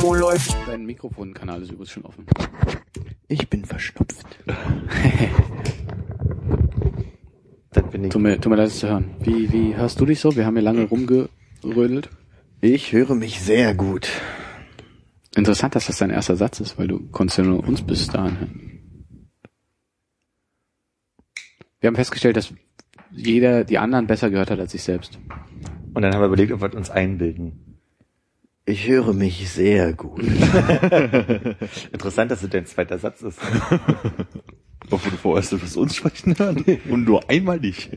Wo 0.00 0.14
läuft? 0.14 0.56
Dein 0.66 0.86
Mikrofonkanal 0.86 1.62
ist 1.62 1.70
übrigens 1.70 1.90
schon 1.90 2.04
offen. 2.04 2.26
Ich 3.28 3.48
bin 3.48 3.64
verstopft. 3.64 4.26
Das 7.72 7.90
bin 7.90 8.04
ich. 8.04 8.10
Tut 8.10 8.22
mir, 8.22 8.40
tut 8.40 8.48
mir 8.48 8.56
leid, 8.56 8.68
das 8.68 8.78
zu 8.78 8.88
hören. 8.88 9.14
Wie, 9.20 9.52
wie 9.52 9.76
hörst 9.76 10.00
du 10.00 10.06
dich 10.06 10.18
so? 10.18 10.34
Wir 10.34 10.46
haben 10.46 10.54
hier 10.54 10.62
lange 10.62 10.84
rumgerödelt. 10.84 12.08
Ich 12.62 12.92
höre 12.92 13.14
mich 13.14 13.42
sehr 13.42 13.74
gut. 13.74 14.08
Interessant, 15.36 15.74
dass 15.74 15.86
das 15.86 15.98
dein 15.98 16.08
erster 16.08 16.36
Satz 16.36 16.60
ist, 16.60 16.78
weil 16.78 16.88
du 16.88 17.00
konntest 17.10 17.36
ja 17.36 17.44
nur 17.44 17.62
uns 17.68 17.82
bis 17.82 18.08
dahin 18.08 18.38
hören. 18.40 19.30
Wir 21.80 21.88
haben 21.88 21.96
festgestellt, 21.96 22.38
dass 22.38 22.54
jeder 23.10 23.64
die 23.64 23.76
anderen 23.76 24.06
besser 24.06 24.30
gehört 24.30 24.50
hat 24.50 24.58
als 24.58 24.72
sich 24.72 24.82
selbst. 24.82 25.18
Und 25.92 26.00
dann 26.00 26.14
haben 26.14 26.22
wir 26.22 26.28
überlegt, 26.28 26.52
ob 26.52 26.62
wir 26.62 26.74
uns 26.74 26.88
einbilden. 26.88 27.65
Ich 28.68 28.88
höre 28.88 29.12
mich 29.12 29.48
sehr 29.48 29.92
gut. 29.92 30.20
Interessant, 31.92 32.32
dass 32.32 32.42
es 32.42 32.50
dein 32.50 32.66
zweiter 32.66 32.98
Satz 32.98 33.22
ist. 33.22 33.38
Obwohl 34.90 35.12
du 35.12 35.16
vorerst 35.16 35.54
für 35.54 35.80
uns 35.80 35.94
sprechen 35.94 36.36
hören. 36.36 36.64
Und 36.90 37.04
nur 37.04 37.30
einmal 37.30 37.60
nicht. 37.60 37.96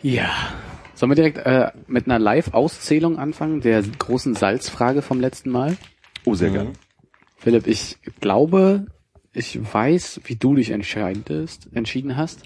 Ja. 0.00 0.30
Sollen 0.94 1.10
wir 1.10 1.16
direkt 1.16 1.38
äh, 1.44 1.72
mit 1.86 2.06
einer 2.06 2.18
Live-Auszählung 2.18 3.18
anfangen, 3.18 3.60
der 3.60 3.82
großen 3.82 4.34
Salzfrage 4.34 5.02
vom 5.02 5.20
letzten 5.20 5.50
Mal? 5.50 5.76
Oh, 6.24 6.34
sehr 6.34 6.50
gerne. 6.50 6.72
Philipp, 7.36 7.66
ich 7.66 7.98
glaube, 8.20 8.86
ich 9.34 9.58
weiß, 9.60 10.22
wie 10.24 10.36
du 10.36 10.54
dich 10.54 10.70
entscheidest, 10.70 11.68
entschieden 11.74 12.16
hast, 12.16 12.44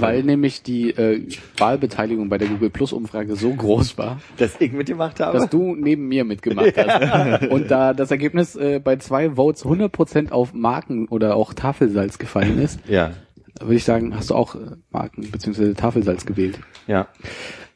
weil 0.00 0.22
nämlich 0.22 0.62
die 0.62 0.90
äh, 0.90 1.26
Wahlbeteiligung 1.58 2.28
bei 2.28 2.38
der 2.38 2.48
Google 2.48 2.70
Plus 2.70 2.92
Umfrage 2.92 3.36
so 3.36 3.52
groß 3.54 3.96
war, 3.98 4.20
Dass 4.36 4.60
ich 4.60 4.72
mitgemacht 4.72 5.20
habe. 5.20 5.38
dass 5.38 5.48
du 5.50 5.74
neben 5.74 6.08
mir 6.08 6.24
mitgemacht 6.24 6.74
hast. 6.76 7.46
Und 7.48 7.70
da 7.70 7.94
das 7.94 8.10
Ergebnis 8.10 8.56
äh, 8.56 8.80
bei 8.82 8.96
zwei 8.96 9.30
Votes 9.36 9.64
100% 9.64 10.30
auf 10.32 10.52
Marken 10.54 11.06
oder 11.08 11.36
auch 11.36 11.54
Tafelsalz 11.54 12.18
gefallen 12.18 12.58
ist, 12.60 12.80
ja, 12.88 13.12
würde 13.60 13.76
ich 13.76 13.84
sagen, 13.84 14.14
hast 14.16 14.30
du 14.30 14.34
auch 14.34 14.54
äh, 14.54 14.58
Marken 14.90 15.30
bzw. 15.30 15.74
Tafelsalz 15.74 16.26
gewählt. 16.26 16.58
ja. 16.86 17.08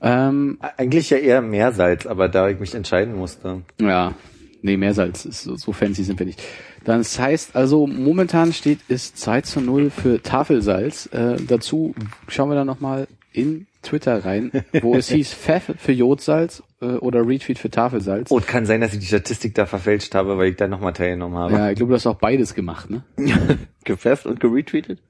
Ähm, 0.01 0.59
Eigentlich 0.77 1.11
ja 1.11 1.17
eher 1.17 1.43
Meersalz, 1.43 2.07
aber 2.07 2.29
da 2.29 2.49
ich 2.49 2.61
mich 2.61 2.73
entscheiden 2.75 3.17
musste. 3.17 3.63
Ja, 3.81 4.13
nee, 4.63 4.77
Meersalz, 4.77 5.25
ist 5.25 5.43
so, 5.43 5.57
so 5.57 5.73
fancy 5.73 6.05
sind 6.05 6.19
wir 6.19 6.27
nicht. 6.27 6.43
Dann, 6.85 7.01
das 7.01 7.19
heißt 7.19 7.57
also, 7.57 7.87
momentan 7.87 8.53
steht 8.53 8.81
es 8.89 9.15
2 9.15 9.41
zu 9.43 9.61
0 9.61 9.91
für 9.91 10.23
Tafelsalz. 10.23 11.07
Äh, 11.13 11.37
dazu 11.47 11.95
schauen 12.29 12.51
wir 12.51 12.55
dann 12.55 12.67
nochmal 12.67 13.09
in 13.33 13.67
Twitter 13.83 14.25
rein, 14.25 14.51
wo 14.81 14.97
es 14.97 15.09
hieß 15.11 15.33
Pfeff 15.35 15.73
für 15.79 15.93
Jodsalz 15.93 16.63
äh, 16.81 16.87
oder 16.87 17.27
Retweet 17.27 17.59
für 17.59 17.71
Tafelsalz. 17.71 18.31
Oh, 18.31 18.41
kann 18.41 18.67
sein, 18.67 18.81
dass 18.81 18.93
ich 18.93 19.01
die 19.01 19.07
Statistik 19.07 19.55
da 19.55 19.67
verfälscht 19.67 20.15
habe, 20.15 20.39
weil 20.39 20.51
ich 20.51 20.57
da 20.57 20.67
nochmal 20.67 20.93
teilgenommen 20.93 21.39
habe. 21.39 21.53
Ja, 21.55 21.71
ich 21.71 21.77
glaube, 21.77 21.91
du 21.91 21.95
hast 21.97 22.07
auch 22.07 22.19
beides 22.19 22.55
gemacht, 22.55 22.91
ne? 22.91 23.05
Gepfefft 23.85 24.27
und 24.27 24.41
geretweetet? 24.41 25.01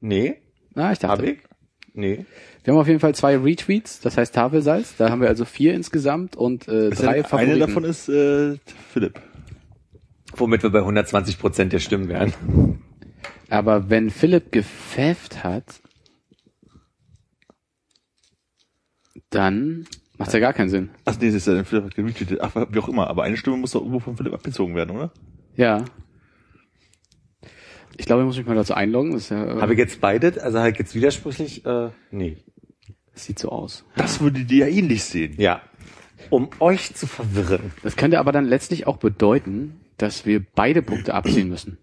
Nee, 0.00 0.36
Na, 0.74 0.92
ich 0.92 1.02
hab 1.02 1.18
dachte. 1.18 1.30
ich? 1.30 1.38
Nee. 1.94 2.26
Wir 2.64 2.72
haben 2.72 2.80
auf 2.80 2.88
jeden 2.88 3.00
Fall 3.00 3.14
zwei 3.14 3.36
Retweets, 3.36 4.00
das 4.00 4.16
heißt 4.16 4.34
Tafelsalz. 4.34 4.96
Da 4.96 5.10
haben 5.10 5.20
wir 5.20 5.28
also 5.28 5.44
vier 5.44 5.74
insgesamt 5.74 6.34
und 6.34 6.66
äh, 6.66 6.88
drei 6.88 7.16
Eine 7.16 7.24
Favoriten. 7.24 7.60
davon 7.60 7.84
ist 7.84 8.08
äh, 8.08 8.56
Philipp. 8.90 9.20
Womit 10.34 10.62
wir 10.62 10.70
bei 10.70 10.78
120 10.78 11.38
Prozent 11.38 11.74
der 11.74 11.78
Stimmen 11.78 12.08
wären. 12.08 12.32
Aber 13.50 13.90
wenn 13.90 14.08
Philipp 14.08 14.50
gepfefft 14.50 15.44
hat, 15.44 15.82
dann 19.28 19.86
macht's 20.16 20.32
ja 20.32 20.40
gar 20.40 20.54
keinen 20.54 20.70
Sinn. 20.70 20.88
Ach 21.04 21.16
nee, 21.20 21.26
das 21.26 21.34
ist 21.34 21.46
ja 21.46 21.54
der 21.54 21.66
Philipp 21.66 21.84
hat 21.84 21.94
geretweetet. 21.94 22.40
Ach, 22.40 22.54
wie 22.70 22.78
auch 22.78 22.88
immer. 22.88 23.08
Aber 23.08 23.24
eine 23.24 23.36
Stimme 23.36 23.58
muss 23.58 23.72
doch 23.72 23.80
irgendwo 23.80 24.00
von 24.00 24.16
Philipp 24.16 24.32
abgezogen 24.32 24.74
werden, 24.74 24.96
oder? 24.96 25.12
Ja. 25.54 25.84
Ich 27.98 28.06
glaube, 28.06 28.22
ich 28.22 28.26
muss 28.26 28.38
mich 28.38 28.46
mal 28.46 28.56
dazu 28.56 28.72
einloggen. 28.72 29.12
Das, 29.12 29.24
ist 29.24 29.30
ja, 29.30 29.60
Habe 29.60 29.74
ich 29.74 29.78
jetzt 29.78 30.00
beide? 30.00 30.42
Also 30.42 30.64
ich 30.64 30.78
jetzt 30.78 30.94
widersprüchlich? 30.94 31.64
Äh, 31.66 31.90
nee. 32.10 32.38
Das 33.14 33.24
sieht 33.24 33.38
so 33.38 33.50
aus. 33.50 33.84
Das 33.96 34.20
würde 34.20 34.44
dir 34.44 34.68
ja 34.68 34.72
ähnlich 34.74 35.04
sehen. 35.04 35.34
Ja. 35.38 35.62
Um 36.30 36.48
euch 36.60 36.94
zu 36.94 37.06
verwirren. 37.06 37.72
Das 37.82 37.96
könnte 37.96 38.18
aber 38.18 38.32
dann 38.32 38.44
letztlich 38.46 38.86
auch 38.86 38.96
bedeuten, 38.96 39.80
dass 39.98 40.26
wir 40.26 40.44
beide 40.54 40.82
Punkte 40.82 41.14
abziehen 41.14 41.48
müssen. 41.48 41.78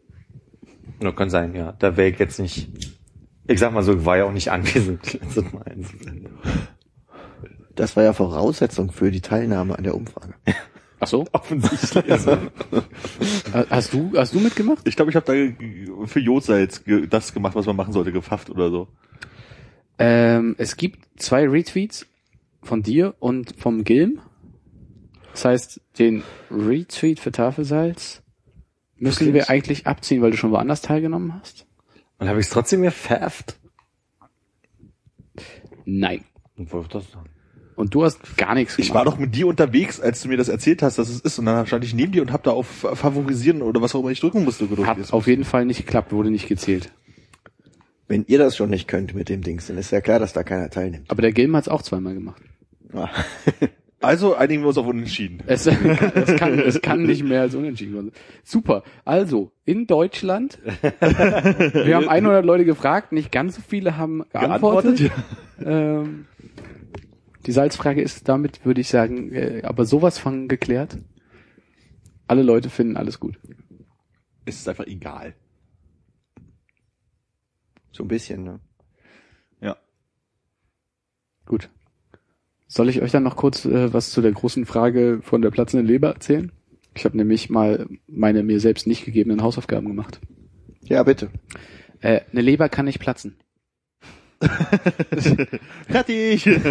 Nur 1.00 1.16
kann 1.16 1.30
sein, 1.30 1.56
ja. 1.56 1.74
Da 1.74 1.98
wäre 1.98 2.10
ich 2.10 2.20
jetzt 2.20 2.40
nicht. 2.40 2.70
Ich 3.48 3.60
sag 3.60 3.74
mal 3.74 3.84
so, 3.84 3.98
ich 3.98 4.06
war 4.06 4.18
ja 4.18 4.26
auch 4.26 4.32
nicht 4.32 4.52
anwesend. 4.52 5.14
letztes 5.22 5.52
Mal. 5.52 5.64
Das 7.76 7.96
war 7.96 8.04
ja 8.04 8.14
Voraussetzung 8.14 8.92
für 8.92 9.12
die 9.12 9.22
Teilnahme 9.22 9.78
an 9.78 9.84
der 9.84 9.96
Umfrage. 9.96 10.34
Ach 11.00 11.08
so? 11.08 11.26
Offensichtlich. 11.32 12.06
Äh, 12.06 12.38
Hast 13.70 13.94
du, 13.94 14.12
hast 14.16 14.34
du 14.36 14.40
mitgemacht? 14.40 14.88
Ich 14.88 14.96
glaube, 14.96 15.10
ich 15.12 15.16
habe 15.16 15.26
da 15.26 16.06
für 16.08 16.20
Jodsalz 16.20 16.84
das 17.10 17.34
gemacht, 17.34 17.56
was 17.56 17.66
man 17.66 17.76
machen 17.76 17.94
sollte, 17.94 18.12
gefafft 18.12 18.50
oder 18.50 18.70
so. 18.70 18.88
Ähm, 20.02 20.56
es 20.58 20.78
gibt 20.78 21.22
zwei 21.22 21.48
Retweets 21.48 22.08
von 22.64 22.82
dir 22.82 23.16
und 23.20 23.56
vom 23.58 23.84
Gilm. 23.84 24.20
Das 25.32 25.46
heißt, 25.46 25.82
den 26.00 26.24
Retweet 26.50 27.20
für 27.20 27.32
Tafelsalz 27.32 28.22
müssen 28.98 29.34
wir 29.34 29.50
eigentlich 29.50 29.88
abziehen, 29.88 30.22
weil 30.22 30.32
du 30.32 30.38
schon 30.38 30.52
woanders 30.52 30.82
teilgenommen 30.82 31.34
hast? 31.40 31.66
Und 32.18 32.28
habe 32.28 32.40
ich 32.40 32.48
es 32.48 32.52
trotzdem 32.52 32.82
gefärbt? 32.82 33.60
Nein. 35.86 36.24
Und 36.58 36.72
wo 36.74 36.82
das 36.82 37.12
dann? 37.12 37.30
Und 37.76 37.96
du 37.96 38.04
hast 38.04 38.38
gar 38.38 38.54
nichts 38.54 38.76
gemacht. 38.76 38.90
Ich 38.90 38.94
war 38.94 39.06
doch 39.06 39.18
mit 39.18 39.34
dir 39.34 39.48
unterwegs, 39.48 40.00
als 40.00 40.22
du 40.22 40.28
mir 40.28 40.38
das 40.38 40.50
erzählt 40.50 40.84
hast, 40.84 41.00
dass 41.00 41.10
es 41.10 41.22
ist. 41.22 41.40
Und 41.40 41.46
dann 41.46 41.66
stand 41.66 41.84
ich 41.84 41.96
neben 41.96 42.12
dir 42.12 42.22
und 42.22 42.32
habe 42.32 42.44
da 42.44 42.52
auf 42.52 42.68
Favorisieren 42.68 43.62
oder 43.62 43.82
was 43.82 43.96
auch 43.96 44.02
immer 44.02 44.10
ich 44.10 44.20
drücken 44.20 44.44
musste 44.44 44.68
gedrückt. 44.68 44.88
Hat 44.88 45.14
auf 45.14 45.26
jeden 45.26 45.46
Fall 45.46 45.66
nicht 45.66 45.86
geklappt, 45.86 46.12
wurde 46.12 46.30
nicht 46.30 46.48
gezählt. 46.48 46.92
Wenn 48.12 48.26
ihr 48.28 48.40
das 48.40 48.58
schon 48.58 48.70
nicht 48.70 48.90
könnt 48.90 49.16
mit 49.16 49.30
dem 49.30 49.42
Dings, 49.42 49.68
dann 49.68 49.78
ist 49.78 49.90
ja 49.90 50.02
klar, 50.02 50.20
dass 50.20 50.34
da 50.34 50.44
keiner 50.44 50.70
teilnimmt. 50.70 51.10
Aber 51.10 51.22
der 51.22 51.32
Gilm 51.32 51.56
hat 51.56 51.64
es 51.64 51.70
auch 51.70 51.82
zweimal 51.82 52.14
gemacht. 52.14 52.42
Ah. 52.94 53.10
Also 54.04 54.34
einigen 54.34 54.64
wir 54.64 54.70
uns 54.70 54.80
auf 54.80 54.88
Unentschieden. 54.88 55.44
Es, 55.46 55.68
es, 55.68 56.36
kann, 56.36 56.58
es 56.58 56.82
kann 56.82 57.04
nicht 57.04 57.24
mehr 57.24 57.42
als 57.42 57.54
unentschieden 57.54 57.94
werden. 57.94 58.12
Super. 58.44 58.82
Also, 59.06 59.52
in 59.64 59.86
Deutschland, 59.86 60.58
wir 60.82 61.96
haben 61.96 62.10
100 62.10 62.44
Leute 62.44 62.66
gefragt, 62.66 63.12
nicht 63.12 63.32
ganz 63.32 63.58
so 63.58 63.62
viele 63.62 63.98
haben 63.98 64.24
geantwortet. 64.32 65.12
Ähm, 65.64 66.26
die 67.46 67.52
Salzfrage 67.52 68.02
ist 68.02 68.28
damit, 68.28 68.66
würde 68.66 68.82
ich 68.82 68.88
sagen, 68.88 69.32
äh, 69.34 69.62
aber 69.64 69.86
sowas 69.86 70.18
von 70.18 70.48
geklärt. 70.48 70.98
Alle 72.28 72.42
Leute 72.42 72.72
finden 72.72 72.98
alles 72.98 73.20
gut. 73.20 73.38
Es 74.46 74.56
ist 74.56 74.68
einfach 74.68 74.88
egal. 74.88 75.36
So 77.92 78.04
ein 78.04 78.08
bisschen, 78.08 78.44
ne? 78.44 78.60
Ja. 79.62 79.78
Gut. 81.46 81.70
Soll 82.68 82.90
ich 82.90 83.02
euch 83.02 83.12
dann 83.12 83.24
noch 83.24 83.36
kurz 83.36 83.66
äh, 83.66 83.94
was 83.94 84.12
zu 84.12 84.22
der 84.22 84.32
großen 84.32 84.66
Frage 84.66 85.20
von 85.22 85.42
der 85.42 85.52
platzenden 85.52 85.88
Leber 85.88 86.10
erzählen? 86.14 86.52
Ich 86.96 87.06
habe 87.06 87.18
nämlich 87.18 87.50
mal 87.50 87.88
meine 88.08 88.44
mir 88.44 88.60
selbst 88.60 88.88
nicht 88.88 89.06
gegebenen 89.06 89.42
Hausaufgaben 89.42 89.88
gemacht. 89.88 90.20
Ja, 90.84 91.04
bitte. 91.04 91.30
Äh, 92.02 92.22
eine 92.32 92.42
Leber 92.42 92.70
kann 92.70 92.86
nicht 92.86 93.00
platzen. 93.00 93.36
Fertig! 95.88 96.46
wäre, 96.48 96.66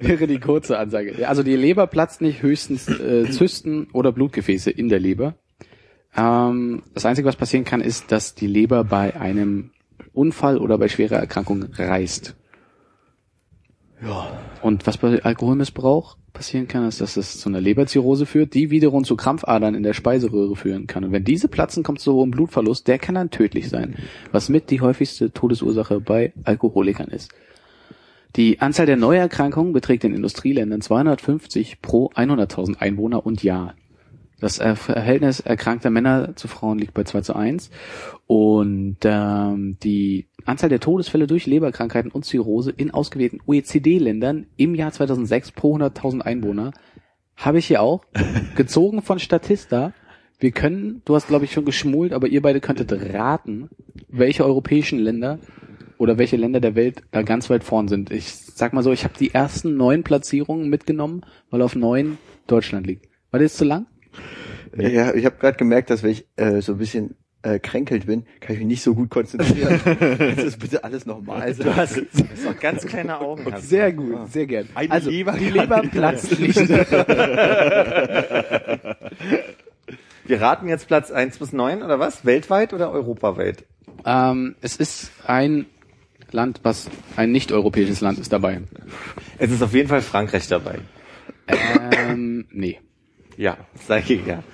wäre 0.00 0.26
die 0.26 0.38
kurze 0.38 0.78
Ansage. 0.78 1.14
Ja, 1.18 1.28
Also 1.28 1.42
die 1.42 1.56
Leber 1.56 1.86
platzt 1.86 2.20
nicht, 2.20 2.42
höchstens 2.42 2.86
äh, 2.88 3.30
Zysten 3.30 3.88
oder 3.92 4.12
Blutgefäße 4.12 4.70
in 4.70 4.90
der 4.90 5.00
Leber. 5.00 5.36
Ähm, 6.16 6.82
das 6.94 7.06
Einzige, 7.06 7.28
was 7.28 7.36
passieren 7.36 7.64
kann, 7.64 7.80
ist, 7.80 8.10
dass 8.12 8.34
die 8.34 8.46
Leber 8.46 8.84
bei 8.84 9.16
einem 9.18 9.70
Unfall 10.12 10.58
oder 10.58 10.78
bei 10.78 10.88
schwerer 10.88 11.16
Erkrankung 11.16 11.64
reißt. 11.72 12.34
Und 14.62 14.86
was 14.86 14.96
bei 14.96 15.22
Alkoholmissbrauch 15.22 16.16
passieren 16.32 16.68
kann, 16.68 16.86
ist, 16.86 17.00
dass 17.00 17.16
es 17.16 17.38
zu 17.38 17.48
einer 17.48 17.60
Leberzirrhose 17.60 18.24
führt, 18.24 18.54
die 18.54 18.70
wiederum 18.70 19.04
zu 19.04 19.16
Krampfadern 19.16 19.74
in 19.74 19.82
der 19.82 19.92
Speiseröhre 19.92 20.56
führen 20.56 20.86
kann. 20.86 21.04
Und 21.04 21.12
wenn 21.12 21.24
diese 21.24 21.48
platzen, 21.48 21.82
kommt 21.82 21.98
es 21.98 22.04
so 22.04 22.20
um 22.20 22.30
Blutverlust, 22.30 22.88
der 22.88 22.98
kann 22.98 23.14
dann 23.14 23.30
tödlich 23.30 23.68
sein, 23.68 23.96
was 24.32 24.48
mit 24.48 24.70
die 24.70 24.80
häufigste 24.80 25.32
Todesursache 25.32 26.00
bei 26.00 26.32
Alkoholikern 26.44 27.08
ist. 27.08 27.32
Die 28.36 28.60
Anzahl 28.60 28.86
der 28.86 28.96
Neuerkrankungen 28.96 29.72
beträgt 29.72 30.04
in 30.04 30.14
Industrieländern 30.14 30.80
250 30.80 31.82
pro 31.82 32.10
100.000 32.10 32.78
Einwohner 32.78 33.26
und 33.26 33.42
Jahr. 33.42 33.74
Das 34.40 34.56
Verhältnis 34.56 35.40
erkrankter 35.40 35.90
Männer 35.90 36.34
zu 36.34 36.48
Frauen 36.48 36.78
liegt 36.78 36.94
bei 36.94 37.04
2 37.04 37.20
zu 37.20 37.36
1. 37.36 37.70
Und 38.26 38.96
ähm, 39.04 39.76
die 39.82 40.26
Anzahl 40.46 40.70
der 40.70 40.80
Todesfälle 40.80 41.26
durch 41.26 41.46
Leberkrankheiten 41.46 42.10
und 42.10 42.24
Zirrhose 42.24 42.70
in 42.70 42.90
ausgewählten 42.90 43.40
OECD-Ländern 43.46 44.46
im 44.56 44.74
Jahr 44.74 44.92
2006 44.92 45.52
pro 45.52 45.76
100.000 45.76 46.22
Einwohner 46.22 46.72
habe 47.36 47.58
ich 47.58 47.66
hier 47.66 47.82
auch, 47.82 48.04
gezogen 48.56 49.02
von 49.02 49.18
Statista. 49.18 49.92
Wir 50.38 50.52
können, 50.52 51.02
du 51.04 51.14
hast 51.14 51.28
glaube 51.28 51.44
ich 51.44 51.52
schon 51.52 51.64
geschmult, 51.66 52.12
aber 52.12 52.28
ihr 52.28 52.40
beide 52.40 52.60
könntet 52.60 52.92
raten, 53.12 53.68
welche 54.08 54.44
europäischen 54.44 54.98
Länder 54.98 55.38
oder 55.98 56.16
welche 56.16 56.36
Länder 56.36 56.60
der 56.60 56.74
Welt 56.74 57.02
da 57.10 57.22
ganz 57.22 57.50
weit 57.50 57.62
vorn 57.62 57.88
sind. 57.88 58.10
Ich 58.10 58.32
sag 58.32 58.72
mal 58.72 58.82
so, 58.82 58.90
ich 58.90 59.04
habe 59.04 59.14
die 59.18 59.34
ersten 59.34 59.76
neun 59.76 60.02
Platzierungen 60.02 60.70
mitgenommen, 60.70 61.26
weil 61.50 61.60
auf 61.60 61.76
neun 61.76 62.16
Deutschland 62.46 62.86
liegt. 62.86 63.06
War 63.30 63.40
das 63.40 63.56
zu 63.56 63.64
lang? 63.64 63.86
Ja, 64.76 65.14
ich 65.14 65.24
habe 65.24 65.36
gerade 65.38 65.56
gemerkt, 65.56 65.90
dass 65.90 66.02
wenn 66.02 66.10
ich 66.10 66.26
äh, 66.36 66.60
so 66.60 66.72
ein 66.72 66.78
bisschen 66.78 67.16
äh, 67.42 67.58
kränkelt 67.58 68.06
bin, 68.06 68.24
kann 68.40 68.54
ich 68.54 68.60
mich 68.60 68.68
nicht 68.68 68.82
so 68.82 68.94
gut 68.94 69.10
konzentrieren. 69.10 69.80
Jetzt 70.18 70.44
ist 70.44 70.58
bitte 70.58 70.84
alles 70.84 71.06
normal. 71.06 71.54
Du 71.54 71.74
hast, 71.74 71.96
du 71.96 72.04
hast 72.30 72.46
auch 72.46 72.60
ganz 72.60 72.86
kleine 72.86 73.18
Augen. 73.20 73.44
Hast 73.50 73.64
du. 73.64 73.68
Sehr 73.68 73.92
gut, 73.92 74.30
sehr 74.30 74.46
gern. 74.46 74.68
Eine 74.74 74.90
also, 74.90 75.10
Leber 75.10 75.32
die 75.32 75.50
Leber 75.50 75.80
nicht. 75.80 75.92
platzt 75.96 76.38
nicht. 76.38 76.56
Wir 80.24 80.40
raten 80.40 80.68
jetzt 80.68 80.86
Platz 80.86 81.10
1 81.10 81.38
bis 81.38 81.52
9 81.52 81.82
oder 81.82 81.98
was? 81.98 82.24
Weltweit 82.24 82.72
oder 82.72 82.92
europaweit? 82.92 83.64
ähm, 84.04 84.54
es 84.60 84.76
ist 84.76 85.10
ein 85.26 85.66
Land, 86.30 86.60
was 86.62 86.88
ein 87.16 87.32
nicht-europäisches 87.32 88.00
Land 88.00 88.18
ist 88.18 88.32
dabei. 88.32 88.62
Es 89.38 89.50
ist 89.50 89.62
auf 89.62 89.74
jeden 89.74 89.88
Fall 89.88 90.02
Frankreich 90.02 90.46
dabei. 90.46 90.78
Ähm, 91.48 92.46
nee. 92.50 92.78
Ja, 93.36 93.56
sag 93.86 94.08
ich 94.08 94.24
ja. 94.26 94.44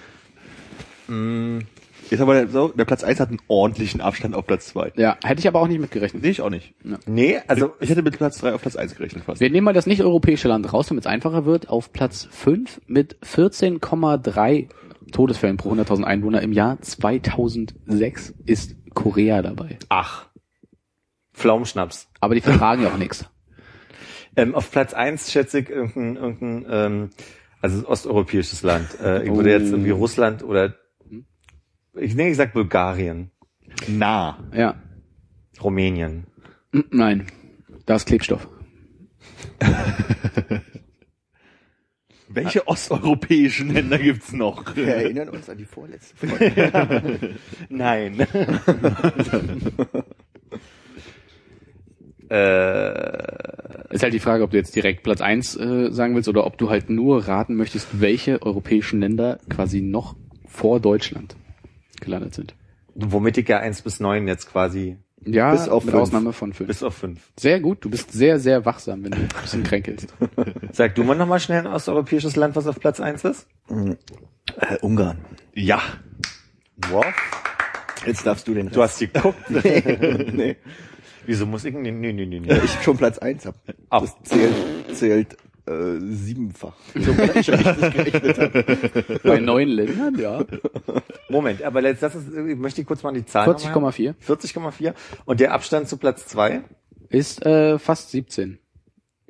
Jetzt 1.08 2.20
aber 2.20 2.34
der, 2.34 2.48
so, 2.48 2.68
der 2.68 2.84
Platz 2.84 3.02
1 3.02 3.18
hat 3.20 3.30
einen 3.30 3.40
ordentlichen 3.48 4.00
Abstand 4.00 4.34
auf 4.34 4.46
Platz 4.46 4.68
2. 4.68 4.92
Ja, 4.96 5.16
hätte 5.24 5.40
ich 5.40 5.48
aber 5.48 5.60
auch 5.60 5.66
nicht 5.68 5.80
mitgerechnet. 5.80 6.22
Nee, 6.22 6.30
ich 6.30 6.40
auch 6.40 6.50
nicht. 6.50 6.74
Nee, 7.06 7.38
also 7.48 7.74
Ich 7.80 7.90
hätte 7.90 8.02
mit 8.02 8.16
Platz 8.16 8.38
3 8.38 8.54
auf 8.54 8.62
Platz 8.62 8.76
1 8.76 8.94
gerechnet 8.96 9.24
fast. 9.24 9.40
Wir 9.40 9.50
nehmen 9.50 9.64
mal 9.64 9.72
das 9.72 9.86
nicht-europäische 9.86 10.46
Land 10.48 10.72
raus, 10.72 10.86
damit 10.88 11.02
es 11.04 11.06
einfacher 11.08 11.44
wird. 11.46 11.68
Auf 11.68 11.92
Platz 11.92 12.28
5 12.30 12.80
mit 12.86 13.16
14,3 13.24 14.68
Todesfällen 15.12 15.56
pro 15.56 15.72
100.000 15.72 16.04
Einwohner 16.04 16.42
im 16.42 16.52
Jahr 16.52 16.80
2006 16.80 18.34
ist 18.46 18.76
Korea 18.94 19.42
dabei. 19.42 19.78
ach. 19.88 20.26
Pflaumenschnaps. 21.34 22.08
Aber 22.20 22.34
die 22.34 22.40
vertragen 22.40 22.82
ja 22.82 22.88
auch 22.90 22.98
nichts. 22.98 23.24
Ähm, 24.38 24.54
auf 24.54 24.70
Platz 24.70 24.92
1 24.92 25.32
schätze 25.32 25.60
ich 25.60 25.70
irgendein, 25.70 26.16
irgendein 26.22 26.66
ähm, 26.70 27.10
also 27.62 27.88
osteuropäisches 27.88 28.62
Land. 28.62 28.88
Äh, 29.02 29.22
ich 29.22 29.32
würde 29.34 29.48
Oh. 29.48 29.52
jetzt 29.58 29.70
irgendwie 29.70 29.92
Russland 29.92 30.42
oder 30.44 30.74
ich 31.98 32.14
nee, 32.14 32.30
ich 32.30 32.36
sag 32.36 32.52
Bulgarien, 32.52 33.30
Nah. 33.88 34.38
Ja. 34.54 34.74
Rumänien. 35.62 36.26
Mm, 36.72 36.80
Nein. 36.90 37.26
Da 37.86 37.96
ist 37.96 38.06
Klebstoff. 38.06 38.48
Welche 42.28 42.66
osteuropäischen 42.66 43.72
Länder 43.72 43.98
gibt's 43.98 44.32
noch? 44.32 44.74
Wir 44.76 44.88
erinnern 44.88 45.28
uns 45.30 45.48
an 45.48 45.56
die 45.58 45.64
vorletzte 45.64 46.26
Folge. 46.26 47.36
Nein. 47.68 48.20
äh, 52.28 53.94
Ist 53.94 54.02
halt 54.02 54.12
die 54.12 54.18
Frage, 54.18 54.42
ob 54.44 54.50
du 54.50 54.56
jetzt 54.58 54.74
direkt 54.76 55.04
Platz 55.04 55.20
1 55.22 55.56
äh, 55.56 55.90
sagen 55.92 56.14
willst 56.16 56.28
oder 56.28 56.44
ob 56.44 56.58
du 56.58 56.68
halt 56.68 56.90
nur 56.90 57.26
raten 57.26 57.54
möchtest, 57.54 58.00
welche 58.00 58.42
europäischen 58.42 59.00
Länder 59.00 59.38
quasi 59.48 59.80
noch 59.80 60.16
vor 60.46 60.80
Deutschland 60.80 61.36
gelandet 62.00 62.34
sind. 62.34 62.54
womit 62.94 63.36
ich 63.38 63.48
ja 63.48 63.58
1 63.58 63.82
bis 63.82 64.00
9 64.00 64.26
jetzt 64.28 64.50
quasi 64.50 64.96
Ja, 65.24 65.52
Bis 65.52 65.68
auf 65.68 65.84
mit 65.84 65.92
fünf. 65.92 66.02
Ausnahme 66.02 66.32
von 66.32 66.52
5. 66.52 66.66
bis 66.68 66.82
auf 66.82 66.94
5. 66.96 67.20
Sehr 67.38 67.60
gut, 67.60 67.84
du 67.84 67.90
bist 67.90 68.12
sehr, 68.12 68.38
sehr 68.38 68.64
wachsam, 68.64 69.04
wenn 69.04 69.10
du 69.12 69.18
ein 69.18 69.28
bisschen 69.42 69.62
kränkelst. 69.64 70.14
Sag 70.72 70.94
du 70.94 71.04
mal 71.04 71.14
nochmal 71.16 71.40
schnell 71.40 71.60
ein 71.60 71.66
osteuropäisches 71.66 72.36
Land, 72.36 72.54
was 72.56 72.66
auf 72.66 72.78
Platz 72.80 73.00
1 73.00 73.24
ist? 73.24 73.46
Äh, 73.70 74.76
Ungarn. 74.82 75.18
Ja. 75.54 75.80
Wow. 76.90 77.04
Jetzt 78.06 78.24
darfst 78.26 78.46
du 78.46 78.54
den 78.54 78.68
Du 78.70 78.82
hast 78.82 78.98
geguckt. 79.00 79.38
nee, 79.50 80.56
Wieso 81.24 81.44
muss 81.44 81.64
ich? 81.64 81.74
Nee, 81.74 81.90
nee, 81.90 82.12
nee, 82.12 82.24
nee. 82.26 82.40
ja, 82.46 82.62
ich 82.62 82.70
schon 82.82 82.96
Platz 82.96 83.18
eins 83.18 83.46
hab. 83.46 83.56
Au. 83.90 84.00
Das 84.02 84.14
zählt, 84.22 84.54
zählt 84.94 85.36
äh, 85.66 85.98
siebenfach. 86.00 86.74
So, 86.94 87.16
wenn 87.16 87.38
ich 87.38 87.50
richtig 87.50 87.92
gerechnet 87.92 88.38
habe. 88.38 89.20
Bei 89.22 89.40
neun 89.40 89.68
Ländern, 89.68 90.18
ja. 90.18 90.44
Moment, 91.28 91.62
aber 91.62 91.82
jetzt, 91.82 92.02
das 92.02 92.14
ist, 92.14 92.28
ich 92.28 92.56
möchte 92.56 92.84
kurz 92.84 93.02
mal 93.02 93.12
die 93.12 93.24
Zahlen 93.24 93.50
40,4 93.56 94.14
40,4. 94.26 94.94
Und 95.24 95.40
der 95.40 95.52
Abstand 95.52 95.88
zu 95.88 95.96
Platz 95.96 96.26
2? 96.26 96.62
ist 97.08 97.44
äh, 97.44 97.78
fast 97.78 98.10
17. 98.10 98.58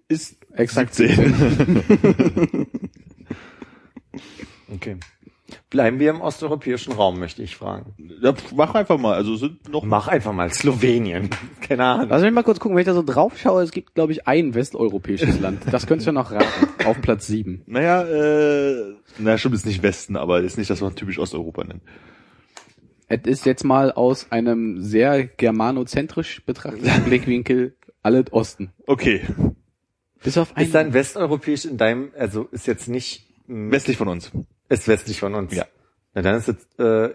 Ist 0.08 0.36
Exakt 0.52 0.94
17. 0.94 2.66
Okay. 4.68 4.96
Bleiben 5.70 5.98
wir 5.98 6.10
im 6.10 6.20
osteuropäischen 6.20 6.92
Raum, 6.92 7.18
möchte 7.18 7.42
ich 7.42 7.56
fragen. 7.56 7.94
Ja, 8.20 8.34
mach 8.54 8.74
einfach 8.74 8.98
mal. 8.98 9.14
Also 9.14 9.36
sind 9.36 9.68
noch 9.68 9.84
Mach 9.84 10.08
einfach 10.08 10.32
mal 10.32 10.52
Slowenien. 10.52 11.30
Keine 11.60 11.84
Ahnung. 11.84 12.08
Lass 12.08 12.22
mich 12.22 12.32
mal 12.32 12.42
kurz 12.42 12.58
gucken, 12.58 12.76
wenn 12.76 12.82
ich 12.82 12.86
da 12.86 12.94
so 12.94 13.02
drauf 13.02 13.38
schaue, 13.38 13.62
es 13.62 13.70
gibt, 13.70 13.94
glaube 13.94 14.12
ich, 14.12 14.26
ein 14.26 14.54
westeuropäisches 14.54 15.40
Land. 15.40 15.62
Das 15.70 15.86
könntest 15.86 16.06
du 16.06 16.10
ja 16.10 16.12
noch 16.14 16.32
raten. 16.32 16.84
Auf 16.84 17.00
Platz 17.00 17.26
7. 17.26 17.62
Naja, 17.66 18.02
äh, 18.02 18.94
naja, 19.18 19.38
stimmt, 19.38 19.54
ist 19.54 19.66
nicht 19.66 19.82
Westen, 19.82 20.16
aber 20.16 20.40
ist 20.40 20.58
nicht 20.58 20.70
das, 20.70 20.80
was 20.80 20.88
man 20.88 20.96
typisch 20.96 21.18
Osteuropa 21.18 21.64
nennt. 21.64 21.82
Es 23.08 23.20
ist 23.24 23.46
jetzt 23.46 23.64
mal 23.64 23.92
aus 23.92 24.32
einem 24.32 24.82
sehr 24.82 25.24
germanozentrisch 25.24 26.44
betrachteten 26.44 27.04
Blickwinkel 27.04 27.76
alle 28.02 28.24
Osten. 28.30 28.72
Okay. 28.86 29.22
Bis 30.22 30.38
auf 30.38 30.56
ist 30.56 30.74
dann 30.74 30.86
einen. 30.86 30.94
westeuropäisch 30.94 31.64
in 31.66 31.76
deinem, 31.76 32.10
also 32.16 32.48
ist 32.50 32.66
jetzt 32.66 32.88
nicht, 32.88 33.26
Westlich 33.48 33.96
von 33.96 34.08
uns. 34.08 34.32
Ist 34.68 34.88
westlich 34.88 35.20
von 35.20 35.34
uns. 35.34 35.54
Ja. 35.54 35.66
Na 36.14 36.22
dann 36.22 36.36
ist 36.36 36.48
jetzt, 36.48 36.78
äh, 36.78 37.10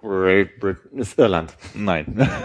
Great 0.00 0.60
Britain, 0.60 0.98
ist 0.98 1.18
Irland. 1.18 1.54
Nein. 1.74 2.28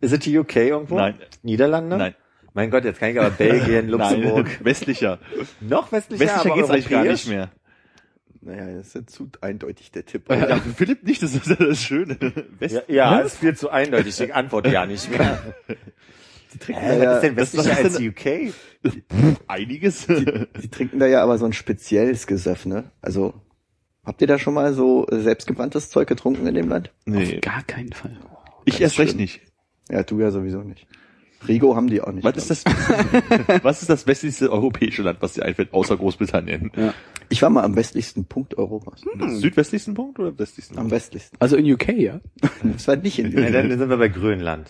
Ist 0.00 0.12
es 0.12 0.18
die 0.18 0.36
UK 0.36 0.56
irgendwo? 0.56 0.96
Nein. 0.96 1.14
Niederlande? 1.44 1.96
Nein. 1.96 2.14
Mein 2.54 2.72
Gott, 2.72 2.84
jetzt 2.84 2.98
kann 2.98 3.10
ich 3.10 3.20
aber 3.20 3.30
Belgien, 3.30 3.88
Luxemburg. 3.88 4.46
Nein. 4.46 4.58
Westlicher. 4.64 5.20
Noch 5.60 5.92
westlicher, 5.92 6.24
Westlicher 6.24 6.50
aber 6.50 6.54
geht's 6.56 6.70
eigentlich 6.70 6.88
gar 6.88 7.04
nicht 7.04 7.28
mehr. 7.28 7.50
Naja, 8.40 8.78
das 8.78 8.88
ist 8.88 8.94
ja 8.96 9.06
zu 9.06 9.30
eindeutig 9.40 9.92
der 9.92 10.04
Tipp. 10.04 10.28
Ja, 10.28 10.56
Philipp 10.56 11.04
nicht, 11.04 11.22
das 11.22 11.36
ist 11.36 11.46
ja 11.46 11.54
das 11.54 11.80
Schöne. 11.80 12.18
West 12.58 12.74
Ja, 12.74 12.82
ja 12.88 13.18
ist 13.20 13.38
viel 13.38 13.56
zu 13.56 13.70
eindeutig. 13.70 14.20
Ich 14.20 14.34
antworte 14.34 14.70
ja 14.70 14.84
nicht 14.84 15.08
mehr. 15.08 15.54
Die 16.52 16.58
trinken, 16.58 16.82
Hä, 16.82 16.98
da 16.98 17.06
was 17.06 17.14
ist 17.16 17.22
denn 17.22 17.32
ja, 17.34 17.36
westlicher 17.40 17.70
ist 17.72 17.84
als 17.84 17.94
denn- 17.96 18.02
die 18.02 18.50
UK? 18.50 18.52
Einiges. 19.48 20.06
die 20.06 20.68
trinken 20.70 20.98
da 20.98 21.06
ja 21.06 21.22
aber 21.22 21.38
so 21.38 21.44
ein 21.46 21.52
spezielles 21.52 22.26
Gesöff, 22.26 22.66
ne? 22.66 22.90
Also, 23.00 23.34
habt 24.04 24.20
ihr 24.20 24.26
da 24.26 24.38
schon 24.38 24.54
mal 24.54 24.74
so 24.74 25.06
äh, 25.08 25.20
selbstgebranntes 25.20 25.90
Zeug 25.90 26.08
getrunken 26.08 26.46
in 26.46 26.54
dem 26.54 26.68
Land? 26.68 26.92
nee, 27.04 27.38
Gar 27.40 27.62
keinen 27.64 27.92
Fall. 27.92 28.16
ich 28.64 28.80
erst 28.80 28.98
recht 28.98 29.16
nicht. 29.16 29.40
Ja, 29.90 30.02
du 30.02 30.20
ja 30.20 30.30
sowieso 30.30 30.62
nicht. 30.62 30.86
Rigo 31.48 31.74
haben 31.74 31.88
die 31.88 32.00
auch 32.00 32.12
nicht. 32.12 32.22
Was 32.24 32.36
ist 32.36 32.50
das, 32.50 32.64
was 33.64 33.82
ist 33.82 33.88
das 33.90 34.06
westlichste 34.06 34.50
europäische 34.52 35.02
Land, 35.02 35.18
was 35.22 35.32
dir 35.32 35.44
einfällt, 35.44 35.72
außer 35.72 35.96
Großbritannien? 35.96 36.70
Ja. 36.76 36.94
Ich 37.30 37.42
war 37.42 37.50
mal 37.50 37.64
am 37.64 37.74
westlichsten 37.74 38.26
Punkt 38.26 38.56
Europas. 38.58 39.00
Südwestlichsten 39.40 39.94
Punkt 39.94 40.18
oder 40.20 40.38
westlichsten? 40.38 40.78
Am 40.78 40.90
westlichsten. 40.90 41.36
Also 41.40 41.56
in 41.56 41.70
UK, 41.72 41.88
ja? 41.94 42.20
Das 42.62 42.86
war 42.86 42.94
nicht 42.96 43.18
in 43.18 43.32
Na, 43.34 43.50
dann 43.50 43.70
sind 43.76 43.88
wir 43.88 43.96
bei 43.96 44.08
Grönland. 44.08 44.68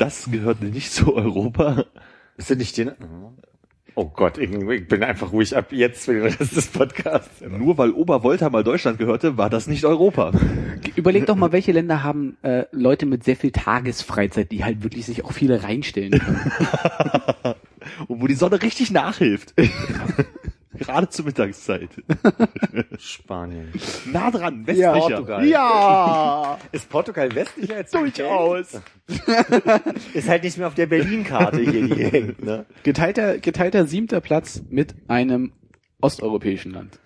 Das 0.00 0.30
gehört 0.30 0.62
nicht 0.62 0.92
zu 0.92 1.14
Europa. 1.14 1.84
Ist 2.38 2.50
das 2.50 2.56
nicht 2.56 2.74
die... 2.78 2.90
Oh 3.94 4.06
Gott, 4.06 4.38
ich, 4.38 4.50
ich 4.50 4.88
bin 4.88 5.02
einfach 5.02 5.30
ruhig 5.30 5.54
ab 5.54 5.72
jetzt 5.72 6.06
für 6.06 6.14
den 6.14 6.22
Rest 6.22 6.56
des 6.56 6.68
Podcasts. 6.68 7.42
Nur 7.46 7.76
weil 7.76 7.90
Obervolta 7.90 8.48
mal 8.48 8.64
Deutschland 8.64 8.96
gehörte, 8.96 9.36
war 9.36 9.50
das 9.50 9.66
nicht 9.66 9.84
Europa. 9.84 10.32
Überleg 10.96 11.26
doch 11.26 11.36
mal, 11.36 11.52
welche 11.52 11.72
Länder 11.72 12.02
haben 12.02 12.38
äh, 12.40 12.64
Leute 12.72 13.04
mit 13.04 13.24
sehr 13.24 13.36
viel 13.36 13.50
Tagesfreizeit, 13.50 14.50
die 14.52 14.64
halt 14.64 14.82
wirklich 14.82 15.04
sich 15.04 15.22
auch 15.22 15.32
viele 15.32 15.64
reinstellen 15.64 16.18
können. 16.18 16.50
Und 18.08 18.22
wo 18.22 18.26
die 18.26 18.34
Sonne 18.34 18.62
richtig 18.62 18.90
nachhilft. 18.90 19.52
gerade 20.80 21.08
zur 21.08 21.24
Mittagszeit. 21.26 21.90
Spanien. 22.98 23.72
Nah 24.12 24.30
dran, 24.30 24.64
Ja. 24.66 24.66
westlicher. 24.66 24.98
Portugal. 25.16 25.46
Ja, 25.46 26.58
Ist 26.72 26.88
Portugal 26.88 27.34
westlicher 27.34 27.76
als 27.76 27.90
durchaus. 27.92 28.80
Ist 30.14 30.28
halt 30.28 30.42
nicht 30.42 30.58
mehr 30.58 30.66
auf 30.66 30.74
der 30.74 30.86
Berlin-Karte 30.86 31.60
hier, 31.60 31.86
die 31.86 31.94
hier 31.94 32.08
hängt, 32.10 32.42
ne? 32.44 32.66
Geteilter, 32.82 33.38
geteilter 33.38 33.86
siebter 33.86 34.20
Platz 34.20 34.62
mit 34.68 34.94
einem 35.08 35.52
osteuropäischen 36.00 36.72
Land. 36.72 36.98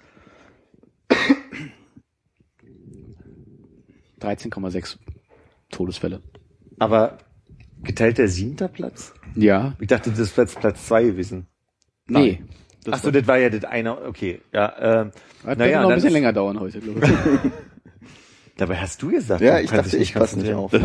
13,6 4.21 4.97
Todesfälle. 5.71 6.23
Aber 6.78 7.19
geteilt 7.83 8.19
der 8.19 8.28
siebter 8.28 8.69
Platz? 8.69 9.14
Ja. 9.35 9.75
Ich 9.81 9.88
dachte, 9.88 10.11
das 10.11 10.19
ist 10.21 10.35
Platz, 10.35 10.54
Platz 10.54 10.87
zwei 10.87 11.02
gewesen. 11.04 11.47
Nee. 12.07 12.43
Ach 12.91 12.99
so, 13.03 13.11
das 13.11 13.26
war 13.26 13.38
ja 13.38 13.50
das 13.50 13.64
eine, 13.64 13.99
okay, 14.07 14.41
ja, 14.53 15.00
ähm, 15.03 15.11
Das 15.45 15.57
naja, 15.59 15.73
wird 15.79 15.83
noch 15.83 15.91
ein 15.91 15.95
bisschen 15.97 16.12
länger 16.12 16.33
dauern 16.33 16.61
heute, 16.61 16.81
glaube 16.81 17.00
ich. 17.05 17.50
dabei 18.57 18.76
hast 18.76 19.00
du 19.03 19.11
gesagt, 19.11 19.41
Ja, 19.41 19.59
ich 19.61 19.71
dachte, 19.71 19.97
ich 19.97 20.14
passe 20.14 20.38
nicht 20.38 20.53
auf. 20.53 20.73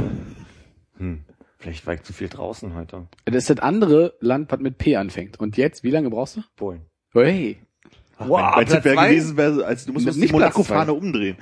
Hm, 0.98 1.22
vielleicht 1.58 1.88
war 1.88 1.94
ich 1.94 2.03
zu 2.03 2.12
viel 2.12 2.27
draußen 2.27 2.75
heute. 2.75 3.08
Das 3.24 3.36
ist 3.36 3.50
das 3.50 3.60
andere 3.60 4.15
Land, 4.20 4.51
was 4.51 4.60
mit 4.60 4.77
P 4.77 4.98
anfängt. 4.98 5.39
Und 5.39 5.56
jetzt, 5.56 5.82
wie 5.84 5.91
lange 5.91 6.10
brauchst 6.10 6.36
du? 6.36 6.41
Polen. 6.58 6.82
Hey. 7.13 7.58
Wow, 8.18 8.56
mein 8.58 8.65
Tipp 8.65 8.84
wäre 8.84 8.98
gewesen, 9.08 9.38
wäre, 9.38 9.65
als 9.65 9.86
du 9.86 9.94
musst 9.94 10.06
Nicht 10.06 10.18
die 10.18 10.22
Platz 10.27 10.34
Monaco-Fahne 10.34 10.91
umdrehen. 10.94 11.38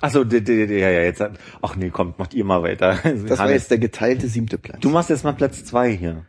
Ach 0.00 0.10
so, 0.10 0.24
d- 0.24 0.40
d- 0.40 0.66
d- 0.66 0.80
ja, 0.80 0.88
ja, 0.88 1.00
jetzt, 1.02 1.20
hat- 1.20 1.38
ach 1.60 1.76
nee, 1.76 1.90
kommt, 1.90 2.18
macht 2.18 2.32
ihr 2.32 2.44
mal 2.46 2.62
weiter. 2.62 2.98
Das 3.28 3.38
war 3.38 3.50
jetzt 3.50 3.70
der 3.70 3.76
geteilte 3.78 4.28
siebte 4.28 4.56
Platz. 4.56 4.80
du 4.80 4.88
machst 4.88 5.10
jetzt 5.10 5.24
mal 5.24 5.32
Platz 5.34 5.62
zwei 5.66 5.90
hier. 5.94 6.24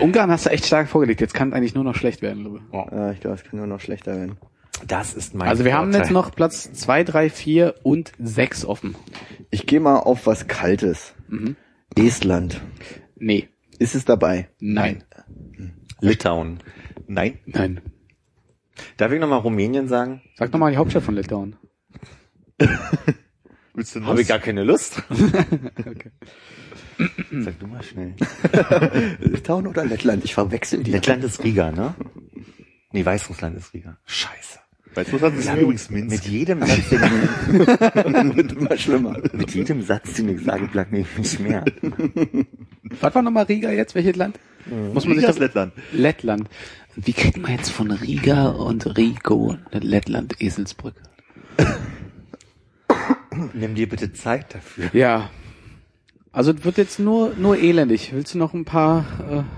Ungarn 0.00 0.30
hast 0.30 0.46
du 0.46 0.50
echt 0.50 0.66
stark 0.66 0.88
vorgelegt. 0.88 1.20
Jetzt 1.20 1.34
kann 1.34 1.48
es 1.50 1.54
eigentlich 1.54 1.74
nur 1.74 1.84
noch 1.84 1.94
schlecht 1.94 2.22
werden, 2.22 2.42
glaube 2.42 2.58
ich. 2.58 2.92
Ja, 2.92 3.10
ich 3.12 3.20
glaube, 3.20 3.36
es 3.36 3.44
kann 3.44 3.58
nur 3.58 3.66
noch 3.66 3.80
schlechter 3.80 4.16
werden. 4.16 4.36
Das 4.86 5.14
ist 5.14 5.34
mein 5.34 5.48
Also 5.48 5.64
wir 5.64 5.74
haben 5.74 5.86
Vorteil. 5.86 6.00
jetzt 6.02 6.10
noch 6.12 6.34
Platz 6.34 6.70
zwei, 6.72 7.02
drei, 7.02 7.30
vier 7.30 7.74
und 7.82 8.12
sechs 8.18 8.64
offen. 8.64 8.94
Ich 9.50 9.66
gehe 9.66 9.80
mal 9.80 9.96
auf 9.96 10.26
was 10.26 10.48
Kaltes. 10.48 11.14
Mhm. 11.28 11.56
Estland. 11.96 12.60
Nee. 13.16 13.48
Ist 13.78 13.94
es 13.94 14.04
dabei? 14.04 14.48
Nein. 14.60 15.02
Litauen. 16.00 16.58
Nein. 17.06 17.38
Nein. 17.46 17.80
Darf 18.98 19.12
ich 19.12 19.20
nochmal 19.20 19.38
Rumänien 19.38 19.88
sagen? 19.88 20.20
Sag 20.34 20.52
doch 20.52 20.58
mal 20.58 20.70
die 20.70 20.76
Hauptstadt 20.76 21.02
von 21.04 21.14
Litauen. 21.14 21.56
Willst 23.74 23.94
du 23.96 24.04
Habe 24.04 24.20
ich 24.20 24.28
gar 24.28 24.38
keine 24.38 24.64
Lust. 24.64 25.02
Okay. 25.78 26.10
Sag 26.98 27.58
du 27.58 27.66
mal 27.66 27.82
schnell. 27.82 28.14
Litauen 29.20 29.66
oder 29.66 29.84
Lettland? 29.84 30.24
Ich 30.24 30.34
verwechsel 30.34 30.82
die. 30.82 30.90
Lettland 30.90 31.24
ist 31.24 31.42
Riga, 31.44 31.70
ne? 31.70 31.94
Nee, 32.92 33.04
Weißrussland 33.04 33.56
ist 33.56 33.74
Riga. 33.74 33.98
Scheiße. 34.06 34.58
Das 34.94 35.08
ist 35.08 35.52
übrigens 35.52 35.90
Minsk. 35.90 36.10
Mit 36.10 36.24
jedem 36.24 36.60
Satz, 36.66 36.88
den 36.88 38.36
wird 38.36 38.52
immer 38.52 38.76
schlimmer. 38.78 39.22
ich, 39.22 39.32
mit 39.34 39.50
jedem 39.54 39.82
Satz, 39.82 40.14
den 40.14 40.30
ich 40.30 40.42
sage, 40.42 40.66
bleibt 40.68 40.90
mir 40.90 41.04
nicht 41.18 41.38
mehr. 41.40 41.64
Was 43.00 43.14
war 43.14 43.20
nochmal 43.20 43.44
Riga 43.44 43.70
jetzt? 43.70 43.94
Welches 43.94 44.16
Land? 44.16 44.38
Muss 44.94 45.04
man 45.04 45.18
Riga 45.18 45.26
sich 45.26 45.36
ist 45.36 45.38
Lettland. 45.40 45.74
Lettland. 45.92 46.48
Wie 46.96 47.12
kriegt 47.12 47.36
man 47.36 47.50
jetzt 47.52 47.70
von 47.70 47.90
Riga 47.90 48.48
und 48.48 48.96
Rigo 48.96 49.58
eine 49.70 49.84
Lettland-Eselsbrücke? 49.84 51.02
Nimm 53.52 53.74
dir 53.74 53.88
bitte 53.88 54.14
Zeit 54.14 54.54
dafür. 54.54 54.88
Ja. 54.94 55.28
Also 56.36 56.52
es 56.52 56.62
wird 56.66 56.76
jetzt 56.76 56.98
nur 56.98 57.32
nur 57.36 57.56
elendig. 57.56 58.12
Willst 58.12 58.34
du 58.34 58.38
noch 58.38 58.52
ein 58.52 58.66
paar 58.66 59.06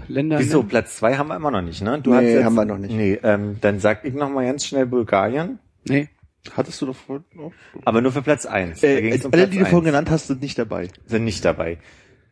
äh, 0.09 0.13
Länder? 0.13 0.39
Wieso? 0.39 0.59
nennen? 0.59 0.69
Platz 0.69 0.97
zwei 0.97 1.17
haben 1.17 1.27
wir 1.27 1.35
immer 1.35 1.51
noch 1.51 1.61
nicht, 1.61 1.83
ne? 1.83 2.01
Du 2.01 2.11
Nee, 2.11 2.17
hast 2.17 2.23
jetzt, 2.25 2.45
haben 2.45 2.55
wir 2.55 2.65
noch 2.65 2.79
nicht. 2.79 2.95
Nee, 2.95 3.19
ähm, 3.25 3.57
dann 3.61 3.81
sag 3.81 4.05
ich 4.05 4.15
noch 4.15 4.31
mal 4.31 4.47
ganz 4.47 4.65
schnell 4.65 4.87
Bulgarien, 4.87 5.59
Nee. 5.89 6.09
Hattest 6.57 6.81
du 6.81 6.87
doch 6.87 6.95
vorhin 6.95 7.25
noch? 7.35 7.53
aber 7.85 8.01
nur 8.01 8.13
für 8.13 8.23
Platz 8.23 8.47
eins. 8.47 8.81
Äh, 8.85 9.03
ging's 9.03 9.25
um 9.25 9.33
alle, 9.33 9.43
Platz 9.43 9.53
die 9.53 9.59
du 9.59 9.65
vorhin 9.67 9.87
genannt 9.87 10.09
hast, 10.09 10.29
sind 10.29 10.41
nicht 10.41 10.57
dabei. 10.57 10.89
sind 11.07 11.25
nicht 11.25 11.45
dabei. 11.45 11.79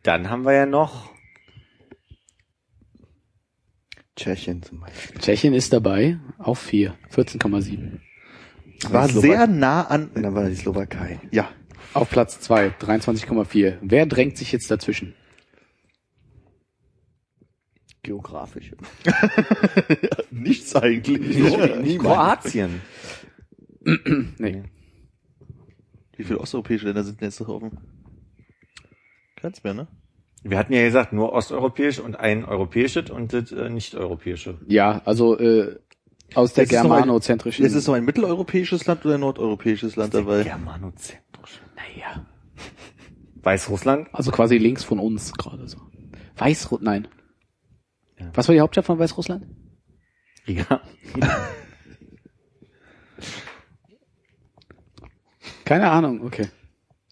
Dann 0.03 0.29
haben 0.29 0.45
wir 0.45 0.53
ja 0.53 0.65
noch 0.65 1.09
Tschechien 4.15 4.63
zum 4.63 4.79
Beispiel. 4.79 5.19
Tschechien 5.19 5.53
ist 5.53 5.73
dabei 5.73 6.19
auf 6.37 6.57
4, 6.59 6.95
14,7. 7.13 7.99
War 8.91 9.09
sehr 9.09 9.45
nah 9.47 9.81
an, 9.87 10.09
dann 10.15 10.33
war 10.33 10.47
die 10.47 10.55
Slowakei. 10.55 11.19
ja. 11.31 11.49
Auf 11.97 12.11
Platz 12.11 12.39
2, 12.41 12.73
23,4. 12.79 13.77
Wer 13.81 14.05
drängt 14.05 14.37
sich 14.37 14.51
jetzt 14.51 14.69
dazwischen? 14.69 15.15
Geografisch. 18.03 18.71
Nichts 20.31 20.75
eigentlich. 20.75 21.97
Kroatien. 21.97 22.81
Nee. 24.37 24.63
Wie 26.17 26.23
viele 26.23 26.39
osteuropäische 26.39 26.87
Länder 26.87 27.03
sind 27.03 27.21
denn 27.21 27.29
jetzt 27.29 27.39
noch 27.39 27.47
offen? 27.47 27.77
Keins 29.37 29.63
mehr, 29.63 29.73
ne? 29.73 29.87
Wir 30.43 30.57
hatten 30.57 30.73
ja 30.73 30.83
gesagt, 30.83 31.13
nur 31.13 31.31
osteuropäisch 31.31 31.99
und 31.99 32.15
ein 32.15 32.43
europäisches 32.43 33.09
und 33.09 33.31
das 33.31 33.51
äh, 33.53 33.69
nicht-europäische. 33.69 34.59
Ja, 34.67 35.01
also 35.05 35.39
äh, 35.39 35.77
aus 36.35 36.53
der 36.53 36.65
ist 36.65 36.69
germanozentrischen. 36.69 37.65
Ist 37.65 37.87
noch 37.87 37.93
ein 37.93 38.03
mitteleuropäisches 38.03 38.85
Land 38.85 39.05
oder 39.05 39.15
ein 39.15 39.21
nordeuropäisches 39.21 39.95
Land 39.95 40.13
dabei. 40.13 40.43
Germanozentrisch. 40.43 41.26
Naja. 41.97 42.25
Weißrussland? 43.43 44.09
Also 44.13 44.31
quasi 44.31 44.57
links 44.57 44.83
von 44.83 44.99
uns 44.99 45.31
gerade 45.33 45.67
so. 45.67 45.79
Weißrussland, 46.35 46.83
nein. 46.83 47.07
Ja. 48.19 48.31
Was 48.33 48.47
war 48.47 48.53
die 48.53 48.61
Hauptstadt 48.61 48.85
von 48.85 48.97
Weißrussland? 48.99 49.45
Riga. 50.47 50.81
Keine 55.65 55.89
Ahnung, 55.91 56.23
okay. 56.23 56.47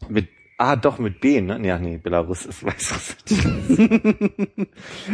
Mit, 0.08 0.30
ah, 0.58 0.76
doch, 0.76 1.00
mit 1.00 1.20
B, 1.22 1.42
ne? 1.42 1.60
Ja, 1.64 1.78
nee, 1.78 1.98
Belarus 1.98 2.46
ist 2.46 2.64
Weißrussland. 2.64 3.24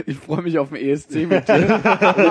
Ich 0.06 0.18
freue 0.18 0.42
mich 0.42 0.58
auf 0.58 0.70
den 0.70 0.78
ESC 0.78 1.28
mit 1.28 1.48
dir. 1.48 1.82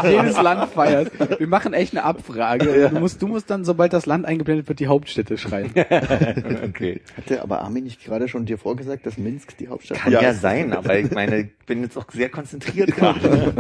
Wenn 0.03 0.13
jedes 0.13 0.41
Land 0.41 0.71
feiert. 0.73 1.11
Wir 1.39 1.47
machen 1.47 1.73
echt 1.73 1.93
eine 1.93 2.05
Abfrage. 2.05 2.91
Du 2.93 2.99
musst, 2.99 3.21
du 3.23 3.29
musst 3.29 3.51
dann, 3.51 3.65
sobald 3.65 3.93
das 3.93 4.07
Land 4.07 4.25
eingeblendet 4.27 4.69
wird, 4.69 4.81
die 4.81 4.87
Hauptstädte 4.87 5.39
schreiben. 5.39 5.71
okay. 6.65 7.01
Hatte 7.17 7.43
aber 7.43 7.63
Armin 7.63 7.85
nicht 7.85 8.03
gerade 8.05 8.29
schon 8.29 8.47
dir 8.47 8.59
vorgesagt, 8.59 9.07
dass 9.07 9.19
Minsk 9.19 9.57
die 9.59 9.69
Hauptstadt 9.69 9.99
Kann 9.99 10.13
ja, 10.13 10.23
Ja. 10.23 10.35
sein, 10.35 10.73
aber 10.73 10.99
ich 10.99 11.11
meine, 11.11 11.39
ich 11.41 11.67
bin 11.67 11.83
jetzt 11.83 11.97
auch 11.97 12.11
sehr 12.11 12.29
konzentriert 12.29 12.95
gerade. 12.97 13.55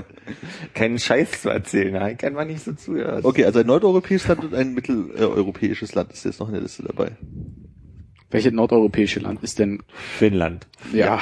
Keinen 0.74 0.98
Scheiß 0.98 1.42
zu 1.42 1.50
erzählen, 1.50 1.94
ich 2.10 2.24
einfach 2.24 2.44
nicht 2.44 2.62
so 2.62 2.72
zugehört. 2.72 3.24
Okay, 3.24 3.44
also 3.44 3.60
ein 3.60 3.66
nordeuropäisches 3.66 4.28
Land 4.28 4.44
und 4.44 4.54
ein 4.54 4.74
mitteleuropäisches 4.74 5.94
Land 5.94 6.12
ist 6.12 6.24
jetzt 6.24 6.40
noch 6.40 6.48
in 6.48 6.54
der 6.54 6.62
Liste 6.62 6.82
dabei. 6.82 7.12
Welches 8.30 8.52
nordeuropäische 8.52 9.20
Land 9.20 9.42
ist 9.42 9.58
denn, 9.58 9.82
Finnland. 10.18 10.66
ja, 10.92 11.18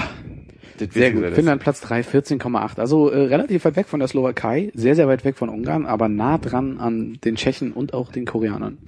Das 0.78 0.92
sehr 0.92 1.12
gut. 1.12 1.24
Finnland 1.32 1.62
Platz 1.62 1.80
3, 1.80 2.00
14,8. 2.02 2.78
Also 2.78 3.08
äh, 3.08 3.20
relativ 3.26 3.64
weit 3.64 3.76
weg 3.76 3.86
von 3.86 4.00
der 4.00 4.08
Slowakei, 4.08 4.70
sehr, 4.74 4.94
sehr 4.94 5.08
weit 5.08 5.24
weg 5.24 5.36
von 5.36 5.48
Ungarn, 5.48 5.86
aber 5.86 6.08
nah 6.08 6.36
dran 6.38 6.78
an 6.78 7.18
den 7.24 7.36
Tschechen 7.36 7.72
und 7.72 7.94
auch 7.94 8.12
den 8.12 8.26
Koreanern. 8.26 8.78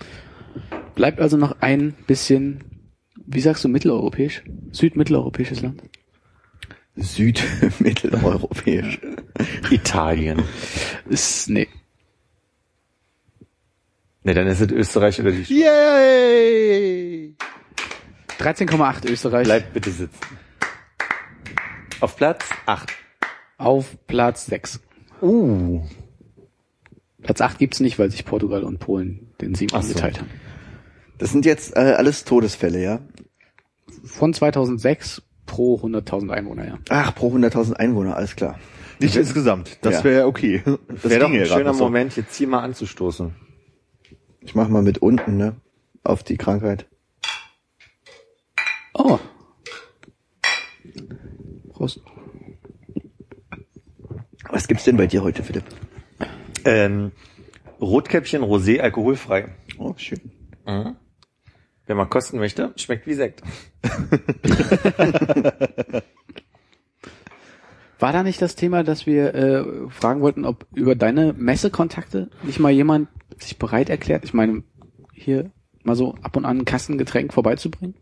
Bleibt 0.94 1.20
also 1.20 1.36
noch 1.36 1.56
ein 1.60 1.94
bisschen, 2.06 2.60
wie 3.26 3.40
sagst 3.40 3.64
du, 3.64 3.68
mitteleuropäisch? 3.68 4.42
Südmitteleuropäisches 4.72 5.62
Land? 5.62 5.82
Südmitteleuropäisch. 6.96 9.00
Italien. 9.70 10.42
Ist, 11.08 11.48
nee. 11.48 11.68
Ne, 14.22 14.34
dann 14.34 14.46
ist 14.48 14.60
es 14.60 14.70
Österreich 14.70 15.18
oder 15.20 15.30
die 15.30 15.46
Schweiz. 15.46 15.58
Yay! 15.58 17.34
13,8 18.40 19.08
Österreich. 19.10 19.44
Bleibt 19.44 19.72
bitte 19.72 19.90
sitzen. 19.90 20.18
Auf 22.00 22.16
Platz 22.16 22.44
8. 22.66 22.90
Auf 23.58 23.96
Platz 24.06 24.46
6. 24.46 24.80
Uh. 25.20 25.82
Platz 27.22 27.40
8 27.42 27.58
gibt's 27.58 27.80
nicht, 27.80 27.98
weil 27.98 28.10
sich 28.10 28.24
Portugal 28.24 28.64
und 28.64 28.78
Polen 28.78 29.28
den 29.40 29.54
Sieg 29.54 29.70
Ach 29.74 29.82
so. 29.82 29.92
geteilt 29.92 30.20
haben. 30.20 30.30
Das 31.18 31.30
sind 31.32 31.44
jetzt 31.44 31.76
äh, 31.76 31.80
alles 31.80 32.24
Todesfälle, 32.24 32.82
ja? 32.82 33.00
Von 34.04 34.32
2006 34.32 35.22
pro 35.44 35.76
100.000 35.76 36.30
Einwohner, 36.30 36.66
ja. 36.66 36.78
Ach, 36.88 37.14
pro 37.14 37.30
100.000 37.34 37.74
Einwohner, 37.74 38.16
alles 38.16 38.36
klar. 38.36 38.58
Nicht 39.00 39.16
insgesamt. 39.16 39.78
Das 39.82 39.96
Ja. 39.96 40.04
wäre 40.04 40.26
okay. 40.26 40.62
Das 40.88 41.10
Wäre 41.10 41.20
doch 41.20 41.30
ein 41.30 41.44
schöner 41.46 41.74
so. 41.74 41.84
Moment, 41.84 42.16
jetzt 42.16 42.34
hier 42.36 42.48
mal 42.48 42.60
anzustoßen. 42.60 43.34
Ich 44.40 44.54
mach 44.54 44.68
mal 44.68 44.82
mit 44.82 44.98
unten, 44.98 45.36
ne? 45.36 45.56
Auf 46.02 46.22
die 46.22 46.38
Krankheit. 46.38 46.86
Oh. 49.02 49.18
Prost. 51.72 52.02
Was 54.50 54.68
gibt's 54.68 54.84
denn 54.84 54.98
bei 54.98 55.06
dir 55.06 55.22
heute, 55.22 55.42
Philipp? 55.42 55.64
Ähm, 56.66 57.12
Rotkäppchen 57.80 58.42
Rosé 58.42 58.80
alkoholfrei. 58.80 59.54
Oh, 59.78 59.94
schön. 59.96 60.20
Mhm. 60.66 60.96
Wer 61.86 61.96
mal 61.96 62.04
kosten 62.04 62.36
möchte, 62.36 62.74
schmeckt 62.76 63.06
wie 63.06 63.14
Sekt. 63.14 63.42
War 67.98 68.12
da 68.12 68.22
nicht 68.22 68.42
das 68.42 68.54
Thema, 68.54 68.84
dass 68.84 69.06
wir 69.06 69.34
äh, 69.34 69.64
fragen 69.88 70.20
wollten, 70.20 70.44
ob 70.44 70.66
über 70.74 70.94
deine 70.94 71.32
Messekontakte 71.32 72.28
nicht 72.42 72.60
mal 72.60 72.70
jemand 72.70 73.08
sich 73.38 73.58
bereit 73.58 73.88
erklärt? 73.88 74.24
Ich 74.24 74.34
meine, 74.34 74.62
hier 75.14 75.50
mal 75.84 75.96
so 75.96 76.16
ab 76.20 76.36
und 76.36 76.44
an 76.44 76.58
ein 76.58 76.64
Kassengetränk 76.66 77.32
vorbeizubringen? 77.32 77.94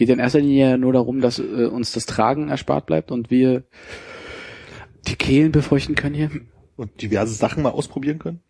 Es 0.00 0.02
geht 0.02 0.08
ja 0.08 0.14
in 0.14 0.20
erster 0.20 0.40
Linie 0.40 0.78
nur 0.78 0.94
darum, 0.94 1.20
dass 1.20 1.38
äh, 1.38 1.66
uns 1.66 1.92
das 1.92 2.06
Tragen 2.06 2.48
erspart 2.48 2.86
bleibt 2.86 3.10
und 3.10 3.30
wir 3.30 3.64
die 5.06 5.14
Kehlen 5.14 5.52
befeuchten 5.52 5.94
können 5.94 6.14
hier. 6.14 6.30
Und 6.76 7.02
diverse 7.02 7.34
Sachen 7.34 7.62
mal 7.62 7.68
ausprobieren 7.68 8.18
können? 8.18 8.40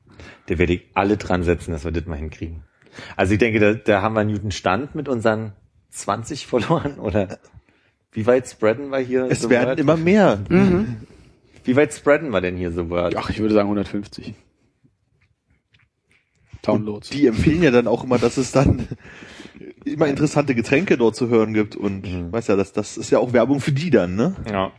Da 0.46 0.58
werde 0.58 0.74
ich 0.74 0.82
alle 0.94 1.16
dran 1.16 1.42
setzen, 1.42 1.72
dass 1.72 1.84
wir 1.84 1.90
das 1.90 2.06
mal 2.06 2.14
hinkriegen. 2.14 2.62
Also 3.16 3.32
ich 3.32 3.40
denke, 3.40 3.58
da, 3.58 3.74
da 3.74 4.00
haben 4.00 4.14
wir 4.14 4.20
einen 4.20 4.32
guten 4.32 4.52
Stand 4.52 4.94
mit 4.94 5.08
unseren 5.08 5.54
20 5.88 6.46
Followern 6.46 7.00
oder 7.00 7.40
wie 8.12 8.26
weit 8.26 8.48
spreaden 8.48 8.90
wir 8.90 8.98
hier? 8.98 9.26
Es 9.28 9.40
so 9.40 9.50
werden 9.50 9.70
Word? 9.70 9.80
immer 9.80 9.96
mehr. 9.96 10.38
Wie 11.64 11.74
weit 11.74 11.92
spreaden 11.92 12.30
wir 12.30 12.40
denn 12.40 12.58
hier 12.58 12.70
so 12.70 12.90
Word? 12.90 13.16
Ach, 13.16 13.28
ich 13.28 13.40
würde 13.40 13.54
sagen 13.54 13.66
150. 13.66 14.34
Downloads. 16.62 17.10
Die 17.10 17.26
empfehlen 17.26 17.64
ja 17.64 17.72
dann 17.72 17.88
auch 17.88 18.04
immer, 18.04 18.18
dass 18.18 18.36
es 18.36 18.52
dann 18.52 18.86
immer 19.90 20.06
interessante 20.06 20.54
Getränke 20.54 20.96
dort 20.96 21.16
zu 21.16 21.28
hören 21.28 21.52
gibt 21.54 21.76
und 21.76 22.06
Mhm. 22.06 22.32
weißt 22.32 22.48
ja, 22.48 22.56
das, 22.56 22.72
das 22.72 22.96
ist 22.96 23.10
ja 23.10 23.18
auch 23.18 23.32
Werbung 23.32 23.60
für 23.60 23.72
die 23.72 23.90
dann, 23.90 24.14
ne? 24.16 24.34
Ja. 24.50 24.72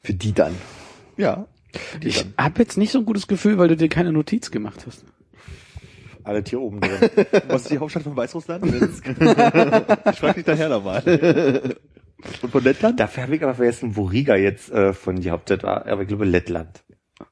Für 0.00 0.14
die 0.14 0.32
dann. 0.32 0.54
Ja. 1.16 1.46
die 2.02 2.08
Ich 2.08 2.22
dann. 2.22 2.34
habe 2.38 2.60
jetzt 2.62 2.76
nicht 2.76 2.92
so 2.92 2.98
ein 2.98 3.04
gutes 3.06 3.26
Gefühl, 3.26 3.58
weil 3.58 3.68
du 3.68 3.76
dir 3.76 3.88
keine 3.88 4.12
Notiz 4.12 4.50
gemacht 4.50 4.84
hast. 4.86 5.04
Alle 6.24 6.42
hier 6.46 6.60
oben 6.60 6.80
drin. 6.80 7.10
Was 7.48 7.62
ist 7.62 7.70
die 7.70 7.78
Hauptstadt 7.78 8.02
von 8.02 8.16
Weißrussland? 8.16 8.64
ich 8.66 10.18
frag 10.18 10.34
dich 10.34 10.44
daher 10.44 10.68
nochmal. 10.68 11.02
Und 12.42 12.50
von 12.50 12.64
Lettland? 12.64 12.98
Dafür 12.98 13.24
habe 13.24 13.36
ich 13.36 13.42
aber 13.42 13.54
vergessen, 13.54 13.94
wo 13.94 14.04
Riga 14.04 14.36
jetzt 14.36 14.70
äh, 14.72 14.92
von 14.92 15.16
die 15.20 15.30
Hauptstadt 15.30 15.62
war, 15.62 15.86
aber 15.86 16.02
ich 16.02 16.08
glaube 16.08 16.24
Lettland. 16.24 16.82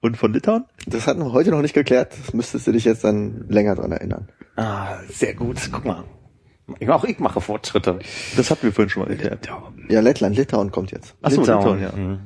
Und 0.01 0.17
von 0.17 0.33
Litauen? 0.33 0.65
Das 0.87 1.07
hatten 1.07 1.21
wir 1.21 1.33
heute 1.33 1.51
noch 1.51 1.61
nicht 1.63 1.75
geklärt. 1.75 2.15
Das 2.25 2.33
müsstest 2.35 2.67
du 2.67 2.73
dich 2.73 2.85
jetzt 2.85 3.03
dann 3.05 3.47
länger 3.49 3.75
dran 3.75 3.93
erinnern. 3.93 4.29
Ah, 4.57 4.99
sehr 5.09 5.35
gut. 5.35 5.59
Guck 5.73 5.85
mal. 5.85 6.05
Ich, 6.79 6.89
auch 6.89 7.05
ich 7.05 7.19
mache 7.19 7.41
Fortschritte. 7.41 7.99
Das 8.37 8.51
hatten 8.51 8.63
wir 8.63 8.73
vorhin 8.73 8.89
schon 8.89 9.03
mal 9.03 9.11
erklärt. 9.11 9.49
Ja, 9.89 10.01
Lettland, 10.01 10.37
Litauen 10.37 10.71
kommt 10.71 10.93
jetzt. 10.93 11.15
Achso, 11.21 11.43
Litauen. 11.43 11.79
Litauen, 11.79 11.83
ja. 11.83 11.93
Mhm. 11.93 12.21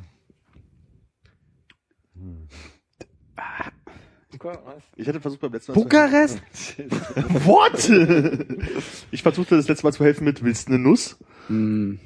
Ich 4.95 5.09
hatte 5.09 5.21
versucht 5.21 5.41
beim 5.41 5.53
letzten 5.53 5.73
Mal. 5.73 5.83
Bukarest? 5.83 6.41
What? 7.45 7.91
ich 9.11 9.23
versuchte 9.23 9.57
das 9.57 9.69
letzte 9.69 9.85
Mal 9.85 9.93
zu 9.93 10.05
helfen 10.05 10.25
mit, 10.25 10.45
willst 10.45 10.69
du 10.69 10.75
eine 10.75 10.83
Nuss? 10.83 11.19
Hm. 11.49 11.99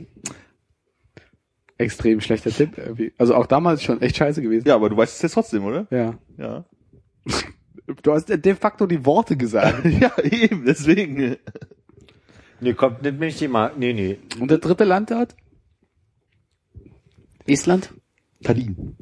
Extrem 1.78 2.20
schlechter 2.20 2.50
Tipp. 2.50 2.78
irgendwie. 2.78 3.12
Also 3.18 3.34
auch 3.34 3.46
damals 3.46 3.82
schon 3.82 4.00
echt 4.00 4.16
scheiße 4.16 4.40
gewesen. 4.40 4.66
Ja, 4.66 4.76
aber 4.76 4.88
du 4.88 4.96
weißt 4.96 5.16
es 5.16 5.22
jetzt 5.22 5.32
trotzdem, 5.32 5.64
oder? 5.64 5.86
Ja. 5.90 6.18
Ja. 6.38 6.64
Du 8.02 8.12
hast 8.12 8.28
de 8.28 8.54
facto 8.54 8.86
die 8.86 9.04
Worte 9.04 9.36
gesagt. 9.36 9.84
ja, 10.00 10.16
eben, 10.22 10.64
deswegen. 10.64 11.36
Nee, 12.62 12.74
komm, 12.74 12.96
das 13.02 13.12
bin 13.18 13.28
ich 13.28 13.38
dir 13.38 13.48
mal. 13.48 13.72
Nee, 13.76 13.92
nee. 13.92 14.20
Und 14.38 14.48
der 14.48 14.58
dritte 14.58 14.84
Land 14.84 15.10
dort? 15.10 15.34
Estland? 17.44 17.92
Tallinn. 18.44 18.96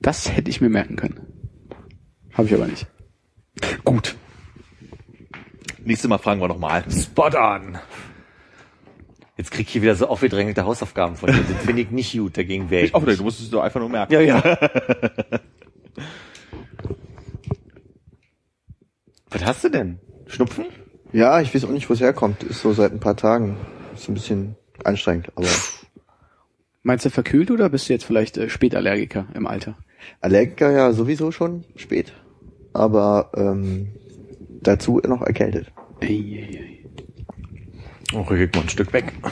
Das 0.00 0.28
hätte 0.34 0.50
ich 0.50 0.60
mir 0.60 0.70
merken 0.70 0.96
können. 0.96 1.20
Habe 2.32 2.48
ich 2.48 2.54
aber 2.54 2.66
nicht. 2.66 2.88
Gut. 3.84 4.16
Nächstes 5.84 6.08
Mal 6.08 6.18
fragen 6.18 6.40
wir 6.40 6.48
nochmal. 6.48 6.84
Spot 6.90 7.30
on. 7.36 7.78
Jetzt 9.36 9.52
krieg 9.52 9.68
ich 9.68 9.72
hier 9.72 9.82
wieder 9.82 9.94
so 9.94 10.08
aufgedrängelte 10.08 10.64
Hausaufgaben 10.64 11.14
von 11.14 11.30
dir. 11.30 11.44
Das 11.48 11.64
finde 11.64 11.82
ich 11.82 11.92
nicht 11.92 12.12
gut, 12.12 12.36
dagegen 12.36 12.70
wäre 12.70 12.82
ich. 12.82 12.88
Ich 12.88 12.94
auch 12.96 13.02
nicht, 13.04 13.20
du 13.20 13.24
musst 13.24 13.40
es 13.40 13.50
doch 13.50 13.62
einfach 13.62 13.78
nur 13.78 13.88
merken. 13.88 14.12
Ja, 14.14 14.20
ja. 14.20 14.42
Was 19.30 19.44
hast 19.44 19.62
du 19.62 19.68
denn? 19.68 20.00
Schnupfen? 20.26 20.64
Ja, 21.14 21.40
ich 21.40 21.54
weiß 21.54 21.64
auch 21.64 21.70
nicht, 21.70 21.88
wo 21.88 21.94
es 21.94 22.00
herkommt. 22.00 22.42
Ist 22.42 22.60
so 22.60 22.72
seit 22.72 22.90
ein 22.90 22.98
paar 22.98 23.16
Tagen. 23.16 23.56
Ist 23.94 24.08
ein 24.08 24.14
bisschen 24.14 24.56
anstrengend, 24.82 25.30
aber 25.36 25.46
Meinst 26.82 27.04
du 27.04 27.10
verkühlt 27.10 27.52
oder 27.52 27.68
bist 27.68 27.88
du 27.88 27.92
jetzt 27.92 28.04
vielleicht 28.04 28.36
äh, 28.36 28.48
Spätallergiker 28.50 29.28
im 29.34 29.46
Alter? 29.46 29.78
Allergiker 30.20 30.72
ja 30.72 30.92
sowieso 30.92 31.30
schon 31.30 31.64
spät. 31.76 32.12
Aber 32.72 33.30
ähm, 33.36 33.92
dazu 34.60 35.00
noch 35.06 35.22
erkältet. 35.22 35.72
Ei, 36.02 36.06
ei, 36.08 36.58
ei. 36.58 36.84
Oh, 38.12 38.22
rück 38.22 38.54
mal 38.56 38.62
ein 38.62 38.68
Stück 38.68 38.92
weg. 38.92 39.12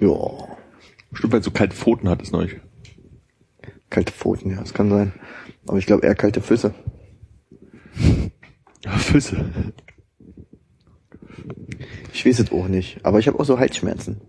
Ja, 0.00 0.10
Stimmt, 1.14 1.32
weil 1.32 1.38
es 1.40 1.44
so 1.46 1.50
kalte 1.50 1.74
Pfoten 1.74 2.08
hat, 2.08 2.20
ist 2.20 2.32
neulich. 2.32 2.60
kalte 3.88 4.12
Pfoten, 4.12 4.50
ja, 4.50 4.60
das 4.60 4.74
kann 4.74 4.90
sein. 4.90 5.12
Aber 5.66 5.78
ich 5.78 5.86
glaube 5.86 6.04
eher 6.06 6.14
kalte 6.14 6.42
Füße. 6.42 6.74
Füße. 8.86 9.44
Ich 12.12 12.26
weiß 12.26 12.40
es 12.40 12.52
auch 12.52 12.68
nicht. 12.68 13.04
Aber 13.04 13.18
ich 13.18 13.28
habe 13.28 13.38
auch 13.38 13.44
so 13.44 13.58
Halsschmerzen. 13.58 14.20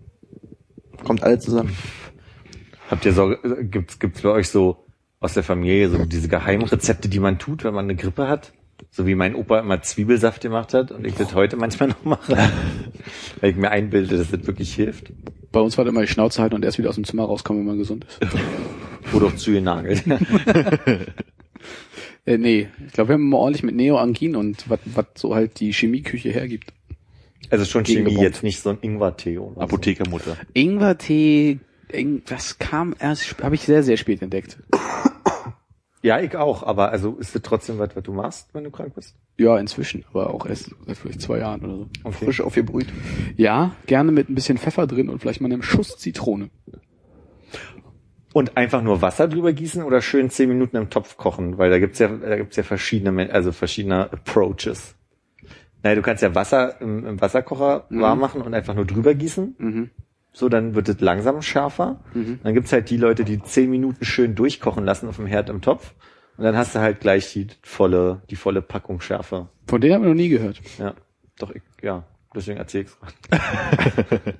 Kommt 1.04 1.22
alle 1.22 1.38
zusammen. 1.38 1.76
Habt 2.90 3.04
ihr 3.04 3.12
so, 3.12 3.34
gibt's, 3.62 3.98
gibt's 3.98 4.22
bei 4.22 4.30
euch 4.30 4.48
so 4.48 4.84
aus 5.20 5.34
der 5.34 5.42
Familie 5.42 5.90
so 5.90 6.04
diese 6.04 6.28
Geheimrezepte, 6.28 7.08
die 7.08 7.20
man 7.20 7.38
tut, 7.38 7.64
wenn 7.64 7.74
man 7.74 7.84
eine 7.84 7.96
Grippe 7.96 8.28
hat? 8.28 8.52
So 8.90 9.06
wie 9.06 9.14
mein 9.14 9.34
Opa 9.34 9.60
immer 9.60 9.82
Zwiebelsaft 9.82 10.40
gemacht 10.40 10.74
hat 10.74 10.90
und 10.90 11.06
ich 11.06 11.14
das 11.14 11.34
heute 11.34 11.56
manchmal 11.56 11.90
noch 11.90 12.04
mache. 12.04 12.34
Weil 13.40 13.50
ich 13.50 13.56
mir 13.56 13.70
einbilde, 13.70 14.16
dass 14.16 14.30
das 14.30 14.46
wirklich 14.46 14.74
hilft. 14.74 15.12
Bei 15.52 15.60
uns 15.60 15.76
war 15.76 15.84
das 15.84 15.92
immer 15.92 16.00
die 16.00 16.08
Schnauze 16.08 16.40
halten 16.40 16.54
und 16.54 16.64
erst 16.64 16.78
wieder 16.78 16.88
aus 16.88 16.94
dem 16.94 17.04
Zimmer 17.04 17.24
rauskommen, 17.24 17.62
wenn 17.62 17.68
man 17.68 17.78
gesund 17.78 18.06
ist. 18.06 18.20
Oder 19.14 19.26
auch 19.26 19.36
zugenagelt. 19.36 20.04
äh, 22.26 22.38
nee, 22.38 22.68
ich 22.86 22.92
glaube, 22.92 23.10
wir 23.10 23.14
haben 23.14 23.22
immer 23.22 23.38
ordentlich 23.38 23.62
mit 23.62 23.74
Neoangin 23.74 24.36
und 24.36 24.68
was 24.68 24.80
was 24.86 25.06
so 25.14 25.34
halt 25.34 25.60
die 25.60 25.72
Chemieküche 25.72 26.30
hergibt. 26.30 26.72
Also 27.48 27.64
schon 27.64 27.84
Chemie, 27.84 28.20
jetzt 28.20 28.42
nicht 28.42 28.60
so 28.60 28.70
ein 28.70 28.78
Ingwertee 28.80 29.38
oder 29.38 29.54
so. 29.54 29.60
Apothekermutter. 29.62 30.36
Ingwertee, 30.52 31.58
Ing, 31.92 32.22
das 32.26 32.58
kam 32.58 32.94
erst, 32.98 33.42
habe 33.42 33.54
ich 33.54 33.62
sehr, 33.62 33.82
sehr 33.82 33.96
spät 33.96 34.22
entdeckt. 34.22 34.58
Ja, 36.02 36.18
ich 36.18 36.34
auch, 36.34 36.62
aber 36.62 36.92
also 36.92 37.16
ist 37.16 37.34
das 37.34 37.42
trotzdem 37.42 37.78
was, 37.78 37.94
was 37.94 38.02
du 38.02 38.14
machst, 38.14 38.48
wenn 38.54 38.64
du 38.64 38.70
krank 38.70 38.94
bist? 38.94 39.14
Ja, 39.36 39.58
inzwischen, 39.58 40.06
aber 40.08 40.32
auch 40.32 40.46
erst 40.46 40.74
seit 40.86 40.96
vielleicht 40.96 41.20
zwei 41.20 41.40
Jahren 41.40 41.62
oder 41.62 41.76
so. 41.76 41.88
Okay. 42.04 42.24
Frisch 42.24 42.40
aufgebrüht. 42.40 42.86
Ja, 43.36 43.76
gerne 43.86 44.10
mit 44.10 44.30
ein 44.30 44.34
bisschen 44.34 44.56
Pfeffer 44.56 44.86
drin 44.86 45.10
und 45.10 45.18
vielleicht 45.18 45.42
mal 45.42 45.52
einem 45.52 45.62
Schuss 45.62 45.98
Zitrone. 45.98 46.48
Und 48.32 48.56
einfach 48.56 48.80
nur 48.80 49.02
Wasser 49.02 49.28
drüber 49.28 49.52
gießen 49.52 49.82
oder 49.82 50.00
schön 50.00 50.30
zehn 50.30 50.48
Minuten 50.48 50.76
im 50.76 50.88
Topf 50.88 51.18
kochen, 51.18 51.58
weil 51.58 51.68
da 51.68 51.78
gibt's 51.78 51.98
ja, 51.98 52.08
da 52.08 52.36
gibt's 52.36 52.56
ja 52.56 52.62
verschiedene, 52.62 53.30
also 53.30 53.52
verschiedene 53.52 54.10
Approaches. 54.10 54.94
Naja, 55.82 55.94
du 55.96 56.02
kannst 56.02 56.22
ja 56.22 56.34
Wasser 56.34 56.80
im, 56.80 57.06
im 57.06 57.20
Wasserkocher 57.20 57.86
warm 57.90 58.20
machen 58.20 58.42
und 58.42 58.54
einfach 58.54 58.74
nur 58.74 58.84
drüber 58.84 59.14
gießen. 59.14 59.54
Mhm. 59.58 59.90
So, 60.32 60.48
dann 60.48 60.74
wird 60.74 60.88
es 60.88 61.00
langsam 61.00 61.42
schärfer. 61.42 62.00
Dann 62.42 62.54
gibt's 62.54 62.72
halt 62.72 62.88
die 62.90 62.96
Leute, 62.96 63.24
die 63.24 63.42
zehn 63.42 63.68
Minuten 63.68 64.04
schön 64.04 64.34
durchkochen 64.34 64.84
lassen 64.84 65.08
auf 65.08 65.16
dem 65.16 65.26
Herd 65.26 65.48
im 65.50 65.60
Topf. 65.60 65.94
Und 66.36 66.44
dann 66.44 66.56
hast 66.56 66.74
du 66.74 66.78
halt 66.78 67.00
gleich 67.00 67.32
die 67.32 67.48
volle, 67.62 68.22
die 68.30 68.36
volle 68.36 68.62
Packung 68.62 69.00
Schärfe. 69.00 69.48
Von 69.66 69.80
denen 69.80 69.94
haben 69.94 70.02
wir 70.02 70.08
noch 70.08 70.16
nie 70.16 70.28
gehört. 70.28 70.60
Ja. 70.78 70.94
Doch, 71.38 71.50
ich, 71.50 71.62
ja. 71.82 72.04
Deswegen 72.34 72.58
erzähl 72.58 72.82
ich's 72.82 72.96
gerade. 73.28 74.34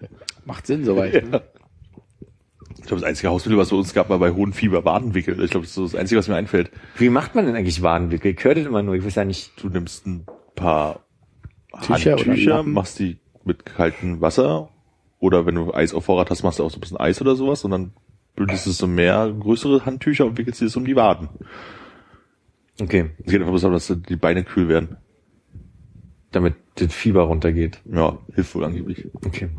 Macht 0.45 0.67
Sinn 0.67 0.85
soweit. 0.85 1.29
Ne? 1.29 1.43
Ich 2.79 2.87
glaube, 2.87 3.01
das 3.01 3.05
einzige 3.05 3.29
Hausmittel, 3.29 3.59
was 3.59 3.67
es 3.67 3.71
bei 3.73 3.77
uns 3.77 3.93
gab, 3.93 4.09
war 4.09 4.19
bei 4.19 4.31
hohen 4.31 4.53
Fieber 4.53 4.85
Wadenwickel. 4.85 5.43
Ich 5.43 5.51
glaube, 5.51 5.65
das 5.65 5.71
ist 5.71 5.75
so 5.75 5.83
das 5.83 5.95
Einzige, 5.97 6.19
was 6.21 6.29
mir 6.29 6.37
einfällt. 6.37 6.71
Wie 6.97 7.11
macht 7.11 7.35
man 7.35 7.47
denn 7.47 7.57
eigentlich 7.57 7.83
Wadenwickel? 7.83 8.33
Ich 8.33 8.45
höre 8.45 8.55
das 8.55 8.65
immer 8.65 8.83
nur, 8.83 8.95
ich 8.95 9.05
weiß 9.05 9.17
ja 9.17 9.25
nicht. 9.25 9.61
Du 9.63 9.69
nimmst 9.69 10.07
ein 10.07 10.25
paar 10.55 11.01
Tücher 11.83 12.17
Handtücher, 12.17 12.63
machst 12.63 12.99
die 12.99 13.19
mit 13.45 13.65
kaltem 13.65 14.21
Wasser 14.21 14.71
oder 15.19 15.47
wenn 15.47 15.55
du 15.55 15.73
Eis 15.73 15.95
auf 15.95 16.05
Vorrat 16.05 16.31
hast, 16.31 16.43
machst 16.43 16.59
du 16.59 16.65
auch 16.65 16.71
so 16.71 16.79
ein 16.79 16.81
bisschen 16.81 16.99
Eis 16.99 17.21
oder 17.21 17.37
sowas 17.37 17.65
und 17.65 17.71
dann 17.71 17.93
bündest 18.35 18.67
du 18.67 18.71
so 18.71 18.87
mehr 18.87 19.33
größere 19.39 19.85
Handtücher 19.85 20.27
und 20.27 20.39
wickelst 20.39 20.61
dir 20.61 20.67
das 20.67 20.77
um 20.77 20.85
die 20.85 20.97
Waden. 20.97 21.29
Okay. 22.81 23.11
Es 23.19 23.31
geht 23.31 23.41
einfach 23.41 23.51
bloß 23.51 23.63
darum, 23.63 23.75
dass 23.75 23.95
die 24.09 24.17
Beine 24.17 24.45
kühl 24.45 24.69
werden. 24.69 24.97
Damit 26.33 26.55
das 26.77 26.95
Fieber 26.95 27.23
runtergeht. 27.23 27.81
Ja, 27.85 28.19
hilft 28.35 28.55
wohl 28.55 28.65
angeblich. 28.65 29.09
Okay. 29.15 29.51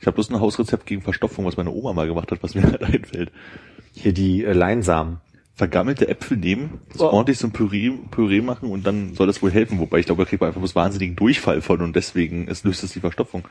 Ich 0.00 0.06
habe 0.06 0.14
bloß 0.14 0.30
ein 0.30 0.40
Hausrezept 0.40 0.86
gegen 0.86 1.02
Verstopfung, 1.02 1.44
was 1.44 1.58
meine 1.58 1.70
Oma 1.70 1.92
mal 1.92 2.06
gemacht 2.06 2.30
hat, 2.32 2.42
was 2.42 2.54
mir 2.54 2.62
halt 2.70 2.82
einfällt. 2.82 3.30
Hier 3.92 4.14
die 4.14 4.44
äh, 4.44 4.52
Leinsamen. 4.52 5.20
Vergammelte 5.60 6.08
Äpfel 6.08 6.38
nehmen, 6.38 6.80
das 6.90 7.02
Oh. 7.02 7.10
ordentlich 7.10 7.36
so 7.36 7.46
ein 7.46 7.52
Püree, 7.52 7.90
Püree 8.10 8.40
machen 8.40 8.70
und 8.70 8.86
dann 8.86 9.12
soll 9.14 9.26
das 9.26 9.42
wohl 9.42 9.50
helfen. 9.50 9.78
Wobei 9.78 9.98
ich 9.98 10.06
glaube, 10.06 10.24
da 10.24 10.28
kriegt 10.28 10.40
man 10.40 10.48
einfach 10.48 10.60
bloß 10.62 10.74
wahnsinnigen 10.74 11.16
Durchfall 11.16 11.60
von 11.60 11.82
und 11.82 11.94
deswegen 11.94 12.48
es 12.48 12.64
löst 12.64 12.82
es 12.82 12.94
die 12.94 13.00
Verstopfung. 13.00 13.44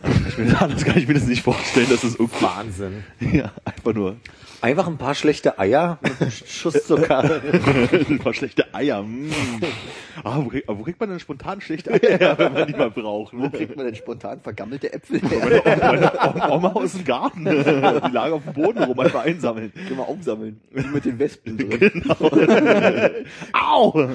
Kann 0.00 0.24
ich 0.26 0.38
mir, 0.38 0.58
anders 0.62 0.86
kann 0.86 0.96
ich 0.96 1.06
mir 1.06 1.12
das 1.12 1.26
nicht 1.26 1.42
vorstellen, 1.42 1.88
dass 1.90 2.02
es 2.02 2.14
irgendwie, 2.14 2.42
Wahnsinn. 2.42 3.04
ja, 3.32 3.52
einfach 3.66 3.92
nur 3.92 4.16
Einfach 4.62 4.86
ein 4.86 4.96
paar 4.96 5.14
schlechte 5.14 5.58
Eier 5.58 5.98
mit 6.02 6.18
einem 6.18 6.30
Schuss 6.30 6.86
Zucker. 6.86 7.42
ein 8.08 8.18
paar 8.18 8.32
schlechte 8.32 8.74
Eier. 8.74 9.02
Mm. 9.02 9.30
Ah, 10.24 10.40
wo, 10.42 10.48
krieg, 10.48 10.64
wo 10.66 10.82
kriegt 10.82 11.00
man 11.00 11.10
denn 11.10 11.20
spontan 11.20 11.60
schlechte 11.60 11.90
Eier 11.92 12.18
her, 12.18 12.34
wenn 12.38 12.52
man 12.52 12.66
die 12.66 12.72
mal 12.74 12.90
braucht? 12.90 13.32
Wo 13.36 13.48
kriegt 13.50 13.76
man 13.76 13.86
denn 13.86 13.94
spontan 13.94 14.40
vergammelte 14.40 14.92
Äpfel 14.92 15.20
her? 15.20 15.62
Meine 16.34 16.52
Oma 16.52 16.72
aus 16.72 16.92
dem 16.92 17.04
Garten. 17.04 17.44
Die 17.44 18.12
lagen 18.12 18.34
auf 18.34 18.44
dem 18.44 18.52
Boden 18.54 18.82
rum, 18.82 18.98
einfach 19.00 19.24
einsammeln. 19.24 19.72
Können 19.72 19.96
wir 19.98 20.08
aufsammeln. 20.08 20.60
Die 20.74 20.86
mit 20.88 21.04
den 21.04 21.18
Wespen 21.18 21.56
drin. 21.58 22.02
Au! 23.52 24.08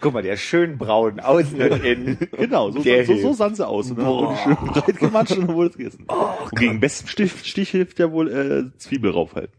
Guck 0.00 0.12
mal, 0.12 0.22
der 0.22 0.34
ist 0.34 0.40
schön 0.42 0.78
braun, 0.78 1.20
außen 1.20 1.60
und 1.60 1.84
innen. 1.84 2.18
Genau, 2.32 2.70
so, 2.70 2.80
Der 2.82 3.04
so, 3.04 3.14
so 3.14 3.20
hilft. 3.20 3.38
sahen 3.38 3.54
sie 3.54 3.66
aus. 3.66 3.90
Und 3.90 3.98
dann 3.98 4.06
wurde 4.06 4.36
schön 4.36 4.56
breit 4.56 4.98
gematscht 4.98 5.36
und 5.36 5.48
dann 5.48 5.54
wurde 5.56 5.70
es 5.70 5.76
gegessen. 5.76 6.06
und 6.08 6.58
gegen 6.58 6.80
Wespenstich 6.82 7.32
Stich 7.44 7.70
hilft 7.70 7.98
ja 7.98 8.10
wohl 8.12 8.30
äh, 8.30 8.78
Zwiebel 8.78 9.10
raufhalten. 9.10 9.52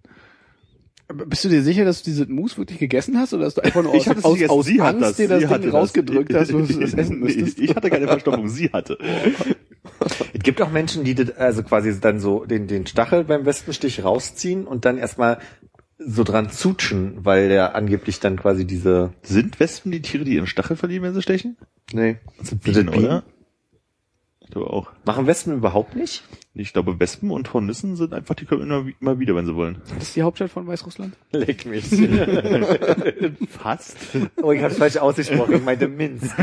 Bist 1.14 1.44
du 1.46 1.50
dir 1.50 1.62
sicher, 1.64 1.86
dass 1.86 2.04
du 2.04 2.10
diese 2.10 2.26
Mousse 2.28 2.58
wirklich 2.58 2.80
gegessen 2.80 3.18
hast 3.18 3.34
oder 3.34 3.46
dass 3.46 3.56
du 3.56 3.62
einfach 3.62 3.84
nur 3.84 3.94
aus, 3.96 4.08
aus, 4.08 4.34
gegessen, 4.34 4.50
aus 4.50 4.66
sie 4.66 4.82
Angst 4.82 5.02
das. 5.02 5.16
dir 5.18 5.28
das 5.28 5.42
sie 5.42 5.48
Ding 5.48 5.70
rausgedrückt 5.70 6.34
hast, 6.34 6.54
dass 6.54 6.68
du 6.68 6.84
es 6.84 6.94
essen 6.98 7.20
müsstest? 7.20 7.60
Ich 7.60 7.76
hatte 7.76 7.90
keine 7.90 8.08
Verstopfung, 8.08 8.48
sie 8.48 8.70
hatte. 8.72 8.98
Es 10.34 10.44
gibt 10.44 10.62
auch 10.62 10.72
Menschen, 10.72 11.04
die 11.04 11.14
das, 11.16 11.36
also 11.38 11.64
quasi 11.64 12.00
dann 12.00 12.20
so 12.20 12.46
den, 12.46 12.68
den 12.68 12.88
Stachel 12.88 13.24
beim 13.24 13.46
Wespenstich 13.46 14.04
rausziehen 14.04 14.66
und 14.66 14.86
dann 14.86 14.98
erstmal 14.98 15.40
so 15.98 16.24
dran 16.24 16.50
zutschen, 16.50 17.26
weil 17.26 17.50
der 17.50 17.76
angeblich 17.76 18.20
dann 18.20 18.38
quasi 18.38 18.66
diese 18.66 19.14
Sind 19.22 19.60
Wespen 19.60 19.92
die 19.92 20.02
Tiere, 20.02 20.24
die 20.24 20.36
ihren 20.36 20.48
Stachel 20.48 20.76
verlieren, 20.76 21.04
wenn 21.04 21.14
sie 21.14 21.22
stechen? 21.22 21.58
Nee. 21.94 22.18
Das 22.40 22.50
sind 22.50 22.64
Bienen, 22.64 22.90
oder? 22.90 23.24
Ich 24.52 24.56
glaube 24.56 24.70
auch. 24.70 24.92
machen 25.06 25.28
Wespen 25.28 25.54
überhaupt 25.54 25.96
nicht? 25.96 26.26
Ich 26.54 26.74
glaube, 26.74 27.00
Wespen 27.00 27.32
und 27.32 27.54
Hornissen 27.54 27.96
sind 27.96 28.14
einfach, 28.14 28.36
die 28.36 28.44
kommen 28.44 28.64
immer, 28.64 28.86
immer 29.00 29.18
wieder, 29.18 29.34
wenn 29.34 29.46
sie 29.46 29.56
wollen. 29.56 29.82
Das 29.94 30.10
ist 30.10 30.16
die 30.18 30.24
Hauptstadt 30.24 30.52
von 30.52 30.68
Weißrussland? 30.68 31.16
Leck 31.32 31.66
mich. 31.66 31.86
Fast. 33.48 33.96
oh, 34.42 34.52
ich 34.52 34.62
hab's 34.62 34.78
falsch 34.78 34.98
ausgesprochen, 34.98 35.56
ich 35.56 35.64
meinte 35.64 35.88
Minsk. 35.88 36.38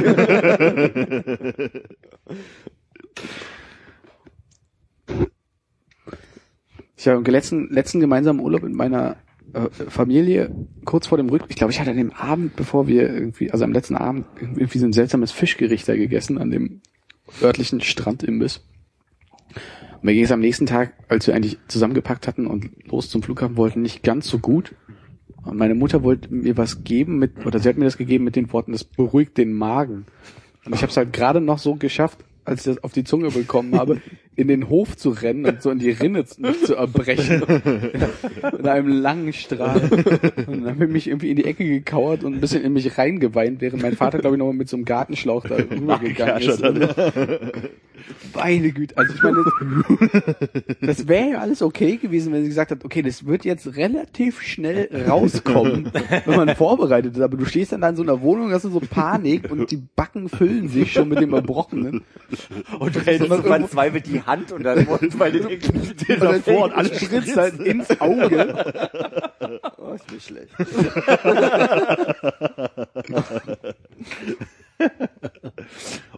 Ich 6.96 7.06
habe 7.08 7.18
im 7.18 7.24
letzten, 7.24 7.68
letzten 7.68 8.00
gemeinsamen 8.00 8.40
Urlaub 8.40 8.62
mit 8.62 8.72
meiner 8.72 9.16
äh, 9.52 9.68
Familie 9.68 10.50
kurz 10.86 11.08
vor 11.08 11.18
dem 11.18 11.28
Rück, 11.28 11.44
ich 11.48 11.56
glaube, 11.56 11.74
ich 11.74 11.78
hatte 11.78 11.90
an 11.90 11.98
dem 11.98 12.14
Abend, 12.14 12.56
bevor 12.56 12.88
wir 12.88 13.02
irgendwie, 13.02 13.50
also 13.50 13.64
am 13.64 13.72
letzten 13.72 13.96
Abend 13.96 14.24
irgendwie 14.40 14.78
so 14.78 14.86
ein 14.86 14.94
seltsames 14.94 15.30
Fischgericht 15.30 15.86
da 15.86 15.94
gegessen 15.94 16.38
an 16.38 16.50
dem 16.50 16.80
örtlichen 17.42 17.80
Strandimbiss. 17.80 18.64
Und 19.94 20.04
mir 20.04 20.14
ging 20.14 20.24
es 20.24 20.32
am 20.32 20.40
nächsten 20.40 20.66
Tag, 20.66 20.92
als 21.08 21.26
wir 21.26 21.34
eigentlich 21.34 21.58
zusammengepackt 21.68 22.28
hatten 22.28 22.46
und 22.46 22.70
los 22.84 23.10
zum 23.10 23.22
Flughafen 23.22 23.56
wollten, 23.56 23.82
nicht 23.82 24.02
ganz 24.02 24.28
so 24.28 24.38
gut. 24.38 24.74
Und 25.44 25.56
meine 25.56 25.74
Mutter 25.74 26.02
wollte 26.02 26.32
mir 26.32 26.56
was 26.56 26.84
geben 26.84 27.18
mit, 27.18 27.44
oder 27.46 27.58
sie 27.58 27.68
hat 27.68 27.78
mir 27.78 27.84
das 27.84 27.96
gegeben 27.96 28.24
mit 28.24 28.36
den 28.36 28.52
Worten, 28.52 28.72
das 28.72 28.84
beruhigt 28.84 29.38
den 29.38 29.52
Magen. 29.52 30.06
Und 30.64 30.74
ich 30.74 30.82
habe 30.82 30.90
es 30.90 30.96
halt 30.96 31.12
gerade 31.12 31.40
noch 31.40 31.58
so 31.58 31.76
geschafft, 31.76 32.18
als 32.44 32.66
ich 32.66 32.74
das 32.74 32.84
auf 32.84 32.92
die 32.92 33.04
Zunge 33.04 33.30
bekommen 33.30 33.74
habe, 33.74 34.00
in 34.38 34.46
den 34.46 34.68
Hof 34.68 34.96
zu 34.96 35.10
rennen 35.10 35.44
und 35.46 35.62
so 35.62 35.70
in 35.70 35.80
die 35.80 35.90
Rinne 35.90 36.24
zu, 36.24 36.76
erbrechen. 36.76 37.42
in 38.58 38.66
einem 38.68 38.88
langen 38.88 39.32
Strahl. 39.32 39.80
Und 40.46 40.62
dann 40.62 40.74
habe 40.74 40.84
ich 40.84 40.90
mich 40.90 41.08
irgendwie 41.08 41.30
in 41.30 41.36
die 41.36 41.44
Ecke 41.44 41.64
gekauert 41.64 42.22
und 42.22 42.34
ein 42.34 42.40
bisschen 42.40 42.62
in 42.62 42.72
mich 42.72 42.96
reingeweint, 42.96 43.60
während 43.60 43.82
mein 43.82 43.96
Vater, 43.96 44.20
glaube 44.20 44.36
ich, 44.36 44.38
nochmal 44.38 44.54
mit 44.54 44.68
so 44.68 44.76
einem 44.76 44.84
Gartenschlauch 44.84 45.44
da 45.44 45.56
rübergegangen 45.56 46.40
ist. 46.40 46.62
Meine 48.34 48.70
Güte, 48.70 48.96
also 48.96 49.12
ich 49.12 49.22
meine, 49.22 49.44
das 50.80 51.08
wäre 51.08 51.30
ja 51.30 51.38
alles 51.40 51.62
okay 51.62 51.96
gewesen, 51.96 52.32
wenn 52.32 52.42
sie 52.42 52.48
gesagt 52.48 52.70
hat, 52.70 52.84
okay, 52.84 53.02
das 53.02 53.26
wird 53.26 53.44
jetzt 53.44 53.76
relativ 53.76 54.40
schnell 54.40 54.88
rauskommen, 55.08 55.90
wenn 56.24 56.36
man 56.36 56.54
vorbereitet 56.54 57.16
ist. 57.16 57.22
Aber 57.22 57.36
du 57.36 57.44
stehst 57.44 57.72
dann 57.72 57.80
da 57.80 57.88
in 57.88 57.96
so 57.96 58.02
einer 58.02 58.20
Wohnung, 58.20 58.52
hast 58.52 58.64
du 58.64 58.70
so 58.70 58.80
Panik 58.80 59.50
und 59.50 59.70
die 59.70 59.82
Backen 59.96 60.28
füllen 60.28 60.68
sich 60.68 60.92
schon 60.92 61.08
mit 61.08 61.20
dem 61.20 61.32
Erbrochenen. 61.34 62.04
Und 62.78 62.94
du 62.94 63.00
hältst 63.00 63.28
so 63.28 63.42
verzweifelt 63.42 64.06
die 64.06 64.20
Hand 64.28 64.52
und 64.52 64.62
dann 64.62 64.86
weil 64.86 65.32
du 65.32 65.40
den 65.40 65.60
Und 65.60 66.08
dann 66.08 66.20
davor 66.20 66.64
und 66.64 66.72
alles 66.72 67.00
spritzt 67.00 67.36
halt 67.36 67.58
ins 67.60 68.00
Auge. 68.00 68.90
Oh, 69.78 69.94
ist 69.94 70.12
nicht 70.12 70.26
schlecht. 70.26 70.52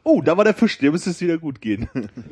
Oh, 0.02 0.22
da 0.22 0.36
war 0.36 0.44
der 0.44 0.54
Fisch, 0.54 0.78
der 0.78 0.90
müsste 0.92 1.10
es 1.10 1.20
wieder 1.20 1.38
gut 1.38 1.60
gehen. 1.60 1.88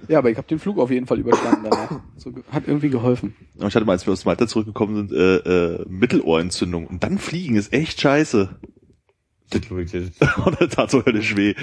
Ja, 0.09 0.19
aber 0.19 0.31
ich 0.31 0.37
habe 0.37 0.49
den 0.49 0.59
Flug 0.59 0.79
auf 0.79 0.91
jeden 0.91 1.07
Fall 1.07 1.19
überstanden 1.19 1.69
danach. 1.71 2.01
So, 2.17 2.33
hat 2.51 2.67
irgendwie 2.67 2.89
geholfen. 2.89 3.35
Aber 3.59 3.69
Ich 3.69 3.75
hatte 3.75 3.85
mal, 3.85 3.93
als 3.93 4.07
wir 4.07 4.13
aus 4.13 4.25
Malta 4.25 4.47
zurückgekommen 4.47 4.97
sind, 4.97 5.13
äh, 5.13 5.37
äh, 5.37 5.85
Mittelohrentzündung. 5.89 6.87
Und 6.87 7.05
dann 7.05 7.19
fliegen 7.19 7.57
ist 7.57 7.73
echt 7.73 8.01
scheiße. 8.01 8.59
Das 9.51 9.61
tat 10.71 10.91
so 10.91 11.05
höllisch 11.05 11.37
weh. 11.37 11.55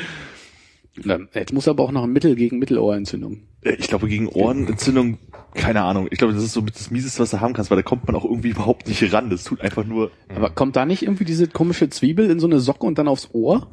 Jetzt 1.33 1.53
muss 1.53 1.67
aber 1.67 1.83
auch 1.83 1.91
noch 1.91 2.03
ein 2.03 2.13
Mittel 2.13 2.35
gegen 2.35 2.59
Mittelohrentzündung. 2.59 3.39
Äh, 3.61 3.73
Ich 3.79 3.87
glaube, 3.87 4.07
gegen 4.07 4.27
Ohrenentzündung, 4.29 5.17
keine 5.53 5.81
Ahnung. 5.83 6.07
Ich 6.11 6.17
glaube, 6.17 6.33
das 6.33 6.43
ist 6.43 6.53
so 6.53 6.61
mit 6.61 6.75
das 6.75 6.91
Mieseste, 6.91 7.19
was 7.21 7.31
du 7.31 7.41
haben 7.41 7.53
kannst, 7.53 7.69
weil 7.69 7.77
da 7.77 7.83
kommt 7.83 8.07
man 8.07 8.15
auch 8.15 8.23
irgendwie 8.25 8.49
überhaupt 8.49 8.87
nicht 8.87 9.11
ran. 9.13 9.29
Das 9.29 9.43
tut 9.43 9.61
einfach 9.61 9.85
nur, 9.85 10.11
Aber 10.33 10.49
kommt 10.49 10.75
da 10.75 10.85
nicht 10.85 11.03
irgendwie 11.03 11.25
diese 11.25 11.47
komische 11.47 11.89
Zwiebel 11.89 12.29
in 12.29 12.39
so 12.39 12.47
eine 12.47 12.59
Socke 12.59 12.85
und 12.85 12.97
dann 12.97 13.07
aufs 13.07 13.29
Ohr? 13.33 13.67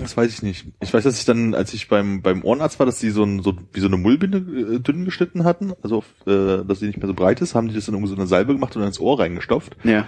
das 0.00 0.16
weiß 0.16 0.32
ich 0.32 0.42
nicht. 0.42 0.66
Ich 0.80 0.92
weiß, 0.92 1.04
dass 1.04 1.18
ich 1.18 1.24
dann, 1.24 1.54
als 1.54 1.74
ich 1.74 1.88
beim, 1.88 2.22
beim 2.22 2.42
Ohrenarzt 2.42 2.78
war, 2.78 2.86
dass 2.86 2.98
die 2.98 3.10
so, 3.10 3.22
ein, 3.22 3.42
so 3.42 3.54
wie 3.72 3.80
so 3.80 3.86
eine 3.86 3.96
Mullbinde 3.96 4.38
äh, 4.76 4.80
dünn 4.80 5.04
geschnitten 5.04 5.44
hatten, 5.44 5.72
also 5.82 5.98
auf, 5.98 6.06
äh, 6.26 6.64
dass 6.64 6.80
sie 6.80 6.86
nicht 6.86 6.98
mehr 6.98 7.06
so 7.06 7.14
breit 7.14 7.40
ist, 7.40 7.54
haben 7.54 7.68
die 7.68 7.74
das 7.74 7.86
dann 7.86 7.94
irgendwie 7.94 8.10
so 8.10 8.16
eine 8.16 8.26
Salbe 8.26 8.54
gemacht 8.54 8.74
und 8.74 8.80
dann 8.80 8.88
ins 8.88 8.98
Ohr 9.00 9.18
reingestopft. 9.20 9.76
Ja. 9.84 10.06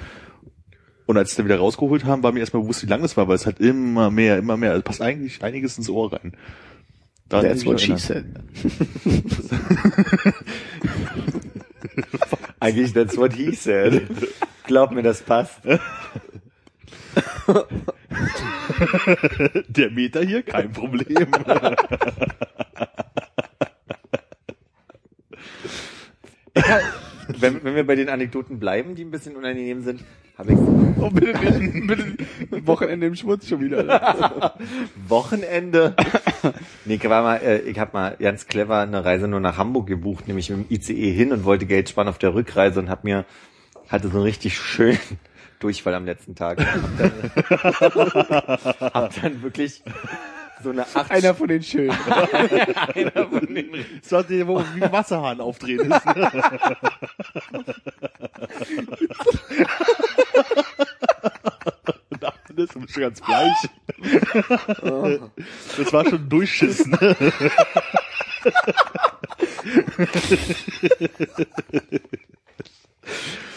Und 1.06 1.16
als 1.16 1.30
sie 1.30 1.36
dann 1.36 1.46
wieder 1.46 1.58
rausgeholt 1.58 2.04
haben, 2.04 2.22
war 2.22 2.32
mir 2.32 2.40
erstmal 2.40 2.62
bewusst, 2.62 2.82
wie 2.82 2.86
lang 2.86 3.00
das 3.00 3.16
war, 3.16 3.28
weil 3.28 3.36
es 3.36 3.46
halt 3.46 3.60
immer 3.60 4.10
mehr, 4.10 4.38
immer 4.38 4.56
mehr, 4.56 4.72
also 4.72 4.82
passt 4.82 5.00
eigentlich 5.00 5.42
einiges 5.42 5.78
ins 5.78 5.88
Ohr 5.88 6.12
rein. 6.12 6.32
Daran 7.28 7.46
That's 7.46 7.64
what 7.64 7.80
she 7.80 7.96
said. 7.96 8.26
Eigentlich 12.60 12.92
that's 12.92 13.16
what 13.16 13.32
he 13.32 13.52
said. 13.52 14.08
Glaub 14.64 14.92
mir, 14.92 15.02
das 15.02 15.22
passt. 15.22 15.60
Der 19.68 19.90
Meter 19.90 20.22
hier, 20.22 20.42
kein 20.42 20.72
Problem. 20.72 21.28
Wenn, 27.38 27.62
wenn 27.64 27.74
wir 27.74 27.86
bei 27.86 27.94
den 27.94 28.08
Anekdoten 28.08 28.58
bleiben, 28.58 28.94
die 28.94 29.04
ein 29.04 29.10
bisschen 29.10 29.36
unangenehm 29.36 29.82
sind, 29.82 30.02
habe 30.38 30.52
ich 30.52 30.58
Oh, 30.98 31.10
bitte, 31.10 31.34
bitte. 31.34 32.66
Wochenende 32.66 33.06
im 33.06 33.14
Schmutz 33.14 33.48
schon 33.48 33.60
wieder. 33.60 34.54
Wochenende. 35.08 35.94
nee, 36.84 36.94
ich 36.94 37.08
war 37.08 37.22
mal, 37.22 37.36
äh, 37.36 37.58
ich 37.60 37.78
habe 37.78 37.90
mal 37.92 38.16
ganz 38.18 38.46
clever 38.46 38.80
eine 38.80 39.04
Reise 39.04 39.28
nur 39.28 39.40
nach 39.40 39.58
Hamburg 39.58 39.86
gebucht, 39.86 40.26
nämlich 40.26 40.48
mit 40.50 40.70
dem 40.70 40.74
ICE 40.74 41.12
hin 41.12 41.32
und 41.32 41.44
wollte 41.44 41.66
Geld 41.66 41.90
sparen 41.90 42.08
auf 42.08 42.18
der 42.18 42.34
Rückreise 42.34 42.80
und 42.80 42.88
hab 42.88 43.04
mir 43.04 43.24
hatte 43.88 44.08
so 44.08 44.14
einen 44.14 44.24
richtig 44.24 44.58
schönen 44.58 44.98
Durchfall 45.60 45.94
am 45.94 46.06
letzten 46.06 46.34
Tag. 46.34 46.58
Hab 46.60 47.94
dann, 47.94 48.92
hab 48.92 49.22
dann 49.22 49.42
wirklich 49.42 49.82
so 50.62 50.70
eine 50.70 50.86
acht 50.94 51.10
Einer 51.10 51.34
von 51.34 51.48
den 51.48 51.62
schönen. 51.62 51.90
einer 52.94 53.28
von 53.28 53.54
den 53.54 53.84
So 54.02 54.18
hat 54.18 54.30
der, 54.30 54.46
wo 54.46 54.62
wie 54.74 54.82
ein 54.82 54.92
Wasserhahn 54.92 55.40
aufdrehen 55.40 55.80
ist. 55.92 56.06
Und 62.10 62.22
dann 62.22 62.32
ist 62.56 62.72
schon 62.72 63.02
ganz 63.02 63.20
bleich. 63.20 63.68
Das 65.76 65.92
war 65.92 66.08
schon 66.08 66.28
durchschissen. 66.28 66.96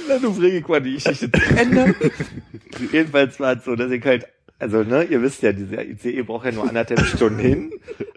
Na, 0.08 0.18
du 0.18 0.34
bringst 0.36 0.68
mal 0.68 0.82
die 0.82 0.96
Geschichte 0.96 1.32
zu 1.32 1.56
Ende. 1.56 1.96
Jedenfalls 2.92 3.40
war 3.40 3.58
es 3.58 3.66
so, 3.66 3.76
dass 3.76 3.92
ich 3.92 4.04
halt, 4.04 4.28
also 4.60 4.84
ne, 4.84 5.04
ihr 5.04 5.22
wisst 5.22 5.42
ja, 5.42 5.54
dieser 5.54 5.86
ICE 5.86 6.24
braucht 6.24 6.46
ja 6.46 6.52
nur 6.52 6.68
anderthalb 6.68 7.06
Stunden 7.06 7.40
hin. 7.40 7.72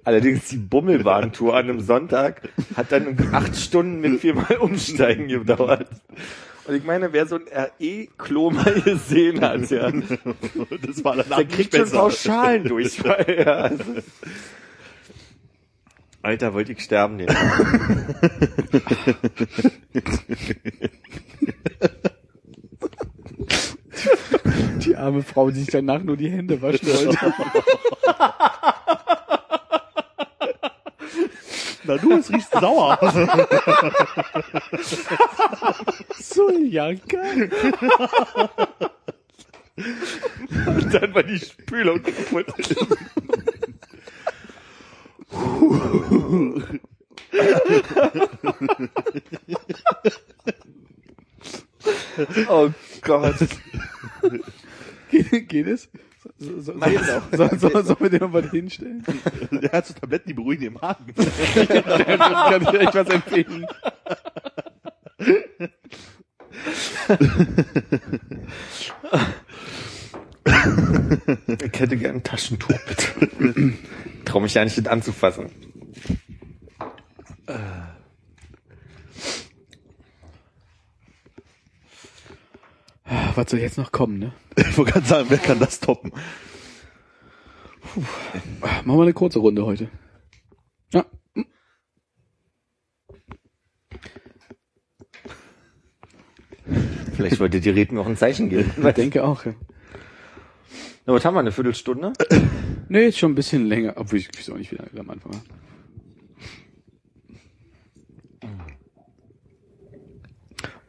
Allerdings 0.04 0.48
die 0.48 0.56
Bummelbahntour 0.56 1.56
an 1.56 1.70
einem 1.70 1.80
Sonntag 1.80 2.48
hat 2.76 2.90
dann 2.90 3.04
irgendwie 3.04 3.32
acht 3.32 3.56
Stunden 3.56 4.00
mit 4.00 4.20
viermal 4.20 4.56
Umsteigen 4.56 5.28
gedauert. 5.28 5.88
Und 6.64 6.74
ich 6.74 6.84
meine, 6.84 7.12
wer 7.12 7.26
so 7.26 7.36
ein 7.36 7.44
RE-Klo 7.48 8.50
mal 8.50 8.80
gesehen 8.82 9.40
hat, 9.40 9.70
ja, 9.70 9.90
Das 9.90 11.04
war 11.04 11.16
danach 11.16 11.38
der 11.38 11.46
kriegt 11.46 11.74
schon. 11.74 11.90
Pauschalen 11.90 12.64
durch. 12.64 12.98
Ja, 12.98 13.12
also. 13.54 13.84
Alter, 16.22 16.54
wollte 16.54 16.72
ich 16.72 16.80
sterben 16.80 17.18
den 17.18 17.28
arme 25.02 25.22
Frau, 25.22 25.50
die 25.50 25.60
sich 25.60 25.68
danach 25.68 26.02
nur 26.02 26.16
die 26.16 26.30
Hände 26.30 26.62
waschen 26.62 26.88
wollte. 26.88 27.18
Na 31.84 31.96
du, 31.96 32.12
es 32.12 32.30
riecht 32.30 32.48
sauer. 32.52 32.96
Suljanka. 36.16 37.18
dann 40.92 41.14
war 41.14 41.24
die 41.24 41.40
Spülung 41.40 42.00
kaputt. 42.02 42.46
Oh 52.48 52.70
Gott. 53.00 53.48
Geht, 55.12 55.48
geht 55.48 55.66
es? 55.66 55.90
So, 56.38 56.60
so, 56.60 56.72
so, 56.72 57.48
so, 57.58 57.68
so, 57.68 57.82
sollen 57.82 58.00
wir 58.00 58.10
den 58.10 58.20
noch 58.20 58.30
mal 58.30 58.48
hinstellen? 58.48 59.04
Der 59.50 59.72
hat 59.72 59.86
so 59.86 59.94
Tabletten, 59.94 60.28
die 60.28 60.34
beruhigen 60.34 60.62
den 60.62 60.72
Magen. 60.74 61.12
kann 61.14 62.62
ich 62.62 62.80
echt 62.80 62.94
was 62.94 63.08
empfehlen. 63.08 63.66
Ich 71.48 71.80
hätte 71.80 71.96
gern 71.96 72.16
ein 72.16 72.22
Taschentuch, 72.22 72.78
bitte. 72.86 73.74
Trau 74.24 74.40
mich 74.40 74.54
ja 74.54 74.64
nicht 74.64 74.76
mit 74.76 74.88
anzufassen. 74.88 75.50
Was 83.34 83.50
soll 83.50 83.60
jetzt 83.60 83.78
noch 83.78 83.92
kommen, 83.92 84.18
ne? 84.18 84.32
Ich 84.56 84.76
wollte 84.78 84.92
gerade 84.92 85.06
sagen, 85.06 85.26
wer 85.28 85.38
kann 85.38 85.58
das 85.58 85.80
toppen? 85.80 86.12
Machen 88.60 88.86
wir 88.86 89.02
eine 89.02 89.12
kurze 89.12 89.38
Runde 89.38 89.66
heute. 89.66 89.90
Ja. 90.92 91.04
Vielleicht 97.14 97.40
wollte 97.40 97.60
die 97.60 97.70
Reden 97.70 97.96
noch 97.96 98.06
ein 98.06 98.16
Zeichen 98.16 98.48
geben. 98.48 98.72
Ich 98.76 98.94
denke 98.94 99.24
auch, 99.24 99.44
ja. 99.44 99.54
Na, 101.04 101.12
was 101.12 101.24
haben 101.24 101.34
wir, 101.34 101.40
eine 101.40 101.52
Viertelstunde? 101.52 102.12
Nee, 102.88 103.08
ist 103.08 103.18
schon 103.18 103.32
ein 103.32 103.34
bisschen 103.34 103.66
länger, 103.66 103.94
obwohl 103.96 104.18
ich 104.18 104.28
weiß 104.28 104.50
auch 104.50 104.56
nicht, 104.56 104.70
wie 104.70 104.76
lange 104.76 104.92
wir 104.92 105.00
am 105.00 105.10
Anfang 105.10 105.32
war. 105.34 105.42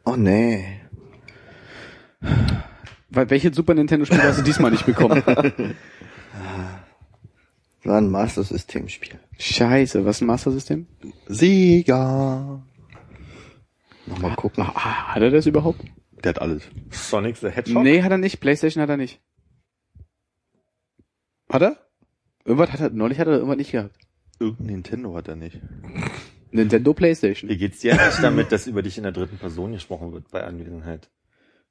Oh 0.06 0.16
nee. 0.16 0.83
Weil 3.14 3.30
welche 3.30 3.54
Super 3.54 3.74
Nintendo 3.74 4.04
Spiele 4.04 4.24
hast 4.24 4.38
du 4.38 4.42
diesmal 4.42 4.70
nicht 4.70 4.86
bekommen? 4.86 5.22
War 7.84 7.98
ein 7.98 8.10
Master 8.10 8.42
System 8.42 8.88
Spiel. 8.88 9.18
Scheiße, 9.38 10.04
was 10.04 10.16
ist 10.16 10.22
ein 10.22 10.26
Master 10.26 10.50
System? 10.50 10.86
Sega. 11.28 12.62
Nochmal 14.06 14.34
gucken. 14.36 14.66
Hat 14.66 15.22
er 15.22 15.30
das 15.30 15.46
überhaupt? 15.46 15.80
Der 16.22 16.30
hat 16.30 16.40
alles. 16.40 16.62
Sonic 16.90 17.36
the 17.36 17.50
Hedgehog? 17.50 17.82
Nee, 17.82 18.02
hat 18.02 18.10
er 18.10 18.18
nicht. 18.18 18.40
Playstation 18.40 18.82
hat 18.82 18.88
er 18.88 18.96
nicht. 18.96 19.20
Hat 21.50 21.62
er? 21.62 21.76
Irgendwas 22.44 22.72
hat 22.72 22.80
er, 22.80 22.90
neulich 22.90 23.18
hat 23.18 23.26
er 23.26 23.34
irgendwas 23.34 23.58
nicht 23.58 23.72
gehabt. 23.72 23.96
Irgendein 24.40 24.66
Nintendo 24.66 25.14
hat 25.14 25.28
er 25.28 25.36
nicht. 25.36 25.60
Nintendo 26.50 26.94
Playstation. 26.94 27.50
Wie 27.50 27.56
geht's 27.58 27.80
dir 27.80 27.92
eigentlich 27.92 28.20
damit, 28.20 28.50
dass 28.52 28.66
über 28.66 28.82
dich 28.82 28.96
in 28.96 29.02
der 29.02 29.12
dritten 29.12 29.38
Person 29.38 29.72
gesprochen 29.72 30.12
wird 30.12 30.30
bei 30.30 30.42
Anwesenheit? 30.44 31.10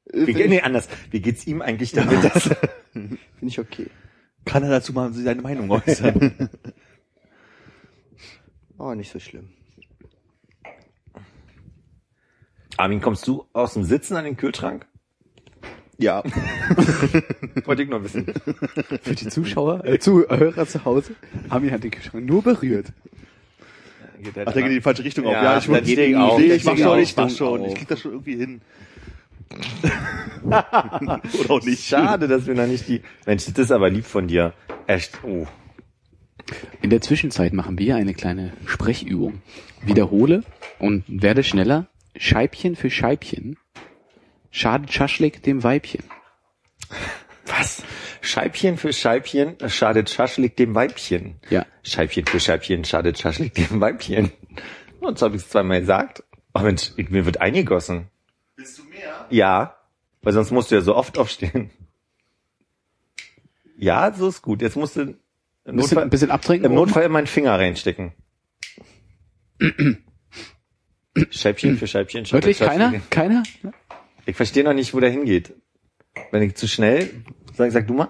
Äh, 0.06 0.28
Wie, 0.28 0.34
Finde 0.34 0.50
nee, 0.50 0.62
anders. 0.62 0.88
Wie 1.12 1.22
geht's 1.22 1.48
ihm 1.48 1.62
eigentlich 1.62 1.92
damit, 1.92 2.24
dass... 2.36 2.44
find 2.94 3.20
ich 3.42 3.60
okay. 3.60 3.88
Kann 4.46 4.64
er 4.64 4.70
dazu 4.70 4.94
mal 4.94 5.14
seine 5.14 5.42
Meinung 5.42 5.70
äußern? 5.72 6.50
Oh, 8.80 8.96
nicht 8.96 9.12
so 9.12 9.20
schlimm. 9.20 9.50
Armin, 12.76 13.00
kommst 13.00 13.26
du 13.28 13.46
aus 13.54 13.76
dem 13.76 13.84
Sitzen 13.84 14.18
an 14.18 14.26
den 14.26 14.36
Kühlschrank? 14.36 14.88
ja. 15.98 16.24
Wollte 17.66 17.84
ich 17.84 17.90
nur 17.90 18.04
wissen. 18.04 18.26
Für 19.02 19.16
die 19.16 19.28
Zuschauer, 19.30 19.86
äh, 19.86 20.00
Zuhörer 20.00 20.66
zu 20.68 20.84
Hause, 20.84 21.16
Armin 21.50 21.72
hat 21.72 21.84
den 21.84 21.92
Kühlschrank 21.92 22.26
nur 22.26 22.42
berührt. 22.42 22.88
Ach, 24.26 24.34
der 24.34 24.46
geht 24.54 24.66
in 24.66 24.70
die 24.72 24.82
falsche 24.82 25.04
Richtung 25.04 25.26
auf. 25.26 25.34
Ja, 25.34 25.44
Ja, 25.44 25.58
ich, 25.58 25.96
der 25.96 26.08
ich, 26.08 26.16
auf, 26.16 26.40
ich, 26.40 26.48
der 26.48 26.56
ich 26.56 26.64
mach 26.66 26.78
schon, 26.78 27.00
ich 27.00 27.16
mach 27.16 27.30
schon. 27.30 27.62
auf. 27.62 27.68
Ich 27.68 27.76
krieg 27.76 27.88
das 27.88 28.00
schon 28.00 28.12
irgendwie 28.12 28.36
hin. 28.36 28.62
Oder 30.44 31.52
auch 31.52 31.64
nicht. 31.64 31.86
Schade, 31.86 32.28
dass 32.28 32.46
wir 32.48 32.56
noch 32.56 32.68
nicht 32.68 32.88
die... 32.88 33.02
Mensch, 33.26 33.46
das 33.46 33.58
ist 33.58 33.72
aber 33.72 33.90
lieb 33.90 34.06
von 34.06 34.28
dir. 34.28 34.54
Echt, 34.88 35.24
oh. 35.24 35.48
In 36.82 36.90
der 36.90 37.02
Zwischenzeit 37.02 37.54
machen 37.54 37.78
wir 37.80 37.96
eine 37.96 38.14
kleine 38.14 38.54
Sprechübung. 38.66 39.42
Wiederhole 39.82 40.44
und 40.80 41.04
werde 41.08 41.44
schneller. 41.44 41.88
Scheibchen 42.16 42.76
für 42.76 42.90
Scheibchen. 42.90 43.58
Schadet 44.52 44.94
Schaschlik 44.94 45.42
dem 45.44 45.64
Weibchen. 45.64 46.04
Was? 47.46 47.84
Scheibchen 48.22 48.78
für 48.78 48.94
Scheibchen 48.94 49.58
schadet 49.68 50.10
Schaschlik 50.10 50.56
dem 50.56 50.76
Weibchen. 50.76 51.36
Ja. 51.50 51.66
Scheibchen 51.84 52.26
für 52.26 52.40
Scheibchen 52.40 52.86
schadet 52.86 53.20
Schaschlik 53.20 53.56
dem 53.56 53.82
Weibchen. 53.82 54.32
Und 55.00 55.18
so 55.18 55.26
habe 55.26 55.36
ich 55.36 55.42
es 55.42 55.50
zweimal 55.50 55.82
gesagt. 55.82 56.24
Oh 56.54 56.60
Mensch, 56.60 56.92
mir 56.98 57.26
wird 57.26 57.42
eingegossen. 57.42 58.10
Bist 58.56 58.78
du 58.78 58.84
mehr? 58.84 59.26
Ja, 59.30 59.78
weil 60.22 60.34
sonst 60.34 60.52
musst 60.52 60.72
du 60.72 60.76
ja 60.76 60.82
so 60.82 60.96
oft 60.96 61.18
aufstehen. 61.18 61.70
Ja, 63.78 64.14
so 64.14 64.28
ist 64.30 64.42
gut. 64.42 64.62
Jetzt 64.62 64.76
musst 64.78 64.96
du 64.96 65.02
im 65.02 65.08
Ein 65.66 65.76
bisschen, 65.76 65.76
Notfall, 65.76 66.04
ein 66.04 66.10
bisschen 66.10 66.32
abtrinken. 66.32 66.66
im 66.66 66.76
Notfall 66.76 67.04
in 67.04 67.12
meinen 67.12 67.28
Finger 67.28 67.58
reinstecken. 67.58 68.14
Scheibchen 71.30 71.78
für 71.78 71.88
Scheibchen 71.88 72.26
schadet 72.26 72.46
Wirklich? 72.46 72.60
Keiner? 72.60 72.94
Keiner? 73.10 73.44
Ich 74.26 74.36
verstehe 74.36 74.64
noch 74.64 74.74
nicht, 74.74 74.94
wo 74.94 75.00
der 75.00 75.10
hingeht. 75.10 75.54
Wenn 76.32 76.44
ich 76.44 76.56
zu 76.56 76.68
schnell, 76.68 77.10
sag, 77.56 77.72
sag 77.72 77.88
du 77.88 77.94
mal. 77.94 78.10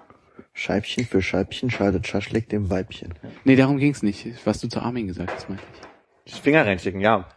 Scheibchen 0.53 1.05
für 1.05 1.21
Scheibchen 1.21 1.71
schadet 1.71 2.05
Schaschlik 2.07 2.49
dem 2.49 2.69
Weibchen. 2.69 3.13
Nee, 3.43 3.55
darum 3.55 3.77
ging's 3.77 4.03
nicht. 4.03 4.27
Was 4.45 4.59
du 4.59 4.67
zu 4.67 4.79
Armin 4.81 5.07
gesagt 5.07 5.31
hast, 5.33 5.49
meinte 5.49 5.63
ich. 6.25 6.33
Finger 6.35 6.65
reinstecken, 6.65 7.01
ja. 7.01 7.27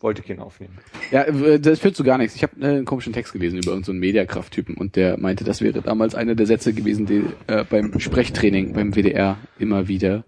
Wollte 0.00 0.22
keinen 0.22 0.40
aufnehmen. 0.40 0.78
Ja, 1.10 1.24
das 1.58 1.78
führt 1.78 1.94
zu 1.94 2.04
gar 2.04 2.16
nichts. 2.16 2.34
Ich 2.34 2.42
habe 2.42 2.58
äh, 2.60 2.68
einen 2.68 2.84
komischen 2.86 3.12
Text 3.12 3.34
gelesen 3.34 3.58
über 3.58 3.72
irgendeinen 3.72 3.96
so 3.96 4.00
Mediakraft-Typen 4.00 4.76
und 4.76 4.96
der 4.96 5.18
meinte, 5.18 5.44
das 5.44 5.60
wäre 5.60 5.82
damals 5.82 6.14
einer 6.14 6.34
der 6.34 6.46
Sätze 6.46 6.72
gewesen, 6.72 7.04
die 7.04 7.24
äh, 7.48 7.64
beim 7.64 8.00
Sprechtraining 8.00 8.72
beim 8.72 8.94
WDR 8.94 9.36
immer 9.58 9.88
wieder 9.88 10.24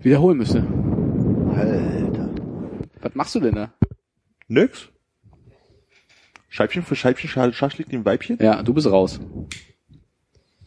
wiederholen 0.00 0.38
müsse. 0.38 0.64
Alter. 1.56 2.30
Was 3.00 3.14
machst 3.14 3.34
du 3.34 3.40
denn 3.40 3.56
da? 3.56 3.72
Nix. 4.46 4.88
Scheibchen 6.48 6.84
für 6.84 6.94
Scheibchen 6.94 7.28
schadet 7.28 7.56
Schaschlik 7.56 7.88
dem 7.88 8.04
Weibchen? 8.04 8.38
Ja, 8.40 8.62
du 8.62 8.74
bist 8.74 8.86
raus. 8.86 9.20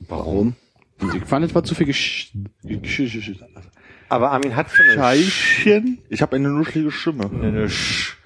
Warum? 0.01 0.55
Ich 1.15 1.23
fand, 1.25 1.45
es 1.45 1.55
war 1.55 1.63
zu 1.63 1.75
viel 1.75 1.87
Gesch... 1.87 2.33
Gesch 2.63 2.99
Aber 4.11 4.31
Armin 4.31 4.57
hat 4.57 4.69
so 4.69 4.83
eine 4.83 4.93
Scheibchen? 4.93 5.99
Ich 6.09 6.21
habe 6.21 6.35
eine 6.35 6.49
nuschelige 6.49 6.91
Stimme. 6.91 7.29
eine 7.31 7.69
Sch 7.69 8.17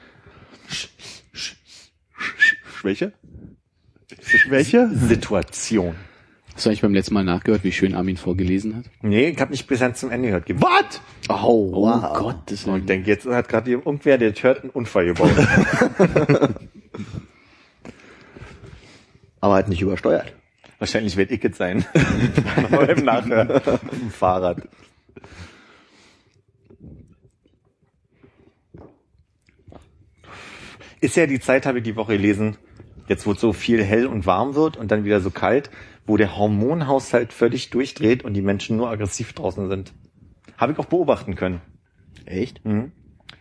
Schwäche? 2.74 3.14
Schwäche? 4.20 4.90
Situation. 4.94 5.94
Hast 6.56 6.66
du 6.66 6.70
eigentlich 6.70 6.82
beim 6.82 6.94
letzten 6.96 7.14
Mal 7.14 7.24
nachgehört, 7.24 7.64
wie 7.64 7.72
schön 7.72 7.94
Armin 7.94 8.18
vorgelesen 8.18 8.78
hat? 8.78 8.86
Nee, 9.04 9.30
ich 9.30 9.40
habe 9.40 9.52
nicht 9.52 9.68
bis 9.68 9.80
ans 9.84 10.00
zum 10.00 10.10
Ende 10.10 10.30
gehört. 10.30 10.48
Ge- 10.48 10.56
Was? 10.60 11.02
Oh, 11.30 11.70
Oh 11.74 11.82
wow. 11.84 12.18
Gott, 12.18 12.38
das 12.48 12.64
Und 12.64 12.80
ich 12.80 12.86
denke, 12.86 13.08
jetzt 13.10 13.28
hat 13.28 13.48
gerade 13.48 13.70
irgendwer, 13.70 14.18
der 14.18 14.34
hört, 14.34 14.62
einen 14.62 14.72
Unfall 14.72 15.06
gebaut. 15.06 15.30
Aber 19.40 19.54
halt 19.54 19.68
nicht 19.68 19.82
übersteuert. 19.82 20.34
Wahrscheinlich 20.80 21.16
wird 21.16 21.30
ich 21.32 21.44
es 21.44 21.58
sein. 21.58 21.86
beim 22.72 23.04
Nachhören. 23.06 23.62
Fahrrad. 24.10 24.64
Ist 31.06 31.18
ja 31.18 31.28
die 31.28 31.40
Zeit, 31.40 31.68
habe 31.68 31.78
ich 31.78 31.84
die 31.84 31.96
Woche 31.96 32.14
gelesen, 32.14 32.58
jetzt 33.08 33.28
wo 33.28 33.34
es 33.34 33.40
so 33.40 33.54
viel 33.54 33.84
hell 33.84 34.08
und 34.08 34.26
warm 34.26 34.56
wird 34.56 34.76
und 34.76 34.90
dann 34.90 35.06
wieder 35.06 35.22
so 35.22 35.30
kalt, 35.30 35.70
wo 36.08 36.18
der 36.18 36.36
Hormonhaushalt 36.36 37.32
völlig 37.32 37.70
durchdreht 37.70 38.26
und 38.26 38.34
die 38.34 38.42
Menschen 38.42 38.76
nur 38.76 38.90
aggressiv 38.90 39.34
draußen 39.34 39.70
sind. 39.70 39.94
Habe 40.58 40.72
ich 40.72 40.80
auch 40.80 40.86
beobachten 40.86 41.36
können. 41.36 41.62
Echt? 42.26 42.66
Mhm. 42.66 42.92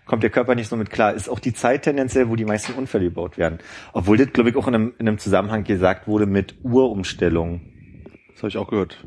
Kommt 0.05 0.23
der 0.23 0.29
Körper 0.29 0.55
nicht 0.55 0.69
so 0.69 0.77
mit 0.77 0.91
klar. 0.91 1.15
Ist 1.15 1.31
auch 1.31 1.39
die 1.39 1.55
Zeit 1.55 1.85
tendenziell, 1.85 2.29
wo 2.29 2.37
die 2.37 2.45
meisten 2.45 2.75
Unfälle 2.75 3.05
gebaut 3.05 3.39
werden. 3.39 3.61
Obwohl 3.95 4.19
das, 4.19 4.31
glaube 4.35 4.51
ich, 4.51 4.57
auch 4.57 4.69
in 4.69 4.75
einem, 4.75 4.95
in 4.99 5.09
einem 5.09 5.17
Zusammenhang 5.17 5.65
gesagt 5.65 6.07
wurde 6.07 6.27
mit 6.27 6.57
Uhrumstellung. 6.63 7.63
Das 8.35 8.43
habe 8.43 8.49
ich 8.49 8.59
auch 8.59 8.69
gehört. 8.69 9.03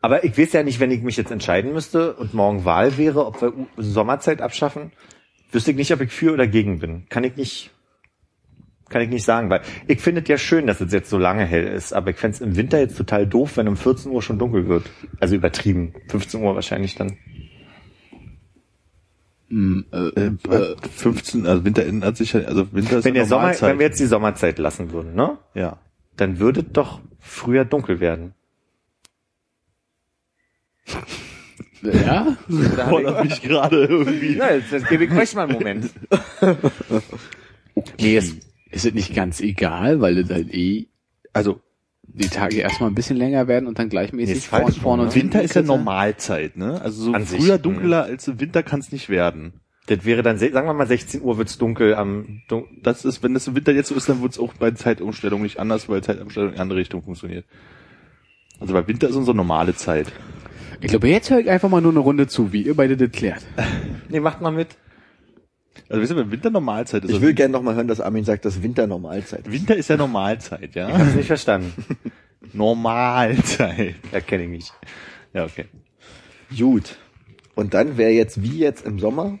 Aber 0.00 0.24
ich 0.24 0.36
weiß 0.36 0.52
ja 0.54 0.64
nicht, 0.64 0.80
wenn 0.80 0.90
ich 0.90 1.02
mich 1.02 1.16
jetzt 1.16 1.30
entscheiden 1.30 1.72
müsste 1.72 2.14
und 2.14 2.34
morgen 2.34 2.64
Wahl 2.64 2.98
wäre, 2.98 3.24
ob 3.24 3.40
wir 3.40 3.52
Sommerzeit 3.76 4.42
abschaffen, 4.42 4.90
wüsste 5.52 5.70
ich 5.70 5.76
nicht, 5.76 5.92
ob 5.92 6.00
ich 6.00 6.12
für 6.12 6.32
oder 6.32 6.46
gegen 6.46 6.78
bin. 6.78 7.06
Kann 7.08 7.24
ich 7.24 7.36
nicht, 7.36 7.70
kann 8.88 9.02
ich 9.02 9.08
nicht 9.08 9.24
sagen, 9.24 9.50
weil 9.50 9.62
ich 9.86 10.00
finde 10.00 10.22
es 10.22 10.28
ja 10.28 10.38
schön, 10.38 10.66
dass 10.66 10.80
es 10.80 10.92
jetzt 10.92 11.10
so 11.10 11.18
lange 11.18 11.44
hell 11.44 11.66
ist, 11.66 11.92
aber 11.92 12.10
ich 12.10 12.16
fände 12.16 12.34
es 12.36 12.40
im 12.40 12.56
Winter 12.56 12.78
jetzt 12.78 12.96
total 12.96 13.26
doof, 13.26 13.56
wenn 13.56 13.68
um 13.68 13.76
14 13.76 14.10
Uhr 14.10 14.22
schon 14.22 14.38
dunkel 14.38 14.68
wird. 14.68 14.90
Also 15.20 15.34
übertrieben. 15.34 15.94
15 16.08 16.42
Uhr 16.42 16.54
wahrscheinlich 16.54 16.94
dann. 16.94 17.16
Äh, 19.50 20.30
15, 20.96 21.46
also 21.46 21.64
Winter 21.64 21.84
ändert 21.84 22.16
sich 22.16 22.32
ja, 22.32 22.40
also 22.40 22.72
Winter 22.72 22.98
ist 22.98 23.04
Wenn, 23.04 23.12
der 23.12 23.26
Sommer, 23.26 23.52
wenn 23.60 23.78
wir 23.78 23.86
jetzt 23.86 24.00
die 24.00 24.06
Sommerzeit 24.06 24.58
lassen 24.58 24.92
würden, 24.92 25.14
ne? 25.14 25.36
ja. 25.54 25.78
Dann 26.16 26.38
würde 26.38 26.62
doch 26.62 27.00
früher 27.18 27.64
dunkel 27.64 28.00
werden. 28.00 28.34
Ja? 31.82 32.36
Da 32.76 32.88
Fordert 32.88 33.24
ich, 33.24 33.30
mich 33.30 33.42
gerade 33.42 33.84
irgendwie. 33.84 34.36
na, 34.38 34.54
jetzt, 34.54 34.72
jetzt 34.72 34.88
gebe 34.88 35.04
ich 35.04 35.12
euch 35.12 35.34
mal 35.34 35.44
einen 35.48 35.52
Moment. 35.52 35.90
Nee, 37.98 38.16
es 38.16 38.34
ist 38.70 38.86
es 38.86 38.94
nicht 38.94 39.14
ganz 39.14 39.40
egal, 39.40 40.00
weil 40.00 40.22
das 40.22 40.30
halt 40.30 40.52
eh 40.52 40.88
Also 41.32 41.60
die 42.02 42.28
Tage 42.28 42.56
erstmal 42.56 42.90
ein 42.90 42.94
bisschen 42.94 43.16
länger 43.16 43.48
werden 43.48 43.66
und 43.66 43.78
dann 43.78 43.86
Nee, 43.86 43.90
gleichmäßig 43.90 44.36
ist 44.36 44.46
falsch, 44.46 44.78
vorne 44.78 45.02
ne? 45.02 45.08
und 45.08 45.14
Winter 45.14 45.42
ist 45.42 45.54
ja. 45.54 45.62
Normalzeit, 45.62 46.56
ne? 46.56 46.80
Also 46.82 47.04
so 47.04 47.12
An 47.12 47.24
sich, 47.24 47.40
früher 47.40 47.58
mhm. 47.58 47.62
dunkler 47.62 48.04
als 48.04 48.28
im 48.28 48.40
Winter 48.40 48.62
kann 48.62 48.80
es 48.80 48.92
nicht 48.92 49.08
werden. 49.08 49.54
Das 49.86 50.04
wäre 50.04 50.22
dann, 50.22 50.38
sagen 50.38 50.52
wir 50.52 50.74
mal, 50.74 50.86
16 50.86 51.22
Uhr 51.22 51.38
wird's 51.38 51.58
dunkel 51.58 51.94
am, 51.94 52.42
dun 52.48 52.64
Das 52.82 53.04
ist, 53.04 53.22
wenn 53.22 53.34
das 53.34 53.48
im 53.48 53.56
Winter 53.56 53.72
jetzt 53.72 53.88
so 53.88 53.94
ist, 53.94 54.08
dann 54.08 54.22
wird 54.22 54.32
es 54.32 54.38
auch 54.38 54.54
bei 54.54 54.70
Zeitumstellung 54.70 55.42
nicht 55.42 55.58
anders, 55.58 55.88
weil 55.88 56.02
Zeitumstellung 56.02 56.52
in 56.52 56.60
andere 56.60 56.78
Richtung 56.78 57.02
funktioniert. 57.02 57.44
Also 58.60 58.74
bei 58.74 58.86
Winter 58.86 59.08
ist 59.08 59.16
unsere 59.16 59.36
normale 59.36 59.74
Zeit. 59.74 60.12
Ich 60.82 60.88
glaube, 60.88 61.08
jetzt 61.08 61.30
höre 61.30 61.38
ich 61.38 61.48
einfach 61.48 61.68
mal 61.68 61.80
nur 61.80 61.92
eine 61.92 62.00
Runde 62.00 62.26
zu, 62.26 62.52
wie 62.52 62.62
ihr 62.62 62.74
beide 62.74 62.96
das 62.96 63.10
klärt. 63.12 63.44
Nee, 64.08 64.20
macht 64.20 64.42
mal 64.42 64.50
mit. 64.50 64.68
Also 65.88 66.02
wisst 66.02 66.12
ihr, 66.12 66.18
wenn 66.18 66.30
Winter 66.30 66.50
Normalzeit 66.50 67.02
ist, 67.04 67.08
Ich 67.08 67.14
also 67.14 67.26
will 67.26 67.32
gerne 67.32 67.52
noch 67.52 67.62
mal 67.62 67.74
hören, 67.74 67.88
dass 67.88 67.98
Armin 67.98 68.24
sagt, 68.24 68.44
dass 68.44 68.62
Winter 68.62 68.86
Normalzeit 68.86 69.46
ist. 69.46 69.52
Winter 69.52 69.74
ist 69.74 69.88
ja 69.88 69.96
Normalzeit, 69.96 70.74
ja? 70.74 70.88
Hab's 70.92 71.14
nicht 71.14 71.28
verstanden. 71.28 71.72
Normalzeit. 72.52 73.94
Erkenne 74.10 74.42
ich 74.44 74.50
nicht. 74.50 74.74
Ja, 75.32 75.44
okay. 75.44 75.64
Gut. 76.54 76.98
Und 77.54 77.72
dann 77.72 77.96
wäre 77.96 78.10
jetzt 78.10 78.42
wie 78.42 78.58
jetzt 78.58 78.84
im 78.84 78.98
Sommer? 78.98 79.38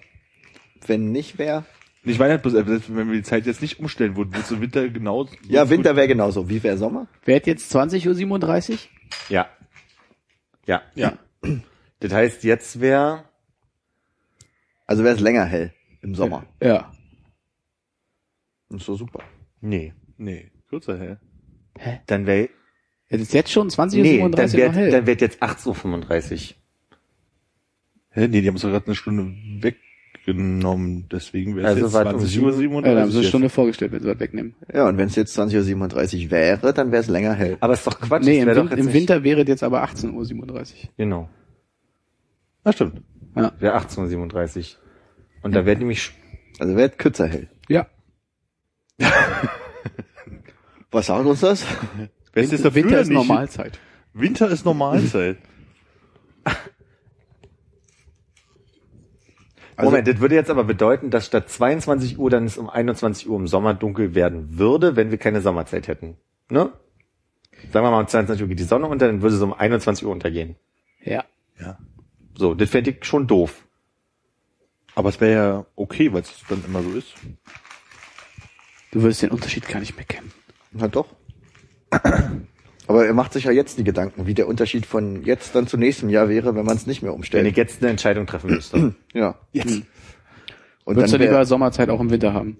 Wenn 0.86 1.12
nicht 1.12 1.38
wäre? 1.38 1.64
Ich 2.04 2.18
meine 2.18 2.32
halt 2.32 2.42
bloß, 2.42 2.54
äh, 2.54 2.80
wenn 2.88 3.08
wir 3.08 3.16
die 3.16 3.22
Zeit 3.22 3.44
jetzt 3.44 3.60
nicht 3.60 3.78
umstellen 3.78 4.16
würden, 4.16 4.32
würdest 4.32 4.50
du 4.50 4.60
Winter 4.60 4.88
genau... 4.88 5.28
Ja, 5.46 5.68
Winter 5.68 5.96
wäre 5.96 6.08
genauso. 6.08 6.48
Wie 6.48 6.62
wäre 6.62 6.78
Sommer? 6.78 7.08
Hat 7.28 7.46
jetzt 7.46 7.74
20.37 7.74 8.70
Uhr? 8.72 8.78
Ja. 9.28 9.46
Ja. 10.66 10.82
Ja. 10.94 11.12
Das 12.00 12.12
heißt, 12.12 12.44
jetzt 12.44 12.80
wäre, 12.80 13.24
Also 14.86 15.04
wäre 15.04 15.14
es 15.14 15.20
länger 15.20 15.44
hell 15.44 15.72
im 16.00 16.14
Sommer. 16.14 16.46
Ja. 16.62 16.92
Das 18.68 18.80
ist 18.80 18.86
so 18.86 18.94
super. 18.96 19.22
nee. 19.60 19.92
Nee, 20.18 20.50
kürzer 20.68 20.98
hell. 20.98 21.20
Dann 22.06 22.26
wäre, 22.26 22.48
Es 23.08 23.20
ist 23.20 23.32
jetzt 23.32 23.50
schon 23.50 23.68
20.37 23.70 24.02
nee, 24.02 24.22
Uhr 24.22 24.30
dann 24.30 24.46
noch 24.46 24.52
wird, 24.52 24.72
hell. 24.74 24.90
dann 24.90 25.06
wird 25.06 25.20
jetzt 25.20 25.42
18.35 25.42 26.50
Uhr. 26.50 26.56
Hä? 28.10 28.28
Nee, 28.28 28.40
die 28.40 28.46
haben 28.48 28.56
es 28.56 28.62
doch 28.62 28.68
gerade 28.70 28.86
eine 28.86 28.94
Stunde 28.94 29.34
weggenommen, 30.26 31.06
deswegen 31.10 31.56
wäre 31.56 31.66
es 31.68 31.72
Also 31.74 31.84
jetzt 31.86 31.92
war 31.94 32.06
es 32.06 32.10
20 32.12 32.38
um 32.38 32.44
Uhr 32.44 32.52
sieben- 32.52 32.62
37. 32.62 32.88
ja, 32.88 32.94
da 32.94 33.00
haben 33.02 33.10
sie 33.10 33.18
eine. 33.18 33.26
Stunde 33.28 33.48
vorgestellt, 33.48 33.92
wenn 33.92 34.02
sie 34.02 34.08
was 34.08 34.20
wegnehmen. 34.20 34.54
Ja, 34.72 34.88
und 34.88 34.96
wenn 34.98 35.06
es 35.08 35.16
jetzt 35.16 35.36
20.37 35.38 36.24
Uhr 36.26 36.30
wäre, 36.30 36.72
dann 36.72 36.92
wäre 36.92 37.02
es 37.02 37.08
länger 37.08 37.34
hell. 37.34 37.56
Aber 37.60 37.72
ist 37.74 37.86
doch 37.86 37.98
Quatsch. 38.00 38.24
nee, 38.24 38.38
im, 38.40 38.46
Win 38.48 38.56
im 38.68 38.84
nicht- 38.86 38.94
Winter 38.94 39.24
wäre 39.24 39.42
es 39.42 39.48
jetzt 39.48 39.62
aber 39.62 39.82
18.37 39.84 40.50
Uhr. 40.84 40.90
Genau. 40.96 41.28
Ah, 42.64 42.72
stimmt. 42.72 43.02
Ja. 43.36 43.52
Wäre 43.58 43.76
18.37 43.76 44.58
Uhr. 44.58 44.64
Und 45.42 45.54
da 45.54 45.66
wäre 45.66 45.78
nämlich, 45.78 46.12
Also 46.58 46.76
wäre 46.76 46.90
es 46.90 46.96
kürzer 46.96 47.26
hell. 47.26 47.48
Ja. 47.68 47.86
Was 50.90 51.06
sagt 51.06 51.26
uns 51.26 51.40
das? 51.40 51.64
Dafür 52.34 52.74
Winter 52.74 53.00
ist? 53.00 53.10
Normalzeit. 53.10 53.78
Winter 54.14 54.48
ist 54.50 54.64
Normalzeit. 54.64 55.38
Also- 59.82 59.90
Moment, 59.90 60.08
das 60.08 60.20
würde 60.20 60.34
jetzt 60.34 60.50
aber 60.50 60.64
bedeuten, 60.64 61.10
dass 61.10 61.26
statt 61.26 61.48
22 61.50 62.18
Uhr 62.18 62.30
dann 62.30 62.44
es 62.44 62.56
um 62.58 62.70
21 62.70 63.28
Uhr 63.28 63.38
im 63.38 63.46
Sommer 63.46 63.74
dunkel 63.74 64.14
werden 64.14 64.58
würde, 64.58 64.96
wenn 64.96 65.10
wir 65.10 65.18
keine 65.18 65.40
Sommerzeit 65.40 65.88
hätten. 65.88 66.16
Ne? 66.48 66.72
Sagen 67.72 67.84
wir 67.86 67.90
mal, 67.90 68.00
um 68.00 68.08
22 68.08 68.42
Uhr 68.42 68.48
geht 68.48 68.58
die 68.58 68.64
Sonne 68.64 68.86
unter, 68.86 69.06
dann 69.06 69.22
würde 69.22 69.36
es 69.36 69.42
um 69.42 69.52
21 69.52 70.06
Uhr 70.06 70.12
untergehen. 70.12 70.56
Ja. 71.02 71.24
ja. 71.60 71.78
So, 72.36 72.54
das 72.54 72.70
fände 72.70 72.90
ich 72.90 73.04
schon 73.04 73.26
doof. 73.26 73.66
Aber 74.94 75.08
es 75.08 75.20
wäre 75.20 75.32
ja 75.32 75.66
okay, 75.76 76.12
weil 76.12 76.22
es 76.22 76.42
dann 76.48 76.64
immer 76.64 76.82
so 76.82 76.90
ist. 76.92 77.14
Du 78.90 79.02
wirst 79.02 79.22
den 79.22 79.30
Unterschied 79.30 79.66
gar 79.68 79.80
nicht 79.80 79.96
mehr 79.96 80.04
kennen. 80.04 80.32
Na 80.72 80.88
doch. 80.88 81.06
Aber 82.86 83.06
er 83.06 83.14
macht 83.14 83.32
sich 83.32 83.44
ja 83.44 83.52
jetzt 83.52 83.78
die 83.78 83.84
Gedanken, 83.84 84.26
wie 84.26 84.34
der 84.34 84.48
Unterschied 84.48 84.86
von 84.86 85.22
jetzt 85.24 85.54
dann 85.54 85.66
zu 85.66 85.76
nächstem 85.76 86.08
Jahr 86.08 86.28
wäre, 86.28 86.54
wenn 86.54 86.64
man 86.64 86.76
es 86.76 86.86
nicht 86.86 87.02
mehr 87.02 87.12
Wenn 87.12 87.16
umstellt. 87.16 87.46
ich 87.46 87.56
jetzt 87.56 87.80
eine 87.82 87.90
Entscheidung 87.90 88.26
treffen 88.26 88.50
müsste. 88.50 88.94
ja. 89.12 89.36
Jetzt. 89.52 89.82
Und 90.84 90.96
Würdest 90.96 91.14
du 91.14 91.18
dann 91.18 91.26
lieber 91.26 91.38
wär, 91.38 91.46
Sommerzeit 91.46 91.88
auch 91.90 92.00
im 92.00 92.10
Winter 92.10 92.34
haben? 92.34 92.58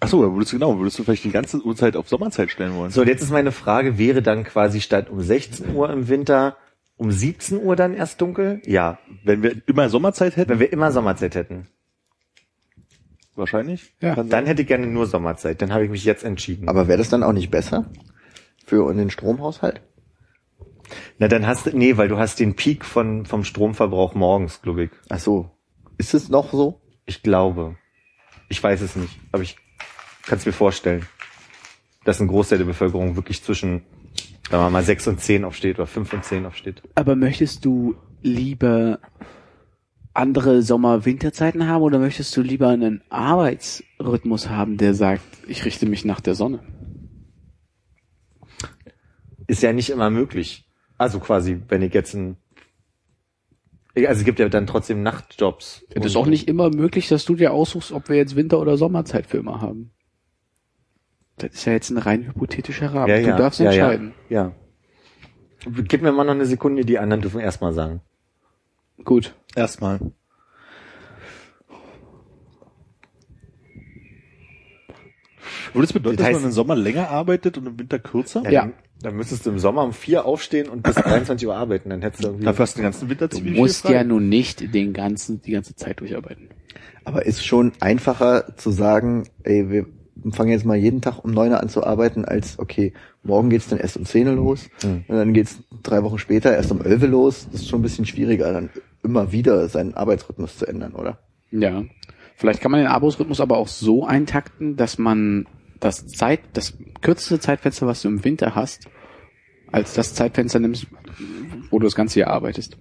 Ach 0.00 0.08
so, 0.08 0.22
da 0.22 0.32
würdest 0.32 0.52
du 0.52 0.56
genau, 0.56 0.78
würdest 0.78 0.98
du 0.98 1.04
vielleicht 1.04 1.24
die 1.24 1.30
ganze 1.30 1.62
Uhrzeit 1.62 1.96
auf 1.96 2.08
Sommerzeit 2.08 2.50
stellen 2.50 2.74
wollen. 2.74 2.90
so, 2.90 3.02
und 3.02 3.08
jetzt 3.08 3.22
ist 3.22 3.30
meine 3.30 3.52
Frage, 3.52 3.98
wäre 3.98 4.22
dann 4.22 4.44
quasi 4.44 4.80
statt 4.80 5.10
um 5.10 5.20
16 5.20 5.74
Uhr 5.74 5.90
im 5.90 6.08
Winter 6.08 6.56
um 6.96 7.12
17 7.12 7.62
Uhr 7.62 7.76
dann 7.76 7.94
erst 7.94 8.20
dunkel? 8.20 8.60
Ja, 8.66 8.98
Wenn 9.24 9.42
wir 9.42 9.56
immer 9.66 9.88
Sommerzeit 9.88 10.36
hätten, 10.36 10.50
wenn 10.50 10.60
wir 10.60 10.72
immer 10.72 10.92
Sommerzeit 10.92 11.34
hätten. 11.34 11.68
Wahrscheinlich. 13.38 13.94
Ja. 14.00 14.14
Dann 14.14 14.28
sein. 14.28 14.46
hätte 14.46 14.62
ich 14.62 14.68
gerne 14.68 14.86
nur 14.86 15.06
Sommerzeit. 15.06 15.62
Dann 15.62 15.72
habe 15.72 15.84
ich 15.84 15.90
mich 15.90 16.04
jetzt 16.04 16.24
entschieden. 16.24 16.68
aber 16.68 16.88
wäre 16.88 16.98
das 16.98 17.08
dann 17.08 17.22
auch 17.22 17.32
nicht 17.32 17.50
besser? 17.50 17.86
Für 18.66 18.92
den 18.92 19.10
Stromhaushalt? 19.10 19.80
Na, 21.18 21.28
dann 21.28 21.46
hast 21.46 21.66
du, 21.66 21.76
nee, 21.76 21.96
weil 21.96 22.08
du 22.08 22.18
hast 22.18 22.40
den 22.40 22.56
Peak 22.56 22.84
von, 22.84 23.26
vom 23.26 23.44
Stromverbrauch 23.44 24.14
morgens, 24.14 24.62
glaube 24.62 24.84
ich. 24.84 24.90
Ach 25.08 25.18
so. 25.18 25.50
Ist 25.96 26.14
es 26.14 26.28
noch 26.28 26.52
so? 26.52 26.80
Ich 27.06 27.22
glaube. 27.22 27.76
Ich 28.48 28.62
weiß 28.62 28.80
es 28.80 28.96
nicht, 28.96 29.18
aber 29.32 29.42
ich 29.42 29.56
kann 30.26 30.38
es 30.38 30.46
mir 30.46 30.52
vorstellen, 30.52 31.06
dass 32.04 32.20
ein 32.20 32.28
Großteil 32.28 32.58
der 32.58 32.64
Bevölkerung 32.64 33.16
wirklich 33.16 33.42
zwischen, 33.42 33.82
sagen 34.50 34.64
wir 34.64 34.70
mal, 34.70 34.82
6 34.82 35.08
und 35.08 35.20
10 35.20 35.44
aufsteht 35.44 35.78
oder 35.78 35.86
5 35.86 36.12
und 36.12 36.24
10 36.24 36.46
aufsteht. 36.46 36.82
Aber 36.94 37.16
möchtest 37.16 37.64
du 37.64 37.96
lieber 38.22 39.00
andere 40.18 40.62
Sommer-Winterzeiten 40.62 41.68
haben 41.68 41.82
oder 41.82 41.98
möchtest 41.98 42.36
du 42.36 42.42
lieber 42.42 42.68
einen 42.68 43.02
Arbeitsrhythmus 43.08 44.48
haben, 44.48 44.76
der 44.76 44.92
sagt, 44.94 45.22
ich 45.46 45.64
richte 45.64 45.86
mich 45.86 46.04
nach 46.04 46.20
der 46.20 46.34
Sonne? 46.34 46.60
Ist 49.46 49.62
ja 49.62 49.72
nicht 49.72 49.90
immer 49.90 50.10
möglich. 50.10 50.68
Also 50.98 51.20
quasi, 51.20 51.62
wenn 51.68 51.82
ich 51.82 51.94
jetzt 51.94 52.14
ein, 52.14 52.36
also 53.94 54.20
es 54.20 54.24
gibt 54.24 54.40
ja 54.40 54.48
dann 54.48 54.66
trotzdem 54.66 55.02
Nachtjobs. 55.02 55.86
Es 55.90 56.04
ist 56.04 56.16
auch 56.16 56.26
nicht 56.26 56.48
immer 56.48 56.70
möglich, 56.70 57.08
dass 57.08 57.24
du 57.24 57.36
dir 57.36 57.52
aussuchst, 57.52 57.92
ob 57.92 58.08
wir 58.08 58.16
jetzt 58.16 58.34
Winter- 58.34 58.60
oder 58.60 58.76
Sommerzeit 58.76 59.26
für 59.26 59.38
immer 59.38 59.60
haben. 59.60 59.92
Das 61.36 61.52
ist 61.52 61.64
ja 61.64 61.72
jetzt 61.72 61.90
ein 61.90 61.98
rein 61.98 62.26
hypothetischer 62.26 62.92
Rahmen. 62.92 63.08
ja, 63.08 63.20
du 63.20 63.28
ja, 63.28 63.36
darfst 63.36 63.60
ja, 63.60 63.70
entscheiden. 63.70 64.14
Ja, 64.28 64.52
ja. 65.64 65.72
Gib 65.82 66.02
mir 66.02 66.10
mal 66.10 66.24
noch 66.24 66.34
eine 66.34 66.46
Sekunde, 66.46 66.84
die 66.84 66.98
anderen 66.98 67.22
dürfen 67.22 67.40
erstmal 67.40 67.72
sagen. 67.72 68.00
Gut. 69.04 69.34
Erstmal. 69.58 69.98
Würde 75.72 75.84
es 75.86 75.92
bedeuten, 75.92 76.16
Das 76.16 76.26
dass 76.26 76.36
heißt- 76.36 76.40
man 76.40 76.44
im 76.50 76.52
Sommer 76.52 76.76
länger 76.76 77.08
arbeitet 77.10 77.58
und 77.58 77.66
im 77.66 77.78
Winter 77.78 77.98
kürzer? 77.98 78.42
Ja. 78.50 78.62
Dann, 78.62 78.72
dann 79.02 79.16
müsstest 79.16 79.46
du 79.46 79.50
im 79.50 79.58
Sommer 79.58 79.84
um 79.84 79.92
vier 79.92 80.24
aufstehen 80.24 80.68
und 80.68 80.82
bis 80.82 80.94
23 80.96 81.46
Uhr 81.46 81.56
arbeiten. 81.56 81.90
Dann 81.90 82.02
hättest 82.02 82.24
du 82.24 82.28
irgendwie. 82.28 82.44
Dafür 82.44 82.62
hast 82.64 82.74
du 82.74 82.78
den 82.80 82.84
ganzen 82.84 83.08
Winter 83.10 83.28
Du 83.28 83.36
ziemlich 83.36 83.56
musst 83.56 83.82
viel 83.82 83.90
frei. 83.90 83.96
ja 83.98 84.04
nun 84.04 84.28
nicht 84.28 84.74
den 84.74 84.92
ganzen, 84.92 85.40
die 85.42 85.52
ganze 85.52 85.76
Zeit 85.76 86.00
durcharbeiten. 86.00 86.48
Aber 87.04 87.24
ist 87.26 87.44
schon 87.44 87.72
einfacher 87.80 88.56
zu 88.56 88.70
sagen, 88.70 89.24
ey, 89.42 89.70
wir 89.70 89.86
fangen 90.32 90.50
jetzt 90.50 90.64
mal 90.64 90.76
jeden 90.76 91.00
Tag 91.00 91.24
um 91.24 91.30
neun 91.30 91.52
Uhr 91.52 91.60
an 91.60 91.68
zu 91.68 91.84
arbeiten, 91.84 92.24
als, 92.24 92.58
okay, 92.58 92.92
morgen 93.22 93.50
geht's 93.50 93.68
dann 93.68 93.78
erst 93.78 93.96
um 93.96 94.04
zehn 94.04 94.26
Uhr 94.26 94.34
los 94.34 94.68
Hm. 94.82 95.04
und 95.06 95.16
dann 95.16 95.32
geht's 95.32 95.58
drei 95.82 96.02
Wochen 96.02 96.18
später 96.18 96.54
erst 96.54 96.72
um 96.72 96.82
elf 96.82 97.02
Uhr 97.02 97.08
los. 97.08 97.46
Das 97.52 97.60
ist 97.62 97.68
schon 97.68 97.78
ein 97.80 97.82
bisschen 97.82 98.04
schwieriger, 98.04 98.52
dann 98.52 98.70
immer 99.02 99.32
wieder 99.32 99.68
seinen 99.68 99.94
Arbeitsrhythmus 99.94 100.58
zu 100.58 100.66
ändern, 100.66 100.94
oder? 100.94 101.18
Ja. 101.50 101.84
Vielleicht 102.36 102.60
kann 102.60 102.70
man 102.70 102.80
den 102.80 102.88
Arbeitsrhythmus 102.88 103.40
aber 103.40 103.56
auch 103.56 103.68
so 103.68 104.04
eintakten, 104.06 104.76
dass 104.76 104.98
man 104.98 105.46
das 105.80 106.06
Zeit, 106.08 106.40
das 106.52 106.76
kürzeste 107.00 107.40
Zeitfenster, 107.40 107.86
was 107.86 108.02
du 108.02 108.08
im 108.08 108.24
Winter 108.24 108.54
hast, 108.54 108.88
als 109.70 109.94
das 109.94 110.14
Zeitfenster 110.14 110.58
nimmst, 110.60 110.86
wo 111.70 111.78
du 111.78 111.84
das 111.84 111.94
ganze 111.94 112.20
Jahr 112.20 112.30
arbeitest. 112.30 112.76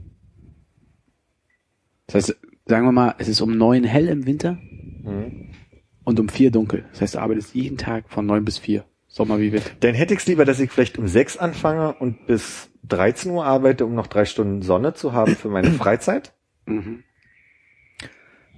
Das 2.08 2.15
heißt, 2.15 2.38
sagen 2.65 2.86
wir 2.86 2.91
mal, 2.91 3.15
es 3.17 3.27
ist 3.27 3.41
um 3.41 3.58
neun 3.58 3.84
hell 3.84 4.08
im 4.08 4.25
Winter 4.25 4.58
Mhm. 5.03 5.51
und 6.03 6.19
um 6.19 6.27
vier 6.30 6.51
dunkel. 6.51 6.86
Das 6.91 7.01
heißt, 7.01 7.15
du 7.15 7.19
arbeitest 7.19 7.56
jeden 7.56 7.77
Tag 7.77 8.10
von 8.10 8.25
neun 8.25 8.43
bis 8.45 8.58
vier. 8.58 8.86
Sommer 9.08 9.39
wie 9.39 9.53
Winter. 9.53 9.69
Dann 9.80 9.95
hätte 9.95 10.13
ich 10.13 10.19
es 10.19 10.27
lieber, 10.27 10.43
dass 10.45 10.60
ich 10.60 10.69
vielleicht 10.69 10.97
um 10.97 11.08
sechs 11.08 11.38
anfange 11.38 11.93
und 11.93 12.27
bis 12.27 12.69
13 12.88 13.32
Uhr 13.32 13.45
arbeite, 13.45 13.86
um 13.86 13.95
noch 13.95 14.08
drei 14.08 14.26
Stunden 14.26 14.62
Sonne 14.62 14.93
zu 14.93 15.13
haben 15.13 15.36
für 15.36 15.50
meine 15.50 15.71
Freizeit. 15.71 16.34
Mhm. 16.65 17.04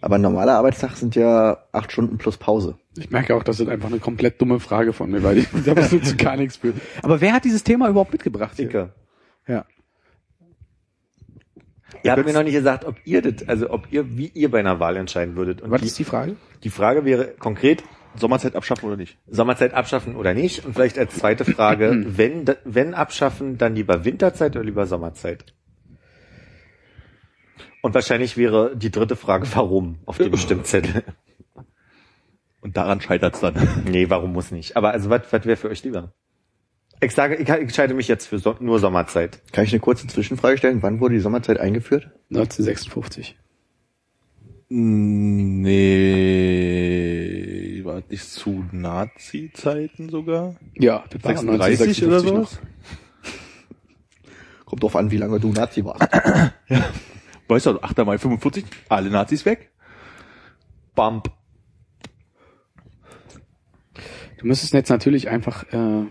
Aber 0.02 0.16
ein 0.16 0.22
normaler 0.22 0.54
Arbeitstag 0.54 0.96
sind 0.96 1.16
ja 1.16 1.66
acht 1.72 1.92
Stunden 1.92 2.18
plus 2.18 2.38
Pause. 2.38 2.78
Ich 2.98 3.10
merke 3.12 3.36
auch, 3.36 3.44
das 3.44 3.60
ist 3.60 3.68
einfach 3.68 3.90
eine 3.90 4.00
komplett 4.00 4.42
dumme 4.42 4.60
Frage 4.60 4.94
von 4.94 5.12
mir, 5.12 5.24
weil 5.24 5.40
ich 5.40 5.48
da 5.66 5.74
absolut 5.74 6.06
zu 6.06 6.16
gar 6.16 6.38
nichts 6.38 6.58
für. 6.58 6.74
Aber 7.02 7.20
wer 7.20 7.34
hat 7.34 7.44
dieses 7.44 7.64
Thema 7.64 7.90
überhaupt 7.90 8.14
mitgebracht? 8.14 8.54
hier? 8.56 8.94
Ja. 9.48 9.66
Ihr 12.02 12.12
habt 12.12 12.26
mir 12.26 12.34
noch 12.34 12.44
nicht 12.44 12.54
gesagt, 12.54 12.86
ob 12.86 12.96
ihr 13.04 13.22
das, 13.22 13.48
also 13.48 13.70
ob 13.72 13.92
ihr, 13.92 14.18
wie 14.18 14.28
ihr 14.28 14.50
bei 14.50 14.60
einer 14.60 14.80
Wahl 14.80 14.96
entscheiden 14.96 15.36
würdet. 15.36 15.62
Und 15.62 15.72
Was 15.72 15.82
die, 15.82 15.88
ist 15.88 16.00
die 16.00 16.06
Frage? 16.06 16.38
die 16.64 16.70
Frage 16.70 17.04
wäre 17.04 17.34
konkret, 17.40 17.84
Sommerzeit 18.16 18.56
abschaffen 18.56 18.88
oder 18.88 18.98
nicht? 18.98 19.18
Sommerzeit 19.28 19.74
abschaffen 19.74 20.16
oder 20.16 20.34
nicht? 20.34 20.66
Und 20.66 20.74
vielleicht 20.74 20.98
als 20.98 21.16
zweite 21.16 21.46
Frage, 21.46 22.04
wenn, 22.08 22.46
wenn 22.66 22.94
abschaffen, 22.94 23.58
dann 23.58 23.76
lieber 23.76 24.06
Winterzeit 24.06 24.56
oder 24.56 24.66
lieber 24.66 24.86
Sommerzeit? 24.86 25.54
Und 27.82 27.94
wahrscheinlich 27.94 28.36
wäre 28.36 28.76
die 28.76 28.92
dritte 28.92 29.16
Frage, 29.16 29.48
warum 29.54 30.00
auf 30.06 30.18
dem 30.18 30.36
Stimmzettel? 30.36 31.04
Und 32.62 32.76
daran 32.76 33.00
scheitert's 33.00 33.40
dann. 33.40 33.56
Nee, 33.86 34.10
warum 34.10 34.34
muss 34.34 34.52
nicht? 34.52 34.76
Aber 34.76 34.92
also 34.92 35.10
was, 35.10 35.22
was 35.32 35.46
wäre 35.46 35.56
für 35.56 35.70
euch 35.70 35.84
lieber? 35.84 36.14
Ich 37.02 37.14
sage, 37.16 37.36
ich 37.36 37.48
entscheide 37.48 37.94
mich 37.94 38.10
jetzt 38.10 38.28
für 38.28 38.40
so, 38.40 38.58
nur 38.60 38.80
Sommerzeit. 38.80 39.42
Kann 39.54 39.64
ich 39.64 39.72
eine 39.72 39.80
kurze 39.80 40.08
Zwischenfrage 40.08 40.58
stellen? 40.58 40.84
Wann 40.84 41.00
wurde 41.00 41.14
die 41.14 41.22
Sommerzeit 41.22 41.58
eingeführt? 41.58 42.10
1956. 42.32 43.38
Nee, 44.72 45.82
war 47.84 48.04
nicht 48.08 48.24
zu 48.24 48.66
Nazi-Zeiten 48.72 50.10
sogar? 50.10 50.56
Ja, 50.76 51.04
das 51.10 51.24
war 51.24 51.36
36 51.36 52.06
oder 52.06 52.18
1956 52.18 52.60
so? 52.60 52.68
Kommt 54.66 54.84
drauf 54.84 54.96
an, 54.96 55.10
wie 55.10 55.18
lange 55.18 55.40
du 55.40 55.52
Nazi 55.52 55.84
warst. 55.84 56.02
Weißt 57.48 57.66
du, 57.66 57.82
8. 57.82 57.98
Mai 58.06 58.20
45, 58.20 58.66
alle 58.90 59.10
Nazis 59.10 59.44
weg. 59.46 59.72
Bump. 60.94 61.32
Du 64.38 64.46
müsstest 64.46 64.74
jetzt 64.74 64.90
natürlich 64.90 65.30
einfach 65.30 65.64
äh, 65.74 66.06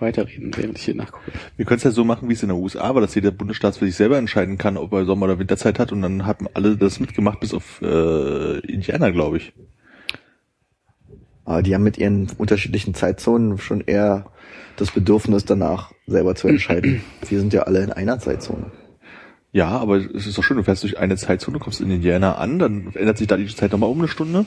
weiterreden, 0.00 0.52
während 0.56 0.78
ich 0.78 0.84
hier 0.84 0.94
nachgucke. 0.94 1.32
Wir 1.56 1.64
können 1.64 1.78
es 1.78 1.84
ja 1.84 1.90
so 1.90 2.04
machen, 2.04 2.28
wie 2.28 2.32
es 2.32 2.42
in 2.42 2.48
der 2.48 2.58
USA 2.58 2.94
war, 2.94 3.00
dass 3.00 3.14
jeder 3.14 3.30
Bundesstaat 3.30 3.76
für 3.76 3.86
sich 3.86 3.96
selber 3.96 4.18
entscheiden 4.18 4.58
kann, 4.58 4.76
ob 4.76 4.92
er 4.92 5.04
Sommer- 5.04 5.26
oder 5.26 5.38
Winterzeit 5.38 5.78
hat 5.78 5.92
und 5.92 6.02
dann 6.02 6.26
haben 6.26 6.46
alle 6.54 6.76
das 6.76 7.00
mitgemacht, 7.00 7.40
bis 7.40 7.54
auf 7.54 7.80
äh, 7.82 8.58
Indiana, 8.60 9.10
glaube 9.10 9.38
ich. 9.38 9.52
Aber 11.44 11.62
die 11.62 11.74
haben 11.74 11.84
mit 11.84 11.98
ihren 11.98 12.30
unterschiedlichen 12.38 12.94
Zeitzonen 12.94 13.58
schon 13.58 13.82
eher 13.82 14.30
das 14.76 14.90
Bedürfnis 14.90 15.44
danach 15.44 15.92
selber 16.06 16.34
zu 16.34 16.48
entscheiden. 16.48 17.02
Wir 17.28 17.38
sind 17.38 17.52
ja 17.52 17.62
alle 17.62 17.82
in 17.82 17.92
einer 17.92 18.18
Zeitzone. 18.18 18.72
Ja, 19.52 19.68
aber 19.68 19.98
es 19.98 20.26
ist 20.26 20.36
doch 20.36 20.42
schön, 20.42 20.56
du 20.56 20.64
fährst 20.64 20.82
durch 20.82 20.98
eine 20.98 21.16
Zeitzone, 21.16 21.60
kommst 21.60 21.80
in 21.80 21.90
Indiana 21.90 22.34
an, 22.36 22.58
dann 22.58 22.92
ändert 22.94 23.18
sich 23.18 23.28
da 23.28 23.36
die 23.36 23.46
Zeit 23.46 23.70
nochmal 23.70 23.88
um 23.88 23.98
eine 23.98 24.08
Stunde. 24.08 24.46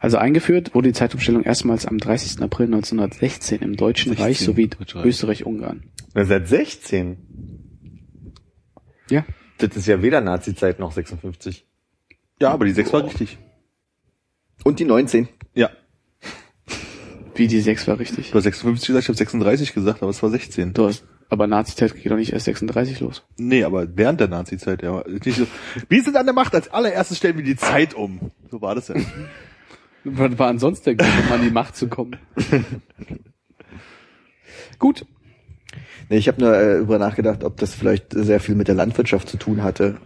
Also 0.00 0.16
eingeführt 0.16 0.74
wurde 0.74 0.88
die 0.88 0.94
Zeitumstellung 0.94 1.42
erstmals 1.44 1.84
am 1.84 1.98
30. 1.98 2.42
April 2.42 2.66
1916 2.66 3.60
im 3.60 3.76
Deutschen 3.76 4.08
16, 4.08 4.24
Reich 4.26 4.40
sowie. 4.40 4.70
Österreich-Ungarn. 5.04 5.84
Seit 6.14 6.48
16. 6.48 7.18
Ja. 9.10 9.24
Das 9.58 9.76
ist 9.76 9.86
ja 9.86 10.00
weder 10.02 10.22
Nazi-Zeit 10.22 10.78
noch 10.80 10.92
56. 10.92 11.66
Ja, 12.40 12.50
aber 12.50 12.64
die 12.64 12.72
6 12.72 12.92
war 12.94 13.04
richtig. 13.04 13.36
Und 14.64 14.78
die 14.80 14.86
19. 14.86 15.28
Ja, 15.54 15.68
Wie 17.34 17.46
die 17.46 17.60
6 17.60 17.86
war 17.88 17.98
richtig. 17.98 18.30
du 18.30 18.36
hast 18.38 18.44
56 18.44 18.86
gesagt, 18.86 19.04
ich 19.04 19.08
habe 19.08 19.18
36 19.18 19.74
gesagt, 19.74 20.02
aber 20.02 20.10
es 20.10 20.22
war 20.22 20.30
16. 20.30 20.72
Du 20.72 20.86
hast, 20.86 21.04
aber 21.28 21.46
Nazi-Zeit 21.46 21.94
geht 21.94 22.10
doch 22.10 22.16
nicht 22.16 22.32
erst 22.32 22.46
36 22.46 23.00
los. 23.00 23.22
Nee, 23.36 23.64
aber 23.64 23.86
während 23.96 24.20
der 24.20 24.28
Nazi-Zeit, 24.28 24.82
ja. 24.82 25.04
Nicht 25.06 25.36
so, 25.36 25.46
wir 25.90 26.02
sind 26.02 26.16
an 26.16 26.24
der 26.26 26.34
Macht, 26.34 26.54
als 26.54 26.68
allererstes 26.72 27.18
stellen 27.18 27.36
wir 27.36 27.44
die 27.44 27.56
Zeit 27.56 27.92
um. 27.92 28.30
So 28.50 28.62
war 28.62 28.74
das 28.74 28.88
ja. 28.88 28.94
Was 30.04 30.38
war 30.38 30.48
ansonsten 30.48 30.84
der 30.84 30.94
Grund, 30.96 31.26
um 31.26 31.32
an 31.32 31.42
die 31.42 31.50
Macht 31.50 31.76
zu 31.76 31.88
kommen? 31.88 32.16
Gut. 34.78 35.04
Nee, 36.08 36.16
ich 36.16 36.28
habe 36.28 36.40
nur 36.40 36.56
äh, 36.56 36.78
über 36.78 36.98
nachgedacht, 36.98 37.44
ob 37.44 37.58
das 37.58 37.74
vielleicht 37.74 38.12
sehr 38.12 38.40
viel 38.40 38.54
mit 38.54 38.68
der 38.68 38.74
Landwirtschaft 38.74 39.28
zu 39.28 39.36
tun 39.36 39.62
hatte, 39.62 39.98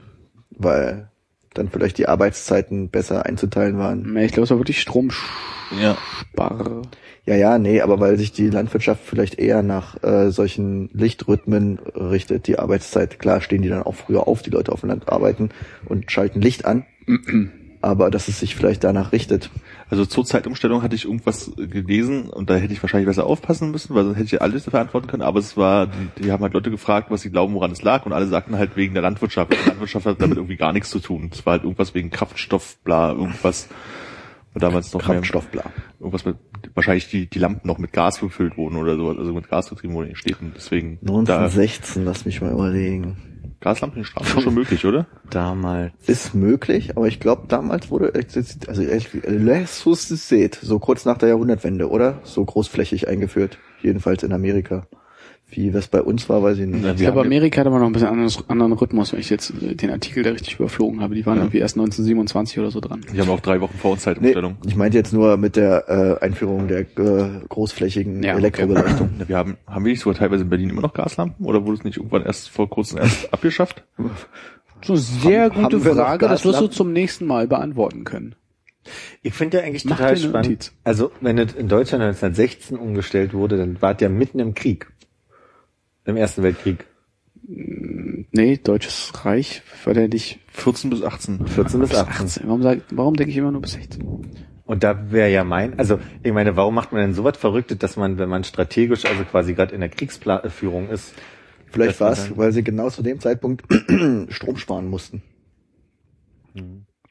weil 0.51 1.11
dann 1.55 1.71
vielleicht 1.71 1.99
die 1.99 2.09
Arbeitszeiten 2.09 2.91
besser 2.91 3.25
einzuteilen 3.25 3.79
waren. 3.79 4.13
Nee, 4.13 4.27
Ich 4.27 4.33
glaube, 4.33 4.45
es 4.45 4.51
war 4.51 4.59
wirklich 4.59 4.79
ja. 4.79 4.83
Stromspar. 4.83 6.83
Ja, 7.27 7.37
ja, 7.37 7.59
nee, 7.59 7.81
aber 7.81 8.01
weil 8.01 8.19
sich 8.19 8.33
die 8.33 8.51
Landwirtschaft 8.51 9.03
vielleicht 9.03 9.39
eher 9.39 9.63
nach 9.63 10.03
äh, 10.03 10.31
solchen 10.31 10.91
Lichtrhythmen 10.93 11.79
richtet, 11.79 12.49
die 12.49 12.59
Arbeitszeit. 12.59 13.19
Klar 13.19 13.41
stehen 13.41 13.63
die 13.63 13.71
dann 13.71 13.83
auch 13.83 13.95
früher 13.95 14.29
auf, 14.29 14.43
die 14.43 14.51
Leute 14.51 14.73
auf 14.73 14.81
dem 14.81 14.91
Land 14.91 15.09
arbeiten 15.09 15.49
und 15.87 16.11
schalten 16.11 16.43
Licht 16.43 16.67
an. 16.67 16.85
aber 17.85 18.11
dass 18.11 18.29
es 18.29 18.41
sich 18.41 18.55
vielleicht 18.55 18.83
danach 18.83 19.13
richtet. 19.13 19.51
Also 19.91 20.07
zur 20.07 20.25
Zeitumstellung 20.25 20.83
hatte 20.83 20.97
ich 20.97 21.05
irgendwas 21.05 21.53
gelesen 21.57 22.31
und 22.31 22.51
da 22.51 22.57
hätte 22.57 22.73
ich 22.73 22.83
wahrscheinlich 22.83 23.07
besser 23.07 23.27
aufpassen 23.27 23.71
müssen, 23.71 23.95
weil 23.95 24.05
sonst 24.05 24.17
hätte 24.17 24.37
ich 24.37 24.43
alles 24.43 24.65
verantworten 24.65 25.07
können. 25.07 25.23
Aber 25.23 25.39
es 25.39 25.57
war, 25.57 25.87
die, 25.87 26.23
die 26.23 26.33
haben 26.33 26.43
halt 26.43 26.55
Leute 26.55 26.71
gefragt, 26.71 27.11
was 27.11 27.23
sie 27.23 27.31
glauben, 27.31 27.55
woran 27.55 27.71
es 27.71 27.83
lag 27.83 28.07
und 28.07 28.13
alle 28.13 28.27
sagten 28.27 28.57
halt 28.57 28.77
wegen 28.77 28.95
der 28.95 29.03
Landwirtschaft. 29.03 29.53
Die 29.53 29.69
Landwirtschaft 29.69 30.07
hat 30.07 30.21
damit 30.21 30.39
irgendwie 30.39 30.57
gar 30.57 30.73
nichts 30.73 30.91
zu 30.91 30.99
tun. 30.99 31.31
Es 31.33 31.45
war 31.45 31.53
halt 31.53 31.65
irgendwas 31.65 31.95
wegen 31.95 32.11
Kraftstoff, 32.11 32.79
bla, 32.85 33.13
irgendwas. 33.13 33.69
Und 34.55 34.63
damals 34.63 34.93
noch 34.95 35.07
mehr, 35.07 35.17
Kraftstoff, 35.17 35.49
bla. 35.49 35.65
irgendwas 35.99 36.25
mit, 36.25 36.37
wahrscheinlich 36.75 37.09
die, 37.09 37.27
die 37.27 37.39
Lampen 37.39 37.67
noch 37.67 37.79
mit 37.79 37.93
Gas 37.93 38.21
befüllt 38.21 38.57
wurden 38.57 38.77
oder 38.77 38.97
so, 38.97 39.09
also 39.11 39.33
mit 39.35 39.51
Gas 39.51 39.69
getrieben 39.69 39.95
wurden 39.95 40.07
in 40.07 40.13
den 40.13 40.17
Städten. 40.17 40.53
Deswegen, 40.57 40.99
da, 41.03 41.13
1916, 41.13 42.05
lass 42.05 42.25
mich 42.25 42.41
mal 42.41 42.53
überlegen. 42.53 43.34
Gaslampen 43.65 43.97
in 43.97 44.03
den 44.03 44.07
Straßen 44.07 44.37
ist 44.37 44.45
schon 44.45 44.55
möglich, 44.55 44.85
oder? 44.85 45.07
Damals. 45.31 45.93
Ist 46.07 46.35
möglich, 46.35 46.99
aber 46.99 47.09
ich 47.09 47.19
glaube, 47.19 47.47
damals 47.49 47.91
wurde, 47.91 48.13
also 48.67 48.83
seht, 50.29 50.57
so 50.57 50.79
kurz 50.79 51.07
nach 51.07 51.17
der 51.17 51.31
Jahrhundertwende, 51.31 51.89
oder? 51.89 52.21
So 52.25 52.45
großflächig 52.45 53.09
eingeführt. 53.09 53.59
Jedenfalls 53.81 54.23
in 54.23 54.35
Amerika. 54.35 54.87
Wie 55.57 55.71
das 55.71 55.89
bei 55.89 56.03
uns 56.03 56.29
war, 56.29 56.43
weiß 56.43 56.59
ich 56.59 56.67
nicht. 56.67 56.85
Ja, 56.85 56.91
Ich 56.93 56.97
glaube, 56.99 57.21
Amerika 57.23 57.61
hat 57.61 57.67
aber 57.67 57.79
noch 57.79 57.87
ein 57.87 57.93
bisschen 57.93 58.09
anderes, 58.09 58.43
anderen 58.49 58.73
Rhythmus, 58.73 59.13
wenn 59.13 59.21
ich 59.21 59.31
jetzt 59.31 59.53
äh, 59.63 59.75
den 59.75 59.91
Artikel 59.91 60.23
da 60.23 60.31
richtig 60.31 60.55
überflogen 60.59 61.01
habe. 61.01 61.15
Die 61.15 61.25
waren 61.27 61.39
irgendwie 61.39 61.59
erst 61.59 61.77
1927 61.77 62.59
oder 62.59 62.71
so 62.71 62.81
dran. 62.81 63.01
Die 63.13 63.21
haben 63.21 63.31
auch 63.31 63.41
drei 63.41 63.61
Wochen 63.61 63.77
vor 63.79 63.93
uns 63.93 64.01
Nee, 64.07 64.15
Zeitumstellung. 64.15 64.57
ich 64.67 64.77
meinte 64.77 64.97
jetzt 64.97 65.13
nur 65.13 65.37
mit 65.37 65.57
der 65.57 66.19
äh, 66.21 66.25
Einführung 66.25 66.69
der 66.69 66.81
äh, 66.81 66.85
großflächigen 67.49 68.23
Ja, 68.23 68.33
okay. 68.33 68.41
Elektrobeleuchtung. 68.41 69.11
Na, 69.19 69.29
Wir 69.29 69.37
haben, 69.37 69.57
haben 69.67 69.85
wir 69.85 69.91
nicht 69.93 70.01
sogar 70.01 70.19
teilweise 70.19 70.43
in 70.43 70.49
Berlin 70.51 70.71
immer 70.71 70.83
noch 70.83 70.95
Gaslampen 70.95 71.45
oder 71.47 71.65
wurde 71.65 71.79
es 71.79 71.85
nicht 71.85 71.97
irgendwann 71.97 72.23
erst 72.25 72.49
vor 72.51 72.69
kurzem 72.69 72.99
erst 72.99 73.33
abgeschafft? 73.33 73.85
So, 74.85 74.97
sehr 74.97 75.45
Haben- 75.45 75.63
gute 75.63 75.77
haben 75.85 75.95
Frage. 75.97 76.29
Das 76.29 76.45
wirst 76.45 76.61
du 76.61 76.67
zum 76.67 76.93
nächsten 76.93 77.27
Mal 77.27 77.47
beantworten 77.49 78.05
können. 78.05 78.35
Ich 79.23 79.33
finde 79.33 79.57
ja 79.59 79.65
eigentlich 79.65 79.87
Mach 79.87 79.97
total 79.97 80.17
spannend. 80.19 80.47
Notiz. 80.51 80.73
Also, 80.85 81.11
wenn 81.23 81.39
es 81.39 81.55
in 81.55 81.69
Deutschland 81.69 82.05
1916 82.05 82.77
umgestellt 82.77 83.33
wurde, 83.33 83.57
dann 83.57 83.81
war 83.81 83.95
es 83.95 84.01
ja 84.03 84.11
mitten 84.11 84.41
im 84.41 84.53
Krieg. 84.53 84.89
Im 86.05 86.17
Ersten 86.17 86.43
Weltkrieg. 86.43 86.87
Nee, 87.47 88.59
Deutsches 88.63 89.13
Reich 89.25 89.63
war 89.85 89.95
der 89.95 90.09
nicht 90.09 90.41
14 90.49 90.91
bis 90.91 91.03
18. 91.03 91.47
14 91.47 91.81
bis 91.81 91.91
bis 91.91 91.99
18. 91.99 92.27
18. 92.27 92.49
Warum, 92.49 92.63
sag, 92.63 92.81
warum 92.91 93.15
denke 93.15 93.31
ich 93.31 93.37
immer 93.37 93.53
nur 93.53 93.61
bis 93.61 93.73
16? 93.73 94.03
Und 94.65 94.83
da 94.83 95.13
wäre 95.13 95.31
ja 95.31 95.45
mein, 95.45 95.79
also 95.79 95.99
ich 96.23 96.33
meine, 96.33 96.57
warum 96.57 96.75
macht 96.75 96.93
man 96.93 97.03
denn 97.03 97.15
so 97.15 97.23
was 97.23 97.37
Verrücktes, 97.37 97.79
dass 97.79 97.97
man, 97.97 98.19
wenn 98.19 98.31
man 98.31 98.45
strategisch, 98.45 99.05
also 99.05 99.25
quasi 99.25 99.53
gerade 99.53 99.75
in 99.75 99.81
der 99.81 99.91
Kriegsführung 99.91 100.89
ist, 100.89 101.15
Vielleicht 101.75 102.01
war 102.01 102.13
es, 102.13 102.37
weil 102.37 102.53
sie 102.53 102.63
genau 102.63 102.89
zu 102.89 103.03
dem 103.03 103.19
Zeitpunkt 103.19 103.65
Strom 104.29 104.57
sparen 104.57 104.89
mussten. 104.89 105.23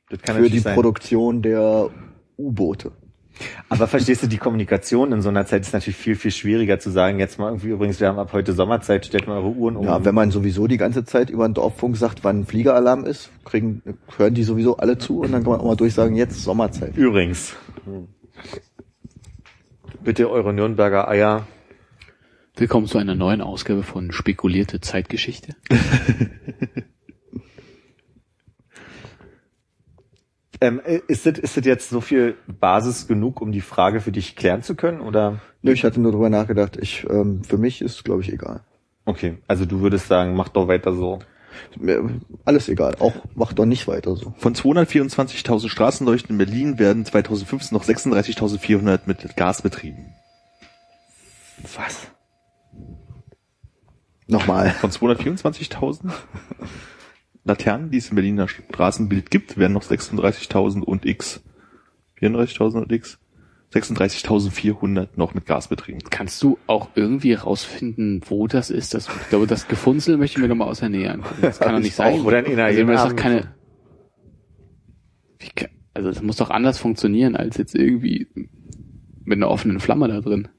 das 0.10 0.22
kann 0.22 0.38
Für 0.38 0.50
die 0.50 0.60
sein. 0.60 0.74
Produktion 0.74 1.42
der 1.42 1.90
U-Boote. 2.38 2.94
Aber 3.70 3.88
verstehst 3.88 4.24
du, 4.24 4.28
die 4.28 4.38
Kommunikation 4.38 5.12
in 5.12 5.22
so 5.22 5.30
einer 5.30 5.46
Zeit 5.46 5.62
ist 5.62 5.74
natürlich 5.74 5.98
viel, 5.98 6.16
viel 6.16 6.32
schwieriger 6.32 6.80
zu 6.80 6.92
sagen, 6.92 7.20
jetzt 7.20 7.40
mal 7.40 7.48
irgendwie 7.48 7.70
übrigens, 7.70 8.00
wir 8.00 8.08
haben 8.08 8.20
ab 8.20 8.32
heute 8.34 8.54
Sommerzeit, 8.54 9.06
stellt 9.06 9.28
mal 9.28 9.38
eure 9.38 9.50
Uhren 9.50 9.76
um. 9.76 9.86
Ja, 9.86 10.06
wenn 10.06 10.14
man 10.14 10.32
sowieso 10.32 10.68
die 10.68 10.78
ganze 10.78 11.04
Zeit 11.04 11.30
über 11.30 11.48
den 11.48 11.54
Dorffunk 11.54 11.98
sagt, 11.98 12.24
wann 12.24 12.42
ein 12.42 12.46
Fliegeralarm 12.46 13.06
ist, 13.06 13.32
kriegen, 13.44 13.82
hören 14.18 14.34
die 14.34 14.44
sowieso 14.44 14.78
alle 14.78 14.98
zu 14.98 15.22
und 15.22 15.32
dann 15.32 15.44
kann 15.44 15.52
man 15.52 15.62
auch 15.62 15.66
mal 15.66 15.76
durchsagen, 15.76 16.16
jetzt 16.16 16.44
Sommerzeit. 16.44 16.96
Übrigens. 16.96 17.56
Bitte 20.04 20.30
eure 20.30 20.54
Nürnberger 20.54 21.08
Eier. 21.08 21.48
Willkommen 22.56 22.86
zu 22.86 23.00
einer 23.00 23.16
neuen 23.16 23.42
Ausgabe 23.42 23.82
von 23.82 24.12
Spekulierte 24.12 24.80
Zeitgeschichte. 24.80 25.56
Ähm, 30.64 30.80
ist 31.10 31.26
das, 31.26 31.40
ist 31.40 31.58
das 31.58 31.66
jetzt 31.66 31.90
so 31.90 32.00
viel 32.00 32.38
Basis 32.48 33.06
genug, 33.06 33.42
um 33.42 33.52
die 33.52 33.60
Frage 33.60 34.00
für 34.00 34.14
dich 34.14 34.38
klären 34.38 34.62
zu 34.62 34.76
können? 34.76 35.02
Oder? 35.02 35.42
Nö, 35.62 35.74
ich 35.74 35.84
hatte 35.84 36.00
nur 36.00 36.14
drüber 36.14 36.30
nachgedacht. 36.30 36.78
Ich, 36.78 37.06
ähm, 37.10 37.44
für 37.44 37.58
mich 37.58 37.82
ist, 37.82 38.06
glaube 38.06 38.22
ich, 38.22 38.32
egal. 38.32 38.62
Okay, 39.04 39.40
also 39.46 39.66
du 39.66 39.82
würdest 39.82 40.08
sagen, 40.08 40.38
mach 40.38 40.48
doch 40.48 40.70
weiter 40.70 40.94
so. 40.94 41.20
Mir, 41.78 42.22
alles 42.46 42.70
egal. 42.70 42.96
Auch 43.00 43.12
macht 43.36 43.60
doch 43.60 43.66
nicht 43.66 43.90
weiter 43.90 44.16
so. 44.16 44.34
Von 44.38 44.56
224.000 44.56 45.68
Straßenleuchten 45.68 46.32
in 46.32 46.38
Berlin 46.38 46.80
werden 46.80 47.04
2015 47.04 47.76
noch 47.78 47.84
36.400 47.84 49.02
mit 49.06 49.36
Gas 49.36 49.64
betrieben. 49.64 50.14
Was? 51.76 52.08
Nochmal. 54.28 54.70
Von 54.70 54.92
224.000 54.92 56.10
Laternen, 57.44 57.92
die 57.92 57.98
es 57.98 58.10
im 58.10 58.16
Berliner 58.16 58.48
Straßenbild 58.48 59.30
gibt, 59.30 59.58
werden 59.58 59.74
noch 59.74 59.84
36.000 59.84 60.82
und 60.82 61.06
X. 61.06 61.44
34.000 62.20 62.84
und 62.84 62.92
X. 62.92 63.20
36.400 63.74 65.10
noch 65.16 65.34
mit 65.34 65.46
Gas 65.46 65.68
betrieben. 65.68 66.00
Kannst 66.10 66.42
du 66.44 66.60
auch 66.68 66.90
irgendwie 66.96 67.34
rausfinden, 67.34 68.22
wo 68.28 68.48
das 68.48 68.70
ist? 68.70 68.94
Das, 68.94 69.08
ich 69.08 69.30
glaube, 69.30 69.48
das 69.48 69.68
Gefunzel 69.68 70.18
möchte 70.18 70.38
ich 70.38 70.42
mir 70.44 70.48
nochmal 70.48 70.70
aus 70.70 70.80
der 70.80 70.90
Nähe 70.90 71.12
angucken. 71.12 71.42
Das 71.42 71.60
kann 71.60 71.74
doch 71.74 71.82
nicht 71.82 71.96
sein. 71.96 72.22
Oder 72.22 72.46
in 72.46 72.60
einer 72.60 72.92
also, 72.92 73.08
das 73.08 73.16
keine... 73.16 73.56
Wie 75.40 75.50
kann, 75.56 75.70
Also 75.94 76.10
es 76.10 76.22
muss 76.22 76.38
doch 76.38 76.52
anders 76.52 76.78
funktionieren 76.78 77.36
als 77.36 77.58
jetzt 77.58 77.74
irgendwie 77.74 78.28
mit 79.24 79.38
einer 79.38 79.50
offenen 79.50 79.80
Flamme 79.80 80.08
da 80.08 80.22
drin. 80.22 80.50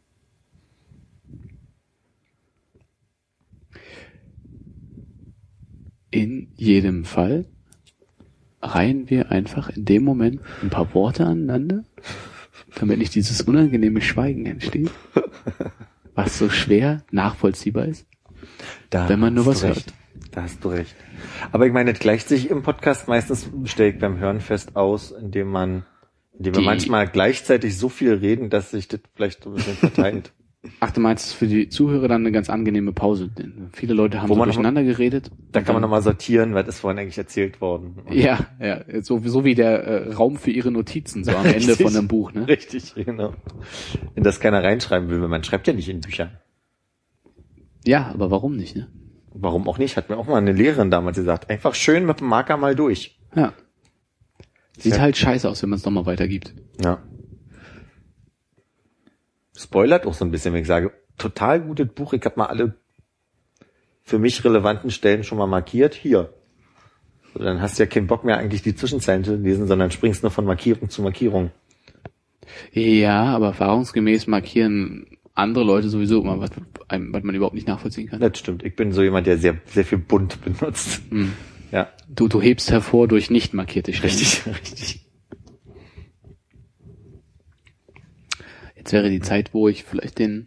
In 6.14 6.48
jedem 6.56 7.04
Fall 7.04 7.44
reihen 8.62 9.10
wir 9.10 9.30
einfach 9.30 9.68
in 9.70 9.84
dem 9.84 10.04
Moment 10.04 10.40
ein 10.62 10.70
paar 10.70 10.94
Worte 10.94 11.26
aneinander, 11.26 11.84
damit 12.78 12.98
nicht 12.98 13.14
dieses 13.14 13.40
unangenehme 13.42 14.00
Schweigen 14.00 14.46
entsteht, 14.46 14.90
was 16.14 16.38
so 16.38 16.48
schwer 16.48 17.02
nachvollziehbar 17.10 17.86
ist, 17.86 18.06
Da 18.90 19.08
wenn 19.08 19.20
man 19.20 19.34
nur 19.34 19.46
was 19.46 19.62
hört. 19.64 19.76
recht. 19.76 19.94
Da 20.30 20.42
hast 20.42 20.64
du 20.64 20.68
recht. 20.68 20.94
Aber 21.52 21.66
ich 21.66 21.72
meine, 21.72 21.92
das 21.92 22.00
gleicht 22.00 22.28
sich 22.28 22.50
im 22.50 22.62
Podcast 22.62 23.08
meistens, 23.08 23.48
stelle 23.64 23.90
ich 23.90 23.98
beim 23.98 24.18
Hören 24.18 24.40
fest 24.40 24.76
aus, 24.76 25.10
indem 25.12 25.48
man, 25.48 25.84
indem 26.38 26.54
wir 26.54 26.60
Die- 26.60 26.66
manchmal 26.66 27.08
gleichzeitig 27.08 27.76
so 27.76 27.88
viel 27.88 28.14
reden, 28.14 28.50
dass 28.50 28.70
sich 28.70 28.88
das 28.88 29.00
vielleicht 29.14 29.42
so 29.44 29.50
ein 29.50 29.56
bisschen 29.56 29.76
verteilt. 29.76 30.32
Ach, 30.80 30.90
du 30.90 31.00
meinst 31.00 31.24
es 31.26 31.30
ist 31.32 31.36
für 31.38 31.46
die 31.46 31.68
Zuhörer 31.68 32.08
dann 32.08 32.22
eine 32.22 32.32
ganz 32.32 32.48
angenehme 32.48 32.92
Pause. 32.92 33.28
Denn 33.28 33.68
viele 33.72 33.92
Leute 33.92 34.22
haben 34.22 34.28
Wo 34.30 34.34
so 34.34 34.38
man 34.38 34.48
noch- 34.48 34.54
durcheinander 34.54 34.82
geredet. 34.82 35.30
Da 35.52 35.60
kann 35.60 35.74
man 35.74 35.82
nochmal 35.82 36.00
sortieren, 36.02 36.54
was 36.54 36.66
ist 36.68 36.80
vorhin 36.80 36.98
eigentlich 36.98 37.18
erzählt 37.18 37.60
worden. 37.60 37.96
Und- 38.06 38.14
Ja, 38.14 38.38
ja, 38.60 38.82
so, 39.02 39.20
so 39.24 39.44
wie 39.44 39.54
der 39.54 39.84
äh, 39.84 40.12
Raum 40.14 40.36
für 40.36 40.50
ihre 40.50 40.70
Notizen, 40.70 41.22
so 41.24 41.32
am 41.32 41.44
Ende 41.44 41.56
Richtig. 41.68 41.82
von 41.82 41.94
einem 41.96 42.08
Buch, 42.08 42.32
ne? 42.32 42.48
Richtig, 42.48 42.94
genau. 42.94 43.34
In 44.14 44.22
das 44.24 44.40
keiner 44.40 44.62
reinschreiben 44.64 45.10
will, 45.10 45.20
weil 45.20 45.28
man 45.28 45.44
schreibt 45.44 45.66
ja 45.66 45.74
nicht 45.74 45.88
in 45.90 46.00
Büchern. 46.00 46.30
Ja, 47.84 48.06
aber 48.14 48.30
warum 48.30 48.56
nicht, 48.56 48.74
ne? 48.76 48.88
Warum 49.34 49.68
auch 49.68 49.78
nicht? 49.78 49.96
Hat 49.96 50.08
mir 50.08 50.16
auch 50.16 50.26
mal 50.26 50.38
eine 50.38 50.52
Lehrerin 50.52 50.90
damals 50.90 51.16
gesagt. 51.16 51.50
Einfach 51.50 51.74
schön 51.74 52.06
mit 52.06 52.20
dem 52.20 52.28
Marker 52.28 52.56
mal 52.56 52.74
durch. 52.74 53.18
Ja. 53.34 53.52
Sieht 54.78 54.94
Ja. 54.94 55.00
halt 55.00 55.16
scheiße 55.16 55.48
aus, 55.48 55.62
wenn 55.62 55.70
man 55.70 55.78
es 55.78 55.84
nochmal 55.84 56.06
weitergibt. 56.06 56.54
Ja. 56.82 57.02
Spoilert 59.56 60.06
auch 60.06 60.14
so 60.14 60.24
ein 60.24 60.30
bisschen, 60.30 60.52
wenn 60.52 60.62
ich 60.62 60.66
sage, 60.66 60.92
total 61.18 61.60
gutes 61.60 61.88
Buch. 61.88 62.12
Ich 62.12 62.24
habe 62.24 62.38
mal 62.38 62.46
alle 62.46 62.74
für 64.02 64.18
mich 64.18 64.44
relevanten 64.44 64.90
Stellen 64.90 65.24
schon 65.24 65.38
mal 65.38 65.46
markiert. 65.46 65.94
Hier. 65.94 66.34
So, 67.32 67.40
dann 67.40 67.60
hast 67.60 67.78
du 67.78 67.84
ja 67.84 67.88
keinen 67.88 68.06
Bock 68.06 68.24
mehr 68.24 68.38
eigentlich 68.38 68.62
die 68.62 68.74
Zwischenzeilen 68.74 69.24
zu 69.24 69.36
lesen, 69.36 69.66
sondern 69.66 69.90
springst 69.90 70.22
nur 70.22 70.30
von 70.30 70.44
Markierung 70.44 70.90
zu 70.90 71.02
Markierung. 71.02 71.50
Ja, 72.72 73.24
aber 73.24 73.48
erfahrungsgemäß 73.48 74.26
markieren 74.26 75.06
andere 75.34 75.64
Leute 75.64 75.88
sowieso 75.88 76.20
immer 76.20 76.38
was, 76.38 76.50
was 76.88 77.22
man 77.24 77.34
überhaupt 77.34 77.54
nicht 77.54 77.66
nachvollziehen 77.66 78.08
kann. 78.08 78.20
Das 78.20 78.38
stimmt. 78.38 78.62
Ich 78.62 78.76
bin 78.76 78.92
so 78.92 79.02
jemand, 79.02 79.26
der 79.26 79.38
sehr, 79.38 79.56
sehr 79.66 79.84
viel 79.84 79.98
bunt 79.98 80.38
benutzt. 80.44 81.02
Hm. 81.10 81.32
Ja. 81.72 81.88
Du, 82.08 82.28
du 82.28 82.40
hebst 82.40 82.70
hervor 82.70 83.08
durch 83.08 83.30
nicht 83.30 83.52
markierte 83.52 83.92
Stellen. 83.92 84.12
Richtig, 84.12 84.46
richtig. 84.60 85.03
Jetzt 88.84 88.92
wäre 88.92 89.08
die 89.08 89.20
Zeit, 89.20 89.54
wo 89.54 89.66
ich 89.66 89.82
vielleicht 89.84 90.18
den 90.18 90.46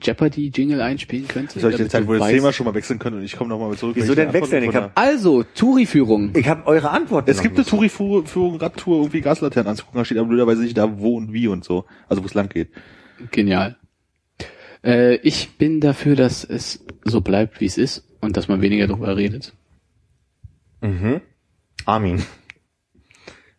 Jeopardy-Jingle 0.00 0.80
einspielen 0.80 1.26
könnte. 1.26 1.58
Soll 1.58 1.72
ich 1.72 1.78
jetzt 1.80 1.90
Zeit, 1.90 2.06
wo 2.06 2.12
wir 2.12 2.20
das 2.20 2.28
Thema 2.28 2.52
schon 2.52 2.64
mal 2.64 2.74
wechseln 2.74 3.00
können 3.00 3.18
und 3.18 3.24
ich 3.24 3.36
komme 3.36 3.50
nochmal 3.50 3.76
zurück. 3.76 3.96
Wieso 3.96 4.14
denn 4.14 4.28
Antwort 4.28 4.52
wechseln? 4.52 4.70
Ich 4.70 4.76
hab- 4.76 4.92
Also, 4.96 5.42
Touri-Führung. 5.42 6.30
Ich 6.36 6.46
habe 6.46 6.64
eure 6.68 6.90
Antworten. 6.90 7.28
Es 7.28 7.42
gibt 7.42 7.56
eine. 7.56 7.66
Touri-Führung, 7.66 8.56
Radtour, 8.56 8.98
irgendwie 8.98 9.20
Gaslaternen 9.20 9.70
anzugucken, 9.70 9.98
da 9.98 10.04
steht 10.04 10.18
aber 10.18 10.28
blöderweise 10.28 10.62
nicht 10.62 10.78
da, 10.78 10.96
wo 11.00 11.16
und 11.16 11.32
wie 11.32 11.48
und 11.48 11.64
so. 11.64 11.84
Also 12.08 12.22
wo 12.22 12.26
es 12.26 12.34
lang 12.34 12.48
geht. 12.48 12.68
Genial. 13.32 13.76
Äh, 14.84 15.16
ich 15.16 15.56
bin 15.58 15.80
dafür, 15.80 16.14
dass 16.14 16.44
es 16.44 16.84
so 17.04 17.20
bleibt, 17.20 17.60
wie 17.60 17.66
es 17.66 17.78
ist 17.78 18.04
und 18.20 18.36
dass 18.36 18.46
man 18.46 18.60
weniger 18.62 18.86
darüber 18.86 19.16
redet. 19.16 19.54
Mhm. 20.80 21.20
Armin. 21.84 22.22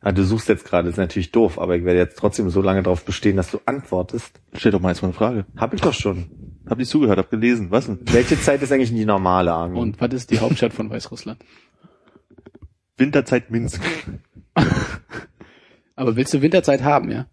Ja, 0.04 0.12
du 0.12 0.24
suchst 0.24 0.50
jetzt 0.50 0.66
gerade, 0.66 0.90
ist 0.90 0.98
natürlich 0.98 1.32
doof, 1.32 1.58
aber 1.60 1.78
ich 1.78 1.86
werde 1.86 2.00
jetzt 2.00 2.18
trotzdem 2.18 2.50
so 2.50 2.62
lange 2.62 2.84
darauf 2.84 3.06
bestehen, 3.06 3.38
dass 3.38 3.52
du 3.52 3.60
antwortest. 3.66 4.42
Stell 4.54 4.72
doch 4.72 4.82
mal 4.82 4.90
jetzt 4.90 5.02
mal 5.02 5.10
eine 5.10 5.16
Frage. 5.16 5.46
Hab 5.56 5.74
ich 5.74 5.82
doch 5.82 5.94
schon. 5.94 6.26
Hab 6.68 6.78
nicht 6.78 6.90
zugehört, 6.90 7.18
hab 7.18 7.30
gelesen. 7.30 7.72
Was 7.72 7.86
denn? 7.86 8.00
Welche 8.04 8.40
Zeit 8.40 8.62
ist 8.62 8.72
eigentlich 8.72 8.92
die 8.94 9.06
normale, 9.06 9.54
Armin? 9.54 9.78
Und 9.78 10.02
was 10.02 10.14
ist 10.14 10.32
die 10.32 10.40
Hauptstadt 10.40 10.74
von 10.74 10.90
Weißrussland? 10.90 11.40
Winterzeit 12.98 13.50
Minsk. 13.50 13.82
Aber 15.96 16.16
willst 16.16 16.34
du 16.34 16.42
Winterzeit 16.42 16.84
haben, 16.84 17.10
ja? 17.10 17.28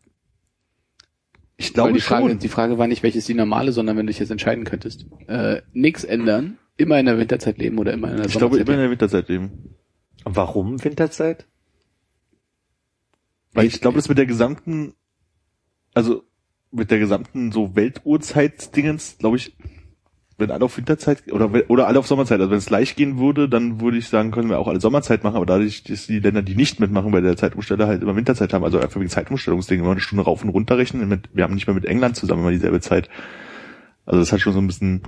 Ich 1.57 1.69
Weil 1.69 1.75
glaube 1.75 1.93
die 1.95 2.01
Frage, 2.01 2.29
schon. 2.29 2.39
die 2.39 2.49
Frage 2.49 2.79
war 2.79 2.87
nicht, 2.87 3.03
welches 3.03 3.27
die 3.27 3.35
normale, 3.35 3.73
sondern 3.73 3.97
wenn 3.97 4.07
du 4.07 4.11
dich 4.11 4.21
jetzt 4.21 4.31
entscheiden 4.31 4.65
könntest. 4.65 5.07
Äh, 5.27 5.63
nix 5.73 6.05
ändern, 6.05 6.59
immer 6.77 6.99
in 6.99 7.07
der 7.07 7.19
Winterzeit 7.19 7.59
leben 7.59 7.79
oder 7.79 7.93
immer 7.93 8.11
in 8.11 8.17
der 8.17 8.27
Ich 8.27 8.33
glaube 8.33 8.55
Sommerzeit 8.55 8.69
immer 8.69 8.77
in 8.77 8.83
der 8.83 8.91
Winterzeit 8.91 9.29
leben. 9.29 9.75
Warum 10.25 10.83
Winterzeit? 10.83 11.47
Weil 13.53 13.67
ich 13.67 13.81
glaube, 13.81 13.97
das 13.97 14.09
mit 14.09 14.19
der 14.19 14.27
gesamten, 14.27 14.95
also 15.95 16.23
mit 16.71 16.91
der 16.91 16.99
gesamten 16.99 17.51
so 17.53 17.75
Weltuhrzeitsdingens, 17.75 19.19
glaube 19.19 19.37
ich, 19.37 19.57
wenn 20.41 20.51
alle 20.51 20.65
auf 20.65 20.77
Winterzeit 20.77 21.31
oder 21.31 21.51
oder 21.69 21.87
alle 21.87 21.99
auf 21.99 22.07
Sommerzeit, 22.07 22.41
also 22.41 22.51
wenn 22.51 22.59
es 22.59 22.71
leicht 22.71 22.97
gehen 22.97 23.19
würde, 23.19 23.49
dann 23.49 23.81
würde 23.81 23.99
ich 23.99 24.09
sagen, 24.09 24.31
können 24.31 24.49
wir 24.49 24.59
auch 24.59 24.69
alle 24.69 24.81
Sommerzeit 24.81 25.23
machen, 25.23 25.37
aber 25.37 25.47
dadurch, 25.47 25.85
dass 25.85 26.07
die 26.07 26.19
Länder, 26.19 26.43
die 26.43 26.57
nicht 26.57 26.81
mitmachen 26.81 27.13
bei 27.13 27.21
der 27.21 27.37
Zeitumstellung, 27.37 27.87
halt 27.87 28.03
immer 28.03 28.17
Winterzeit 28.17 28.53
haben, 28.53 28.65
also 28.65 28.79
einfach 28.79 28.99
wegen 28.99 29.11
Zeitumstellungsdingen, 29.11 29.85
immer 29.85 29.93
eine 29.93 30.01
Stunde 30.01 30.25
rauf 30.25 30.43
und 30.43 30.49
runter 30.49 30.79
rechnen, 30.79 31.09
mit, 31.09 31.29
wir 31.35 31.45
haben 31.45 31.55
nicht 31.55 31.67
mehr 31.67 31.75
mit 31.75 31.85
England 31.85 32.17
zusammen 32.17 32.41
immer 32.41 32.51
dieselbe 32.51 32.81
Zeit. 32.81 33.09
Also 34.07 34.21
das 34.21 34.33
hat 34.33 34.41
schon 34.41 34.55
so 34.55 34.59
ein 34.59 34.67
bisschen, 34.67 35.03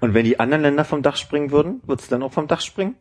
Und 0.00 0.12
wenn 0.12 0.24
die 0.24 0.40
anderen 0.40 0.62
Länder 0.62 0.84
vom 0.84 1.02
Dach 1.02 1.16
springen 1.16 1.50
würden, 1.50 1.80
würdest 1.86 2.10
du 2.10 2.16
dann 2.16 2.22
auch 2.22 2.32
vom 2.32 2.48
Dach 2.48 2.60
springen? 2.60 2.96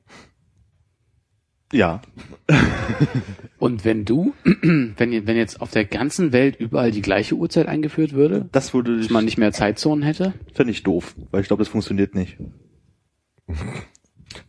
Ja, 1.72 2.02
Und 3.60 3.86
wenn 3.86 4.06
du, 4.06 4.34
wenn, 4.44 5.28
wenn 5.28 5.36
jetzt 5.36 5.62
auf 5.62 5.72
der 5.72 5.86
ganzen 5.86 6.32
Welt 6.32 6.58
überall 6.60 6.92
die 6.92 7.02
gleiche 7.02 7.36
Uhrzeit 7.36 7.68
eingeführt 7.68 8.14
würde, 8.14 8.48
das 8.52 8.74
würde 8.74 8.98
dass 8.98 9.10
man 9.10 9.26
nicht 9.26 9.38
mehr 9.38 9.52
Zeitzonen 9.52 10.04
hätte, 10.04 10.34
fände 10.54 10.72
ich 10.72 10.84
doof, 10.84 11.16
weil 11.32 11.42
ich 11.42 11.48
glaube, 11.48 11.62
das 11.62 11.70
funktioniert 11.70 12.16
nicht. 12.16 12.38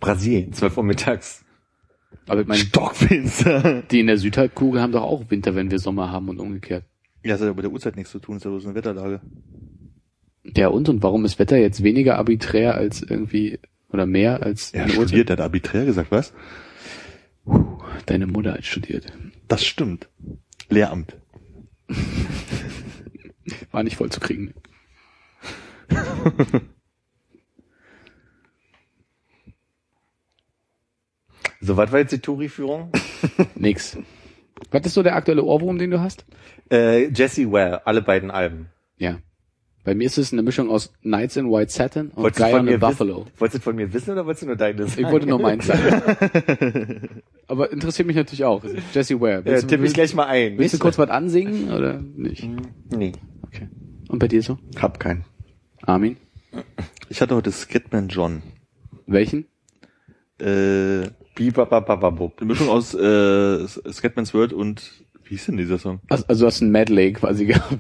Brasilien, 0.01 0.53
12 0.53 0.77
Uhr 0.77 0.85
mittags. 0.85 1.45
aber 2.27 2.43
ich 2.43 2.47
meine, 2.47 2.61
Stockfinster. 2.61 3.83
die 3.91 4.01
in 4.01 4.07
der 4.09 4.19
Südhalbkugel 4.19 4.81
haben 4.81 4.93
doch 4.93 5.03
auch 5.03 5.31
Winter, 5.31 5.55
wenn 5.55 5.71
wir 5.71 5.79
Sommer 5.79 6.11
haben 6.11 6.29
und 6.29 6.41
umgekehrt. 6.41 6.85
Ja, 7.25 7.33
das 7.33 7.41
hat 7.41 7.49
ja 7.49 7.55
mit 7.55 7.65
der 7.65 7.73
Uhrzeit 7.73 7.97
nichts 7.97 8.13
zu 8.13 8.19
tun, 8.19 8.35
das 8.35 8.43
ist 8.43 8.45
ja 8.45 8.51
bloß 8.51 8.67
eine 8.67 8.75
Wetterlage. 8.75 9.21
Ja, 10.57 10.69
und? 10.69 10.89
Und 10.89 11.03
warum 11.03 11.25
ist 11.25 11.39
Wetter 11.39 11.57
jetzt 11.57 11.83
weniger 11.83 12.17
arbiträr 12.17 12.75
als 12.75 13.03
irgendwie, 13.03 13.59
oder 13.91 14.07
mehr 14.07 14.43
als 14.43 14.73
hat 14.75 14.91
studiert, 14.93 15.29
der 15.29 15.37
hat 15.39 15.43
arbiträr 15.43 15.85
gesagt, 15.85 16.11
was? 16.11 16.33
Deine 18.07 18.27
Mutter 18.27 18.55
hat 18.55 18.65
studiert. 18.65 19.13
Das 19.49 19.65
stimmt. 19.65 20.09
Lehramt. 20.69 21.17
War 23.71 23.83
nicht 23.83 23.97
voll 23.97 24.11
zu 24.11 24.21
kriegen. 24.21 24.55
So, 31.61 31.77
was 31.77 31.91
war 31.93 31.99
jetzt 31.99 32.13
die 32.13 32.21
Touri-Führung? 32.21 32.93
Nix. 33.57 33.99
Was 34.71 34.87
ist 34.87 34.95
so 34.95 35.03
der 35.03 35.17
aktuelle 35.17 35.43
Ohrwurm, 35.45 35.79
den 35.79 35.91
du 35.91 36.01
hast? 36.01 36.25
äh, 36.71 37.09
Jesse 37.09 37.51
Ware, 37.51 37.87
alle 37.87 38.03
beiden 38.03 38.31
Alben. 38.31 38.69
Ja. 38.99 39.19
Bei 39.85 39.95
mir 39.95 40.05
ist 40.07 40.19
es 40.19 40.33
eine 40.33 40.43
Mischung 40.43 40.69
aus 40.71 40.93
Knights 41.03 41.37
in 41.37 41.51
White 41.51 41.73
Satin 41.73 42.09
und 42.09 42.23
Wolltest 42.25 42.43
a 42.43 42.63
mir 42.63 42.79
Buffalo. 42.79 43.21
Wissen, 43.25 43.33
wolltest 43.41 43.59
du 43.59 43.63
von 43.63 43.77
mir 43.77 43.93
wissen 43.93 44.11
oder 44.11 44.27
wolltest 44.27 44.43
du 44.43 44.47
nur 44.49 44.57
deines? 44.57 44.99
Ich 44.99 45.07
wollte 45.07 45.27
nur 45.27 45.41
meins 45.41 45.67
sagen. 45.67 47.23
Aber 47.47 47.73
interessiert 47.73 48.07
mich 48.07 48.17
natürlich 48.17 48.45
auch. 48.45 48.63
Jesse 48.93 49.19
Ware. 49.21 49.39
Ja, 49.39 49.45
Willst, 49.47 49.63
du- 49.65 49.69
tippe 49.69 49.87
ich 49.87 49.95
gleich 49.95 50.15
mal 50.15 50.27
ein. 50.27 50.59
willst 50.59 50.75
du 50.75 50.79
kurz 50.79 50.99
was 50.99 51.09
ansingen 51.09 51.73
oder 51.73 52.01
nicht? 52.17 52.47
Nee. 52.95 53.13
Okay. 53.43 53.69
Und 54.09 54.19
bei 54.19 54.29
dir 54.29 54.43
so? 54.43 54.59
Hab 54.81 55.01
keinen. 55.01 55.25
Armin? 55.83 56.17
Ich 57.09 57.21
hatte 57.23 57.35
heute 57.35 57.51
Scatman 57.53 58.09
John. 58.09 58.43
Welchen? 59.07 59.47
Äh, 60.39 61.09
Bibababababub. 61.35 62.41
eine 62.41 62.47
Mischung 62.47 62.69
aus 62.69 62.95
äh, 62.95 63.67
Scatman's 63.67 64.35
World 64.35 64.53
und 64.53 65.05
wie 65.25 65.31
hieß 65.31 65.47
denn 65.47 65.57
dieser 65.57 65.79
Song? 65.79 66.01
Also, 66.09 66.25
also 66.27 66.41
du 66.43 66.47
hast 66.47 66.61
ein 66.61 66.71
Medley 66.71 67.13
quasi 67.13 67.47
gehabt. 67.47 67.79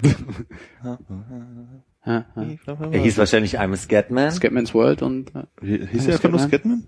Ha, 2.08 2.24
ha. 2.34 2.46
Er 2.90 3.00
hieß 3.02 3.18
wahrscheinlich 3.18 3.60
I'm 3.60 3.74
a 3.74 3.76
Scatman. 3.76 4.32
Scatman's 4.32 4.72
World 4.72 5.02
und 5.02 5.30
äh, 5.34 5.86
Hieß 5.86 6.06
der 6.06 6.14
einfach 6.14 6.30
nur 6.30 6.38
Scatman? 6.38 6.86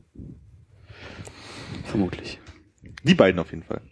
Vermutlich. 1.84 2.40
Die 3.04 3.14
beiden 3.14 3.38
auf 3.38 3.50
jeden 3.50 3.62
Fall. 3.62 3.82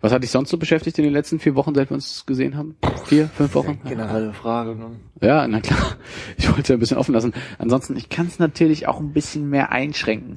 Was 0.00 0.12
hat 0.12 0.22
dich 0.24 0.30
sonst 0.30 0.50
so 0.50 0.58
beschäftigt 0.58 0.98
in 0.98 1.04
den 1.04 1.12
letzten 1.12 1.38
vier 1.38 1.54
Wochen, 1.54 1.74
seit 1.74 1.90
wir 1.90 1.94
uns 1.94 2.26
gesehen 2.26 2.56
haben? 2.56 2.76
Vier, 3.04 3.28
fünf 3.28 3.54
Wochen? 3.54 3.78
Generelle 3.84 4.32
Frage. 4.32 4.74
Ne? 4.74 4.96
Ja, 5.20 5.46
na 5.46 5.60
klar. 5.60 5.96
Ich 6.36 6.50
wollte 6.52 6.72
ein 6.72 6.80
bisschen 6.80 6.98
offen 6.98 7.14
lassen. 7.14 7.34
Ansonsten, 7.58 7.96
ich 7.96 8.08
kann 8.08 8.26
es 8.26 8.40
natürlich 8.40 8.88
auch 8.88 8.98
ein 8.98 9.12
bisschen 9.12 9.48
mehr 9.48 9.70
einschränken. 9.70 10.36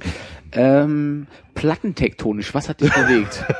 Ähm, 0.51 1.26
plattentektonisch, 1.55 2.53
was 2.53 2.70
hat 2.70 2.82
dich 2.82 2.93
bewegt? 2.93 3.43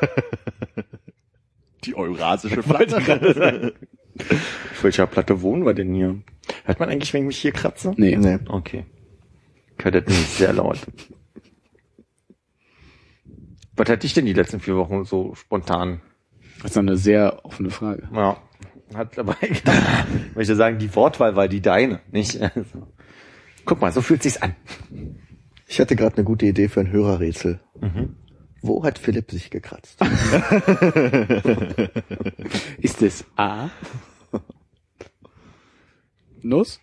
Die 1.84 1.96
eurasische 1.96 2.62
Platte. 2.62 3.74
Auf 4.18 4.84
welcher 4.84 5.08
Platte 5.08 5.42
wohnen 5.42 5.66
wir 5.66 5.74
denn 5.74 5.94
hier? 5.94 6.22
Hört 6.66 6.80
man 6.80 6.90
eigentlich, 6.90 7.14
wenn 7.14 7.22
ich 7.22 7.28
mich 7.28 7.38
hier 7.38 7.52
kratze? 7.52 7.94
Nee. 7.98 8.16
Nee. 8.16 8.40
Okay. 8.48 8.86
Das 9.78 9.94
nicht 10.08 10.30
sehr 10.32 10.54
laut. 10.54 10.80
Was 13.76 13.90
hatte 13.90 14.06
ich 14.06 14.14
denn 14.14 14.26
die 14.26 14.34
letzten 14.34 14.60
vier 14.60 14.76
Wochen 14.76 15.06
so 15.06 15.36
spontan? 15.36 16.02
Das 16.62 16.72
ist 16.72 16.78
eine 16.78 16.98
sehr 16.98 17.46
offene 17.46 17.70
Frage. 17.70 18.10
Ja, 18.14 18.38
hat 18.94 19.18
dabei. 19.18 19.36
ich 19.42 19.64
möchte 20.36 20.56
sagen, 20.56 20.80
die 20.80 20.94
Wortwahl 20.96 21.38
war 21.38 21.48
die 21.48 21.62
deine, 21.62 22.02
nicht? 22.12 22.42
Also. 22.42 22.88
Guck 23.66 23.80
mal, 23.80 23.94
so 23.94 24.02
fühlt 24.02 24.24
sich's 24.24 24.42
an. 24.42 24.56
Ich 25.66 25.80
hatte 25.80 25.96
gerade 25.96 26.18
eine 26.18 26.26
gute 26.26 26.46
Idee 26.46 26.68
für 26.68 26.82
ein 26.82 26.92
Hörerrätsel. 26.92 27.62
Wo 28.62 28.84
hat 28.84 29.00
Philipp 29.00 29.32
sich 29.32 29.50
gekratzt? 29.50 30.00
Ist 32.82 33.02
es 33.02 33.24
A? 33.38 33.70
Nuss? 36.42 36.80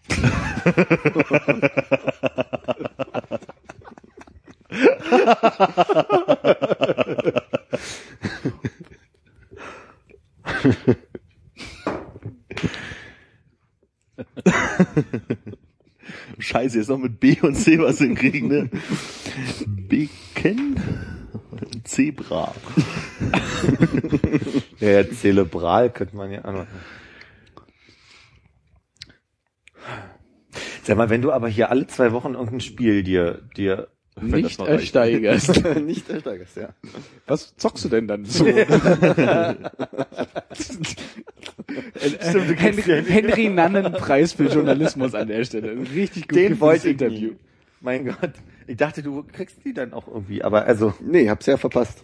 Scheiße, 16.38 16.78
jetzt 16.78 16.88
noch 16.88 16.98
mit 16.98 17.20
B 17.20 17.36
und 17.40 17.54
C 17.54 17.78
was 17.78 17.98
hinkriegen, 17.98 18.48
ne? 18.48 18.70
Becken? 19.66 20.76
Zebra. 21.86 22.54
Ja, 24.78 24.90
ja, 24.90 25.10
zelebral 25.10 25.90
könnte 25.90 26.16
man 26.16 26.30
ja 26.30 26.42
anmachen. 26.42 26.68
Sag 30.82 30.98
mal, 30.98 31.08
wenn 31.08 31.22
du 31.22 31.32
aber 31.32 31.48
hier 31.48 31.70
alle 31.70 31.86
zwei 31.86 32.12
Wochen 32.12 32.34
irgendein 32.34 32.60
Spiel 32.60 33.02
dir, 33.02 33.40
dir 33.56 33.88
Nicht 34.20 34.58
ersteigerst. 34.60 35.62
Nicht 35.80 36.08
der 36.08 36.20
Steigerst, 36.20 36.56
ja. 36.56 36.70
Was 37.26 37.54
zockst 37.56 37.84
du 37.84 37.90
denn 37.90 38.08
dann 38.08 38.24
so? 38.24 38.46
Henry, 42.06 43.04
Henry 43.04 43.48
Nannen 43.50 43.92
Preis 43.92 44.32
für 44.32 44.46
Journalismus 44.46 45.14
an 45.14 45.28
der 45.28 45.44
Stelle. 45.44 45.72
Ein 45.72 45.82
Richtig 45.82 46.28
gut 46.28 46.38
Den 46.38 46.48
geführtes 46.50 46.60
wollte 46.60 46.88
ich 46.88 46.92
Interview. 46.92 47.32
Mein 47.80 48.06
Gott. 48.06 48.32
Ich 48.66 48.76
dachte, 48.76 49.02
du 49.02 49.22
kriegst 49.22 49.64
die 49.64 49.72
dann 49.72 49.92
auch 49.92 50.08
irgendwie, 50.08 50.42
aber 50.42 50.64
also, 50.66 50.94
Nee, 51.00 51.28
hab's 51.30 51.46
ja 51.46 51.56
verpasst. 51.56 52.00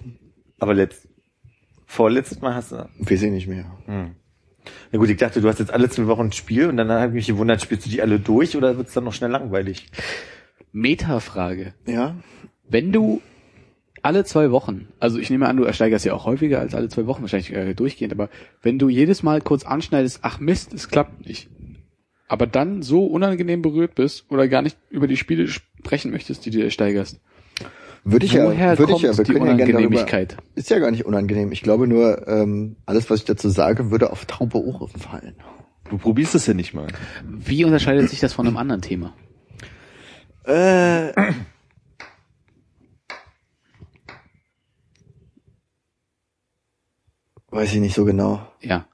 aber 0.59 0.75
letzt, 0.75 1.09
vorletztes 1.87 2.41
Mal 2.41 2.55
hast 2.55 2.73
du, 2.73 2.89
Weiß 2.99 3.23
ich 3.23 3.31
nicht 3.31 3.49
mehr. 3.49 3.65
na 3.87 4.99
gut, 4.99 5.11
ich 5.11 5.17
dachte, 5.17 5.41
du 5.41 5.49
hast 5.49 5.59
jetzt 5.59 5.73
alle 5.73 5.89
zwei 5.91 6.07
Wochen 6.07 6.27
ein 6.27 6.33
Spiel 6.33 6.69
und 6.69 6.77
dann 6.77 6.89
habe 6.91 7.09
ich 7.09 7.15
mich 7.15 7.27
gewundert, 7.27 7.61
spielst 7.63 7.87
du 7.87 7.91
die 7.91 8.01
alle 8.03 8.19
durch 8.21 8.57
oder 8.57 8.77
wird's 8.77 8.93
dann 8.95 9.05
noch 9.05 9.13
schnell 9.13 9.31
langweilig? 9.31 9.89
Metafrage. 10.73 11.75
Ja? 11.87 12.17
Wenn 12.69 12.93
du 12.93 13.21
alle 14.03 14.25
zwei 14.25 14.51
Wochen, 14.51 14.89
also 15.01 15.19
ich 15.19 15.31
nehme 15.31 15.49
an, 15.49 15.57
du 15.57 15.65
ersteigerst 15.65 16.05
ja 16.05 16.15
auch 16.15 16.25
häufiger 16.25 16.59
als 16.61 16.75
alle 16.75 16.89
zwei 16.89 17.07
Wochen, 17.07 17.23
wahrscheinlich 17.23 17.53
äh, 17.53 17.75
durchgehend, 17.75 18.13
aber 18.13 18.31
wenn 18.63 18.79
du 18.79 18.89
jedes 18.89 19.23
Mal 19.23 19.41
kurz 19.41 19.65
anschneidest, 19.65 20.21
ach 20.23 20.41
Mist, 20.41 20.73
es 20.75 20.89
klappt 20.89 21.27
nicht, 21.27 21.51
aber 22.33 22.47
dann 22.47 22.80
so 22.80 23.05
unangenehm 23.05 23.61
berührt 23.61 23.95
bist 23.95 24.24
oder 24.30 24.49
gar 24.49 24.62
nicht 24.62 24.78
über 24.89 25.07
die 25.07 25.18
Spiele 25.18 25.49
sprechen 25.49 26.11
möchtest, 26.12 26.47
die 26.47 26.51
du 26.51 26.64
ersteigerst, 26.64 27.20
Würde 28.05 28.24
ich 28.24 28.33
woher 28.33 28.72
ja, 28.72 28.78
würde 28.78 28.93
kommt 28.95 29.05
ich 29.05 29.11
ja, 29.11 29.18
wir 29.18 29.24
die 29.24 29.33
können 29.35 29.47
ja 29.47 29.53
gerne 29.53 29.72
darüber, 29.72 29.89
Unangenehmigkeit? 29.89 30.37
ist 30.55 30.70
ja 30.70 30.78
gar 30.78 30.91
nicht 30.91 31.05
unangenehm. 31.05 31.53
Ich 31.53 31.61
glaube 31.61 31.87
nur, 31.87 32.26
ähm, 32.26 32.76
alles, 32.87 33.11
was 33.11 33.20
ich 33.20 33.26
dazu 33.26 33.51
sage, 33.51 33.91
würde 33.91 34.11
auf 34.11 34.24
taube 34.24 34.64
Ohren 34.64 34.89
fallen. 34.99 35.35
Du 35.91 35.99
probierst 35.99 36.35
es 36.35 36.47
ja 36.47 36.55
nicht 36.55 36.72
mal. 36.72 36.87
Wie 37.22 37.66
unterscheidet 37.66 38.09
sich 38.09 38.20
das 38.20 38.33
von 38.33 38.47
einem 38.47 38.57
anderen 38.57 38.80
Thema? 38.80 39.12
Äh, 40.45 41.12
weiß 47.53 47.74
ich 47.74 47.80
nicht 47.80 47.94
so 47.94 48.05
genau. 48.05 48.40
Ja. 48.61 48.86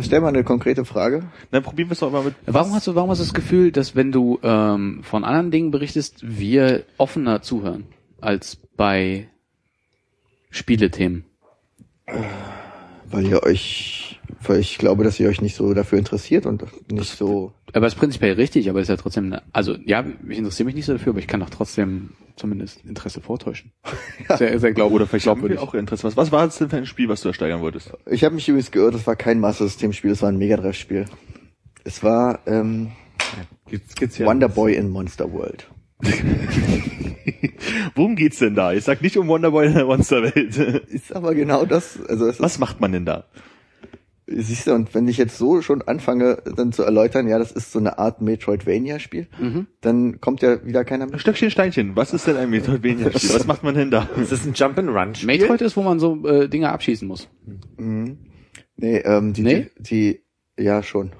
Stell 0.00 0.20
mal 0.20 0.28
eine 0.28 0.44
konkrete 0.44 0.84
Frage. 0.84 1.24
Dann 1.50 1.62
probieren 1.62 1.88
wir 1.88 1.92
es 1.92 2.00
doch 2.00 2.10
mal 2.10 2.24
mit. 2.24 2.34
Warum 2.46 2.72
hast 2.74 2.86
du, 2.86 2.94
warum 2.94 3.10
hast 3.10 3.18
du 3.18 3.24
das 3.24 3.34
Gefühl, 3.34 3.70
dass 3.70 3.94
wenn 3.94 4.10
du 4.10 4.40
ähm, 4.42 5.00
von 5.02 5.24
anderen 5.24 5.50
Dingen 5.50 5.70
berichtest, 5.70 6.20
wir 6.22 6.84
offener 6.96 7.42
zuhören 7.42 7.84
als 8.20 8.58
bei 8.76 9.28
Spielethemen? 10.50 11.24
Weil 13.12 13.26
ihr 13.26 13.42
euch, 13.42 14.20
weil 14.42 14.60
ich 14.60 14.78
glaube, 14.78 15.04
dass 15.04 15.20
ihr 15.20 15.28
euch 15.28 15.40
nicht 15.40 15.54
so 15.54 15.72
dafür 15.74 15.98
interessiert 15.98 16.46
und 16.46 16.64
nicht 16.90 17.16
so. 17.16 17.52
Aber 17.72 17.86
ist 17.86 17.94
prinzipiell 17.94 18.34
richtig, 18.34 18.68
aber 18.68 18.80
ist 18.80 18.88
ja 18.88 18.96
trotzdem, 18.96 19.26
eine, 19.26 19.42
also 19.52 19.76
ja, 19.84 20.04
ich 20.28 20.38
interessiere 20.38 20.66
mich 20.66 20.74
nicht 20.74 20.86
so 20.86 20.92
dafür, 20.92 21.10
aber 21.10 21.20
ich 21.20 21.26
kann 21.26 21.40
doch 21.40 21.50
trotzdem 21.50 22.10
zumindest 22.36 22.84
Interesse 22.84 23.20
vortäuschen. 23.20 23.72
Sehr, 24.36 24.58
sehr 24.58 24.72
glaub, 24.72 24.90
Oder 24.92 25.06
vielleicht 25.06 25.26
haben 25.26 25.42
wir 25.42 25.48
glaubwürdig. 25.50 25.68
auch 25.68 25.74
Interesse. 25.74 26.04
Was, 26.04 26.16
was 26.16 26.32
war 26.32 26.46
das 26.46 26.56
denn 26.56 26.70
für 26.70 26.76
ein 26.78 26.86
Spiel, 26.86 27.08
was 27.08 27.20
du 27.20 27.28
ersteigern 27.28 27.60
wolltest? 27.60 27.92
Ich 28.06 28.24
habe 28.24 28.34
mich 28.34 28.48
übrigens 28.48 28.70
geirrt, 28.70 28.94
es 28.94 29.06
war 29.06 29.16
kein 29.16 29.38
Master 29.38 29.64
System 29.64 29.92
Spiel, 29.92 30.12
es 30.12 30.22
war 30.22 30.30
ein 30.30 30.38
Mega 30.38 30.56
Drive 30.56 30.76
Spiel. 30.76 31.04
Es 31.84 32.02
war 32.02 32.40
ähm, 32.46 32.92
Gibt's, 33.68 33.94
gibt's 33.94 34.18
ja. 34.18 34.26
Wonder 34.26 34.48
Boy 34.48 34.74
in 34.74 34.90
Monster 34.90 35.32
World. 35.32 35.66
Worum 37.94 38.16
geht's 38.16 38.38
denn 38.38 38.54
da? 38.54 38.72
Ich 38.72 38.84
sag 38.84 39.02
nicht 39.02 39.16
um 39.16 39.28
Wonderboy 39.28 39.66
in 39.66 39.74
der 39.74 39.84
Monsterwelt. 39.84 40.56
Ist 40.88 41.14
aber 41.14 41.34
genau 41.34 41.64
das, 41.64 41.98
also 42.08 42.26
es 42.26 42.36
ist, 42.36 42.40
Was 42.40 42.58
macht 42.58 42.80
man 42.80 42.92
denn 42.92 43.04
da? 43.06 43.24
siehst 44.34 44.66
du, 44.66 44.72
und 44.72 44.94
wenn 44.94 45.08
ich 45.08 45.18
jetzt 45.18 45.36
so 45.36 45.60
schon 45.62 45.82
anfange, 45.82 46.38
dann 46.56 46.72
zu 46.72 46.84
erläutern, 46.84 47.28
ja, 47.28 47.38
das 47.38 47.52
ist 47.52 47.70
so 47.72 47.78
eine 47.80 47.98
Art 47.98 48.22
Metroidvania-Spiel, 48.22 49.26
dann 49.82 50.20
kommt 50.22 50.40
ja 50.42 50.64
wieder 50.64 50.84
keiner 50.84 51.06
mehr. 51.06 51.18
Stöckchen, 51.18 51.50
Steinchen. 51.50 51.96
Was 51.96 52.14
ist 52.14 52.26
denn 52.26 52.36
ein 52.36 52.48
Metroidvania-Spiel? 52.48 53.30
Was 53.34 53.46
macht 53.46 53.62
man 53.62 53.74
denn 53.74 53.90
da? 53.90 54.08
Ist 54.16 54.32
das 54.32 54.46
ein 54.46 54.54
Jump'n'Run-Spiel? 54.54 55.26
Metroid 55.26 55.60
ist, 55.60 55.76
wo 55.76 55.82
man 55.82 55.98
so 55.98 56.26
äh, 56.26 56.48
Dinge 56.48 56.70
abschießen 56.70 57.06
muss. 57.06 57.28
Nee, 57.76 58.96
ähm, 58.98 59.32
die, 59.34 59.42
Nee? 59.42 59.66
die, 59.78 60.20
ja, 60.58 60.82
schon. 60.82 61.12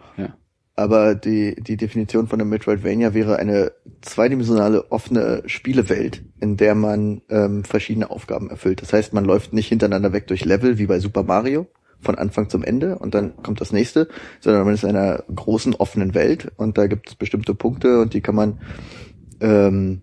Aber 0.82 1.14
die, 1.14 1.54
die 1.54 1.76
Definition 1.76 2.26
von 2.26 2.40
einem 2.40 2.50
Metroidvania 2.50 3.14
wäre 3.14 3.36
eine 3.36 3.70
zweidimensionale 4.00 4.90
offene 4.90 5.44
Spielewelt, 5.46 6.24
in 6.40 6.56
der 6.56 6.74
man 6.74 7.22
ähm, 7.28 7.62
verschiedene 7.62 8.10
Aufgaben 8.10 8.50
erfüllt. 8.50 8.82
Das 8.82 8.92
heißt, 8.92 9.12
man 9.12 9.24
läuft 9.24 9.52
nicht 9.52 9.68
hintereinander 9.68 10.12
weg 10.12 10.26
durch 10.26 10.44
Level 10.44 10.78
wie 10.78 10.86
bei 10.86 10.98
Super 10.98 11.22
Mario 11.22 11.68
von 12.00 12.16
Anfang 12.16 12.48
zum 12.48 12.64
Ende 12.64 12.98
und 12.98 13.14
dann 13.14 13.36
kommt 13.44 13.60
das 13.60 13.70
nächste, 13.70 14.08
sondern 14.40 14.64
man 14.64 14.74
ist 14.74 14.82
in 14.82 14.90
einer 14.90 15.22
großen 15.32 15.76
offenen 15.76 16.14
Welt 16.14 16.50
und 16.56 16.76
da 16.76 16.88
gibt 16.88 17.10
es 17.10 17.14
bestimmte 17.14 17.54
Punkte 17.54 18.00
und 18.00 18.12
die 18.12 18.20
kann 18.20 18.34
man 18.34 18.58
ähm, 19.40 20.00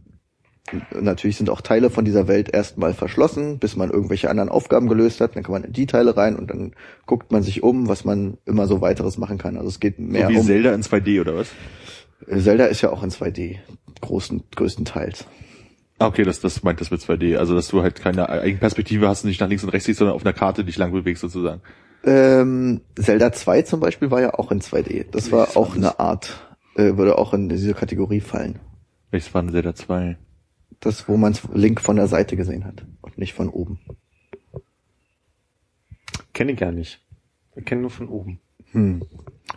Natürlich 1.00 1.38
sind 1.38 1.50
auch 1.50 1.62
Teile 1.62 1.90
von 1.90 2.06
dieser 2.06 2.28
Welt 2.28 2.54
erstmal 2.54 2.94
verschlossen, 2.94 3.60
bis 3.60 3.76
man 3.76 3.90
irgendwelche 3.90 4.30
anderen 4.30 4.50
Aufgaben 4.50 4.88
gelöst 4.88 5.22
hat. 5.22 5.36
Dann 5.36 5.44
kann 5.44 5.54
man 5.54 5.64
in 5.64 5.74
die 5.74 5.86
Teile 5.86 6.16
rein 6.16 6.36
und 6.36 6.50
dann 6.50 6.74
guckt 7.06 7.32
man 7.32 7.44
sich 7.44 7.64
um, 7.64 7.88
was 7.88 8.06
man 8.06 8.38
immer 8.46 8.68
so 8.68 8.82
weiteres 8.82 9.18
machen 9.18 9.38
kann. 9.38 9.58
Also 9.58 9.70
es 9.70 9.80
geht 9.80 10.00
mehr 10.00 10.28
so 10.28 10.34
wie 10.34 10.38
um. 10.38 10.46
Zelda 10.46 10.74
in 10.74 10.84
2D 10.84 11.22
oder 11.22 11.36
was? 11.36 11.50
Zelda 12.28 12.66
ist 12.66 12.82
ja 12.82 12.92
auch 12.92 13.04
in 13.04 13.10
2D, 13.10 13.58
großen, 14.02 14.44
größtenteils. 14.56 15.26
Ah, 16.00 16.08
okay, 16.08 16.24
das, 16.24 16.40
das 16.40 16.64
meint 16.64 16.80
das 16.80 16.92
mit 16.92 17.02
2D. 17.02 17.38
Also, 17.38 17.56
dass 17.56 17.68
du 17.68 17.82
halt 17.82 18.02
keine 18.02 18.30
Eigenperspektive 18.30 19.08
hast 19.08 19.24
und 19.24 19.30
nicht 19.30 19.42
nach 19.42 19.50
links 19.50 19.64
und 19.64 19.70
rechts 19.70 19.86
siehst, 19.86 20.00
sondern 20.00 20.16
auf 20.16 20.26
einer 20.26 20.34
Karte 20.34 20.64
dich 20.64 20.78
lang 20.78 20.94
bewegst 20.94 21.22
sozusagen. 21.22 21.62
Ähm, 22.06 22.82
Zelda 22.96 23.34
2 23.34 23.64
zum 23.64 23.82
Beispiel 23.82 24.10
war 24.10 24.22
ja 24.22 24.34
auch 24.34 24.52
in 24.52 24.62
2D. 24.62 25.08
Das 25.12 25.34
war 25.34 25.58
auch 25.58 25.76
eine 25.76 26.00
Art, 26.00 26.56
äh, 26.76 26.96
würde 26.96 27.18
auch 27.18 27.34
in 27.34 27.50
diese 27.50 27.74
Kategorie 27.74 28.22
fallen. 28.22 28.60
Welches 29.12 29.34
war 29.34 29.42
denn 29.42 29.52
Zelda 29.52 29.76
2? 29.76 30.18
Das, 30.80 31.08
wo 31.08 31.18
man 31.18 31.38
Link 31.54 31.82
von 31.82 31.98
der 31.98 32.08
Seite 32.08 32.38
gesehen 32.38 32.66
hat 32.66 32.86
und 33.02 33.18
nicht 33.18 33.34
von 33.34 33.50
oben. 33.50 33.80
Kenne 36.34 36.54
ich 36.54 36.58
gar 36.58 36.72
nicht. 36.72 37.02
Ich 37.56 37.66
kenne 37.66 37.82
nur 37.82 37.90
von 37.90 38.08
oben. 38.08 38.40
Hm. 38.72 39.02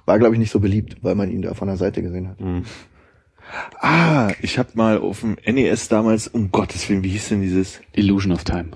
War, 0.05 0.19
glaube 0.19 0.35
ich, 0.35 0.39
nicht 0.41 0.51
so 0.51 0.59
beliebt, 0.59 0.97
weil 1.03 1.15
man 1.15 1.31
ihn 1.31 1.43
da 1.43 1.55
von 1.55 1.69
der 1.69 1.77
Seite 1.77 2.03
gesehen 2.03 2.29
hat. 2.29 2.39
Ah, 3.81 4.33
ich 4.41 4.59
habe 4.59 4.71
mal 4.75 4.99
auf 4.99 5.21
dem 5.21 5.37
NES 5.47 5.89
damals, 5.89 6.29
um 6.29 6.51
Gottes 6.51 6.89
Willen, 6.89 7.05
wie 7.05 7.11
hieß 7.11 7.31
denn 7.31 7.43
dieses? 7.43 7.81
Illusion 7.93 8.33
of 8.33 8.45
Time. 8.45 8.71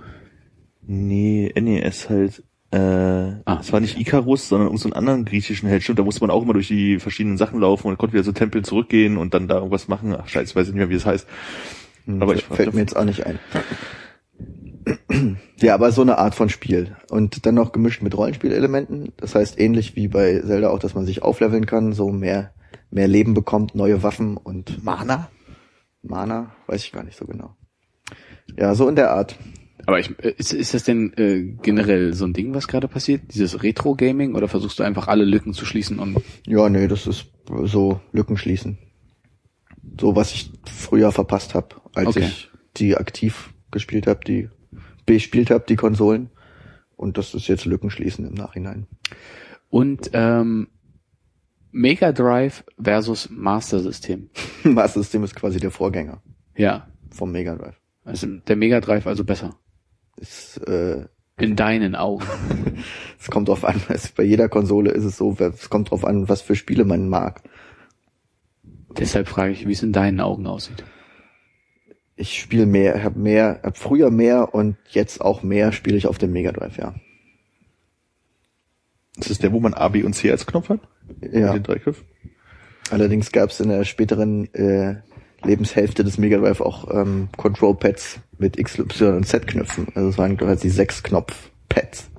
Nee, 0.82 1.52
NES 1.58 2.08
halt. 2.08 2.44
Äh, 2.72 3.38
es 3.60 3.72
war 3.72 3.80
nicht 3.80 3.98
Icarus, 3.98 4.48
sondern 4.48 4.66
irgendeinen 4.66 4.78
so 4.78 4.88
einen 4.88 4.98
anderen 4.98 5.24
griechischen 5.24 5.68
Held. 5.68 5.82
Stimmt, 5.82 6.00
da 6.00 6.04
musste 6.04 6.20
man 6.20 6.30
auch 6.30 6.42
immer 6.42 6.52
durch 6.52 6.68
die 6.68 6.98
verschiedenen 6.98 7.38
Sachen 7.38 7.60
laufen 7.60 7.88
und 7.88 7.96
konnte 7.96 8.14
wieder 8.14 8.24
so 8.24 8.32
Tempeln 8.32 8.64
zurückgehen 8.64 9.16
und 9.16 9.34
dann 9.34 9.48
da 9.48 9.56
irgendwas 9.56 9.88
machen. 9.88 10.14
Ach 10.16 10.28
scheiße, 10.28 10.50
ich 10.50 10.56
weiß 10.56 10.66
nicht 10.66 10.76
mehr, 10.76 10.90
wie 10.90 10.94
es 10.94 11.06
heißt. 11.06 11.26
Aber 12.06 12.34
ich 12.34 12.44
Fällt 12.44 12.74
mir 12.74 12.80
jetzt 12.80 12.96
auch 12.96 13.04
nicht 13.04 13.26
ein. 13.26 13.38
Ja, 15.58 15.74
aber 15.74 15.90
so 15.90 16.02
eine 16.02 16.18
Art 16.18 16.34
von 16.34 16.48
Spiel. 16.48 16.96
Und 17.10 17.46
dann 17.46 17.54
noch 17.54 17.72
gemischt 17.72 18.02
mit 18.02 18.16
Rollenspielelementen. 18.16 19.12
Das 19.16 19.34
heißt, 19.34 19.58
ähnlich 19.58 19.96
wie 19.96 20.08
bei 20.08 20.40
Zelda 20.40 20.70
auch, 20.70 20.78
dass 20.78 20.94
man 20.94 21.06
sich 21.06 21.22
aufleveln 21.22 21.66
kann, 21.66 21.92
so 21.92 22.10
mehr, 22.10 22.52
mehr 22.90 23.08
Leben 23.08 23.34
bekommt, 23.34 23.74
neue 23.74 24.02
Waffen 24.02 24.36
und 24.36 24.84
Mana? 24.84 25.30
Mana, 26.02 26.54
weiß 26.66 26.84
ich 26.84 26.92
gar 26.92 27.02
nicht 27.02 27.16
so 27.16 27.26
genau. 27.26 27.56
Ja, 28.56 28.74
so 28.74 28.88
in 28.88 28.94
der 28.94 29.10
Art. 29.10 29.36
Aber 29.86 29.98
ich, 29.98 30.10
äh, 30.22 30.34
ist, 30.36 30.52
ist 30.52 30.74
das 30.74 30.84
denn 30.84 31.12
äh, 31.16 31.56
generell 31.62 32.12
so 32.12 32.24
ein 32.24 32.32
Ding, 32.32 32.54
was 32.54 32.68
gerade 32.68 32.88
passiert? 32.88 33.34
Dieses 33.34 33.62
Retro-Gaming? 33.62 34.34
Oder 34.34 34.48
versuchst 34.48 34.78
du 34.78 34.82
einfach 34.82 35.08
alle 35.08 35.24
Lücken 35.24 35.52
zu 35.52 35.64
schließen 35.64 35.98
und 35.98 36.18
Ja, 36.46 36.68
nee, 36.68 36.86
das 36.86 37.06
ist 37.06 37.26
so 37.64 38.00
Lücken 38.12 38.36
schließen. 38.36 38.78
So, 40.00 40.14
was 40.16 40.32
ich 40.32 40.50
früher 40.66 41.12
verpasst 41.12 41.54
habe, 41.54 41.76
als 41.94 42.08
Okay. 42.08 42.24
ich 42.26 42.50
die 42.76 42.96
aktiv 42.96 43.52
gespielt 43.70 44.06
habe, 44.06 44.20
die 44.24 44.48
bespielt 45.06 45.50
habe, 45.50 45.64
die 45.68 45.76
Konsolen. 45.76 46.30
Und 46.96 47.18
das 47.18 47.34
ist 47.34 47.46
jetzt 47.48 47.64
Lücken 47.66 47.90
schließen 47.90 48.26
im 48.26 48.34
Nachhinein. 48.34 48.86
Und 49.68 50.10
ähm, 50.14 50.68
Mega 51.72 52.12
Drive 52.12 52.64
versus 52.82 53.28
Master 53.30 53.80
System. 53.80 54.30
Master 54.64 55.00
System 55.00 55.24
ist 55.24 55.34
quasi 55.36 55.58
der 55.60 55.70
Vorgänger 55.70 56.22
Ja. 56.56 56.88
vom 57.10 57.32
Mega 57.32 57.54
Drive. 57.54 57.78
Also 58.04 58.26
der 58.26 58.56
Mega 58.56 58.80
Drive 58.80 59.06
also 59.06 59.24
besser. 59.24 59.56
Ist, 60.16 60.56
äh, 60.66 61.04
In 61.38 61.56
deinen 61.56 61.94
Augen. 61.94 62.24
es 63.20 63.30
kommt 63.30 63.48
drauf 63.48 63.64
an, 63.64 63.80
es, 63.90 64.08
bei 64.08 64.22
jeder 64.22 64.48
Konsole 64.48 64.90
ist 64.90 65.04
es 65.04 65.18
so, 65.18 65.36
es 65.38 65.68
kommt 65.68 65.90
drauf 65.90 66.04
an, 66.04 66.28
was 66.28 66.40
für 66.40 66.56
Spiele 66.56 66.84
man 66.86 67.08
mag. 67.10 67.42
Deshalb 68.98 69.28
frage 69.28 69.52
ich, 69.52 69.66
wie 69.66 69.72
es 69.72 69.82
in 69.82 69.92
deinen 69.92 70.20
Augen 70.20 70.46
aussieht. 70.46 70.84
Ich 72.16 72.40
spiele 72.40 72.66
mehr, 72.66 73.02
habe 73.04 73.18
mehr, 73.18 73.60
hab 73.62 73.76
früher 73.76 74.10
mehr 74.10 74.54
und 74.54 74.76
jetzt 74.88 75.20
auch 75.20 75.42
mehr 75.42 75.72
spiele 75.72 75.96
ich 75.96 76.06
auf 76.06 76.18
dem 76.18 76.32
Mega 76.32 76.52
Drive, 76.52 76.78
ja. 76.78 76.94
Das 79.16 79.30
ist 79.30 79.42
der, 79.42 79.52
wo 79.52 79.60
man 79.60 79.74
A, 79.74 79.88
B 79.88 80.02
und 80.02 80.14
C 80.14 80.30
als 80.30 80.46
Knopf 80.46 80.68
hat? 80.68 80.80
Ja. 81.20 81.52
Den 81.52 81.62
Dreigriff? 81.62 82.04
Allerdings 82.90 83.32
gab 83.32 83.50
es 83.50 83.60
in 83.60 83.68
der 83.68 83.84
späteren 83.84 84.52
äh, 84.54 84.96
Lebenshälfte 85.42 86.04
des 86.04 86.18
Mega 86.18 86.38
Drive 86.38 86.60
auch 86.60 86.90
ähm, 86.92 87.28
Control 87.36 87.74
Pads 87.74 88.20
mit 88.38 88.58
X, 88.58 88.78
Y 88.78 89.16
und 89.16 89.26
Z 89.26 89.46
Knöpfen. 89.46 89.88
Also 89.94 90.08
es 90.08 90.18
waren 90.18 90.36
quasi 90.36 90.68
sechs 90.70 91.02
Knopf 91.02 91.50
Pads 91.68 92.10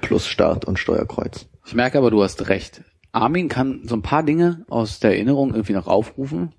plus 0.00 0.26
Start 0.26 0.64
und 0.64 0.78
Steuerkreuz. 0.78 1.46
Ich 1.66 1.74
merke 1.74 1.98
aber, 1.98 2.10
du 2.10 2.22
hast 2.22 2.48
recht. 2.48 2.82
Armin 3.12 3.48
kann 3.48 3.82
so 3.84 3.96
ein 3.96 4.02
paar 4.02 4.22
Dinge 4.22 4.64
aus 4.68 5.00
der 5.00 5.12
Erinnerung 5.12 5.50
irgendwie 5.50 5.72
noch 5.72 5.86
aufrufen, 5.86 6.52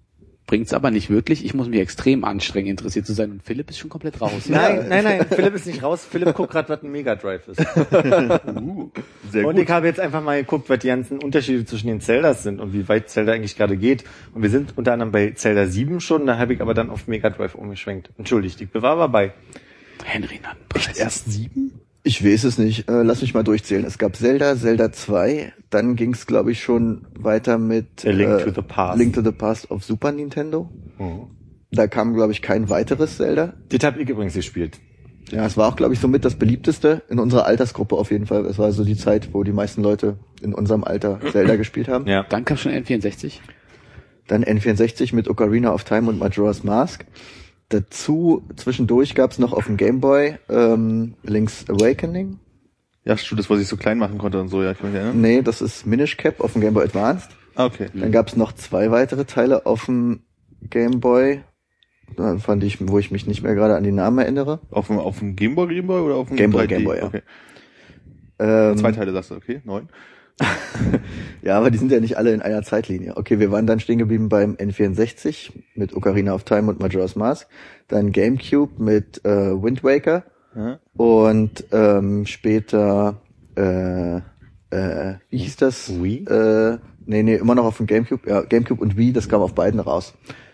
bringt's 0.52 0.74
aber 0.74 0.92
nicht 0.92 1.10
wirklich. 1.10 1.46
Ich 1.46 1.54
muss 1.54 1.70
mich 1.70 1.80
extrem 1.80 2.26
anstrengen, 2.26 2.68
interessiert 2.68 3.06
zu 3.06 3.14
sein 3.14 3.32
und 3.32 3.42
Philipp 3.42 3.70
ist 3.70 3.80
schon 3.80 3.90
komplett 3.90 4.20
raus. 4.20 4.48
Nein, 4.48 4.86
nein, 4.90 5.06
nein, 5.06 5.26
Philipp 5.30 5.56
ist 5.56 5.66
nicht 5.66 5.82
raus. 5.82 6.06
Philipp 6.10 6.34
guckt 6.34 6.52
gerade, 6.52 6.68
was 6.68 6.84
ein 6.84 6.92
Mega 6.92 7.16
Drive 7.16 7.48
ist. 7.48 7.58
Sehr 9.32 9.48
und 9.48 9.56
gut. 9.56 9.64
ich 9.64 9.70
habe 9.70 9.88
jetzt 9.88 10.02
einfach 10.02 10.22
mal 10.22 10.42
geguckt, 10.42 10.70
was 10.70 10.80
die 10.80 10.88
ganzen 10.88 11.20
Unterschiede 11.20 11.64
zwischen 11.64 11.88
den 11.88 12.02
Zeldas 12.02 12.44
sind 12.44 12.60
und 12.60 12.74
wie 12.74 12.90
weit 12.90 13.10
Zelda 13.10 13.32
eigentlich 13.32 13.56
gerade 13.56 13.78
geht. 13.78 14.04
Und 14.34 14.42
wir 14.42 14.50
sind 14.50 14.78
unter 14.78 14.92
anderem 14.92 15.14
bei 15.14 15.32
Zelda 15.32 15.68
7 15.68 16.02
schon, 16.02 16.26
da 16.26 16.38
habe 16.38 16.54
ich 16.54 16.62
aber 16.62 16.74
dann 16.74 16.90
auf 16.90 17.08
Mega 17.08 17.30
Drive 17.30 17.56
umgeschwenkt. 17.56 18.10
Entschuldigt, 18.18 18.60
ich 18.60 18.74
war 18.74 18.84
aber 18.92 19.08
bei. 19.08 19.34
Henry 20.04 20.42
Nattenpreis. 20.44 20.98
Erst 20.98 21.32
sieben? 21.32 21.80
Ich 22.04 22.26
weiß 22.26 22.46
es 22.46 22.58
nicht. 22.58 22.90
Äh, 22.90 23.04
lass 23.04 23.22
mich 23.22 23.34
mal 23.34 23.44
durchzählen. 23.44 23.86
Es 23.86 23.98
gab 23.98 24.16
Zelda, 24.16 24.56
Zelda 24.56 24.92
2, 24.92 25.54
dann 25.70 25.96
ging 25.96 26.14
es, 26.14 26.26
glaube 26.26 26.52
ich, 26.52 26.64
schon 26.64 27.06
weiter 27.14 27.58
mit 27.58 28.06
A 28.06 28.10
Link 28.10 28.42
äh, 28.42 28.44
to 28.44 28.52
the 28.54 28.62
Past. 28.62 28.98
Link 28.98 29.14
to 29.14 29.22
the 29.22 29.32
Past 29.32 29.70
auf 29.70 29.84
Super 29.84 30.12
Nintendo. 30.12 30.70
Da 31.72 31.88
kam, 31.88 32.14
glaube 32.14 32.32
ich, 32.32 32.42
kein 32.42 32.70
weiteres 32.70 33.18
Zelda. 33.18 33.54
Das 33.70 33.84
habe 33.84 34.02
ich 34.02 34.10
übrigens 34.10 34.34
gespielt. 34.34 34.80
Ja, 35.32 35.46
es 35.46 35.56
war 35.56 35.70
auch, 35.70 35.76
glaube 35.76 35.94
ich, 35.94 36.00
somit 36.00 36.26
das 36.26 36.36
beliebteste 36.36 37.04
in 37.10 37.20
unserer 37.20 37.46
Altersgruppe 37.46 37.96
auf 37.96 38.12
jeden 38.12 38.26
Fall. 38.26 38.46
Es 38.46 38.58
war 38.60 38.72
so 38.72 38.84
die 38.84 38.98
Zeit, 38.98 39.30
wo 39.34 39.44
die 39.44 39.54
meisten 39.54 39.82
Leute 39.82 40.18
in 40.42 40.54
unserem 40.54 40.84
Alter 40.84 41.20
Zelda 41.32 41.56
gespielt 41.56 41.88
haben. 41.88 42.08
Ja. 42.08 42.24
Dann 42.28 42.44
kam 42.44 42.58
schon 42.58 42.74
N64. 42.74 43.34
Dann 44.28 44.44
N64 44.44 45.16
mit 45.16 45.30
Ocarina 45.30 45.74
of 45.74 45.84
Time 45.84 46.10
und 46.10 46.20
Majora's 46.20 46.64
Mask. 46.64 47.06
Dazu, 47.72 48.44
zwischendurch 48.58 49.16
gab's 49.16 49.40
noch 49.40 49.54
auf 49.54 49.66
dem 49.66 49.78
Game 49.78 50.02
Boy 50.02 50.38
ähm, 50.50 51.16
Link's 51.24 51.66
Awakening. 51.70 52.40
Ja, 53.06 53.18
stimmt, 53.18 53.40
das, 53.40 53.50
was 53.50 53.62
ich 53.62 53.68
so 53.68 53.78
klein 53.78 53.98
machen 53.98 54.18
konnte 54.18 54.40
und 54.40 54.50
so, 54.50 54.62
ja, 54.62 54.72
ich 54.72 54.84
mich 54.84 54.94
erinnern. 54.94 55.22
Nee, 55.22 55.42
das 55.42 55.62
ist 55.62 55.88
Minish 55.88 56.18
Cap 56.18 56.42
auf 56.42 56.54
dem 56.54 56.62
Game 56.62 56.74
Boy 56.74 56.84
Advanced. 56.84 57.32
Ah, 57.56 57.66
okay. 57.66 57.88
Dann 57.94 58.12
gab's 58.12 58.36
noch 58.36 58.52
zwei 58.52 58.92
weitere 58.92 59.26
Teile 59.26 59.66
auf 59.66 59.86
dem 59.86 60.22
Game 60.70 61.00
Boy, 61.00 61.44
äh, 62.18 62.38
fand 62.40 62.64
ich, 62.64 62.86
wo 62.88 63.00
ich 63.00 63.10
mich 63.10 63.26
nicht 63.26 63.42
mehr 63.42 63.56
gerade 63.56 63.76
an 63.76 63.84
die 63.84 63.92
Namen 63.92 64.20
erinnere. 64.20 64.60
Auf 64.70 64.88
dem, 64.88 65.00
auf 65.00 65.20
dem 65.20 65.36
Gameboy, 65.36 65.74
Gameboy 65.74 66.02
oder 66.02 66.16
auf 66.16 66.28
dem 66.28 66.38
Game 66.38 66.52
Boy, 66.52 66.66
3D? 66.66 66.68
Game 66.68 66.84
Boy, 66.84 66.98
ja. 66.98 67.06
Okay. 67.06 67.22
Ähm, 68.40 68.78
Zwei 68.78 68.92
Teile 68.92 69.14
sagst 69.14 69.32
du, 69.32 69.36
okay, 69.36 69.62
neun. 69.64 69.90
Ja, 71.44 71.58
aber 71.58 71.72
die 71.72 71.80
sind 71.80 71.92
ja 71.92 72.00
nicht 72.00 72.18
alle 72.18 72.34
in 72.34 72.42
einer 72.44 72.62
Zeitlinie. 72.62 73.18
Okay, 73.18 73.40
wir 73.40 73.52
waren 73.52 73.66
dann 73.66 73.80
stehen 73.80 73.98
geblieben 73.98 74.30
beim 74.30 74.54
N64 74.58 75.52
mit 75.74 75.96
Ocarina 75.96 76.36
of 76.36 76.44
Time 76.44 76.70
und 76.70 76.80
Majora's 76.80 77.16
Mask, 77.16 77.48
dann 77.88 78.12
GameCube 78.12 78.82
mit 78.82 79.26
äh, 79.26 79.52
Wind 79.62 79.84
Waker 79.84 80.24
Ja. 80.56 80.80
und 80.96 81.66
ähm, 81.72 82.28
später 82.28 83.22
äh, 83.56 84.18
äh, 84.72 85.16
wie 85.30 85.38
hieß 85.38 85.58
das? 85.58 86.02
Wii? 86.02 86.26
Äh, 86.26 86.78
nee, 87.06 87.24
nee, 87.24 87.36
immer 87.36 87.56
noch 87.56 87.66
auf 87.66 87.78
dem 87.78 87.88
GameCube. 87.88 88.30
Ja, 88.30 88.42
GameCube 88.42 88.82
und 88.82 88.98
Wii, 88.98 89.12
das 89.12 89.28
kam 89.28 89.42
auf 89.42 89.56
beiden 89.56 89.80
raus. 89.80 90.14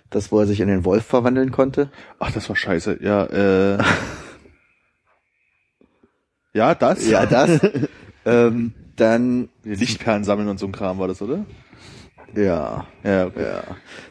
Das, 0.09 0.31
wo 0.31 0.39
er 0.39 0.47
sich 0.47 0.61
in 0.61 0.69
den 0.69 0.85
Wolf 0.85 1.05
verwandeln 1.05 1.51
konnte. 1.51 1.89
Ach, 2.17 2.31
das 2.31 2.47
war 2.47 2.55
scheiße. 2.55 2.99
Ja, 3.01 3.25
äh. 3.25 3.77
ja, 6.53 6.75
das? 6.75 7.07
Ja, 7.07 7.25
das. 7.25 7.59
ähm, 8.28 8.73
dann, 8.95 9.49
Die 9.63 9.75
Lichtperlen 9.75 10.23
sammeln 10.23 10.49
und 10.49 10.59
so 10.59 10.65
ein 10.65 10.71
Kram 10.71 10.99
war 10.99 11.07
das, 11.07 11.21
oder? 11.21 11.45
ja, 12.36 12.86
Ja, 13.03 13.25
okay. 13.25 13.43
Ja. 13.43 13.63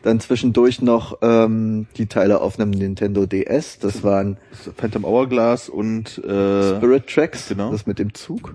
Dann 0.02 0.20
zwischendurch 0.20 0.80
noch 0.80 1.18
ähm, 1.22 1.86
die 1.96 2.06
Teile 2.06 2.40
auf 2.40 2.58
einem 2.58 2.70
Nintendo 2.70 3.26
DS. 3.26 3.78
Das 3.78 4.02
waren 4.02 4.38
Phantom 4.76 5.04
Hourglass 5.04 5.68
und 5.68 6.18
äh, 6.18 6.76
Spirit 6.76 7.06
Tracks, 7.08 7.48
genau. 7.48 7.70
das 7.70 7.86
mit 7.86 7.98
dem 7.98 8.14
Zug. 8.14 8.54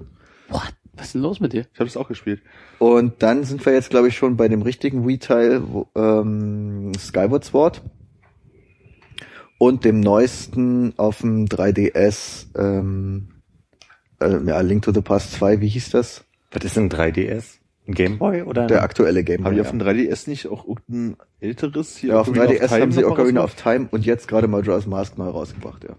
What? 0.49 0.73
Was 0.93 1.07
ist 1.07 1.15
denn 1.15 1.21
los 1.21 1.39
mit 1.39 1.53
dir? 1.53 1.67
ich 1.73 1.79
habe 1.79 1.85
das 1.85 1.95
auch 1.95 2.07
gespielt. 2.07 2.41
Und 2.77 3.23
dann 3.23 3.43
sind 3.43 3.65
wir 3.65 3.73
jetzt, 3.73 3.89
glaube 3.89 4.09
ich, 4.09 4.17
schon 4.17 4.35
bei 4.35 4.47
dem 4.47 4.61
richtigen 4.61 5.07
Wii-Teil, 5.07 5.61
ähm, 5.95 6.91
Skyward 6.99 7.45
Sword. 7.45 7.81
Und 9.57 9.85
dem 9.85 9.99
neuesten 9.99 10.93
auf 10.97 11.19
dem 11.21 11.45
3DS, 11.45 12.47
ähm, 12.57 13.29
äh, 14.21 14.39
ja, 14.45 14.61
Link 14.61 14.83
to 14.83 14.93
the 14.93 15.01
Past 15.01 15.33
2, 15.33 15.59
wie 15.61 15.67
hieß 15.67 15.89
das? 15.91 16.23
Was 16.51 16.63
ist 16.63 16.77
ein 16.77 16.89
3DS? 16.89 17.43
Ein 17.87 17.93
Gameboy 17.95 18.43
oder? 18.43 18.67
Der 18.67 18.83
aktuelle 18.83 19.23
Game 19.23 19.43
Haben 19.43 19.55
die 19.55 19.61
auf 19.61 19.71
dem 19.71 19.81
3DS 19.81 20.29
nicht 20.29 20.47
auch 20.47 20.67
irgendein 20.67 21.17
älteres 21.39 21.97
hier? 21.97 22.11
ja, 22.11 22.19
auf 22.21 22.27
dem 22.27 22.37
Ocarina 22.37 22.53
3DS 22.59 22.63
of 22.63 22.69
Time 22.69 22.81
haben 22.81 22.91
sie 22.91 23.01
mal 23.01 23.11
Ocarina 23.11 23.43
of 23.43 23.55
Time 23.55 23.87
und 23.91 24.05
jetzt 24.05 24.27
gerade 24.27 24.47
Majora's 24.47 24.85
Mask 24.85 25.17
neu 25.17 25.29
rausgebracht, 25.29 25.83
ja. 25.83 25.95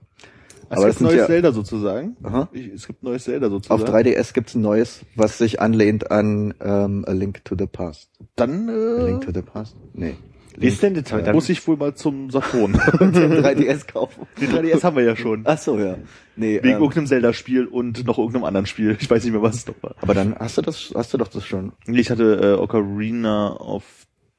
Es 0.71 0.79
Aber 0.79 0.87
gibt 0.87 0.89
das 0.89 0.97
sind 0.99 1.07
neues 1.09 1.19
ja- 1.19 1.27
Zelda 1.27 1.53
sozusagen. 1.53 2.17
Aha. 2.23 2.49
Es 2.75 2.87
gibt 2.87 3.03
neues 3.03 3.25
Zelda 3.25 3.51
sozusagen. 3.51 3.83
Auf 3.83 3.89
3DS 3.89 4.33
gibt's 4.33 4.55
ein 4.55 4.63
neues, 4.63 5.01
was 5.17 5.37
sich 5.37 5.61
anlehnt 5.61 6.11
an 6.11 6.55
ähm, 6.63 7.05
A 7.07 7.13
Link 7.13 7.45
to 7.45 7.57
the 7.59 7.67
Past. 7.67 8.09
Dann 8.37 8.71
A 8.71 8.73
äh, 8.73 9.05
Link 9.07 9.23
to 9.27 9.33
the 9.35 9.43
Past? 9.43 9.77
Nee. 9.93 10.15
Ist 10.61 10.83
denn 10.83 10.95
das? 10.95 11.05
Dann, 11.05 11.35
muss 11.35 11.49
ich 11.49 11.67
wohl 11.67 11.77
mal 11.77 11.95
zum 11.95 12.31
Saturn. 12.31 12.73
Den 13.01 13.13
3DS 13.13 13.87
kaufen. 13.93 14.27
Den 14.41 14.51
3DS 14.51 14.83
haben 14.83 14.97
wir 14.97 15.05
ja 15.05 15.17
schon. 15.17 15.43
Ach 15.45 15.59
so, 15.59 15.79
ja. 15.79 15.97
Nee, 16.37 16.57
Wegen 16.63 16.77
ähm, 16.77 16.83
irgendeinem 16.83 17.07
Zelda-Spiel 17.07 17.67
und 17.67 18.07
noch 18.07 18.19
irgendeinem 18.19 18.45
anderen 18.45 18.67
Spiel. 18.67 18.97
Ich 19.01 19.11
weiß 19.11 19.23
nicht 19.25 19.33
mehr, 19.33 19.43
was 19.43 19.57
es 19.57 19.67
noch 19.67 19.75
war. 19.83 19.95
aber 20.01 20.15
dann 20.15 20.35
hast 20.39 20.59
du 20.59 20.63
das, 20.63 20.93
hast 20.95 21.13
du 21.15 21.19
doch 21.19 21.29
das 21.29 21.47
schon. 21.47 21.73
Nee, 21.87 22.01
Ich 22.01 22.11
hatte 22.11 22.57
äh, 22.57 22.61
Ocarina 22.61 23.57
of 23.57 23.85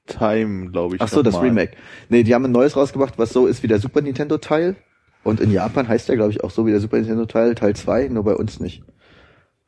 Time, 0.05 0.69
glaube 0.71 0.95
ich. 0.95 1.01
Ach 1.01 1.07
so, 1.07 1.21
das 1.23 1.35
mal. 1.35 1.41
Remake. 1.41 1.73
Nee, 2.09 2.23
die 2.23 2.35
haben 2.35 2.45
ein 2.45 2.51
neues 2.51 2.75
rausgebracht, 2.75 3.17
was 3.17 3.31
so 3.31 3.47
ist 3.47 3.63
wie 3.63 3.67
der 3.67 3.79
Super 3.79 4.01
Nintendo 4.01 4.37
Teil. 4.37 4.75
Und 5.23 5.39
in 5.39 5.51
Japan 5.51 5.87
heißt 5.87 6.09
der, 6.09 6.17
glaube 6.17 6.31
ich, 6.31 6.43
auch 6.43 6.51
so 6.51 6.65
wie 6.65 6.71
der 6.71 6.81
Super 6.81 6.97
Nintendo 6.97 7.25
Teil, 7.25 7.55
Teil 7.55 7.75
2, 7.75 8.09
nur 8.09 8.23
bei 8.23 8.35
uns 8.35 8.59
nicht. 8.59 8.83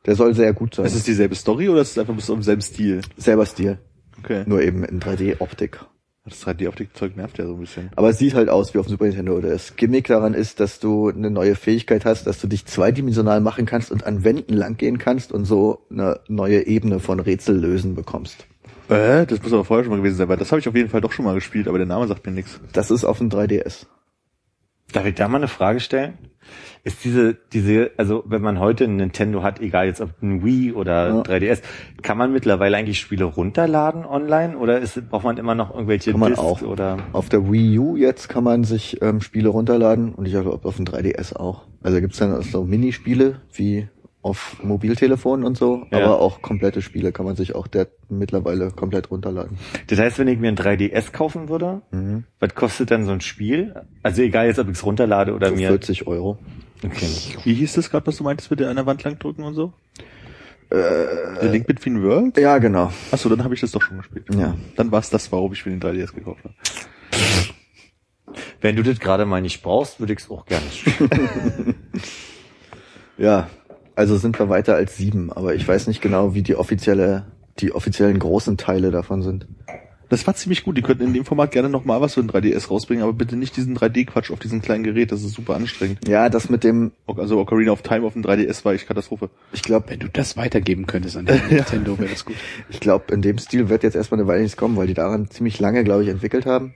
Der 0.04 0.14
soll 0.14 0.34
sehr 0.34 0.52
gut 0.52 0.74
sein. 0.74 0.84
Ist 0.84 0.94
es 0.94 1.02
dieselbe 1.04 1.34
Story 1.34 1.68
oder 1.68 1.80
ist 1.80 1.92
es 1.92 1.98
einfach 1.98 2.14
bis 2.14 2.28
im 2.28 2.42
selben 2.42 2.62
Stil? 2.62 3.00
selber 3.16 3.46
Stil. 3.46 3.78
Okay. 4.18 4.44
Nur 4.46 4.62
eben 4.62 4.84
in 4.84 5.00
3D-Optik. 5.00 5.80
Das 6.28 6.44
3D-Optik-Zeug 6.44 7.16
nervt 7.16 7.38
ja 7.38 7.46
so 7.46 7.54
ein 7.54 7.60
bisschen. 7.60 7.90
Aber 7.94 8.10
es 8.10 8.18
sieht 8.18 8.34
halt 8.34 8.48
aus 8.48 8.74
wie 8.74 8.78
auf 8.78 8.86
dem 8.86 8.90
Super 8.90 9.04
Nintendo. 9.04 9.40
Das 9.40 9.76
Gimmick 9.76 10.08
daran 10.08 10.34
ist, 10.34 10.58
dass 10.58 10.80
du 10.80 11.08
eine 11.08 11.30
neue 11.30 11.54
Fähigkeit 11.54 12.04
hast, 12.04 12.26
dass 12.26 12.40
du 12.40 12.48
dich 12.48 12.66
zweidimensional 12.66 13.40
machen 13.40 13.64
kannst 13.64 13.92
und 13.92 14.04
an 14.04 14.24
Wänden 14.24 14.54
langgehen 14.54 14.98
kannst 14.98 15.30
und 15.30 15.44
so 15.44 15.86
eine 15.88 16.18
neue 16.26 16.66
Ebene 16.66 16.98
von 16.98 17.20
Rätsellösen 17.20 17.94
bekommst. 17.94 18.46
Äh, 18.88 19.24
das 19.26 19.40
muss 19.40 19.52
aber 19.52 19.64
vorher 19.64 19.84
schon 19.84 19.92
mal 19.92 19.98
gewesen 19.98 20.16
sein, 20.16 20.28
weil 20.28 20.36
das 20.36 20.50
habe 20.50 20.58
ich 20.58 20.68
auf 20.68 20.74
jeden 20.74 20.90
Fall 20.90 21.00
doch 21.00 21.12
schon 21.12 21.24
mal 21.24 21.34
gespielt, 21.34 21.68
aber 21.68 21.78
der 21.78 21.86
Name 21.86 22.08
sagt 22.08 22.26
mir 22.26 22.32
nichts. 22.32 22.60
Das 22.72 22.90
ist 22.90 23.04
auf 23.04 23.18
dem 23.18 23.30
3DS. 23.30 23.86
Darf 24.92 25.06
ich 25.06 25.14
da 25.14 25.28
mal 25.28 25.38
eine 25.38 25.48
Frage 25.48 25.80
stellen? 25.80 26.14
Ist 26.84 27.02
diese, 27.04 27.34
diese, 27.52 27.90
also 27.96 28.22
wenn 28.26 28.40
man 28.40 28.60
heute 28.60 28.84
ein 28.84 28.94
Nintendo 28.94 29.42
hat, 29.42 29.60
egal 29.60 29.86
jetzt 29.86 30.00
ob 30.00 30.10
ein 30.22 30.44
Wii 30.44 30.72
oder 30.72 31.08
Ja. 31.08 31.22
3DS, 31.22 31.60
kann 32.02 32.16
man 32.16 32.32
mittlerweile 32.32 32.76
eigentlich 32.76 33.00
Spiele 33.00 33.24
runterladen 33.24 34.04
online 34.04 34.56
oder 34.56 34.78
ist, 34.78 35.10
braucht 35.10 35.24
man 35.24 35.36
immer 35.38 35.56
noch 35.56 35.74
irgendwelche 35.74 36.12
Kann 36.12 36.20
man 36.20 36.30
Discs 36.30 36.44
auch. 36.44 36.62
oder? 36.62 36.98
Auf 37.12 37.28
der 37.28 37.50
Wii 37.50 37.80
U 37.80 37.96
jetzt 37.96 38.28
kann 38.28 38.44
man 38.44 38.62
sich 38.62 39.02
ähm, 39.02 39.20
Spiele 39.20 39.48
runterladen 39.48 40.14
und 40.14 40.26
ich 40.26 40.32
glaube 40.32 40.60
auf 40.62 40.76
dem 40.76 40.84
3DS 40.84 41.34
auch. 41.34 41.62
Also 41.82 42.00
gibt's 42.00 42.18
dann 42.18 42.32
auch 42.32 42.42
so 42.42 42.62
Minispiele 42.62 43.40
wie 43.52 43.88
auf 44.26 44.56
Mobiltelefonen 44.62 45.46
und 45.46 45.56
so, 45.56 45.86
Ja. 45.92 45.98
aber 46.04 46.20
auch 46.20 46.42
komplette 46.42 46.82
Spiele 46.82 47.12
kann 47.12 47.24
man 47.26 47.36
sich 47.36 47.54
auch 47.54 47.68
der 47.68 47.86
mittlerweile 48.08 48.72
komplett 48.72 49.10
runterladen. 49.12 49.56
Das 49.86 50.00
heißt, 50.00 50.18
wenn 50.18 50.26
ich 50.26 50.38
mir 50.40 50.48
ein 50.48 50.56
3DS 50.56 51.12
kaufen 51.12 51.48
würde, 51.48 51.82
Mhm. 51.92 52.24
was 52.40 52.54
kostet 52.56 52.90
dann 52.90 53.04
so 53.04 53.12
ein 53.12 53.20
Spiel? 53.20 53.74
Also 54.02 54.22
egal 54.22 54.46
jetzt, 54.48 54.58
ob 54.58 54.66
ich 54.68 54.74
es 54.76 54.84
runterlade 54.84 55.32
oder 55.32 55.52
mir. 55.52 55.68
40 55.68 56.06
Euro. 56.08 56.38
Okay. 56.84 57.08
Wie 57.44 57.54
hieß 57.54 57.74
das 57.74 57.88
gerade, 57.88 58.04
was 58.06 58.16
du 58.16 58.24
meintest, 58.24 58.50
mit 58.50 58.58
der 58.60 58.68
an 58.68 58.76
der 58.76 58.84
Wand 58.86 59.04
lang 59.04 59.16
drücken 59.18 59.44
und 59.44 59.54
so? 59.54 59.72
Äh, 60.70 60.76
The 61.42 61.46
Link 61.46 61.66
Between 61.68 62.02
Worlds? 62.02 62.38
Ja, 62.40 62.58
genau. 62.58 62.92
Achso, 63.12 63.28
dann 63.28 63.44
habe 63.44 63.54
ich 63.54 63.60
das 63.60 63.70
doch 63.70 63.80
schon 63.82 63.98
gespielt. 63.98 64.26
Ja. 64.34 64.56
Dann 64.74 64.90
war 64.90 64.98
es 64.98 65.08
das, 65.08 65.30
warum 65.30 65.52
ich 65.52 65.64
mir 65.64 65.70
den 65.72 65.80
3DS 65.80 66.12
gekauft 66.12 66.42
habe. 66.42 66.54
Wenn 68.60 68.74
du 68.74 68.82
das 68.82 68.98
gerade 68.98 69.24
mal 69.24 69.40
nicht 69.40 69.62
brauchst, 69.62 70.00
würde 70.00 70.12
ich 70.14 70.18
es 70.18 70.28
auch 70.30 70.44
gerne 70.46 70.66
spielen. 70.72 71.74
Ja, 73.18 73.48
also 73.96 74.16
sind 74.16 74.38
wir 74.38 74.48
weiter 74.48 74.74
als 74.76 74.96
sieben, 74.96 75.32
aber 75.32 75.54
ich 75.54 75.66
weiß 75.66 75.86
nicht 75.88 76.00
genau, 76.00 76.34
wie 76.34 76.42
die 76.42 76.54
offizielle, 76.54 77.24
die 77.58 77.72
offiziellen 77.72 78.18
großen 78.18 78.56
Teile 78.56 78.90
davon 78.90 79.22
sind. 79.22 79.46
Das 80.08 80.24
war 80.24 80.34
ziemlich 80.36 80.62
gut. 80.62 80.76
Die 80.76 80.82
könnten 80.82 81.02
in 81.02 81.12
dem 81.14 81.24
Format 81.24 81.50
gerne 81.50 81.68
noch 81.68 81.84
mal 81.84 82.00
was 82.00 82.14
für 82.14 82.20
ein 82.20 82.30
3DS 82.30 82.68
rausbringen, 82.68 83.02
aber 83.02 83.12
bitte 83.12 83.34
nicht 83.34 83.56
diesen 83.56 83.76
3D-Quatsch 83.76 84.30
auf 84.30 84.38
diesem 84.38 84.62
kleinen 84.62 84.84
Gerät. 84.84 85.10
Das 85.10 85.24
ist 85.24 85.32
super 85.34 85.56
anstrengend. 85.56 86.06
Ja, 86.06 86.28
das 86.28 86.48
mit 86.48 86.62
dem, 86.62 86.92
Also 87.08 87.40
Ocarina 87.40 87.72
of 87.72 87.82
Time 87.82 88.06
auf 88.06 88.12
dem 88.12 88.22
3DS 88.22 88.64
war 88.64 88.72
echt 88.74 88.86
Katastrophe. 88.86 89.30
ich 89.52 89.62
glaube, 89.62 89.86
Wenn 89.90 89.98
du 89.98 90.08
das 90.08 90.36
weitergeben 90.36 90.86
könntest 90.86 91.16
an 91.16 91.26
den 91.26 91.40
Nintendo, 91.50 91.98
wäre 91.98 92.10
das 92.10 92.24
gut. 92.24 92.36
ich 92.68 92.78
glaube, 92.78 93.12
in 93.12 93.20
dem 93.20 93.38
Stil 93.38 93.68
wird 93.68 93.82
jetzt 93.82 93.96
erstmal 93.96 94.20
eine 94.20 94.28
Weile 94.28 94.42
nichts 94.42 94.56
kommen, 94.56 94.76
weil 94.76 94.86
die 94.86 94.94
daran 94.94 95.28
ziemlich 95.28 95.58
lange, 95.58 95.82
glaube 95.82 96.04
ich, 96.04 96.08
entwickelt 96.08 96.46
haben. 96.46 96.74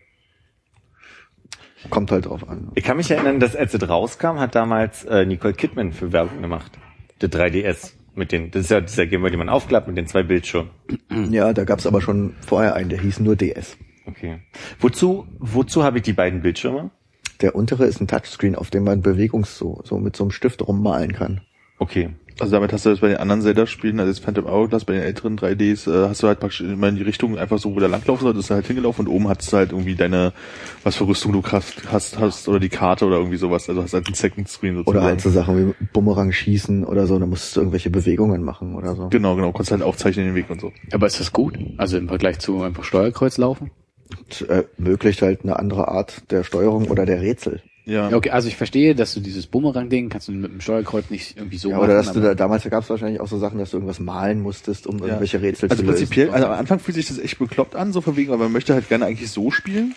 Kommt 1.88 2.10
halt 2.10 2.26
drauf 2.26 2.48
an. 2.48 2.72
Ich 2.74 2.82
kann 2.84 2.96
mich 2.96 3.10
erinnern, 3.12 3.38
dass 3.38 3.54
als 3.54 3.72
es 3.72 3.88
rauskam, 3.88 4.38
hat 4.38 4.56
damals 4.56 5.04
äh, 5.04 5.24
Nicole 5.24 5.54
Kidman 5.54 5.92
für 5.92 6.12
Werbung 6.12 6.42
gemacht. 6.42 6.72
Der 7.20 7.30
3DS. 7.30 7.92
Mit 8.14 8.32
den, 8.32 8.50
das 8.50 8.62
ist 8.62 8.70
ja 8.70 8.80
dieser 8.80 9.06
Gameboy, 9.06 9.30
den 9.30 9.38
man 9.38 9.48
aufklappt 9.48 9.86
mit 9.86 9.96
den 9.96 10.06
zwei 10.06 10.24
Bildschirmen. 10.24 10.70
Ja, 11.30 11.52
da 11.52 11.64
gab's 11.64 11.86
aber 11.86 12.00
schon 12.00 12.34
vorher 12.44 12.74
einen, 12.74 12.90
der 12.90 13.00
hieß 13.00 13.20
nur 13.20 13.36
DS. 13.36 13.76
Okay. 14.04 14.40
Wozu, 14.80 15.26
wozu 15.38 15.84
habe 15.84 15.98
ich 15.98 16.02
die 16.02 16.12
beiden 16.12 16.42
Bildschirme? 16.42 16.90
Der 17.40 17.54
untere 17.54 17.86
ist 17.86 18.00
ein 18.00 18.08
Touchscreen, 18.08 18.56
auf 18.56 18.70
dem 18.70 18.84
man 18.84 19.00
Bewegungs 19.00 19.56
so, 19.56 19.80
so 19.84 19.98
mit 19.98 20.16
so 20.16 20.24
einem 20.24 20.32
Stift 20.32 20.66
rummalen 20.66 21.12
kann. 21.12 21.40
Okay. 21.80 22.10
Also 22.38 22.52
damit 22.52 22.72
hast 22.72 22.86
du 22.86 22.90
das 22.90 23.00
bei 23.00 23.08
den 23.08 23.18
anderen 23.18 23.42
Zelda-Spielen, 23.42 24.00
also 24.00 24.10
das 24.12 24.18
Phantom 24.18 24.46
Hourglass, 24.46 24.84
bei 24.84 24.94
den 24.94 25.02
älteren 25.02 25.38
3Ds, 25.38 25.90
äh, 25.90 26.08
hast 26.08 26.22
du 26.22 26.26
halt 26.26 26.40
praktisch 26.40 26.62
immer 26.62 26.88
in 26.88 26.96
die 26.96 27.02
Richtung 27.02 27.38
einfach 27.38 27.58
so, 27.58 27.74
wo 27.74 27.80
der 27.80 27.88
langlaufen 27.88 28.24
soll, 28.24 28.38
ist 28.38 28.48
du 28.48 28.54
halt 28.54 28.66
hingelaufen 28.66 29.06
und 29.06 29.12
oben 29.12 29.28
hast 29.28 29.52
du 29.52 29.56
halt 29.58 29.72
irgendwie 29.72 29.94
deine, 29.94 30.32
was 30.82 30.96
für 30.96 31.06
Rüstung 31.06 31.32
du 31.32 31.42
hast, 31.42 31.92
hast, 31.92 32.18
hast 32.18 32.48
oder 32.48 32.58
die 32.58 32.70
Karte 32.70 33.04
oder 33.04 33.16
irgendwie 33.16 33.36
sowas. 33.36 33.68
Also 33.68 33.82
hast 33.82 33.92
halt 33.92 34.06
einen 34.06 34.14
Second 34.14 34.48
Screen 34.48 34.76
sozusagen. 34.76 34.98
Oder 34.98 35.06
halt 35.06 35.20
so 35.20 35.30
Sachen 35.30 35.74
wie 35.78 35.86
Bumerang 35.92 36.32
schießen 36.32 36.84
oder 36.84 37.06
so, 37.06 37.18
da 37.18 37.26
musstest 37.26 37.56
du 37.56 37.60
irgendwelche 37.60 37.90
Bewegungen 37.90 38.42
machen 38.42 38.74
oder 38.74 38.94
so. 38.94 39.08
Genau, 39.08 39.36
genau. 39.36 39.52
Konntest 39.52 39.72
halt 39.72 39.82
aufzeichnen 39.82 40.26
den 40.26 40.34
Weg 40.34 40.48
und 40.48 40.60
so. 40.62 40.72
Aber 40.92 41.06
ist 41.06 41.20
das 41.20 41.32
gut? 41.32 41.58
Also 41.76 41.98
im 41.98 42.08
Vergleich 42.08 42.38
zu 42.38 42.62
einfach 42.62 42.84
Steuerkreuz 42.84 43.36
laufen? 43.36 43.70
Und, 44.18 44.48
äh, 44.48 44.64
ermöglicht 44.78 45.20
halt 45.20 45.42
eine 45.42 45.58
andere 45.58 45.88
Art 45.88 46.30
der 46.30 46.42
Steuerung 46.42 46.88
oder 46.88 47.04
der 47.04 47.20
Rätsel. 47.20 47.60
Ja. 47.90 48.08
Ja, 48.08 48.16
okay, 48.16 48.30
also 48.30 48.46
ich 48.48 48.56
verstehe, 48.56 48.94
dass 48.94 49.14
du 49.14 49.20
dieses 49.20 49.46
Bumerang-Ding 49.46 50.08
kannst 50.10 50.28
du 50.28 50.32
mit 50.32 50.50
dem 50.52 50.60
Steuerkreuz 50.60 51.10
nicht 51.10 51.36
irgendwie 51.36 51.56
so 51.58 51.70
Ja, 51.70 51.76
machen. 51.76 51.84
oder 51.86 51.94
dass 51.94 52.12
du 52.12 52.20
da, 52.20 52.34
damals 52.34 52.62
gab 52.70 52.84
es 52.84 52.90
wahrscheinlich 52.90 53.20
auch 53.20 53.26
so 53.26 53.38
Sachen, 53.38 53.58
dass 53.58 53.70
du 53.72 53.78
irgendwas 53.78 53.98
malen 53.98 54.40
musstest, 54.40 54.86
um 54.86 54.98
irgendwelche 55.00 55.42
Rätsel 55.42 55.68
Also 55.68 55.82
zu 55.82 55.88
lösen. 55.88 55.98
prinzipiell, 56.06 56.30
also 56.30 56.46
am 56.46 56.52
Anfang 56.52 56.78
fühlt 56.78 56.94
sich 56.94 57.08
das 57.08 57.18
echt 57.18 57.38
bekloppt 57.38 57.74
an, 57.74 57.92
so 57.92 58.00
von 58.00 58.16
wegen, 58.16 58.30
weil 58.30 58.38
man 58.38 58.52
möchte 58.52 58.74
halt 58.74 58.88
gerne 58.88 59.06
eigentlich 59.06 59.30
so 59.30 59.50
spielen. 59.50 59.94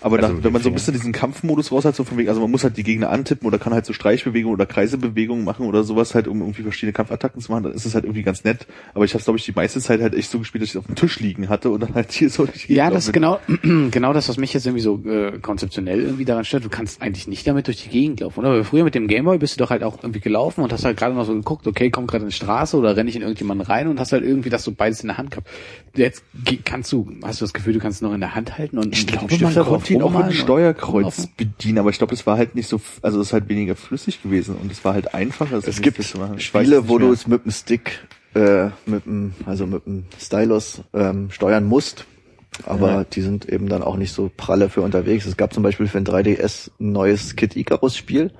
Aber 0.00 0.18
Also 0.22 0.34
mit 0.34 0.44
wenn 0.44 0.52
man 0.52 0.62
so 0.62 0.68
ein 0.68 0.74
bisschen 0.74 0.94
diesen 0.94 1.12
Kampfmodus 1.12 1.72
raus 1.72 1.84
hat, 1.84 1.96
so 1.96 2.04
von 2.04 2.16
wegen, 2.18 2.28
also 2.28 2.40
man 2.40 2.50
muss 2.50 2.62
halt 2.62 2.76
die 2.76 2.84
Gegner 2.84 3.10
antippen 3.10 3.46
oder 3.48 3.58
kann 3.58 3.72
halt 3.74 3.84
so 3.84 3.92
Streichbewegungen 3.92 4.54
oder 4.54 4.66
Kreisebewegungen 4.66 5.44
machen 5.44 5.66
oder 5.66 5.82
sowas 5.82 6.14
halt, 6.14 6.28
um 6.28 6.40
irgendwie 6.40 6.62
verschiedene 6.62 6.92
Kampfattacken 6.92 7.40
zu 7.42 7.50
machen, 7.50 7.64
dann 7.64 7.72
ist 7.72 7.84
es 7.84 7.94
halt 7.94 8.04
irgendwie 8.04 8.22
ganz 8.22 8.44
nett. 8.44 8.66
Aber 8.94 9.04
ich 9.04 9.14
habe 9.14 9.24
glaube 9.24 9.38
ich, 9.38 9.44
die 9.44 9.52
meiste 9.52 9.80
Zeit 9.80 10.00
halt 10.00 10.14
echt 10.14 10.30
so 10.30 10.38
gespielt, 10.38 10.62
dass 10.62 10.68
ich 10.68 10.74
es 10.74 10.78
auf 10.78 10.86
dem 10.86 10.94
Tisch 10.94 11.18
liegen 11.18 11.48
hatte 11.48 11.70
und 11.70 11.80
dann 11.82 11.94
halt 11.94 12.12
hier 12.12 12.30
so 12.30 12.46
Ja, 12.68 12.90
das 12.90 13.06
ist 13.06 13.12
genau, 13.12 13.40
genau 13.90 14.12
das, 14.12 14.28
was 14.28 14.36
mich 14.36 14.52
jetzt 14.54 14.66
irgendwie 14.66 14.82
so 14.82 15.02
äh, 15.04 15.38
konzeptionell 15.40 16.00
irgendwie 16.00 16.24
daran 16.24 16.44
stört. 16.44 16.64
Du 16.64 16.68
kannst 16.68 17.02
eigentlich 17.02 17.23
nicht 17.26 17.46
damit 17.46 17.66
durch 17.66 17.82
die 17.82 17.88
Gegend 17.88 18.20
laufen, 18.20 18.40
oder? 18.40 18.50
Weil 18.50 18.64
früher 18.64 18.84
mit 18.84 18.94
dem 18.94 19.08
Gameboy 19.08 19.38
bist 19.38 19.54
du 19.54 19.64
doch 19.64 19.70
halt 19.70 19.82
auch 19.82 19.98
irgendwie 20.02 20.20
gelaufen 20.20 20.62
und 20.62 20.72
hast 20.72 20.84
halt 20.84 20.96
gerade 20.96 21.14
noch 21.14 21.24
so 21.24 21.34
geguckt, 21.34 21.66
okay, 21.66 21.90
kommt 21.90 22.08
gerade 22.08 22.24
in 22.24 22.30
die 22.30 22.34
Straße 22.34 22.76
oder 22.76 22.96
renne 22.96 23.10
ich 23.10 23.16
in 23.16 23.22
irgendjemanden 23.22 23.66
rein 23.66 23.88
und 23.88 24.00
hast 24.00 24.12
halt 24.12 24.24
irgendwie 24.24 24.50
das 24.50 24.64
so 24.64 24.72
beides 24.72 25.00
in 25.00 25.08
der 25.08 25.18
Hand 25.18 25.30
gehabt. 25.30 25.48
Jetzt 25.94 26.24
kannst 26.64 26.92
du, 26.92 27.08
hast 27.22 27.40
du 27.40 27.44
das 27.44 27.52
Gefühl, 27.52 27.74
du 27.74 27.78
kannst 27.78 27.96
es 27.96 28.02
noch 28.02 28.12
in 28.12 28.20
der 28.20 28.34
Hand 28.34 28.58
halten 28.58 28.78
und 28.78 28.96
Ich 28.96 29.06
glaube, 29.06 29.36
man 29.38 29.54
konnte 29.54 29.92
ihn 29.92 30.02
auch 30.02 30.10
mit 30.10 30.26
dem 30.26 30.32
Steuerkreuz 30.32 31.28
bedienen, 31.36 31.78
aber 31.78 31.90
ich 31.90 31.98
glaube, 31.98 32.14
das 32.14 32.26
war 32.26 32.36
halt 32.36 32.54
nicht 32.54 32.68
so, 32.68 32.80
also 33.02 33.20
es 33.20 33.28
ist 33.28 33.32
halt 33.32 33.48
weniger 33.48 33.76
flüssig 33.76 34.22
gewesen 34.22 34.56
und 34.60 34.70
es 34.70 34.84
war 34.84 34.94
halt 34.94 35.14
einfacher. 35.14 35.56
es 35.56 35.80
gibt. 35.80 35.98
Ich 35.98 36.14
Spiele, 36.44 36.88
wo 36.88 36.98
du 36.98 37.12
es 37.12 37.26
mit 37.26 37.44
dem 37.44 37.52
Stick, 37.52 38.00
äh, 38.34 38.66
mit 38.86 39.06
dem, 39.06 39.34
also 39.46 39.66
mit 39.66 39.86
dem 39.86 40.04
Stylus 40.18 40.82
ähm, 40.92 41.30
steuern 41.30 41.64
musst. 41.64 42.06
Aber 42.62 42.88
Ja. 42.92 43.04
die 43.04 43.20
sind 43.20 43.48
eben 43.48 43.68
dann 43.68 43.82
auch 43.82 43.96
nicht 43.96 44.12
so 44.12 44.30
pralle 44.36 44.68
für 44.68 44.80
unterwegs. 44.82 45.26
Es 45.26 45.36
gab 45.36 45.52
zum 45.52 45.62
Beispiel 45.64 45.88
für 45.88 45.98
ein 45.98 46.04
3DS 46.04 46.70
ein 46.80 46.92
neues 46.92 47.34
Kid 47.34 47.56
Icarus 47.56 47.96
Spiel, 47.96 48.30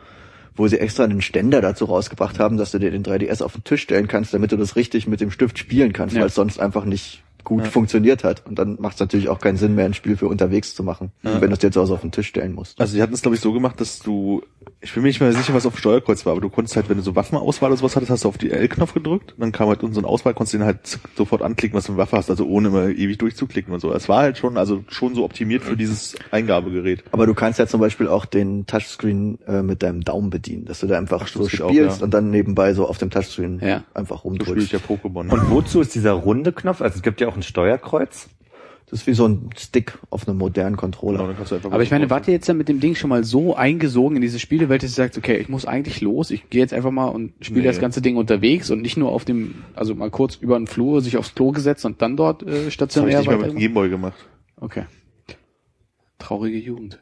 wo 0.55 0.69
sie 0.69 0.79
extra 0.79 1.03
einen 1.03 1.21
Ständer 1.21 1.61
dazu 1.61 1.87
rausgebracht 1.87 2.39
haben, 2.39 2.57
dass 2.57 2.71
du 2.71 2.79
dir 2.79 2.93
den 2.93 3.03
3DS 3.03 3.43
auf 3.43 3.55
den 3.55 3.65
Tisch 3.65 3.83
stellen 3.83 4.07
kannst, 4.07 4.33
damit 4.33 4.53
du 4.53 4.57
das 4.57 4.77
richtig 4.77 5.09
mit 5.09 5.21
dem 5.21 5.33
Stift 5.33 5.59
spielen 5.59 5.93
kannst, 5.93 6.15
Ja. 6.15 6.21
weil 6.21 6.29
es 6.29 6.37
sonst 6.37 6.61
einfach 6.61 6.85
nicht 6.85 7.24
gut 7.45 7.67
funktioniert 7.69 8.25
hat. 8.25 8.47
Und 8.47 8.59
dann 8.59 8.77
macht 8.81 8.95
es 8.95 9.01
natürlich 9.01 9.29
auch 9.29 9.39
keinen 9.39 9.57
Sinn 9.57 9.75
mehr, 9.75 9.85
ein 9.85 9.95
Spiel 9.95 10.17
für 10.17 10.27
unterwegs 10.29 10.75
zu 10.75 10.83
machen, 10.83 11.13
wenn 11.23 11.41
du 11.41 11.53
es 11.53 11.59
dir 11.59 11.71
zu 11.71 11.81
Hause 11.81 11.95
auf 11.95 12.01
den 12.01 12.11
Tisch 12.13 12.29
stellen 12.29 12.55
musst. 12.55 12.81
Also 12.81 12.97
die 12.97 13.03
hatten 13.03 13.15
es 13.15 13.23
glaube 13.23 13.37
ich 13.37 13.41
so 13.41 13.53
gemacht, 13.53 13.81
dass 13.81 13.99
du, 14.01 14.43
ich 14.81 14.93
bin 14.95 15.03
mir 15.03 15.09
nicht 15.09 15.21
mehr 15.21 15.33
sicher, 15.33 15.55
was 15.55 15.67
auf 15.67 15.75
dem 15.75 15.79
Steuerkreuz 15.79 16.25
war, 16.27 16.33
aber 16.33 16.41
du 16.41 16.49
konntest 16.49 16.77
halt, 16.77 16.89
wenn 16.89 16.97
du 16.97 17.03
so 17.03 17.15
Waffenauswahl 17.15 17.71
oder 17.71 17.79
sowas 17.79 17.97
hattest, 17.97 18.11
hast 18.11 18.25
du 18.25 18.29
auf 18.29 18.39
die 18.39 18.51
L-Knopf 18.51 18.95
gedrückt, 18.95 19.33
und 19.33 19.41
dann 19.41 19.53
kam 19.53 19.69
halt 19.69 19.81
so 19.81 19.87
eine 19.87 20.07
Auswahl, 20.07 20.35
konntest 20.35 20.55
du 20.55 20.59
den 20.59 20.67
halt 20.67 20.99
sofort 21.17 21.43
anklicken, 21.43 21.77
was 21.77 21.87
du 21.87 21.93
eine 21.93 21.99
Waffe 21.99 22.17
hast, 22.17 22.31
also 22.31 22.47
ohne 22.47 22.69
immer 22.69 22.89
ewig 22.89 23.19
durchzuklicken 23.19 23.73
und 23.73 23.81
so. 23.81 23.93
Es 23.93 24.09
war 24.09 24.23
halt 24.23 24.39
schon, 24.39 24.57
also 24.57 24.85
schon 24.89 25.15
so 25.15 25.25
optimiert 25.25 25.63
für 25.63 25.77
dieses 25.77 26.17
Eingabegerät. 26.31 27.05
Aber 27.13 27.27
du 27.27 27.35
kannst 27.35 27.59
ja 27.59 27.67
zum 27.67 27.81
Beispiel 27.81 28.09
auch 28.09 28.25
den 28.25 28.67
Touchscreen 28.67 29.39
äh, 29.47 29.63
mit 29.63 29.83
deinem 29.83 30.03
Daumen 30.03 30.31
bedienen, 30.31 30.65
dass 30.65 30.81
du 30.81 30.87
da 30.87 30.99
einfach 30.99 31.27
so 31.27 31.43
das 31.43 31.51
geht 31.53 31.63
auch, 31.63 31.71
spielst 31.71 31.99
ja. 32.01 32.05
und 32.05 32.15
dann 32.15 32.31
nebenbei 32.31 32.75
so 32.75 32.87
auf 32.87 32.99
dem 32.99 33.11
Touchscreen 33.11 33.61
Ja. 33.63 33.85
einfach 33.95 34.25
So 34.25 34.31
spiele 34.35 34.63
ich 34.63 34.73
rumdrückst. 34.73 34.73
ja 34.73 34.79
Pokémon. 34.79 35.29
Und 35.31 35.51
wozu 35.51 35.81
ist 35.81 35.95
dieser 35.95 36.13
runde 36.13 36.53
Knopf? 36.53 36.81
Also 36.81 36.97
es 36.97 37.03
gibt 37.03 37.21
ja 37.21 37.29
auch 37.29 37.34
ein 37.37 37.43
Steuerkreuz. 37.43 38.29
Das 38.91 39.01
ist 39.01 39.07
wie 39.07 39.15
so 39.15 39.27
ein 39.27 39.51
Stick 39.57 39.99
auf 40.11 40.29
einem 40.29 40.37
modernen 40.37 40.77
Controller. 40.77 41.35
Genau, 41.35 41.71
Aber 41.75 41.83
ich 41.83 41.91
meine, 41.91 42.11
wart 42.11 42.29
ihr 42.29 42.35
jetzt 42.35 42.47
ja 42.47 42.55
mit 42.55 42.69
dem 42.69 42.81
Ding 42.81 42.95
schon 42.95 43.09
mal 43.11 43.25
so 43.25 43.57
eingesogen 43.57 44.17
in 44.17 44.23
diese 44.23 44.39
Spielewelt, 44.39 44.83
dass 44.83 44.91
ihr 44.91 44.95
sagt, 44.95 45.17
okay, 45.17 45.39
ich 45.39 45.49
muss 45.49 45.65
eigentlich 45.65 46.01
los, 46.03 46.31
ich 46.31 46.51
gehe 46.51 46.61
jetzt 46.61 46.75
einfach 46.75 46.91
mal 46.91 47.07
und 47.09 47.33
spiele 47.41 47.63
Nee. 47.63 47.67
das 47.67 47.81
ganze 47.81 48.03
Ding 48.03 48.17
unterwegs 48.17 48.71
und 48.71 48.83
nicht 48.83 48.97
nur 48.97 49.11
auf 49.11 49.25
dem, 49.25 49.65
also 49.75 49.95
mal 49.95 50.11
kurz 50.11 50.37
über 50.37 50.59
den 50.59 50.67
Flur, 50.67 51.01
sich 51.01 51.17
aufs 51.17 51.35
Klo 51.35 51.51
gesetzt 51.51 51.85
und 51.87 52.03
dann 52.03 52.17
dort 52.17 52.43
äh, 52.43 52.47
das 52.47 52.55
habe 52.57 52.67
ich 52.69 52.75
stationär 52.75 53.19
nicht 53.19 53.27
mal 53.27 53.39
mit 53.39 53.51
dem 53.53 53.59
Gameboy 53.59 53.89
gemacht. 53.89 54.27
Okay. 54.61 54.85
Traurige 56.19 56.59
Jugend. 56.59 57.01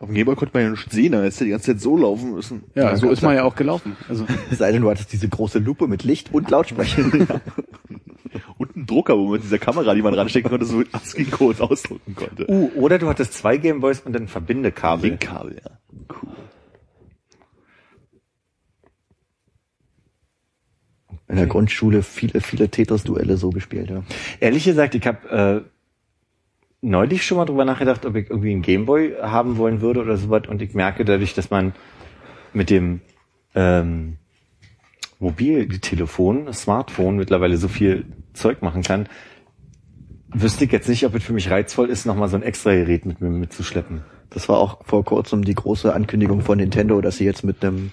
Auf 0.00 0.08
dem 0.08 0.14
Gameboy 0.14 0.34
konnte 0.34 0.54
man 0.54 0.62
ja 0.62 0.70
nicht 0.70 0.90
sehen, 0.90 1.12
dann 1.12 1.22
hättest 1.22 1.42
du 1.42 1.44
die 1.44 1.50
ganze 1.50 1.66
Zeit 1.72 1.80
so 1.82 1.94
laufen 1.94 2.32
müssen. 2.32 2.64
Ja, 2.74 2.96
so 2.96 3.10
ist 3.10 3.20
man 3.22 3.36
ja 3.36 3.44
auch 3.44 3.54
gelaufen. 3.54 3.96
Also 4.08 4.26
Es 4.50 4.58
sei 4.58 4.72
denn, 4.72 4.80
du 4.80 4.90
hattest 4.90 5.12
diese 5.12 5.28
große 5.28 5.58
Lupe 5.58 5.86
mit 5.86 6.04
Licht 6.04 6.32
und 6.32 6.50
Lautsprecher. 6.50 7.04
Und 8.58 8.76
ein 8.76 8.86
Drucker, 8.86 9.16
wo 9.16 9.24
man 9.24 9.32
mit 9.32 9.42
dieser 9.42 9.58
Kamera, 9.58 9.94
die 9.94 10.02
man 10.02 10.14
ranstecken 10.14 10.50
konnte, 10.50 10.64
so 10.64 10.76
mit 10.76 10.94
ASCII-Code 10.94 11.62
ausdrucken 11.62 12.14
konnte. 12.14 12.48
Uh, 12.48 12.70
oder 12.76 12.98
du 12.98 13.08
hattest 13.08 13.34
zwei 13.34 13.56
Gameboys 13.56 14.00
und 14.00 14.16
ein 14.16 14.28
Verbindekabel. 14.28 15.10
Linkkabel, 15.10 15.60
ja. 15.64 15.70
In 21.28 21.36
der 21.36 21.46
Grundschule 21.46 22.02
viele, 22.02 22.40
viele 22.40 22.68
Tetris-Duelle 22.68 23.36
so 23.36 23.50
gespielt, 23.50 23.90
ja. 23.90 24.02
Ehrlich 24.40 24.64
gesagt, 24.64 24.94
ich 24.94 25.06
habe 25.06 25.64
äh, 25.64 25.79
neulich 26.82 27.24
schon 27.24 27.38
mal 27.38 27.44
drüber 27.44 27.64
nachgedacht, 27.64 28.06
ob 28.06 28.16
ich 28.16 28.30
irgendwie 28.30 28.52
einen 28.52 28.62
Gameboy 28.62 29.16
haben 29.20 29.56
wollen 29.58 29.80
würde 29.80 30.00
oder 30.00 30.16
sowas. 30.16 30.42
Und 30.48 30.62
ich 30.62 30.74
merke 30.74 31.04
dadurch, 31.04 31.34
dass 31.34 31.50
man 31.50 31.74
mit 32.52 32.70
dem 32.70 33.00
ähm, 33.54 34.16
Mobiltelefon, 35.18 36.52
Smartphone 36.52 37.16
mittlerweile 37.16 37.56
so 37.56 37.68
viel 37.68 38.06
Zeug 38.32 38.62
machen 38.62 38.82
kann, 38.82 39.08
wüsste 40.32 40.64
ich 40.64 40.72
jetzt 40.72 40.88
nicht, 40.88 41.04
ob 41.04 41.14
es 41.14 41.24
für 41.24 41.32
mich 41.32 41.50
reizvoll 41.50 41.90
ist, 41.90 42.06
nochmal 42.06 42.28
so 42.28 42.36
ein 42.36 42.42
extra 42.42 42.72
Gerät 42.72 43.04
mit 43.04 43.20
mir 43.20 43.28
mitzuschleppen. 43.28 44.02
Das 44.30 44.48
war 44.48 44.58
auch 44.58 44.86
vor 44.86 45.04
kurzem 45.04 45.44
die 45.44 45.54
große 45.54 45.92
Ankündigung 45.92 46.40
von 46.40 46.58
Nintendo, 46.58 47.00
dass 47.00 47.16
sie 47.16 47.24
jetzt 47.24 47.42
mit 47.42 47.64
einem 47.64 47.90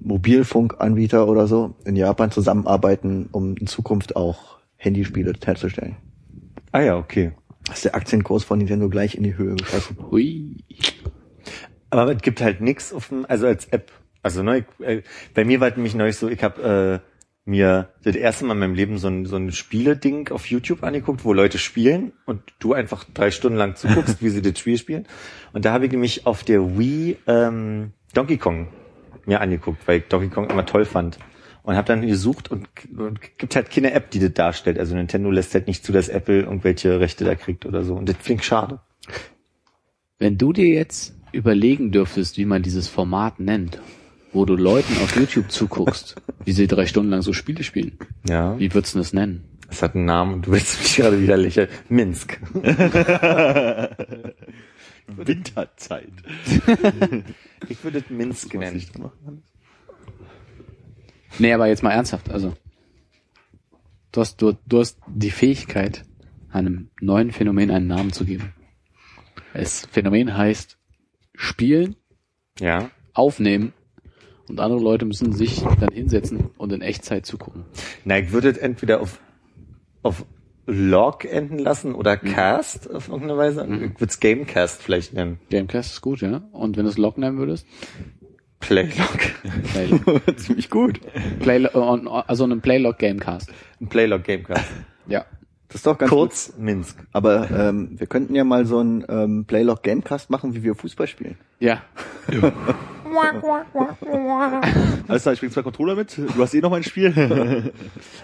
Mobilfunkanbieter 0.00 1.28
oder 1.28 1.46
so 1.46 1.76
in 1.84 1.94
Japan 1.94 2.30
zusammenarbeiten, 2.30 3.28
um 3.32 3.56
in 3.56 3.66
Zukunft 3.66 4.16
auch 4.16 4.58
Handyspiele 4.76 5.34
herzustellen. 5.44 5.96
Ah 6.72 6.80
ja, 6.80 6.96
okay. 6.96 7.32
Ist 7.72 7.84
der 7.84 7.94
Aktienkurs 7.94 8.44
von 8.44 8.58
Nintendo 8.58 8.88
gleich 8.88 9.14
in 9.14 9.22
die 9.22 9.36
Höhe 9.36 9.54
geschossen. 9.54 9.96
hui. 10.10 10.56
Aber 11.90 12.10
es 12.12 12.22
gibt 12.22 12.42
halt 12.42 12.60
nix 12.60 12.92
auf 12.92 13.08
dem, 13.08 13.24
also 13.26 13.46
als 13.46 13.66
App. 13.66 13.90
Also 14.22 14.42
ne, 14.42 14.58
ich, 14.58 14.86
äh, 14.86 15.02
bei 15.34 15.44
mir 15.44 15.60
war 15.60 15.68
es 15.68 15.76
nämlich 15.76 15.94
neulich 15.94 16.16
so, 16.16 16.28
ich 16.28 16.42
habe 16.42 17.02
äh, 17.02 17.14
mir 17.44 17.90
das 18.02 18.16
erste 18.16 18.44
Mal 18.44 18.54
in 18.54 18.60
meinem 18.60 18.74
Leben 18.74 18.98
so 18.98 19.08
ein, 19.08 19.26
so 19.26 19.36
ein 19.36 19.52
Spiele-Ding 19.52 20.30
auf 20.30 20.46
YouTube 20.46 20.82
angeguckt, 20.82 21.24
wo 21.24 21.32
Leute 21.32 21.58
spielen 21.58 22.12
und 22.24 22.40
du 22.58 22.72
einfach 22.72 23.04
drei 23.12 23.30
Stunden 23.30 23.58
lang 23.58 23.76
zuguckst, 23.76 24.18
wie 24.22 24.30
sie 24.30 24.42
das 24.42 24.58
Spiel 24.58 24.78
spielen. 24.78 25.06
Und 25.52 25.64
da 25.64 25.72
habe 25.72 25.86
ich 25.86 25.92
nämlich 25.92 26.26
auf 26.26 26.42
der 26.42 26.78
Wii 26.78 27.18
ähm, 27.26 27.92
Donkey 28.14 28.38
Kong 28.38 28.68
mir 29.26 29.40
angeguckt, 29.40 29.86
weil 29.86 29.98
ich 29.98 30.04
Donkey 30.08 30.28
Kong 30.28 30.50
immer 30.50 30.66
toll 30.66 30.84
fand. 30.84 31.18
Und 31.64 31.76
habe 31.76 31.86
dann 31.88 32.06
gesucht 32.06 32.50
und, 32.50 32.68
und 32.96 33.20
gibt 33.38 33.56
halt 33.56 33.70
keine 33.70 33.92
App, 33.92 34.10
die 34.10 34.20
das 34.20 34.34
darstellt. 34.34 34.78
Also 34.78 34.94
Nintendo 34.94 35.30
lässt 35.30 35.54
halt 35.54 35.66
nicht 35.66 35.84
zu, 35.84 35.92
dass 35.92 36.08
Apple 36.08 36.42
irgendwelche 36.42 37.00
Rechte 37.00 37.24
da 37.24 37.34
kriegt 37.34 37.64
oder 37.66 37.82
so. 37.84 37.94
Und 37.94 38.06
das 38.08 38.16
finde 38.20 38.42
ich 38.42 38.46
schade. 38.46 38.80
Wenn 40.18 40.36
du 40.38 40.52
dir 40.52 40.68
jetzt 40.68 41.14
überlegen 41.32 41.90
dürftest, 41.90 42.36
wie 42.38 42.44
man 42.44 42.62
dieses 42.62 42.86
Format 42.88 43.40
nennt, 43.40 43.80
wo 44.32 44.44
du 44.44 44.56
Leuten 44.56 44.94
auf 45.02 45.16
YouTube 45.16 45.50
zuguckst, 45.50 46.16
wie 46.44 46.52
sie 46.52 46.66
drei 46.66 46.86
Stunden 46.86 47.10
lang 47.10 47.22
so 47.22 47.32
Spiele 47.32 47.64
spielen, 47.64 47.98
Ja. 48.28 48.58
wie 48.58 48.72
würdest 48.74 48.94
du 48.94 48.98
das 48.98 49.12
nennen? 49.14 49.44
Es 49.70 49.80
hat 49.82 49.94
einen 49.94 50.04
Namen 50.04 50.34
und 50.34 50.46
du 50.46 50.52
willst 50.52 50.78
mich 50.82 50.96
gerade 50.96 51.20
wieder 51.20 51.36
lächeln. 51.38 51.68
Minsk. 51.88 52.38
Winterzeit. 55.06 56.12
Ich 57.70 57.82
würde 57.82 57.98
es 58.00 58.10
Minsk 58.10 58.52
nennen. 58.54 58.76
ich 58.76 58.92
da 58.92 58.98
machen 58.98 59.18
kann. 59.24 59.42
Nee, 61.38 61.52
aber 61.52 61.66
jetzt 61.66 61.82
mal 61.82 61.90
ernsthaft, 61.92 62.30
also. 62.30 62.54
Du 64.12 64.20
hast, 64.20 64.40
du, 64.40 64.56
du 64.66 64.78
hast 64.80 64.98
die 65.08 65.30
Fähigkeit, 65.30 66.04
einem 66.50 66.90
neuen 67.00 67.32
Phänomen 67.32 67.70
einen 67.70 67.88
Namen 67.88 68.12
zu 68.12 68.24
geben. 68.24 68.52
Das 69.52 69.86
Phänomen 69.90 70.36
heißt 70.36 70.78
spielen, 71.34 71.96
Ja. 72.60 72.90
aufnehmen 73.12 73.72
und 74.48 74.60
andere 74.60 74.80
Leute 74.80 75.04
müssen 75.04 75.32
sich 75.32 75.62
dann 75.80 75.92
hinsetzen 75.92 76.50
und 76.56 76.72
in 76.72 76.80
Echtzeit 76.80 77.26
zugucken. 77.26 77.64
Na, 78.04 78.18
ich 78.18 78.30
würde 78.30 78.50
es 78.50 78.56
entweder 78.58 79.00
auf, 79.00 79.18
auf 80.02 80.24
Log 80.66 81.24
enden 81.24 81.58
lassen 81.58 81.94
oder 81.94 82.16
Cast 82.16 82.88
auf 82.90 83.08
irgendeine 83.08 83.36
Weise. 83.38 83.64
Ich 83.64 84.00
würde 84.00 84.06
es 84.06 84.20
Gamecast 84.20 84.80
vielleicht 84.82 85.12
nennen. 85.12 85.38
Gamecast 85.50 85.92
ist 85.94 86.00
gut, 86.00 86.20
ja. 86.20 86.42
Und 86.52 86.76
wenn 86.76 86.84
du 86.84 86.90
es 86.90 86.98
Log 86.98 87.18
nennen 87.18 87.36
würdest? 87.38 87.66
Playlog. 88.66 89.18
Playlog. 89.72 90.36
Ziemlich 90.36 90.70
gut. 90.70 91.00
Play, 91.40 91.66
also 91.66 92.44
einen 92.44 92.60
Playlog 92.60 92.98
Gamecast. 92.98 93.50
Ein 93.80 93.88
Playlog 93.88 94.24
Gamecast. 94.24 94.64
Ja. 95.06 95.24
Das 95.68 95.76
ist 95.76 95.86
doch 95.86 95.98
ganz 95.98 96.10
gut. 96.10 96.18
Kurz 96.18 96.52
Minsk. 96.56 97.04
Aber 97.12 97.50
ähm, 97.50 97.98
wir 97.98 98.06
könnten 98.06 98.34
ja 98.34 98.44
mal 98.44 98.64
so 98.64 98.78
einen 98.78 99.04
ähm, 99.08 99.44
Playlog 99.44 99.82
Gamecast 99.82 100.30
machen, 100.30 100.54
wie 100.54 100.62
wir 100.62 100.74
Fußball 100.74 101.06
spielen. 101.06 101.36
Ja. 101.58 101.82
Alles 105.08 105.22
klar, 105.22 105.34
ich 105.34 105.40
bring 105.40 105.50
zwei 105.50 105.62
Controller 105.62 105.94
mit. 105.94 106.16
Du 106.16 106.42
hast 106.42 106.54
eh 106.54 106.60
noch 106.60 106.70
mein 106.70 106.82
Spiel. 106.82 107.12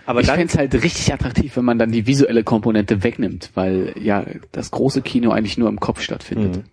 Aber 0.06 0.20
ich 0.20 0.26
dann, 0.26 0.36
fänd's 0.36 0.56
halt 0.56 0.74
richtig 0.74 1.12
attraktiv, 1.12 1.56
wenn 1.56 1.64
man 1.64 1.78
dann 1.78 1.92
die 1.92 2.06
visuelle 2.06 2.44
Komponente 2.44 3.02
wegnimmt, 3.02 3.50
weil 3.54 3.94
ja 4.00 4.24
das 4.52 4.70
große 4.70 5.02
Kino 5.02 5.30
eigentlich 5.30 5.58
nur 5.58 5.68
im 5.68 5.78
Kopf 5.78 6.00
stattfindet. 6.00 6.56
Mhm. 6.56 6.64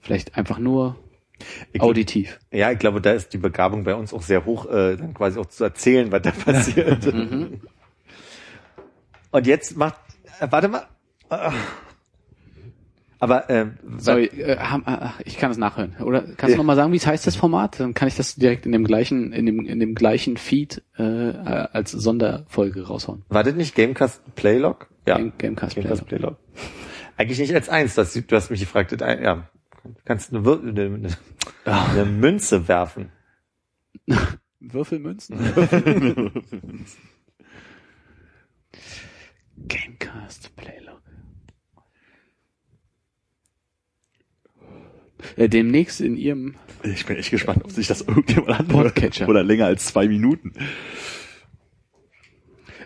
Vielleicht 0.00 0.36
einfach 0.36 0.58
nur 0.58 0.96
ich, 1.72 1.80
auditiv. 1.80 2.38
ja, 2.50 2.70
ich 2.72 2.78
glaube, 2.78 3.00
da 3.00 3.12
ist 3.12 3.32
die 3.32 3.38
Begabung 3.38 3.84
bei 3.84 3.94
uns 3.94 4.12
auch 4.12 4.22
sehr 4.22 4.44
hoch, 4.44 4.66
äh, 4.66 4.96
dann 4.96 5.14
quasi 5.14 5.38
auch 5.38 5.46
zu 5.46 5.64
erzählen, 5.64 6.10
was 6.12 6.22
da 6.22 6.30
passiert. 6.44 7.06
Und 9.30 9.46
jetzt 9.46 9.76
macht, 9.76 9.96
äh, 10.40 10.46
warte 10.50 10.68
mal. 10.68 10.86
Ah. 11.30 11.52
Aber 13.18 13.48
äh, 13.50 13.66
Sorry, 13.98 14.24
äh, 14.26 14.56
ham- 14.58 14.82
ach, 14.84 15.20
ich 15.24 15.38
kann 15.38 15.52
es 15.52 15.56
nachhören. 15.56 15.94
Oder 16.00 16.22
kannst 16.36 16.54
du 16.54 16.58
noch 16.58 16.64
mal 16.64 16.74
sagen, 16.74 16.92
wie 16.92 16.96
es 16.96 17.06
heißt 17.06 17.24
das 17.26 17.36
Format? 17.36 17.78
Dann 17.78 17.94
kann 17.94 18.08
ich 18.08 18.16
das 18.16 18.34
direkt 18.34 18.66
in 18.66 18.72
dem 18.72 18.84
gleichen, 18.84 19.32
in 19.32 19.46
dem, 19.46 19.64
in 19.64 19.78
dem 19.78 19.94
gleichen 19.94 20.36
Feed 20.36 20.82
äh, 20.98 21.02
als 21.04 21.92
Sonderfolge 21.92 22.86
raushauen. 22.88 23.22
war 23.28 23.44
das 23.44 23.54
nicht 23.54 23.76
Gamecast 23.76 24.20
Playlog? 24.34 24.88
Ja. 25.06 25.18
Game- 25.18 25.32
Gamecast 25.38 25.76
Gamecast 25.76 26.04
Playlog. 26.06 26.36
Eigentlich 27.16 27.38
nicht 27.38 27.54
als 27.54 27.68
eins. 27.68 27.94
Das, 27.94 28.12
du 28.12 28.36
hast 28.36 28.50
mich 28.50 28.58
gefragt, 28.60 28.90
das 28.90 29.02
ein- 29.02 29.44
ja, 29.84 29.90
kannst 30.04 30.32
eine, 30.32 30.44
Wir- 30.44 30.60
eine, 30.62 30.84
eine, 30.84 31.16
eine 31.64 32.04
Münze 32.04 32.68
werfen. 32.68 33.10
Würfelmünzen? 34.60 35.38
Gamecast 39.68 40.54
Playlog. 40.56 41.02
Äh, 45.36 45.48
demnächst 45.48 46.00
in 46.00 46.16
ihrem 46.16 46.56
Ich 46.82 47.06
bin 47.06 47.16
echt 47.16 47.30
gespannt, 47.30 47.64
ob 47.64 47.70
sich 47.70 47.86
das 47.86 48.00
irgendjemand 48.02 48.50
anhört. 48.60 48.94
Podcatcher. 48.94 49.28
Oder 49.28 49.44
länger 49.44 49.66
als 49.66 49.86
zwei 49.86 50.08
Minuten. 50.08 50.52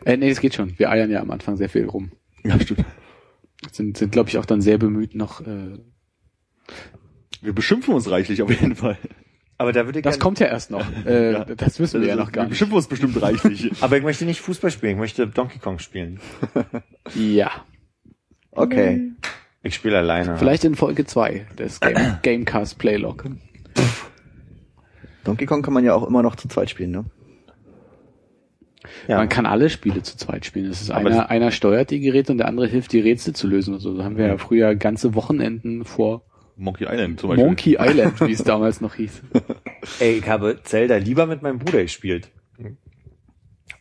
äh, 0.05 0.16
nee, 0.16 0.28
es 0.28 0.40
geht 0.40 0.55
schon. 0.55 0.78
Wir 0.78 0.90
eiern 0.90 1.11
ja 1.11 1.20
am 1.20 1.30
Anfang 1.30 1.57
sehr 1.57 1.68
viel 1.70 1.86
rum. 1.86 2.12
Ja, 2.44 2.61
stimmt. 2.61 2.84
Sind, 3.72 3.97
sind 3.97 4.12
glaube 4.12 4.28
ich, 4.28 4.36
auch 4.38 4.44
dann 4.44 4.61
sehr 4.61 4.76
bemüht, 4.78 5.14
noch 5.14 5.40
äh, 5.40 5.78
Wir 7.42 7.52
beschimpfen 7.52 7.94
uns 7.94 8.10
reichlich 8.10 8.42
auf 8.42 8.50
jeden 8.50 8.76
Fall. 8.76 8.96
Aber 9.58 9.72
da 9.72 9.86
würde 9.86 10.00
ich 10.00 10.04
Das 10.04 10.18
kommt 10.18 10.38
ja 10.38 10.46
erst 10.46 10.70
noch. 10.70 10.84
Äh, 11.06 11.32
Ja. 11.32 11.44
Das 11.44 11.80
wissen 11.80 12.00
wir 12.02 12.08
ja 12.08 12.16
noch 12.16 12.32
gar 12.32 12.42
wir 12.42 12.44
nicht. 12.44 12.50
beschimpfen 12.50 12.76
uns 12.76 12.86
bestimmt 12.88 13.20
reichlich. 13.22 13.70
Aber 13.82 13.96
ich 13.96 14.02
möchte 14.02 14.24
nicht 14.24 14.40
Fußball 14.40 14.70
spielen, 14.70 14.92
ich 14.92 14.98
möchte 14.98 15.26
Donkey 15.26 15.58
Kong 15.58 15.78
spielen. 15.78 16.20
Ja. 17.14 17.50
Okay. 18.50 19.12
Ich 19.62 19.74
spiele 19.74 19.98
alleine. 19.98 20.36
Vielleicht 20.36 20.64
in 20.64 20.74
Folge 20.74 21.04
2 21.06 21.46
des 21.58 21.80
Game, 21.80 22.18
Gamecast 22.22 22.78
Playlog. 22.78 23.24
Donkey 25.24 25.46
Kong 25.46 25.62
kann 25.62 25.74
man 25.74 25.84
ja 25.84 25.94
auch 25.94 26.06
immer 26.06 26.22
noch 26.22 26.36
zu 26.36 26.48
zweit 26.48 26.70
spielen, 26.70 26.90
ne? 26.92 27.04
ja. 29.08 29.16
Man 29.16 29.28
kann 29.28 29.44
alle 29.46 29.68
Spiele 29.70 30.02
zu 30.02 30.16
zweit 30.16 30.46
spielen. 30.46 30.66
Es 30.66 30.80
ist 30.80 30.90
Aber 30.90 31.10
einer, 31.10 31.30
einer 31.30 31.50
steuert 31.50 31.90
die 31.90 32.00
Geräte 32.00 32.30
und 32.32 32.38
der 32.38 32.46
andere 32.46 32.66
hilft, 32.68 32.92
die 32.92 33.00
Rätsel 33.00 33.34
zu 33.34 33.48
lösen. 33.48 33.74
Also 33.74 33.94
so 33.96 34.04
haben 34.04 34.16
wir 34.16 34.26
ja 34.26 34.38
früher 34.38 34.74
ganze 34.76 35.14
Wochenenden 35.14 35.84
vor 35.84 36.22
Monkey 36.57 36.84
Island 36.84 37.20
zum 37.20 37.30
Beispiel. 37.30 37.44
Monkey 37.44 37.76
Island, 37.80 38.20
wie 38.20 38.32
es 38.32 38.42
damals 38.42 38.80
noch 38.80 38.94
hieß. 38.94 39.22
Ey, 40.00 40.18
ich 40.18 40.28
habe 40.28 40.61
Zelda 40.62 40.96
lieber 40.96 41.26
mit 41.26 41.42
meinem 41.42 41.59
Bruder 41.59 41.82
gespielt. 41.82 42.30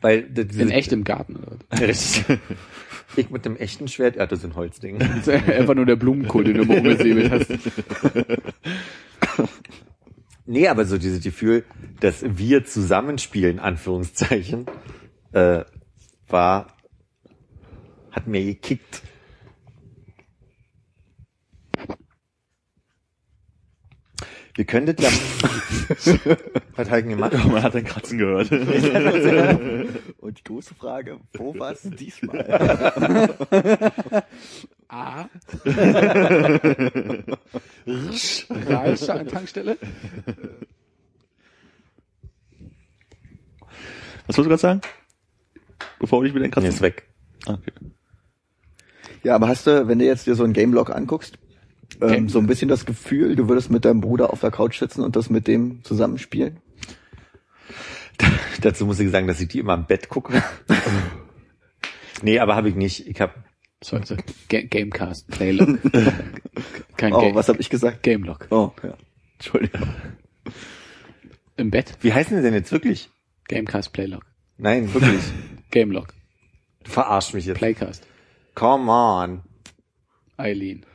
Weil 0.01 0.23
das 0.23 0.55
In 0.55 0.69
echt 0.69 0.91
im 0.91 1.03
Garten. 1.03 1.39
Richtig. 1.71 2.39
Ich 3.15 3.30
mit 3.30 3.45
dem 3.45 3.55
echten 3.55 3.88
Schwert, 3.88 4.17
ja, 4.17 4.26
das 4.26 4.43
ein 4.43 4.55
Holzding. 4.55 4.99
Das 4.99 5.28
ist 5.28 5.30
einfach 5.30 5.73
nur 5.73 5.86
der 5.86 5.95
Blumenkohl, 5.95 6.43
den 6.43 6.55
du 6.55 6.63
immer 6.63 6.78
umgesäbelt 6.78 7.32
hast. 7.32 7.49
Nee, 10.45 10.67
aber 10.67 10.86
so 10.86 10.97
dieses 10.97 11.23
Gefühl, 11.23 11.63
dass 12.01 12.23
wir 12.28 12.65
zusammenspielen, 12.65 13.59
Anführungszeichen, 13.59 14.65
äh, 15.32 15.63
war, 16.28 16.67
hat 18.11 18.28
mir 18.28 18.43
gekickt. 18.43 19.01
Wir 24.56 24.64
könnten 24.64 24.95
ja, 25.01 25.10
was 26.76 26.89
hat 26.89 27.01
denn 27.01 27.10
gemacht? 27.10 27.34
Man 27.34 27.62
hat 27.62 27.76
ein 27.76 27.84
Kratzen 27.84 28.18
gehört. 28.18 28.49
Und 30.20 30.39
die 30.39 30.43
große 30.45 30.74
Frage, 30.76 31.20
wo 31.34 31.53
war 31.60 31.74
es 31.74 31.82
diesmal? 31.82 32.45
A. 34.88 35.26
Reis 37.86 39.10
an 39.10 39.28
Tankstelle. 39.28 39.78
Was 44.28 44.38
wolltest 44.38 44.38
du 44.38 44.43
gerade 44.43 44.58
sagen? 44.58 44.82
Bevor 45.99 46.24
ich 46.24 46.34
wieder 46.34 46.43
den 46.43 46.49
Nee, 46.49 46.53
Kratzen... 46.53 46.70
ist 46.70 46.82
weg. 46.82 47.10
Ah, 47.45 47.56
okay. 47.56 47.74
ja, 49.24 49.36
aber 49.36 49.49
hast 49.49 49.68
du, 49.68 49.89
wenn 49.89 49.99
du 49.99 50.06
jetzt 50.06 50.28
dir 50.28 50.36
so 50.36 50.45
einen 50.45 50.53
Game-Log 50.53 50.91
anguckst, 50.91 51.38
ähm, 52.01 52.29
so 52.29 52.39
ein 52.39 52.47
bisschen 52.47 52.67
das 52.69 52.85
Gefühl, 52.85 53.35
du 53.35 53.47
würdest 53.49 53.69
mit 53.71 53.85
deinem 53.85 54.01
Bruder 54.01 54.31
auf 54.31 54.41
der 54.41 54.51
Couch 54.51 54.79
sitzen 54.79 55.01
und 55.01 55.15
das 55.15 55.29
mit 55.29 55.47
dem 55.47 55.83
zusammenspielen? 55.83 56.59
Dazu 58.61 58.85
muss 58.85 58.99
ich 58.99 59.09
sagen, 59.11 59.27
dass 59.27 59.41
ich 59.41 59.47
die 59.47 59.59
immer 59.59 59.73
im 59.73 59.85
Bett 59.85 60.09
gucke. 60.09 60.41
nee, 62.21 62.39
aber 62.39 62.55
habe 62.55 62.69
ich 62.69 62.75
nicht. 62.75 63.07
Ich 63.07 63.19
habe 63.21 63.33
So, 63.83 63.99
Ga 64.49 64.61
Gamecast 64.61 65.27
Playlog. 65.27 65.79
Kein 66.97 67.13
Oh, 67.13 67.19
Game, 67.21 67.35
was 67.35 67.49
habe 67.49 67.59
ich 67.59 67.69
gesagt? 67.69 68.03
Gamelog. 68.03 68.47
Oh, 68.51 68.71
ja. 68.83 68.95
Entschuldigung. 69.37 69.89
Im 71.57 71.71
Bett. 71.71 71.97
Wie 72.01 72.13
heißen 72.13 72.35
die 72.35 72.43
denn 72.43 72.53
jetzt 72.53 72.71
wirklich? 72.71 73.09
Gamecast 73.47 73.91
Playlog. 73.93 74.23
Nein, 74.57 74.93
wirklich. 74.93 75.21
Gamelog. 75.71 76.13
Du 76.83 76.91
verarsch 76.91 77.33
mich 77.33 77.45
jetzt. 77.45 77.57
Playcast. 77.57 78.05
Come 78.55 78.89
on. 78.91 79.41
Eileen. 80.37 80.85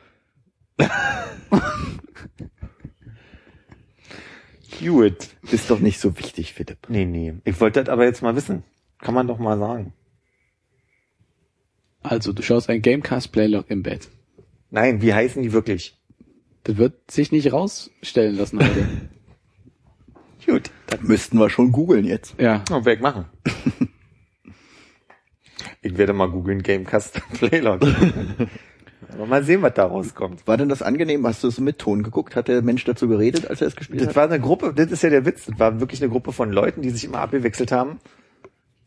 Hewitt. 4.81 5.29
Ist 5.51 5.71
doch 5.71 5.81
nicht 5.81 6.01
so 6.01 6.19
wichtig, 6.19 6.55
Philipp. 6.55 6.89
Nee, 6.89 7.05
nee. 7.05 7.35
Ich 7.45 7.61
wollte 7.61 7.83
das 7.83 7.93
aber 7.93 8.05
jetzt 8.05 8.23
mal 8.23 8.35
wissen. 8.37 8.65
Kann 8.99 9.15
man 9.15 9.27
doch 9.27 9.39
mal 9.39 9.59
sagen. 9.59 9.93
Also, 12.03 12.33
du 12.33 12.43
schaust 12.43 12.71
ein 12.71 12.81
Gamecast 12.83 13.31
Playlog 13.33 13.67
im 13.69 13.83
Bett. 13.83 14.09
Nein, 14.71 15.03
wie 15.03 15.13
heißen 15.13 15.43
die 15.43 15.53
wirklich? 15.53 15.99
Das 16.65 16.77
wird 16.77 17.11
sich 17.11 17.33
nicht 17.33 17.53
rausstellen 17.53 18.37
lassen 18.37 18.61
heute. 18.61 18.87
Gut. 20.47 20.71
Das 20.87 21.03
müssten 21.03 21.39
wir 21.39 21.51
schon 21.51 21.73
googeln 21.73 22.05
jetzt. 22.05 22.35
ja. 22.39 22.65
Oh, 22.71 22.85
weg 22.85 23.01
machen. 23.01 23.27
ich 25.83 25.97
werde 25.97 26.13
mal 26.13 26.31
googeln 26.31 26.63
Gamecast 26.63 27.21
Playlog. 27.35 27.83
aber 29.13 29.27
mal 29.27 29.43
sehen, 29.45 29.63
was 29.63 29.75
da 29.75 29.85
rauskommt. 29.87 30.47
War 30.47 30.57
denn 30.57 30.69
das 30.69 30.83
angenehm? 30.83 31.27
Hast 31.27 31.43
du 31.43 31.49
es 31.49 31.59
mit 31.61 31.79
Ton 31.79 32.03
geguckt? 32.03 32.37
Hat 32.37 32.49
der 32.49 32.63
Mensch 32.63 32.85
dazu 32.85 33.09
geredet, 33.09 33.49
als 33.49 33.61
er 33.61 33.69
es 33.69 33.77
gespielt 33.77 34.01
Das 34.01 34.09
hat? 34.09 34.17
war 34.17 34.25
eine 34.25 34.41
Gruppe, 34.41 34.73
das 34.75 34.91
ist 34.91 35.03
ja 35.03 35.11
der 35.11 35.25
Witz, 35.25 35.47
das 35.47 35.59
war 35.59 35.81
wirklich 35.81 36.03
eine 36.03 36.11
Gruppe 36.11 36.33
von 36.33 36.53
Leuten, 36.53 36.83
die 36.83 36.91
sich 36.91 37.05
immer 37.05 37.19
abgewechselt 37.21 37.73
haben. 37.73 37.99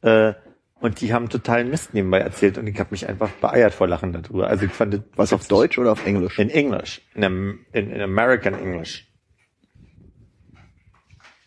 Äh, 0.02 0.34
und 0.80 1.00
die 1.00 1.14
haben 1.14 1.30
totalen 1.30 1.70
Mist 1.70 1.94
nebenbei 1.94 2.20
erzählt 2.20 2.58
und 2.58 2.68
ich 2.68 2.78
habe 2.80 2.90
mich 2.92 3.08
einfach 3.08 3.30
beeiert 3.30 3.74
vor 3.74 3.88
Lachen 3.88 4.12
darüber. 4.12 4.48
Also 4.48 4.66
ich 4.66 4.72
fand 4.72 4.94
das 4.96 5.02
Was 5.16 5.34
auf 5.34 5.48
Deutsch 5.48 5.78
oder 5.80 5.94
auf 5.94 6.06
Englisch? 6.06 6.38
In 6.40 6.50
English. 6.50 7.02
In, 7.16 7.24
in, 7.72 7.90
in 7.90 8.02
American 8.02 8.54
English. 8.54 9.08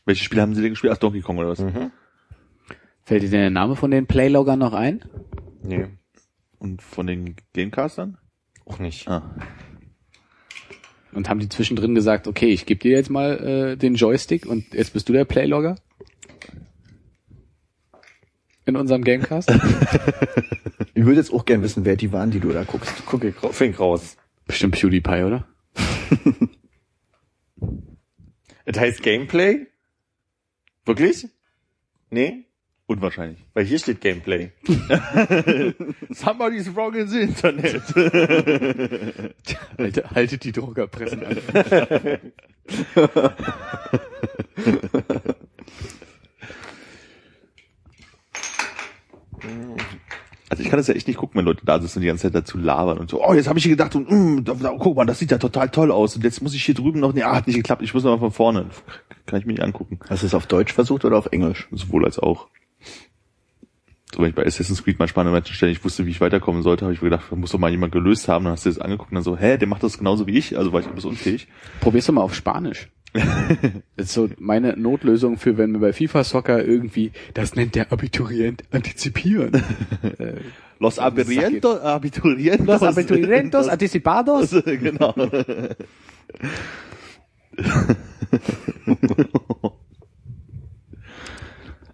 Welche 0.07 0.25
Spiele 0.25 0.41
haben 0.43 0.55
sie 0.55 0.63
denn 0.63 0.71
gespielt? 0.71 0.93
Ach, 0.95 0.99
Donkey 0.99 1.21
Kong 1.21 1.37
oder 1.39 1.49
was? 1.49 1.59
Fällt 3.05 3.23
dir 3.23 3.29
denn 3.31 3.41
der 3.41 3.51
Name 3.51 3.77
von 3.77 3.91
den 3.91 4.07
Playloggern 4.07 4.59
noch 4.59 4.73
ein? 4.73 5.05
Nee, 5.63 5.87
Und 6.59 6.81
von 6.81 7.07
den 7.07 7.37
Gamecastern? 7.53 8.17
Auch 8.67 8.79
nicht. 8.79 9.09
Ah. 9.09 9.35
Und 11.13 11.29
haben 11.31 11.41
die 11.41 11.49
zwischendrin 11.49 11.95
gesagt, 11.95 12.27
okay, 12.29 12.49
ich 12.49 12.67
gebe 12.67 12.81
dir 12.81 12.93
jetzt 12.93 13.09
mal 13.11 13.39
äh, 13.73 13.77
den 13.77 13.95
Joystick 13.95 14.45
und 14.45 14.75
jetzt 14.75 14.93
bist 14.93 15.09
du 15.09 15.13
der 15.15 15.25
Playlogger? 15.25 15.77
in 18.67 18.77
unserem 18.77 19.03
Gamecast? 19.05 19.51
Ich 20.95 21.05
würde 21.05 21.21
jetzt 21.21 21.31
auch 21.33 21.45
gern 21.45 21.61
wissen, 21.63 21.85
wer 21.85 21.95
die 21.95 22.11
waren, 22.11 22.31
die 22.31 22.41
du 22.41 22.51
da 22.53 22.65
guckst. 22.65 23.03
Guck 23.05 23.23
ich, 23.23 23.43
ra- 23.43 23.51
fink 23.53 23.79
raus. 23.79 24.17
Bestimmt 24.47 24.75
PewDiePie, 24.81 25.25
oder? 25.25 25.47
Es 28.65 28.79
heißt 28.81 29.03
Gameplay? 29.03 29.67
Wirklich? 30.87 31.29
Nee? 32.11 32.46
Unwahrscheinlich. 32.89 33.45
Weil 33.53 33.65
hier 33.65 33.81
steht 33.81 34.01
Gameplay. 34.01 34.53
Somebody's 36.11 36.73
wrong 36.75 36.95
in 36.95 37.09
the 37.09 37.21
Internet. 37.21 37.83
Halte, 39.79 40.11
haltet 40.15 40.45
die 40.45 40.53
Druckerpressen 40.53 41.25
an. 41.25 41.37
Also 50.49 50.63
ich 50.63 50.71
kann 50.71 50.79
das 50.79 50.87
ja 50.87 50.95
echt 50.95 51.09
nicht 51.09 51.17
gucken, 51.17 51.39
wenn 51.39 51.45
Leute 51.45 51.67
da 51.67 51.81
sitzen 51.81 51.99
und 51.99 52.03
die 52.03 52.07
ganze 52.07 52.23
Zeit 52.23 52.35
dazu 52.35 52.57
labern 52.57 52.99
und 52.99 53.11
so, 53.11 53.25
oh, 53.25 53.35
jetzt 53.35 53.49
habe 53.49 53.59
ich 53.59 53.65
hier 53.65 53.77
gedacht 53.77 53.97
und 53.97 54.09
mm, 54.09 54.45
da, 54.45 54.55
da, 54.55 54.77
guck 54.79 54.97
mal, 54.97 55.05
das 55.05 55.19
sieht 55.19 55.33
ja 55.33 55.39
total 55.39 55.71
toll 55.71 55.91
aus 55.91 56.15
und 56.15 56.23
jetzt 56.23 56.41
muss 56.41 56.55
ich 56.55 56.65
hier 56.65 56.75
drüben 56.75 57.01
noch, 57.01 57.13
nee, 57.13 57.23
ah, 57.23 57.35
hat 57.35 57.49
nicht 57.49 57.57
geklappt, 57.57 57.83
ich 57.83 57.93
muss 57.93 58.05
noch 58.05 58.13
mal 58.13 58.19
von 58.19 58.31
vorne. 58.31 58.67
Kann 59.27 59.41
ich 59.41 59.47
mir 59.47 59.55
nicht 59.55 59.63
angucken. 59.63 59.99
Hast 60.09 60.23
du 60.23 60.27
es 60.27 60.35
auf 60.35 60.47
Deutsch 60.47 60.73
versucht 60.73 61.05
oder 61.05 61.19
auf 61.19 61.27
Englisch? 61.33 61.67
Sowohl 61.73 62.05
als 62.05 62.21
auch. 62.21 62.47
So, 64.15 64.23
wenn 64.23 64.31
ich 64.31 64.35
bei 64.35 64.47
Assassin's 64.47 64.85
Creed 64.85 64.99
manchmal 64.99 65.27
an 65.27 65.33
manchen 65.33 65.55
Stellen 65.55 65.73
nicht 65.73 65.85
wusste, 65.85 66.07
wie 66.07 66.11
ich 66.11 66.21
weiterkommen 66.21 66.63
sollte, 66.63 66.85
habe 66.85 66.95
ich 66.95 67.03
mir 67.03 67.11
gedacht, 67.11 67.27
da 67.29 67.37
muss 67.37 67.51
doch 67.51 67.59
mal 67.59 67.71
jemand 67.71 67.93
gelöst 67.93 68.29
haben. 68.29 68.45
Dann 68.45 68.53
hast 68.53 68.65
du 68.65 68.71
das 68.71 68.79
angeguckt 68.79 69.11
und 69.11 69.17
dann 69.17 69.25
so, 69.25 69.37
hä, 69.37 69.59
der 69.59 69.67
macht 69.67 69.83
das 69.83 69.99
genauso 69.99 70.27
wie 70.27 70.39
ich, 70.39 70.57
also 70.57 70.73
war 70.73 70.81
ich 70.81 70.87
etwas 70.87 71.05
unfähig. 71.05 71.49
Probier's 71.81 72.07
doch 72.07 72.15
mal 72.15 72.23
auf 72.23 72.35
Spanisch. 72.35 72.89
Das 73.13 73.25
ist 73.97 74.13
so 74.13 74.29
meine 74.39 74.77
Notlösung 74.77 75.39
für, 75.39 75.57
wenn 75.59 75.73
wir 75.73 75.81
bei 75.81 75.93
FIFA 75.93 76.25
Soccer 76.25 76.65
irgendwie, 76.65 77.13
das 77.35 77.55
nennt 77.55 77.75
der 77.75 77.93
Abiturient 77.93 78.65
antizipieren. 78.71 79.63
Äh, 80.19 80.37
Los 80.79 80.99
Abiturientos, 80.99 81.81
Abiturientos. 81.81 82.67
Los 82.67 82.83
Abiturientos 82.83 83.69
anticipados. 83.69 84.51
genau. 84.65 85.15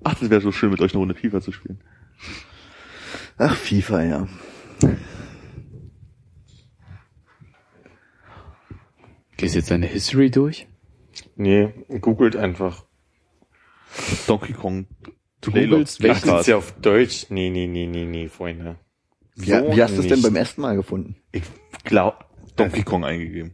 Ach, 0.03 0.15
das 0.15 0.31
wäre 0.31 0.41
so 0.41 0.51
schön, 0.51 0.71
mit 0.71 0.81
euch 0.81 0.93
eine 0.93 0.99
Runde 0.99 1.15
FIFA 1.15 1.41
zu 1.41 1.53
spielen. 1.53 1.79
Ach, 3.39 3.57
FIFA, 3.57 4.03
ja. 4.05 4.29
Gehst 9.37 9.55
jetzt 9.55 9.71
deine 9.71 9.87
History 9.87 10.31
durch? 10.31 10.69
Nee, 11.37 11.73
googelt 12.01 12.37
einfach. 12.37 12.85
Donkey 14.27 14.53
Kong. 14.53 14.87
Du 15.41 15.51
googelst, 15.51 15.99
Ach, 16.01 16.05
welchen, 16.05 16.29
das 16.29 16.41
ist 16.43 16.47
ja 16.47 16.57
auf 16.57 16.73
Deutsch. 16.81 17.27
Nee, 17.31 17.51
nee, 17.51 17.67
nee, 17.67 17.87
nee, 17.87 18.05
nee, 18.05 18.29
Freunde. 18.29 18.77
Wie, 19.35 19.49
wie 19.49 19.83
hast 19.83 19.97
du 19.97 20.03
es 20.03 20.09
denn 20.09 20.23
beim 20.23 20.37
ersten 20.37 20.61
Mal 20.61 20.77
gefunden? 20.77 21.17
Ich 21.33 21.43
glaub, 21.85 22.27
Donkey 22.57 22.83
Kong 22.83 23.05
eingegeben. 23.05 23.53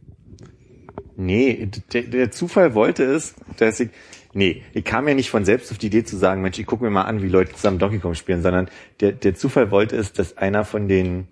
Nee, 1.15 1.69
der, 1.91 2.03
der 2.03 2.31
Zufall 2.31 2.75
wollte 2.75 3.03
es, 3.03 3.35
dass 3.57 3.79
ich, 3.79 3.89
nee, 4.33 4.63
ich 4.73 4.83
kam 4.85 5.07
ja 5.07 5.13
nicht 5.13 5.29
von 5.29 5.45
selbst 5.45 5.71
auf 5.71 5.77
die 5.77 5.87
Idee 5.87 6.03
zu 6.03 6.17
sagen, 6.17 6.41
Mensch, 6.41 6.59
ich 6.59 6.65
gucke 6.65 6.83
mir 6.83 6.89
mal 6.89 7.03
an, 7.03 7.21
wie 7.21 7.27
Leute 7.29 7.53
zusammen 7.53 7.79
Donkey 7.79 7.99
Kong 7.99 8.15
spielen, 8.15 8.41
sondern 8.41 8.69
der, 8.99 9.11
der 9.13 9.35
Zufall 9.35 9.71
wollte 9.71 9.95
es, 9.95 10.13
dass 10.13 10.37
einer 10.37 10.65
von 10.65 10.87
den 10.87 11.27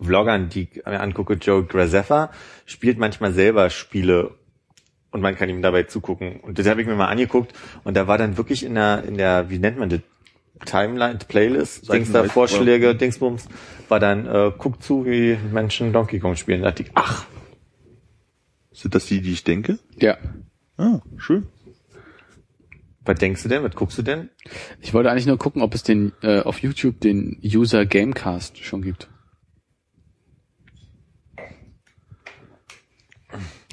Vloggern, 0.00 0.48
die 0.48 0.68
ich 0.72 0.84
mir 0.86 1.00
angucke, 1.00 1.34
Joe 1.34 1.64
Graceffa, 1.64 2.30
spielt 2.66 2.98
manchmal 2.98 3.32
selber 3.32 3.70
Spiele 3.70 4.34
und 5.10 5.20
man 5.20 5.36
kann 5.36 5.48
ihm 5.48 5.62
dabei 5.62 5.82
zugucken. 5.84 6.40
Und 6.40 6.58
das 6.58 6.66
habe 6.66 6.80
ich 6.80 6.86
mir 6.86 6.94
mal 6.94 7.08
angeguckt 7.08 7.52
und 7.84 7.96
da 7.96 8.06
war 8.08 8.18
dann 8.18 8.36
wirklich 8.36 8.64
in 8.64 8.74
der, 8.74 9.04
in 9.04 9.16
der, 9.16 9.50
wie 9.50 9.58
nennt 9.58 9.78
man 9.78 9.88
das? 9.90 10.00
Timeline, 10.64 11.18
Playlist, 11.26 11.86
Seiten- 11.86 12.04
Dings 12.04 12.12
da, 12.12 12.22
Vorschläge, 12.24 12.94
Dingsbums, 12.94 13.48
war 13.88 13.98
dann, 13.98 14.26
äh, 14.26 14.52
guckt 14.56 14.84
zu, 14.84 15.04
wie 15.04 15.36
Menschen 15.52 15.92
Donkey 15.92 16.20
Kong 16.20 16.36
spielen. 16.36 16.62
Da 16.62 16.68
dachte 16.70 16.84
ich, 16.84 16.90
ach, 16.94 17.26
Sind 18.70 18.94
das 18.94 19.06
die, 19.06 19.20
die 19.20 19.32
ich 19.32 19.42
denke? 19.44 19.78
ja. 19.98 20.16
Ah, 20.78 21.00
schön. 21.18 21.46
Was 23.04 23.18
denkst 23.18 23.42
du 23.42 23.48
denn? 23.48 23.62
Was 23.62 23.74
guckst 23.74 23.98
du 23.98 24.02
denn? 24.02 24.30
Ich 24.80 24.94
wollte 24.94 25.10
eigentlich 25.10 25.26
nur 25.26 25.38
gucken, 25.38 25.62
ob 25.62 25.74
es 25.74 25.82
den 25.82 26.12
äh, 26.22 26.40
auf 26.40 26.58
YouTube 26.60 27.00
den 27.00 27.40
User 27.42 27.84
Gamecast 27.86 28.58
schon 28.58 28.82
gibt. 28.82 29.08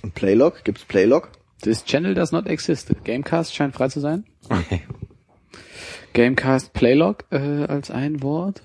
Und 0.01 0.13
Playlog? 0.15 0.63
Gibt's 0.63 0.85
Playlog? 0.85 1.31
This 1.61 1.83
channel 1.83 2.13
does 2.13 2.31
not 2.31 2.47
exist. 2.47 2.91
Gamecast 3.03 3.53
scheint 3.53 3.73
frei 3.75 3.89
zu 3.89 3.99
sein. 3.99 4.25
Gamecast 6.13 6.73
Playlog 6.73 7.25
äh, 7.31 7.65
als 7.65 7.91
ein 7.91 8.23
Wort. 8.23 8.63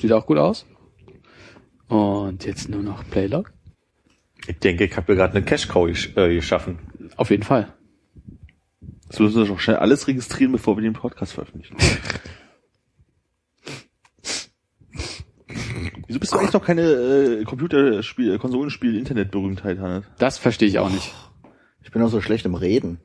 Sieht 0.00 0.12
auch 0.12 0.26
gut 0.26 0.38
aus. 0.38 0.64
Und 1.88 2.44
jetzt 2.46 2.68
nur 2.68 2.82
noch 2.82 3.04
Playlog. 3.10 3.52
Ich 4.46 4.58
denke, 4.58 4.84
ich 4.84 4.96
habe 4.96 5.12
mir 5.12 5.18
gerade 5.18 5.34
eine 5.36 5.44
Cash-Cow 5.44 5.86
gesch- 5.88 6.16
äh, 6.16 6.34
geschaffen. 6.34 6.78
Auf 7.16 7.30
jeden 7.30 7.42
Fall. 7.42 7.72
Das 9.12 9.20
müssen 9.20 9.42
wir 9.42 9.46
doch 9.46 9.60
schnell 9.60 9.76
alles 9.76 10.08
registrieren, 10.08 10.52
bevor 10.52 10.78
wir 10.78 10.82
den 10.82 10.94
Podcast 10.94 11.34
veröffentlichen. 11.34 11.76
Wieso 16.06 16.18
bist 16.18 16.32
du 16.32 16.38
eigentlich 16.38 16.54
noch 16.54 16.64
keine 16.64 16.80
äh, 16.80 17.44
Computerspiel, 17.44 18.38
Konsolenspiel, 18.38 18.96
Internetberühmtheit, 18.96 19.78
Hannes? 19.80 20.06
Das 20.18 20.38
verstehe 20.38 20.66
ich 20.68 20.78
auch 20.78 20.88
nicht. 20.88 21.12
Ich 21.82 21.90
bin 21.90 22.00
auch 22.00 22.08
so 22.08 22.22
schlecht 22.22 22.46
im 22.46 22.54
Reden. 22.54 23.00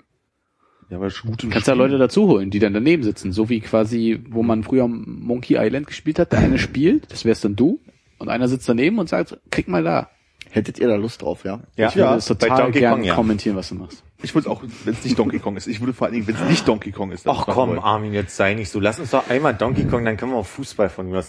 Ja, 0.89 1.01
weil 1.01 1.09
schon 1.09 1.31
gut 1.31 1.43
im 1.43 1.49
Kannst 1.49 1.67
da 1.67 1.73
Spiel. 1.73 1.83
Leute 1.83 1.97
dazu 1.97 2.29
holen, 2.29 2.51
die 2.51 2.59
dann 2.59 2.73
daneben 2.73 3.03
sitzen, 3.03 3.33
so 3.33 3.49
wie 3.49 3.59
quasi, 3.59 4.23
wo 4.29 4.43
man 4.43 4.63
früher 4.63 4.87
Monkey 4.87 5.57
Island 5.57 5.87
gespielt 5.87 6.19
hat, 6.19 6.31
der 6.31 6.39
eine 6.39 6.57
spielt, 6.57 7.11
das 7.11 7.25
wärst 7.25 7.43
dann 7.43 7.57
du, 7.57 7.81
und 8.17 8.29
einer 8.29 8.47
sitzt 8.47 8.69
daneben 8.69 8.97
und 8.97 9.09
sagt, 9.09 9.37
klick 9.51 9.67
mal 9.67 9.83
da. 9.83 10.09
Hättet 10.51 10.79
ihr 10.79 10.87
da 10.87 10.95
Lust 10.95 11.21
drauf, 11.21 11.43
ja? 11.43 11.59
Ja, 11.75 11.89
Ich 11.89 11.95
würde 11.95 12.15
es 12.15 12.27
bei 12.27 12.35
total 12.35 12.61
Donkey 12.63 12.79
gern 12.79 12.93
Kong, 12.95 13.03
ja. 13.03 13.15
kommentieren, 13.15 13.55
was 13.55 13.69
du 13.69 13.75
machst. 13.75 14.03
Ich 14.23 14.33
würde 14.33 14.49
auch, 14.49 14.63
wenn 14.85 14.93
es 14.93 15.03
nicht 15.03 15.19
Donkey 15.19 15.37
Kong 15.39 15.57
ist. 15.57 15.67
Ich 15.67 15.79
würde 15.79 15.93
vor 15.93 16.05
allen 16.07 16.13
Dingen, 16.15 16.27
wenn 16.27 16.35
es 16.35 16.41
nicht 16.49 16.67
Donkey 16.67 16.91
Kong 16.91 17.11
ist. 17.11 17.27
dann 17.27 17.35
Ach 17.37 17.45
komm, 17.45 17.69
wollen. 17.69 17.79
Armin, 17.79 18.13
jetzt 18.13 18.35
sei 18.35 18.53
nicht 18.55 18.69
so. 18.69 18.79
Lass 18.79 18.99
uns 18.99 19.11
doch 19.11 19.29
einmal 19.29 19.53
Donkey 19.53 19.85
Kong, 19.85 20.03
dann 20.05 20.17
können 20.17 20.31
wir 20.31 20.37
auch 20.39 20.45
Fußball 20.45 20.89
von 20.89 21.09
mir 21.09 21.19
aus 21.19 21.27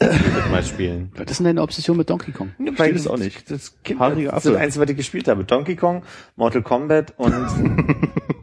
Mal 0.51 0.62
spielen. 0.62 1.12
Was 1.16 1.31
ist 1.31 1.39
denn 1.39 1.45
deine 1.47 1.62
Obsession 1.62 1.97
mit 1.99 2.09
Donkey 2.09 2.33
Kong? 2.33 2.53
Ich 2.59 2.75
verstehe 2.75 2.95
das 2.95 3.07
auch 3.07 3.19
nicht. 3.19 3.51
Das, 3.51 3.75
Kind, 3.83 4.01
das 4.01 4.16
ist 4.16 4.47
das. 4.47 4.57
Einzige, 4.57 4.85
was 4.85 4.91
ich 4.91 4.97
gespielt 4.97 5.29
habe. 5.29 5.45
Donkey 5.45 5.77
Kong, 5.77 6.03
Mortal 6.37 6.62
Kombat 6.62 7.12
und 7.19 7.35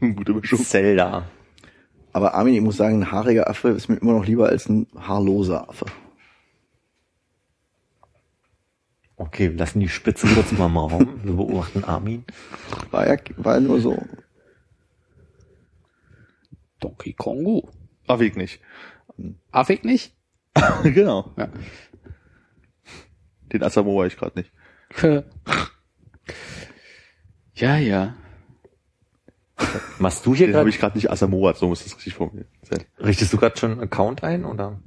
Gute 0.16 0.34
Mischung. 0.34 0.60
Zelda. 0.64 1.24
Aber 2.12 2.34
Armin, 2.34 2.54
ich 2.54 2.60
muss 2.60 2.76
sagen, 2.76 3.02
ein 3.02 3.10
haariger 3.12 3.50
Affe 3.50 3.70
ist 3.70 3.88
mir 3.88 3.96
immer 3.96 4.12
noch 4.12 4.26
lieber 4.26 4.46
als 4.48 4.68
ein 4.68 4.86
haarloser 4.96 5.68
Affe. 5.68 5.86
Okay, 9.16 9.50
wir 9.50 9.58
lassen 9.58 9.80
die 9.80 9.88
Spitze 9.88 10.26
kurz 10.26 10.52
mal 10.52 10.66
im 10.66 10.76
Raum. 10.76 11.20
Wir 11.24 11.32
beobachten 11.32 11.84
Armin. 11.84 12.24
War 12.90 13.06
ja, 13.08 13.16
war 13.36 13.58
nur 13.60 13.80
so. 13.80 14.02
Donkey 16.80 17.14
Kongo. 17.14 17.70
Ach, 18.06 18.18
Weg 18.18 18.36
nicht. 18.36 18.60
Affig 19.50 19.84
nicht? 19.84 20.14
genau. 20.82 21.32
Ja. 21.36 21.48
Den 23.52 23.62
Asamoah 23.62 24.06
ich 24.06 24.16
gerade 24.16 24.38
nicht. 24.38 24.52
Ja, 27.56 27.76
ja. 27.76 28.14
Machst 29.98 30.26
du 30.26 30.34
hier 30.34 30.46
Den 30.46 30.56
habe 30.56 30.64
gerade, 30.64 30.70
ich 30.70 30.78
gerade 30.78 30.98
nicht 30.98 31.10
Asamoah, 31.10 31.54
so 31.54 31.68
muss 31.68 31.82
das 31.82 31.96
richtig 31.96 32.14
formuliert 32.14 32.48
sein. 32.62 32.84
richtest 32.98 33.32
du 33.32 33.38
gerade 33.38 33.56
schon 33.56 33.72
einen 33.72 33.80
Account 33.80 34.22
ein, 34.22 34.44
oder? 34.44 34.78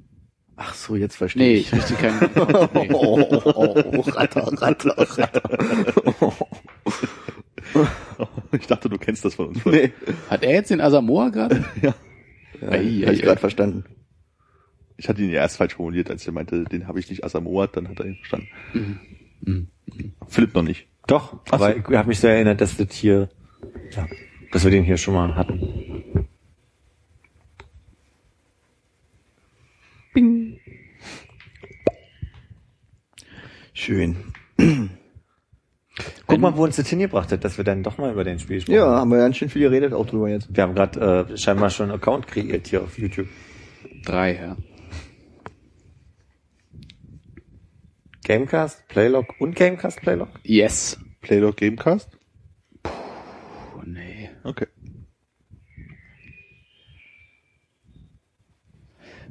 Ach 0.62 0.74
so, 0.74 0.98
jetzt 0.98 1.16
verstehe 1.16 1.42
Nee, 1.42 1.54
ich. 1.56 1.68
ich 1.72 1.74
richte 1.74 1.94
keinen. 1.94 2.20
Nee. 2.74 2.90
Oh, 2.94 3.18
oh, 3.32 3.42
oh, 3.46 4.02
Ratter, 4.12 4.42
Ratter, 4.62 4.94
Ratter. 4.98 5.42
Ich 8.52 8.66
dachte, 8.68 8.90
du 8.90 8.98
kennst 8.98 9.24
das 9.24 9.36
von 9.36 9.50
uns. 9.50 9.64
Nee, 9.66 9.92
Hat 10.30 10.44
er 10.44 10.54
jetzt 10.54 10.72
den 10.72 10.82
Asamoah 10.82 11.30
gerade? 11.32 11.64
ja, 11.82 11.94
Ei, 12.62 12.78
ei, 12.78 13.02
hab 13.06 13.14
ich 13.14 13.20
ei. 13.22 13.26
gerade 13.26 13.40
verstanden. 13.40 13.86
Ich 14.98 15.08
hatte 15.08 15.22
ihn 15.22 15.30
ja 15.30 15.42
erst 15.42 15.58
falsch 15.58 15.76
formuliert, 15.76 16.10
als 16.10 16.26
er 16.28 16.34
meinte, 16.34 16.66
den 16.66 16.88
habe 16.88 17.00
ich 17.00 17.10
nicht 17.10 17.24
Asamoah, 17.24 17.68
dann 17.68 17.88
hat 17.88 18.00
er 18.00 18.08
ihn 18.08 18.16
verstanden. 18.16 19.00
Philipp 20.28 20.54
noch 20.56 20.64
nicht. 20.64 20.88
Doch, 21.08 21.40
Ach 21.48 21.54
aber 21.54 21.72
so. 21.74 21.78
ich 21.78 21.96
habe 21.96 22.08
mich 22.10 22.20
so 22.20 22.28
erinnert, 22.28 22.60
dass 22.60 22.76
das 22.76 22.92
hier, 22.92 23.30
ja, 23.92 24.08
dass 24.52 24.64
wir 24.66 24.72
den 24.72 24.84
hier 24.84 24.98
schon 24.98 25.14
mal 25.14 25.36
hatten. 25.36 26.28
Schön. 33.80 34.18
Guck 36.28 36.40
mal, 36.40 36.58
wo 36.58 36.66
uns 36.66 36.76
das 36.76 36.90
hingebracht 36.90 37.32
hat, 37.32 37.46
dass 37.46 37.56
wir 37.56 37.64
dann 37.64 37.82
doch 37.82 37.98
mal 37.98 38.12
über 38.12 38.26
den 38.26 38.38
Spiel 38.38 38.60
sprechen. 38.60 38.76
Ja, 38.76 38.98
haben 38.98 39.10
wir 39.10 39.20
ganz 39.20 39.38
schön 39.38 39.48
viel 39.48 39.62
geredet 39.62 39.94
auch 39.94 40.06
drüber 40.06 40.28
jetzt. 40.28 40.54
Wir 40.54 40.64
haben 40.64 40.76
gerade 40.76 41.30
äh, 41.32 41.38
scheinbar 41.38 41.70
schon 41.70 41.90
einen 41.90 41.98
Account 41.98 42.28
kreiert 42.28 42.68
hier 42.68 42.84
auf 42.84 43.00
YouTube. 43.00 43.30
Drei, 44.04 44.36
ja. 44.36 44.58
Gamecast, 48.26 48.86
Playlog 48.90 49.40
und 49.40 49.56
Gamecast, 49.56 50.02
Playlog? 50.02 50.28
Yes. 50.44 51.00
Playlog 51.22 51.56
Gamecast? 51.56 52.10
Oh, 52.84 53.82
nee. 53.86 54.30
Okay. 54.44 54.68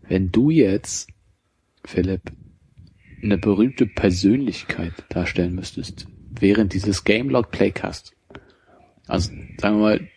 Wenn 0.09 0.33
du 0.33 0.49
jetzt, 0.49 1.11
Philipp, 1.85 2.33
eine 3.23 3.39
berühmte 3.39 3.87
Persönlichkeit 3.87 4.93
darstellen 5.09 5.55
müsstest, 5.55 6.07
während 6.31 6.75
dieses 6.75 7.05
Gamelog 7.05 7.51
Playcast. 7.51 8.15
Also, 9.07 9.33
sagen 9.59 9.77
wir 9.77 9.83
mal, 9.83 10.09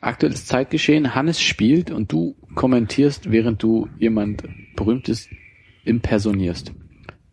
aktuelles 0.00 0.46
Zeitgeschehen, 0.46 1.14
Hannes 1.14 1.40
spielt 1.40 1.90
und 1.90 2.12
du 2.12 2.36
kommentierst, 2.54 3.30
während 3.30 3.62
du 3.62 3.88
jemand 3.98 4.44
Berühmtes 4.76 5.28
impersonierst. 5.84 6.72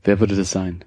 Wer 0.03 0.19
würde 0.19 0.35
das 0.35 0.51
sein? 0.51 0.83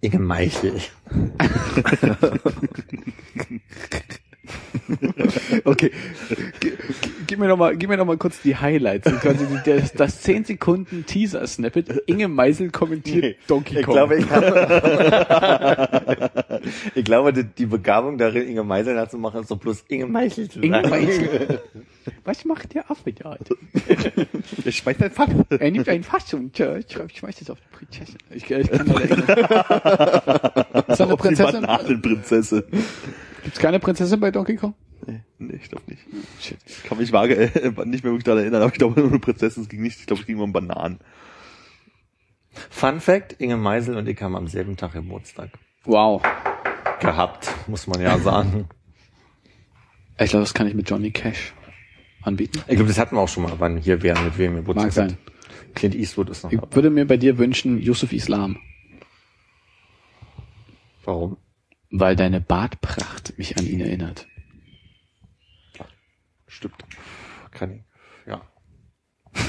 Inge 0.00 0.18
Meichel. 0.18 0.80
Okay, 5.64 5.90
G 6.60 6.72
gib 7.26 7.38
mir 7.38 7.48
noch 7.48 7.56
mal, 7.56 7.76
gib 7.76 7.88
mir 7.88 7.96
noch 7.96 8.04
mal 8.06 8.16
kurz 8.16 8.40
die 8.42 8.56
Highlights. 8.56 9.08
Die, 9.10 9.60
das, 9.64 9.92
das 9.92 10.20
10 10.22 10.44
Sekunden 10.44 11.04
Teaser 11.06 11.46
Snippet. 11.46 12.02
Inge 12.06 12.28
Meisel 12.28 12.70
kommentiert 12.70 13.24
Nee, 13.24 13.36
Donkey 13.46 13.78
Ich 13.80 13.84
Kong. 13.84 13.94
glaube, 13.94 14.16
ich, 14.16 14.30
habe, 14.30 16.30
ich 16.94 17.04
glaube, 17.04 17.32
die, 17.32 17.44
die 17.44 17.66
Begabung 17.66 18.18
darin, 18.18 18.48
Inge 18.48 18.64
Meisel 18.64 18.94
nachzumachen, 18.94 19.42
ist 19.42 19.50
doch 19.50 19.58
bloß 19.58 19.84
Inge 19.88 20.06
Meichel 20.06 20.48
zu 20.48 20.60
Inge 20.60 20.76
sagen. 20.76 20.90
Meisel. 20.90 21.60
Was 22.24 22.44
macht 22.44 22.74
der 22.74 22.90
Affe 22.90 23.12
da? 23.12 23.36
Der 24.64 24.72
schmeißt 24.72 25.02
ein 25.02 25.10
Fach. 25.10 25.28
Er 25.50 25.70
nimmt 25.70 25.88
ein 25.88 26.02
Fass 26.02 26.32
und 26.34 26.58
äh, 26.58 26.78
ich 26.78 27.18
schmeißt 27.18 27.42
es 27.42 27.50
auf 27.50 27.58
die 27.60 27.76
Prinzessin. 27.76 28.16
Ich, 28.30 28.50
ich 28.50 28.70
kann 28.70 28.86
leider 28.86 29.16
nicht. 29.16 29.28
Ist 30.88 31.00
da 31.00 31.04
eine 31.04 31.16
Prinzessin? 31.16 31.66
Gibt's 33.44 33.58
keine 33.58 33.80
Prinzessin 33.80 34.20
bei 34.20 34.30
Donkey 34.30 34.56
Kong? 34.56 34.74
Nee, 35.38 35.54
ich 35.54 35.68
glaube 35.70 35.84
nicht. 35.88 36.02
Shit. 36.40 36.58
Ich 36.66 36.82
kann 36.84 36.98
mich 36.98 37.10
vage 37.12 37.34
äh, 37.34 37.68
nicht 37.86 38.04
mehr 38.04 38.12
wirklich 38.12 38.24
daran 38.24 38.40
erinnern, 38.40 38.62
aber 38.62 38.70
ich 38.72 38.78
glaube 38.78 39.00
nur 39.00 39.08
eine 39.08 39.18
Prinzessin, 39.18 39.62
es 39.62 39.68
ging 39.68 39.80
nicht, 39.82 39.98
ich 40.00 40.06
glaube, 40.06 40.20
es 40.20 40.26
ging 40.26 40.38
um 40.38 40.52
Bananen. 40.52 40.98
Fun 42.68 43.00
Fact, 43.00 43.36
Inge 43.40 43.56
Meisel 43.56 43.96
und 43.96 44.06
ich 44.08 44.20
haben 44.20 44.36
am 44.36 44.46
selben 44.48 44.76
Tag 44.76 44.92
Geburtstag 44.92 45.50
Wow. 45.84 46.22
gehabt, 47.00 47.50
muss 47.66 47.86
man 47.86 48.00
ja 48.02 48.18
sagen. 48.18 48.68
Ich 50.18 50.30
glaube, 50.30 50.42
das 50.42 50.52
kann 50.52 50.66
ich 50.66 50.74
mit 50.74 50.90
Johnny 50.90 51.10
Cash 51.10 51.54
anbieten. 52.22 52.58
Ich 52.68 52.74
glaube, 52.76 52.88
das 52.88 52.98
hatten 52.98 53.16
wir 53.16 53.20
auch 53.22 53.28
schon 53.28 53.44
mal, 53.44 53.54
wann 53.58 53.78
hier 53.78 54.02
wer 54.02 54.20
mit 54.20 54.36
wem 54.36 54.56
Geburtstag 54.56 54.84
Mag 54.86 54.92
sein. 54.92 55.10
hat. 55.12 55.74
Clint 55.76 55.94
Eastwood 55.94 56.28
ist 56.28 56.42
noch 56.42 56.52
Ich 56.52 56.60
dabei. 56.60 56.74
würde 56.76 56.90
mir 56.90 57.06
bei 57.06 57.16
dir 57.16 57.38
wünschen, 57.38 57.78
Yusuf 57.80 58.12
Islam. 58.12 58.58
Warum? 61.04 61.38
Weil 61.90 62.16
deine 62.16 62.40
Bartpracht 62.40 63.36
mich 63.36 63.58
an 63.58 63.66
ihn 63.66 63.80
erinnert. 63.80 64.26
Stimmt. 66.46 66.84
Kann 67.50 67.72
ich. 67.72 67.82
Ja. 68.26 68.42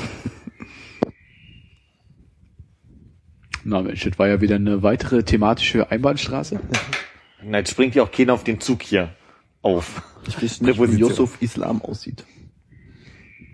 Na 3.63 3.81
Mensch, 3.81 4.03
das 4.03 4.17
war 4.17 4.27
ja 4.27 4.41
wieder 4.41 4.55
eine 4.55 4.81
weitere 4.81 5.23
thematische 5.23 5.91
Einbahnstraße. 5.91 6.59
Na, 7.43 7.59
jetzt 7.59 7.71
springt 7.71 7.95
ja 7.95 8.03
auch 8.03 8.11
keiner 8.11 8.33
auf 8.33 8.43
den 8.43 8.59
Zug 8.59 8.83
hier 8.83 9.15
auf. 9.61 10.03
Ich 10.27 10.41
weiß 10.41 10.61
nicht, 10.61 10.79
wie. 10.79 10.97
Yusuf 10.97 11.41
Islam 11.41 11.81
aussieht. 11.81 12.23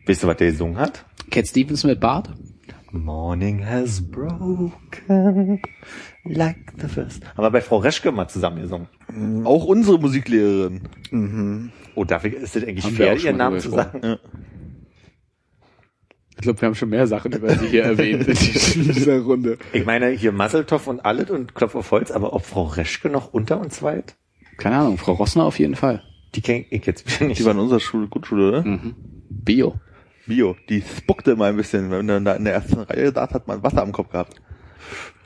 Weißt 0.05 0.23
du, 0.23 0.27
was 0.27 0.38
der 0.38 0.51
gesungen 0.51 0.77
hat? 0.77 1.05
Cat 1.30 1.47
Stevens 1.47 1.84
mit 1.84 1.99
Bart? 1.99 2.30
Morning 2.91 3.65
has 3.65 4.01
broken 4.01 5.61
like 6.34 6.74
the 6.80 6.88
first. 6.88 7.26
Haben 7.36 7.44
wir 7.44 7.52
bei 7.52 7.62
Frau 7.62 7.78
Reschke 7.78 8.12
mal 8.12 8.28
zusammen 8.28 8.62
gesungen. 8.62 8.88
Auch 9.45 9.66
unsere 9.66 9.99
Musiklehrerin. 9.99 11.72
Oh, 11.95 12.04
darf 12.04 12.26
ich, 12.26 12.34
ist 12.34 12.56
das 12.56 12.64
eigentlich 12.64 12.86
Haben 12.86 12.95
fair, 12.95 13.16
ihren 13.16 13.38
mal 13.38 13.45
Namen 13.45 13.60
zu 13.60 13.70
sagen? 13.70 14.18
Ich 16.36 16.41
glaube, 16.44 16.62
wir 16.62 16.68
haben 16.68 16.76
schon 16.76 16.90
mehr 16.90 17.08
Sachen 17.08 17.32
über 17.32 17.56
sie 17.56 17.68
hier 17.68 17.84
erwähnt 17.84 18.28
in 18.28 18.94
dieser 18.94 19.22
Runde. 19.22 19.58
Ich 19.74 19.86
meine, 19.86 20.10
hier 20.10 20.32
Masseltoff 20.32 20.86
und 20.86 20.99
alles 20.99 21.32
und 21.32 21.56
Klopf 21.56 21.74
auf 21.74 21.90
Holz, 21.90 22.12
aber 22.12 22.34
ob 22.34 22.45
Frau 22.45 22.64
Reschke 22.64 23.10
noch 23.10 23.34
unter 23.34 23.60
uns 23.60 23.82
weit? 23.82 24.16
Keine 24.58 24.78
Ahnung, 24.78 24.99
Frau 24.99 25.14
Rossner 25.14 25.45
auf 25.45 25.58
jeden 25.58 25.76
Fall. 25.76 26.04
Die 26.36 26.41
kenn 26.41 26.66
ich 26.70 26.86
jetzt 26.86 27.22
nicht. 27.22 27.40
Die 27.40 27.45
war 27.45 27.54
in 27.54 27.60
unserer 27.60 27.80
Schule, 27.80 28.08
Grundschule, 28.08 28.49
oder? 28.49 28.64
Mhm. 28.64 28.94
Bio. 29.30 29.80
Bio. 30.28 30.56
Die 30.70 30.82
spuckte 30.82 31.32
immer 31.32 31.45
ein 31.45 31.58
bisschen, 31.58 31.90
wenn 31.90 32.06
man 32.06 32.26
da 32.26 32.34
in 32.34 32.44
der 32.44 32.54
ersten 32.54 32.82
Reihe 32.82 33.12
da 33.12 33.28
hat 33.28 33.48
man 33.48 33.64
Wasser 33.64 33.82
am 33.82 33.91
Kopf 33.91 34.12
gehabt. 34.12 34.40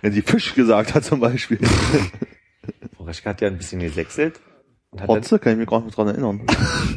Wenn 0.02 0.14
sie 0.14 0.22
Fisch 0.22 0.54
gesagt 0.56 0.94
hat 0.94 1.04
zum 1.06 1.20
Beispiel. 1.20 1.60
Frau 2.96 3.04
Reschke 3.04 3.30
hat 3.30 3.42
ja 3.42 3.48
ein 3.48 3.58
bisschen 3.58 3.80
gesächselt. 3.80 4.40
Und 4.90 5.02
hat 5.02 5.10
Rotze, 5.10 5.40
kann 5.40 5.54
ich 5.54 5.60
mich 5.60 5.68
gar 5.68 5.82
nicht 5.82 5.96
dran 5.96 6.08
erinnern. 6.08 6.46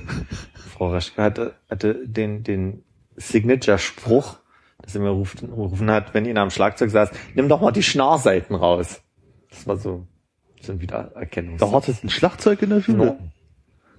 Frau 0.74 0.90
Reschke 0.90 1.22
hatte, 1.22 1.55
hatte 1.70 2.06
den, 2.06 2.43
den 2.43 2.82
Signature-Spruch, 3.16 4.39
dass 4.82 4.93
sie 4.93 4.98
mir 4.98 5.10
rufen, 5.10 5.51
rufen 5.51 5.90
hat, 5.90 6.14
wenn 6.14 6.24
ihr 6.24 6.36
am 6.36 6.51
Schlagzeug 6.51 6.90
saß, 6.90 7.10
nimm 7.35 7.48
doch 7.48 7.60
mal 7.60 7.70
die 7.70 7.82
Schnarrseiten 7.82 8.56
raus. 8.56 9.01
Das 9.51 9.66
war 9.66 9.76
so, 9.76 10.06
so 10.60 10.72
ein 10.72 10.81
Wiedererkennungs. 10.81 11.60
Da 11.60 11.70
hattet 11.70 12.02
ein 12.02 12.10
Schlagzeug 12.10 12.62
in 12.62 12.70
der 12.70 12.81
Schule. 12.81 12.97
No. 12.98 13.18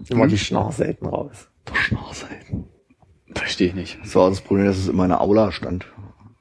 Nimm 0.09 0.19
mal 0.19 0.27
die 0.27 0.37
Schnarrseiten 0.37 1.07
raus. 1.07 1.47
Doch 1.63 1.75
Schnarrseiten. 1.75 2.65
Verstehe 3.33 3.69
ich 3.69 3.75
nicht. 3.75 3.99
Das 4.03 4.15
war 4.15 4.29
das 4.29 4.41
Problem, 4.41 4.65
dass 4.65 4.77
es 4.77 4.87
in 4.87 4.97
der 4.97 5.21
Aula 5.21 5.51
stand. 5.51 5.87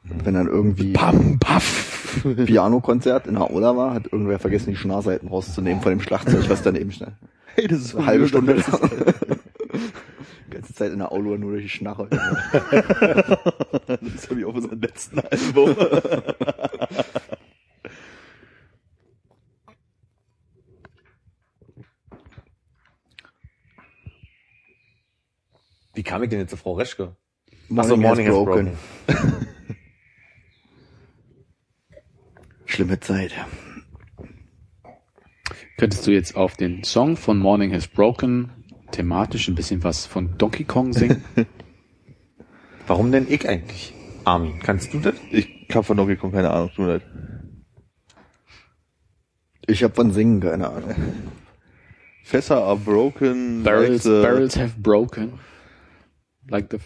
Wenn 0.03 0.35
dann 0.35 0.49
irgendwie 0.49 0.93
Pam, 0.93 1.39
paff. 1.39 2.04
Pianokonzert 2.47 3.27
in 3.27 3.35
der 3.35 3.51
Aula 3.51 3.77
war, 3.77 3.95
hat 3.95 4.13
irgendwer 4.13 4.39
vergessen, 4.39 4.71
die 4.71 4.77
Schnarrseiten 4.77 5.29
rauszunehmen 5.29 5.83
von 5.83 5.91
dem 5.91 6.01
Schlagzeug, 6.01 6.49
was 6.49 6.63
daneben 6.63 6.93
stand. 6.93 7.15
Hey, 7.57 7.69
das 7.69 7.83
ist 7.83 7.95
Eine 7.95 8.07
halbe 8.07 8.27
Stunde 8.27 8.55
lang. 8.55 8.65
Die 10.49 10.51
ganze 10.51 10.75
Zeit 10.75 10.93
in 10.93 10.99
der 10.99 11.13
Aula 11.13 11.39
nur 11.39 11.53
durch 11.53 11.63
die 11.63 11.69
Schnarre. 11.69 12.09
Das 12.11 12.21
habe 14.29 14.41
ich 14.41 14.45
auf 14.45 14.57
unserem 14.57 14.81
letzten 14.81 15.21
Album. 15.21 15.77
Wie 25.95 26.03
kam 26.03 26.25
ich 26.25 26.31
denn 26.31 26.41
jetzt 26.41 26.51
zu 26.51 26.57
Frau 26.57 26.73
Reschke? 26.73 27.15
Morning, 27.69 28.01
Morning 28.01 28.27
has 28.27 28.35
has 28.37 28.45
broken. 28.45 28.77
Schlimme 32.95 33.01
Zeit. 33.01 33.35
Könntest 35.77 36.07
du 36.07 36.13
jetzt 36.13 36.37
auf 36.37 36.57
den 36.57 36.85
Song 36.85 37.17
von 37.17 37.39
Morning 37.39 37.73
Has 37.73 37.89
Broken 37.89 38.51
thematisch 38.93 39.49
ein 39.49 39.55
bisschen 39.55 39.83
was 39.83 40.07
von 40.07 40.39
Donkey 40.39 40.65
Kong 40.65 40.93
singen? 40.93 41.25
Warum 42.87 43.11
denn 43.11 43.27
ich 43.29 43.49
eigentlich? 43.49 43.93
Armin, 44.25 44.61
kannst 44.61 44.95
du 44.95 45.01
das? 45.01 45.15
Ich 45.31 45.49
hab 45.75 45.85
von 45.85 45.97
Donkey 45.97 46.17
Kong 46.17 46.33
keine 46.33 46.51
Ahnung, 46.51 46.71
tut 46.75 46.87
mir 46.87 46.93
leid. 46.93 47.03
Ich 49.67 49.83
hab 49.83 49.97
von 49.97 50.13
Singen 50.13 50.41
keine 50.41 50.69
Ahnung. 50.69 50.95
Fässer 52.23 52.63
are 52.63 52.77
broken, 52.77 53.63
barrels, 53.63 54.05
like 54.05 54.15
the 54.15 54.23
barrels 54.23 54.57
have 54.57 54.75
broken. 54.79 55.41
Like 56.49 56.71
the 56.71 56.79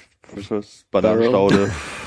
first 0.42 0.90
Bananenstaude. 0.90 1.70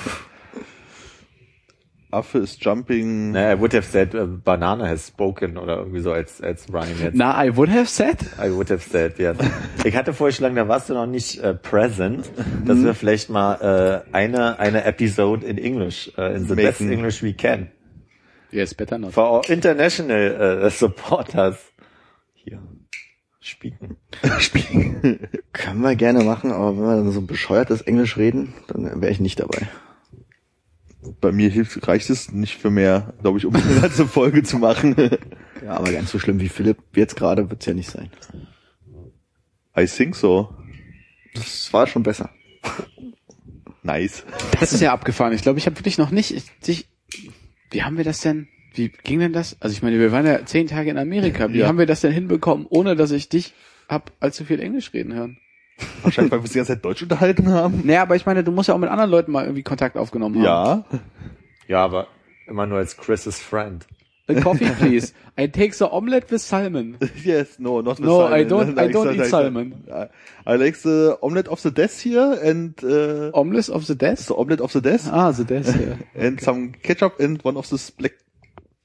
Affe 2.11 2.39
ist 2.39 2.63
jumping. 2.63 3.31
Naja, 3.31 3.55
I 3.55 3.59
would 3.59 3.73
have 3.73 3.85
said 3.85 4.13
uh, 4.13 4.25
banana 4.25 4.87
has 4.87 5.07
spoken 5.07 5.57
oder 5.57 5.77
irgendwie 5.77 6.01
so 6.01 6.11
als, 6.11 6.41
als 6.41 6.71
Ryan 6.71 6.99
jetzt. 7.01 7.15
Na, 7.15 7.43
I 7.43 7.55
would 7.55 7.69
have 7.69 7.87
said. 7.87 8.17
I 8.37 8.51
would 8.51 8.69
have 8.69 8.81
said, 8.81 9.17
yes. 9.17 9.37
Ich 9.83 9.95
hatte 9.95 10.13
vorgeschlagen, 10.13 10.55
da 10.55 10.67
warst 10.67 10.89
du 10.89 10.93
noch 10.93 11.07
nicht 11.07 11.39
äh, 11.39 11.53
present, 11.53 12.29
dass 12.65 12.83
wir 12.83 12.93
vielleicht 12.93 13.29
mal 13.29 14.03
äh, 14.11 14.15
eine, 14.15 14.59
eine 14.59 14.83
Episode 14.83 15.45
in 15.45 15.57
English, 15.57 16.11
äh, 16.17 16.35
in 16.35 16.45
the 16.45 16.55
best 16.55 16.81
Making. 16.81 16.97
English 16.97 17.23
we 17.23 17.33
can. 17.33 17.71
Yes, 18.51 18.73
better 18.73 18.97
not. 18.97 19.13
For 19.13 19.23
our 19.31 19.49
international 19.49 20.63
äh, 20.63 20.69
supporters 20.69 21.57
hier 22.33 22.61
spielen. 23.39 23.97
Können 25.53 25.81
wir 25.81 25.95
gerne 25.95 26.23
machen, 26.23 26.51
aber 26.51 26.77
wenn 26.77 26.83
wir 26.83 26.95
dann 26.97 27.11
so 27.11 27.21
bescheuertes 27.21 27.81
Englisch 27.81 28.17
reden, 28.17 28.53
dann 28.67 29.01
wäre 29.01 29.11
ich 29.11 29.19
nicht 29.19 29.39
dabei. 29.39 29.67
Bei 31.19 31.31
mir 31.31 31.49
hilft, 31.49 31.87
reicht 31.87 32.09
es 32.09 32.31
nicht 32.31 32.57
für 32.59 32.69
mehr, 32.69 33.13
glaube 33.21 33.37
ich, 33.39 33.45
um 33.45 33.55
eine 33.55 33.81
ganze 33.81 34.07
Folge 34.07 34.43
zu 34.43 34.57
machen. 34.57 34.95
Ja, 35.63 35.73
aber 35.73 35.91
ganz 35.91 36.09
so 36.09 36.17
schlimm 36.17 36.39
wie 36.39 36.49
Philipp 36.49 36.77
jetzt 36.95 37.15
gerade 37.15 37.51
wird's 37.51 37.67
ja 37.67 37.75
nicht 37.75 37.91
sein. 37.91 38.09
I 39.77 39.85
think 39.85 40.15
so. 40.15 40.49
Das 41.35 41.71
war 41.71 41.85
schon 41.85 42.01
besser. 42.01 42.31
Nice. 43.83 44.25
Das 44.59 44.73
ist 44.73 44.81
ja 44.81 44.91
abgefahren. 44.91 45.33
Ich 45.33 45.43
glaube, 45.43 45.59
ich 45.59 45.67
habe 45.67 45.77
wirklich 45.77 45.99
noch 45.99 46.09
nicht. 46.09 46.31
Ich, 46.35 46.45
ich, 46.65 46.87
wie 47.69 47.83
haben 47.83 47.95
wir 47.97 48.03
das 48.03 48.21
denn? 48.21 48.47
Wie 48.73 48.89
ging 48.89 49.19
denn 49.19 49.33
das? 49.33 49.55
Also 49.59 49.73
ich 49.75 49.83
meine, 49.83 49.99
wir 49.99 50.11
waren 50.11 50.25
ja 50.25 50.43
zehn 50.45 50.65
Tage 50.65 50.89
in 50.89 50.97
Amerika. 50.97 51.53
Wie 51.53 51.59
Ja. 51.59 51.67
haben 51.67 51.77
wir 51.77 51.85
das 51.85 52.01
denn 52.01 52.11
hinbekommen, 52.11 52.65
ohne 52.67 52.95
dass 52.95 53.11
ich 53.11 53.29
dich 53.29 53.53
hab 53.87 54.11
allzu 54.19 54.45
viel 54.45 54.59
Englisch 54.59 54.93
reden 54.93 55.13
hören? 55.13 55.37
Wahrscheinlich, 56.03 56.31
weil 56.31 56.39
wir 56.39 56.43
uns 56.43 56.51
die 56.51 56.57
ganze 56.57 56.73
Zeit 56.73 56.85
Deutsch 56.85 57.01
unterhalten 57.03 57.49
haben. 57.49 57.81
Naja, 57.85 58.01
aber 58.03 58.15
ich 58.15 58.25
meine, 58.25 58.43
du 58.43 58.51
musst 58.51 58.69
ja 58.69 58.75
auch 58.75 58.79
mit 58.79 58.89
anderen 58.89 59.09
Leuten 59.11 59.31
mal 59.31 59.43
irgendwie 59.43 59.63
Kontakt 59.63 59.97
aufgenommen 59.97 60.35
haben. 60.37 60.43
Ja. 60.45 60.83
Ja, 61.67 61.83
aber 61.83 62.07
immer 62.47 62.65
nur 62.65 62.79
als 62.79 62.97
Chris's 62.97 63.39
Friend. 63.39 63.85
A 64.27 64.39
coffee, 64.39 64.69
please. 64.79 65.13
I 65.37 65.47
take 65.47 65.73
the 65.73 65.85
omelette 65.85 66.31
with 66.31 66.41
salmon. 66.41 66.97
Yes, 67.23 67.59
no, 67.59 67.81
not 67.81 67.97
the 67.97 68.03
No, 68.03 68.19
salmon. 68.19 68.39
I 68.39 68.43
don't- 68.45 68.79
I 68.79 68.87
don't 68.91 69.11
eat 69.13 69.17
like 69.19 69.29
salmon. 69.29 69.73
I, 70.45 70.55
like 70.55 70.77
the 70.83 71.17
omelette 71.21 71.49
of 71.49 71.61
the 71.61 71.71
death 71.71 71.99
here 72.01 72.39
and 72.43 72.81
uh, 72.83 73.31
Omelette 73.33 73.69
of 73.69 73.85
the 73.87 73.95
death? 73.95 74.27
the 74.27 74.35
omelette 74.35 74.61
of 74.61 74.71
the 74.73 74.81
death 74.81 75.09
Ah, 75.11 75.31
the 75.31 75.43
death, 75.43 75.75
ja. 75.75 75.95
and 76.15 76.39
some 76.41 76.71
ketchup 76.83 77.19
and 77.19 77.43
one 77.43 77.57
of 77.57 77.67
this 77.69 77.91
black 77.91 78.13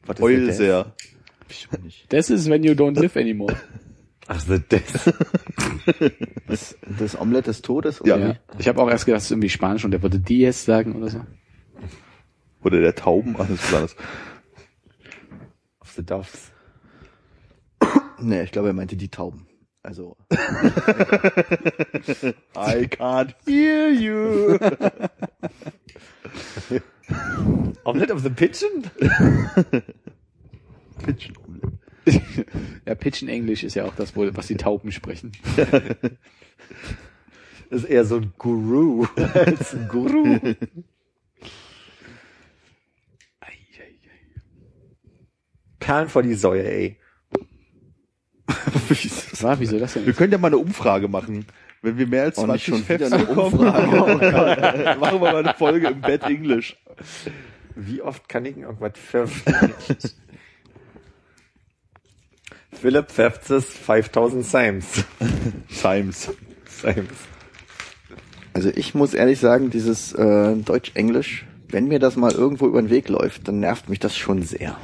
Was 0.06 0.20
oil 0.20 0.46
there. 0.56 0.86
Death? 1.48 1.82
nicht. 1.84 2.10
Death 2.12 2.30
is 2.30 2.48
when 2.48 2.64
you 2.64 2.74
don't 2.74 2.98
live 2.98 3.16
anymore. 3.16 3.54
Ach, 4.28 4.40
so 4.40 4.58
das. 4.58 4.82
Das, 6.48 6.76
das 6.98 7.18
Omelette 7.20 7.50
des 7.50 7.62
Todes? 7.62 8.00
Oder 8.00 8.18
Ja. 8.18 8.36
Ich 8.58 8.68
habe 8.68 8.80
auch 8.80 8.88
erst 8.88 9.04
gedacht, 9.06 9.18
das 9.18 9.24
ist 9.24 9.30
irgendwie 9.32 9.48
Spanisch 9.48 9.84
und 9.84 9.90
der 9.90 10.02
würde 10.02 10.18
Diez 10.20 10.64
sagen 10.64 10.94
oder 10.96 11.08
so. 11.08 11.20
Oder 12.62 12.80
der 12.80 12.94
Tauben, 12.94 13.36
was 13.38 13.48
anderes. 13.48 13.96
Of 15.80 15.90
the 15.92 16.04
Doves. 16.04 16.52
Nee, 18.20 18.42
ich 18.42 18.52
glaube, 18.52 18.68
er 18.68 18.74
meinte 18.74 18.96
die 18.96 19.08
Tauben. 19.08 19.46
Also, 19.82 20.16
I 20.32 20.34
can't 22.88 23.34
hear 23.46 23.90
you. 23.90 24.58
Omelette 27.84 28.12
of 28.12 28.22
the 28.22 28.30
Pigeon? 28.30 28.90
Pigeon. 31.04 31.36
Ja, 32.86 32.94
Pigeon 32.94 33.28
English 33.28 33.64
ist 33.64 33.74
ja 33.74 33.84
auch 33.84 33.94
das, 33.94 34.16
was 34.16 34.46
die 34.46 34.56
Tauben 34.56 34.92
sprechen. 34.92 35.32
Das 37.68 37.82
ist 37.82 37.90
eher 37.90 38.04
so 38.04 38.18
ein 38.18 38.32
Guru 38.38 39.06
als 39.34 39.74
ein 39.74 39.88
Guru. 39.88 40.38
Perlen 45.80 46.08
vor 46.08 46.22
die 46.22 46.34
Säue, 46.34 46.64
ey. 46.64 46.96
Was 48.46 49.42
war, 49.42 49.58
wieso 49.60 49.78
das 49.78 49.94
denn? 49.94 50.06
Wir 50.06 50.12
können 50.12 50.32
ja 50.32 50.38
mal 50.38 50.48
eine 50.48 50.58
Umfrage 50.58 51.08
machen. 51.08 51.44
Wenn 51.82 51.98
wir 51.98 52.06
mehr 52.06 52.22
als 52.22 52.38
Oh, 52.38 52.46
nicht 52.46 52.64
20 52.66 52.86
schon 52.86 52.88
wieder 52.88 53.10
Fans 53.10 53.12
eine 53.12 53.24
bekommen, 53.24 53.58
Umfrage. 53.58 54.96
machen 55.00 55.20
wir 55.20 55.32
mal 55.32 55.36
eine 55.36 55.54
Folge 55.54 55.88
im 55.88 56.00
Bad 56.00 56.22
English. 56.24 56.76
Wie 57.74 58.00
oft 58.00 58.28
kann 58.28 58.44
ich 58.46 58.56
irgendwas 58.56 58.92
pfeffern? 58.94 59.72
Philipp 62.80 63.10
pfefft 63.10 63.50
es 63.50 63.66
5000 63.66 64.50
Times. 64.50 65.04
Times. 65.80 66.30
Times. 66.80 67.08
also 68.52 68.70
ich 68.74 68.94
muss 68.94 69.14
ehrlich 69.14 69.40
sagen, 69.40 69.70
dieses 69.70 70.12
äh, 70.12 70.54
Deutsch-Englisch, 70.56 71.46
wenn 71.68 71.88
mir 71.88 71.98
das 71.98 72.16
mal 72.16 72.32
irgendwo 72.32 72.66
über 72.66 72.80
den 72.80 72.90
Weg 72.90 73.08
läuft, 73.08 73.48
dann 73.48 73.60
nervt 73.60 73.88
mich 73.88 73.98
das 73.98 74.16
schon 74.16 74.42
sehr. 74.42 74.76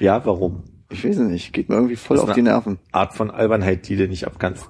Ja, 0.00 0.24
warum? 0.26 0.64
Ich 0.90 1.04
weiß 1.04 1.18
es 1.18 1.28
nicht, 1.28 1.52
geht 1.52 1.68
mir 1.68 1.76
irgendwie 1.76 1.96
voll 1.96 2.16
Das 2.16 2.24
ist 2.24 2.30
auf 2.30 2.34
die 2.34 2.42
Nerven. 2.42 2.78
Art 2.90 3.14
von 3.14 3.30
Albernheit, 3.30 3.88
die 3.88 3.96
du 3.96 4.08
nicht 4.08 4.26
abkannst. 4.26 4.68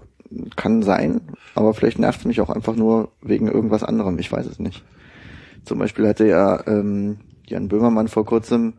Kann 0.56 0.82
sein, 0.82 1.20
aber 1.54 1.74
vielleicht 1.74 1.98
nervt 1.98 2.20
es 2.20 2.26
mich 2.26 2.40
auch 2.40 2.50
einfach 2.50 2.76
nur 2.76 3.12
wegen 3.22 3.48
irgendwas 3.48 3.82
anderem, 3.82 4.18
ich 4.18 4.30
weiß 4.30 4.46
es 4.46 4.58
nicht. 4.58 4.84
Zum 5.64 5.78
Beispiel 5.78 6.06
hatte 6.06 6.26
ja 6.26 6.66
ähm, 6.66 7.18
Jan 7.46 7.68
Böhmermann 7.68 8.08
vor 8.08 8.24
kurzem 8.24 8.74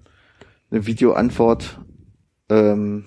eine 0.72 0.86
Videoantwort 0.86 1.80
ähm, 2.50 3.06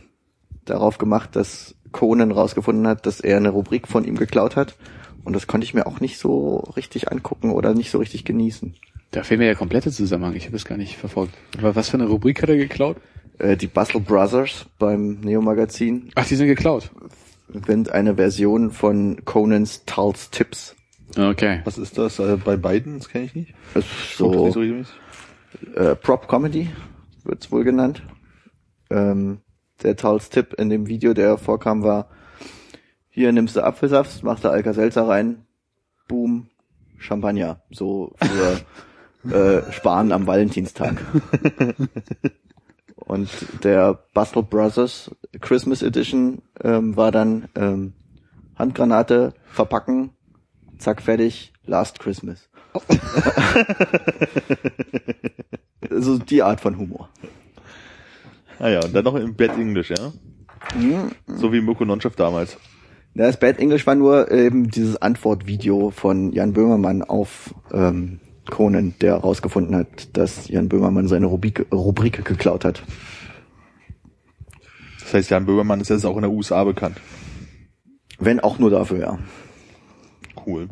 darauf 0.64 0.98
gemacht, 0.98 1.36
dass 1.36 1.74
Conan 1.92 2.32
rausgefunden 2.32 2.86
hat, 2.86 3.06
dass 3.06 3.20
er 3.20 3.36
eine 3.36 3.50
Rubrik 3.50 3.88
von 3.88 4.04
ihm 4.04 4.16
geklaut 4.16 4.56
hat. 4.56 4.76
Und 5.24 5.34
das 5.34 5.46
konnte 5.46 5.64
ich 5.64 5.74
mir 5.74 5.86
auch 5.86 6.00
nicht 6.00 6.18
so 6.18 6.58
richtig 6.76 7.10
angucken 7.10 7.50
oder 7.50 7.74
nicht 7.74 7.90
so 7.90 7.98
richtig 7.98 8.24
genießen. 8.24 8.74
Da 9.10 9.22
fehlt 9.22 9.40
mir 9.40 9.46
der 9.46 9.56
komplette 9.56 9.90
Zusammenhang. 9.90 10.34
Ich 10.34 10.44
habe 10.44 10.52
das 10.52 10.64
gar 10.64 10.78
nicht 10.78 10.96
verfolgt. 10.96 11.34
Aber 11.58 11.74
was 11.74 11.88
für 11.88 11.96
eine 11.96 12.06
Rubrik 12.06 12.42
hat 12.42 12.48
er 12.48 12.56
geklaut? 12.56 12.98
Äh, 13.38 13.56
die 13.56 13.66
Bustle 13.66 14.00
Brothers 14.00 14.66
beim 14.78 15.20
Neo-Magazin 15.20 16.10
Ach, 16.14 16.26
die 16.26 16.36
sind 16.36 16.46
geklaut. 16.46 16.90
sind 17.66 17.90
eine 17.90 18.16
Version 18.16 18.70
von 18.70 19.24
Conans 19.24 19.84
Tulls 19.84 20.30
Tips. 20.30 20.76
Okay. 21.16 21.60
Was 21.64 21.78
ist 21.78 21.98
das 21.98 22.18
äh, 22.18 22.36
bei 22.36 22.56
beiden? 22.56 22.98
Das 22.98 23.08
kenne 23.08 23.24
ich 23.24 23.34
nicht. 23.34 23.54
Das 23.74 23.84
ist 23.84 24.16
so 24.18 24.46
äh, 25.74 25.94
Prop 25.96 26.28
Comedy 26.28 26.68
wird's 27.24 27.50
wohl 27.50 27.64
genannt. 27.64 28.02
Ähm, 28.90 29.40
der 29.82 29.96
Tulls 29.96 30.30
Tipp 30.30 30.54
in 30.54 30.70
dem 30.70 30.86
Video, 30.86 31.12
der 31.14 31.38
vorkam, 31.38 31.82
war, 31.82 32.08
hier 33.08 33.32
nimmst 33.32 33.56
du 33.56 33.64
Apfelsaft, 33.64 34.22
machst 34.22 34.44
du 34.44 34.48
Alka-Seltzer 34.48 35.08
rein, 35.08 35.46
boom, 36.08 36.48
Champagner. 36.98 37.60
So 37.70 38.14
für 38.22 38.60
äh, 39.34 39.72
Sparen 39.72 40.12
am 40.12 40.26
Valentinstag. 40.26 41.02
Und 42.96 43.30
der 43.62 43.98
Bustle 44.14 44.42
Brothers 44.42 45.10
Christmas 45.40 45.82
Edition 45.82 46.42
ähm, 46.62 46.96
war 46.96 47.12
dann 47.12 47.48
ähm, 47.54 47.92
Handgranate 48.56 49.32
verpacken, 49.46 50.10
zack 50.78 51.02
fertig, 51.02 51.52
Last 51.64 52.00
Christmas. 52.00 52.48
so 55.90 56.18
die 56.18 56.42
Art 56.42 56.60
von 56.60 56.76
Humor. 56.78 57.08
Ah 58.58 58.68
ja, 58.68 58.84
und 58.84 58.94
dann 58.94 59.04
noch 59.04 59.14
im 59.14 59.34
Bad 59.34 59.58
English, 59.58 59.90
ja? 59.90 60.12
So 61.26 61.52
wie 61.52 61.60
Mirko 61.60 61.84
Nonchef 61.84 62.16
damals. 62.16 62.58
Das 63.14 63.38
Bad 63.38 63.58
English 63.58 63.86
war 63.86 63.94
nur 63.94 64.30
eben 64.30 64.70
dieses 64.70 65.00
Antwortvideo 65.00 65.90
von 65.90 66.32
Jan 66.32 66.52
Böhmermann 66.52 67.02
auf 67.02 67.54
ähm, 67.72 68.20
Conan, 68.50 68.94
der 69.00 69.14
herausgefunden 69.14 69.74
hat, 69.74 70.16
dass 70.16 70.48
Jan 70.48 70.68
Böhmermann 70.68 71.08
seine 71.08 71.26
Rubrik, 71.26 71.66
Rubrik 71.72 72.24
geklaut 72.24 72.64
hat. 72.64 72.82
Das 75.00 75.14
heißt, 75.14 75.30
Jan 75.30 75.46
Böhmermann 75.46 75.80
ist 75.80 75.88
jetzt 75.88 76.04
auch 76.04 76.16
in 76.16 76.22
der 76.22 76.30
USA 76.30 76.64
bekannt. 76.64 77.00
Wenn 78.18 78.40
auch 78.40 78.58
nur 78.58 78.70
dafür, 78.70 78.98
ja. 78.98 79.18
Cool. 80.46 80.68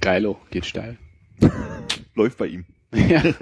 Geilo, 0.00 0.36
geht 0.50 0.66
steil. 0.66 0.98
Läuft 2.14 2.38
bei 2.38 2.46
ihm. 2.46 2.64
ja. 2.92 3.22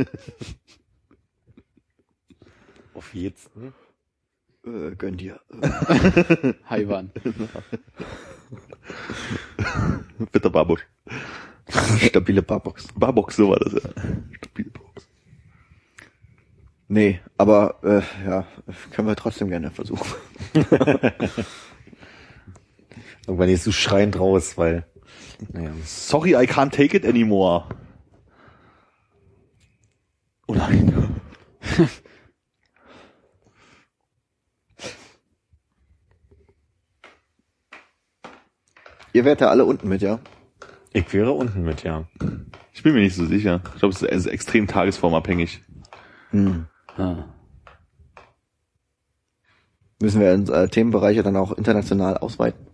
Auf 2.99 3.15
jetzt. 3.15 3.49
Hm? 3.55 3.73
Äh, 4.67 4.97
gönn 4.97 5.17
dir. 5.17 5.39
Haiwan. 6.69 7.13
Bitter 10.33 10.51
Barbusch. 10.51 10.85
Stabile 11.99 12.43
Barbox. 12.43 12.89
Barbox, 12.97 13.37
so 13.37 13.51
war 13.51 13.61
das 13.61 13.75
ja. 13.75 13.89
Stabile 14.33 14.71
Barbox. 14.71 15.07
Nee, 16.89 17.21
aber 17.37 17.79
äh, 17.85 18.03
ja, 18.29 18.45
können 18.91 19.07
wir 19.07 19.15
trotzdem 19.15 19.49
gerne 19.49 19.71
versuchen. 19.71 20.05
Irgendwann 23.29 23.47
gehst 23.47 23.65
du 23.65 23.71
schreiend 23.71 24.19
raus, 24.19 24.59
weil, 24.59 24.85
naja. 25.53 25.71
Sorry, 25.85 26.31
I 26.31 26.49
can't 26.49 26.73
take 26.75 26.97
it 26.97 27.07
anymore. 27.07 27.69
Oh 30.49 30.55
nein. 30.55 31.21
Ihr 39.13 39.25
wärt 39.25 39.41
ja 39.41 39.49
alle 39.49 39.65
unten 39.65 39.89
mit, 39.89 40.03
ja? 40.03 40.21
Ich 40.93 41.13
wäre 41.13 41.33
unten 41.33 41.63
mit, 41.63 41.83
ja. 41.83 42.05
Ich 42.73 42.83
bin 42.83 42.95
mir 42.95 43.01
nicht 43.01 43.17
so 43.17 43.27
sicher. 43.27 43.61
Ich 43.75 43.81
glaube, 43.81 43.95
es 43.95 44.03
ist 44.03 44.27
extrem 44.27 44.67
tagesformabhängig. 44.67 45.63
Ah. 46.97 47.25
Müssen 50.01 50.21
wir 50.21 50.33
unsere 50.33 50.69
Themenbereiche 50.69 51.23
dann 51.23 51.37
auch 51.37 51.53
international 51.53 52.19
ausweiten? 52.19 52.67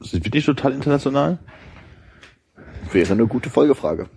Sind 0.00 0.24
wir 0.24 0.30
nicht 0.32 0.46
total 0.46 0.72
international? 0.72 1.38
Wäre 2.92 3.12
eine 3.12 3.26
gute 3.26 3.50
Folgefrage. 3.50 4.08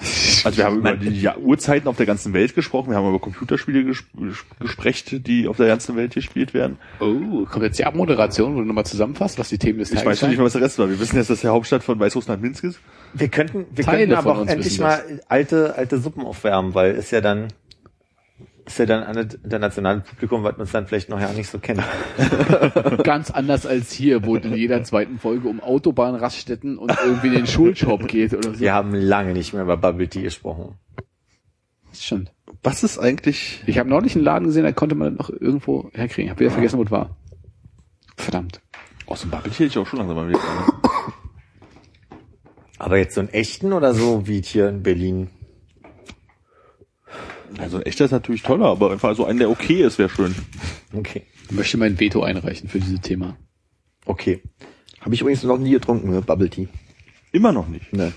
Also 0.44 0.58
wir 0.58 0.64
haben 0.66 0.78
über 0.78 0.96
die 0.96 1.20
ja, 1.20 1.36
Uhrzeiten 1.36 1.88
auf 1.88 1.96
der 1.96 2.06
ganzen 2.06 2.32
Welt 2.32 2.54
gesprochen, 2.54 2.90
wir 2.90 2.96
haben 2.96 3.08
über 3.08 3.18
Computerspiele 3.18 3.84
ges 3.84 4.04
gesprochen, 4.60 5.24
die 5.24 5.48
auf 5.48 5.56
der 5.56 5.66
ganzen 5.66 5.96
Welt 5.96 6.14
gespielt 6.14 6.54
werden. 6.54 6.78
Oh, 7.00 7.44
kommt 7.46 7.64
jetzt 7.64 7.78
die 7.78 7.84
Abmoderation, 7.84 8.54
wo 8.54 8.60
du 8.60 8.66
nochmal 8.66 8.86
zusammenfasst, 8.86 9.38
was 9.38 9.48
die 9.48 9.58
Themen 9.58 9.78
des 9.78 9.90
Ich 9.90 9.96
Tages 9.96 10.10
weiß 10.10 10.20
schon 10.20 10.28
nicht 10.28 10.38
mehr, 10.38 10.48
sind? 10.48 10.60
was 10.60 10.60
der 10.60 10.62
Rest 10.62 10.78
war. 10.78 10.88
Wir 10.90 11.00
wissen 11.00 11.16
jetzt, 11.16 11.30
dass 11.30 11.40
der 11.40 11.52
Hauptstadt 11.52 11.82
von 11.82 11.98
Weißrussland 11.98 12.42
Minsk 12.42 12.64
ist. 12.64 12.78
Wir 13.14 13.28
könnten, 13.28 13.64
wir 13.74 13.84
Teile 13.84 14.06
könnten 14.06 14.14
aber 14.14 14.38
auch 14.38 14.46
endlich 14.46 14.78
mal 14.78 15.02
alte, 15.28 15.74
alte 15.76 15.98
Suppen 15.98 16.24
aufwärmen, 16.24 16.74
weil 16.74 16.94
ist 16.94 17.10
ja 17.10 17.20
dann, 17.20 17.48
ist 18.66 18.78
ja 18.78 18.86
dann 18.86 19.04
ein 19.04 19.28
internationales 19.44 20.04
Publikum, 20.04 20.42
was 20.42 20.56
uns 20.56 20.72
dann 20.72 20.86
vielleicht 20.86 21.08
noch 21.10 21.20
ja 21.20 21.30
nicht 21.32 21.50
so 21.50 21.58
kennt. 21.58 21.82
Ganz 23.04 23.30
anders 23.30 23.66
als 23.66 23.92
hier, 23.92 24.24
wo 24.24 24.36
in 24.36 24.54
jeder 24.54 24.82
zweiten 24.84 25.18
Folge 25.18 25.48
um 25.48 25.60
Autobahnraststätten 25.60 26.78
und 26.78 26.90
irgendwie 27.04 27.26
in 27.28 27.34
den 27.34 27.46
Schulshop 27.46 28.08
geht 28.08 28.32
oder 28.32 28.54
so. 28.54 28.60
Wir 28.60 28.72
haben 28.72 28.94
lange 28.94 29.34
nicht 29.34 29.52
mehr 29.52 29.62
über 29.62 29.76
Bubble 29.76 30.08
Tea 30.08 30.22
gesprochen. 30.22 30.76
Das 31.90 32.02
stimmt. 32.02 32.32
Was 32.62 32.82
ist 32.82 32.98
eigentlich, 32.98 33.62
Ich 33.66 33.78
habe 33.78 33.88
neulich 33.88 34.14
einen 34.16 34.24
Laden 34.24 34.46
gesehen, 34.46 34.64
da 34.64 34.72
konnte 34.72 34.94
man 34.94 35.14
noch 35.14 35.28
irgendwo 35.28 35.90
herkriegen. 35.92 36.30
Hab 36.30 36.40
wieder 36.40 36.50
vergessen, 36.50 36.78
wo 36.78 36.84
es 36.84 36.90
war. 36.90 37.16
Verdammt. 38.16 38.60
aus 39.06 39.20
dem 39.20 39.30
Bubble 39.30 39.52
hätte 39.52 39.64
ich 39.64 39.78
auch 39.78 39.86
schon 39.86 39.98
langsam 39.98 40.16
mal 40.16 40.28
wieder. 40.28 40.40
Aber 42.78 42.96
jetzt 42.96 43.14
so 43.14 43.20
einen 43.20 43.30
echten 43.30 43.72
oder 43.72 43.94
so 43.94 44.26
wie 44.26 44.42
hier 44.42 44.68
in 44.68 44.82
Berlin? 44.82 45.30
Also 47.58 47.78
ein 47.78 47.82
echter 47.84 48.04
ist 48.04 48.10
natürlich 48.10 48.42
toller, 48.42 48.66
aber 48.66 48.90
einfach 48.90 49.14
so 49.14 49.24
ein, 49.24 49.38
der 49.38 49.50
okay 49.50 49.82
ist, 49.82 49.98
wäre 49.98 50.08
schön. 50.08 50.34
Okay. 50.92 51.22
Ich 51.48 51.52
möchte 51.52 51.76
mein 51.76 51.98
Veto 51.98 52.22
einreichen 52.22 52.68
für 52.68 52.80
dieses 52.80 53.00
Thema. 53.00 53.36
Okay. 54.06 54.42
Habe 55.00 55.14
ich 55.14 55.20
übrigens 55.20 55.42
noch 55.42 55.58
nie 55.58 55.72
getrunken, 55.72 56.10
ne? 56.10 56.22
Bubble 56.22 56.48
Tea. 56.48 56.68
Immer 57.32 57.52
noch 57.52 57.68
nicht. 57.68 57.92
Ne. 57.92 58.12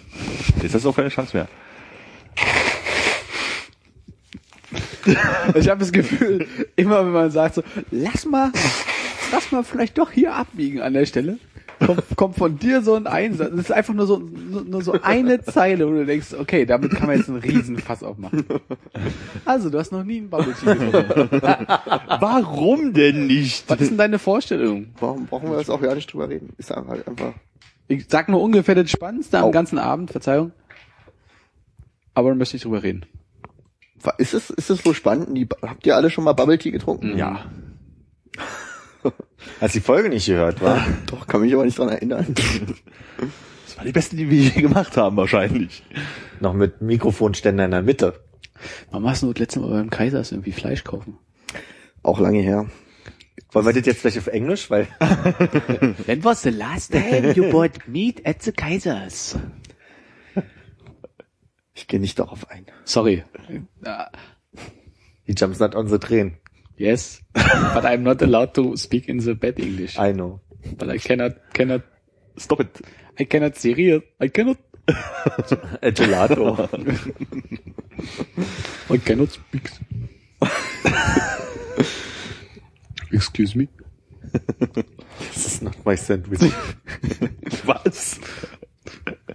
Jetzt 0.62 0.76
hast 0.76 0.86
du 0.86 0.90
auch 0.90 0.96
keine 0.96 1.10
Chance 1.10 1.36
mehr. 1.36 1.48
Ich 5.56 5.70
habe 5.70 5.80
das 5.80 5.94
Gefühl, 5.94 6.46
immer 6.76 7.06
wenn 7.06 7.14
man 7.14 7.32
sagt 7.32 7.56
so, 7.56 7.64
lass 7.92 8.26
mal, 8.26 8.52
lass 9.32 9.52
mal 9.54 9.64
vielleicht 9.64 9.98
doch 9.98 10.12
hier 10.12 10.36
abbiegen 10.36 10.82
an 10.82 10.94
der 10.94 11.06
Stelle, 11.06 11.40
kommt, 11.86 12.04
kommt 12.16 12.36
von 12.36 12.58
dir 12.60 12.82
so 12.82 12.96
ein 12.96 13.08
Einsatz. 13.08 13.52
Das 13.52 13.60
ist 13.60 13.72
einfach 13.72 13.94
nur 13.94 14.08
so, 14.08 14.18
nur, 14.18 14.82
so 14.82 14.94
eine 15.02 15.42
Zeile, 15.42 15.88
wo 15.88 15.92
du 15.92 16.06
denkst, 16.06 16.34
okay, 16.40 16.66
damit 16.66 16.92
kann 16.92 17.08
man 17.08 17.18
jetzt 17.18 17.30
einen 17.30 17.40
Riesenfass 17.40 18.04
aufmachen. 18.04 18.46
Also, 19.46 19.70
du 19.70 19.78
hast 19.78 19.92
noch 19.92 20.04
nie 20.04 20.18
einen 20.18 20.30
Bubble 20.30 20.54
Tea 20.54 20.74
getrunken. 20.74 21.42
Warum 22.20 22.94
denn 22.94 23.28
nicht? 23.28 23.70
Was 23.70 23.82
ist 23.82 23.92
denn 23.92 23.98
deine 23.98 24.20
Vorstellung? 24.20 24.88
Warum 25.00 25.26
brauchen 25.28 25.50
wir 25.50 25.58
das 25.58 25.70
auch 25.70 25.82
gar 25.82 25.96
nicht 25.96 26.12
drüber 26.12 26.30
reden? 26.30 26.54
Ist 26.58 26.72
halt 26.72 27.08
einfach. 27.08 27.34
Ich 27.88 28.06
sag 28.10 28.30
nur 28.30 28.42
ungefähr 28.42 28.76
das 28.76 28.92
Spannendste 28.92 29.40
am 29.40 29.52
ganzen 29.52 29.80
Abend, 29.80 30.12
Verzeihung. 30.12 30.52
Aber 32.14 32.30
dann 32.30 32.38
möchte 32.38 32.58
ich 32.58 32.64
drüber 32.64 32.84
reden. 32.84 33.06
Ist 34.18 34.34
es, 34.34 34.50
ist 34.50 34.70
es 34.70 34.86
wohl 34.86 34.94
spannend? 34.94 35.54
Habt 35.62 35.86
ihr 35.86 35.96
alle 35.96 36.10
schon 36.10 36.24
mal 36.24 36.34
Bubble 36.34 36.58
Tea 36.58 36.72
getrunken? 36.72 37.18
Ja. 37.18 37.46
Hast 39.62 39.76
die 39.76 39.80
Folge 39.80 40.10
nicht 40.10 40.26
gehört, 40.26 40.62
war? 40.62 40.86
Doch, 41.08 41.28
kann 41.28 41.42
mich 41.42 41.54
aber 41.54 41.66
nicht 41.66 41.78
dran 41.78 41.90
erinnern. 41.90 42.34
Das 43.66 43.78
war 43.78 43.86
die 43.86 43.92
beste, 43.92 44.16
die 44.16 44.30
wir 44.30 44.42
je 44.42 44.62
gemacht 44.62 44.98
haben, 44.98 45.18
wahrscheinlich. 45.18 45.84
Noch 46.40 46.54
mit 46.54 46.82
Mikrofonständer 46.82 47.66
in 47.66 47.72
der 47.72 47.82
Mitte. 47.82 48.20
Mama 48.92 49.12
hast 49.12 49.24
du 49.24 49.32
das 49.34 49.40
letzte 49.40 49.60
Mal 49.60 49.70
beim 49.70 49.90
Kaisers 49.90 50.32
irgendwie 50.32 50.52
Fleisch 50.52 50.84
kaufen? 50.84 51.18
Auch 52.04 52.20
lange 52.20 52.42
her. 52.42 52.70
Wollen 53.52 53.66
wir 53.66 53.74
das 53.74 53.86
jetzt 53.86 54.02
vielleicht 54.02 54.18
auf 54.18 54.28
Englisch? 54.28 54.70
Weil 54.70 54.88
When 56.06 56.24
was 56.24 56.42
the 56.42 56.50
last 56.50 56.92
time 56.92 57.34
you 57.34 57.50
bought 57.50 57.88
meat 57.88 58.26
at 58.26 58.42
the 58.42 58.52
Kaisers? 58.52 59.38
Ich 61.74 61.88
gehe 61.88 62.00
nicht 62.00 62.18
darauf 62.18 62.50
ein. 62.50 62.66
Sorry. 62.86 63.24
he 65.24 65.34
jumps 65.38 65.60
not 65.60 65.76
on 65.76 65.88
the 65.88 66.00
train. 66.00 66.38
Yes, 66.78 67.22
but 67.34 67.86
I'm 67.86 68.04
not 68.04 68.22
allowed 68.22 68.54
to 68.56 68.78
speak 68.78 69.10
in 69.10 69.18
the 69.18 69.36
bad 69.36 69.60
English. 69.60 69.98
I 69.98 70.12
know. 70.12 70.42
But 70.78 70.90
I 70.90 70.98
cannot, 70.98 71.54
cannot, 71.54 71.82
Stop 72.38 72.62
it. 72.62 72.82
I 73.20 73.24
cannot 73.24 73.58
serious. 73.58 74.04
I 74.20 74.28
cannot, 74.28 74.58
A 74.88 75.92
gelato. 75.92 76.54
I 78.90 78.98
cannot 78.98 79.32
speak. 79.32 79.70
Excuse 83.12 83.56
me. 83.56 83.68
This 85.20 85.46
is 85.46 85.62
not 85.62 85.86
my 85.86 85.96
sandwich. 85.96 86.42
Was? 87.66 88.20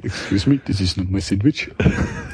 Excuse 0.02 0.46
me, 0.46 0.60
this 0.64 0.80
is 0.80 0.96
not 0.96 1.10
my 1.10 1.18
sandwich. 1.18 1.68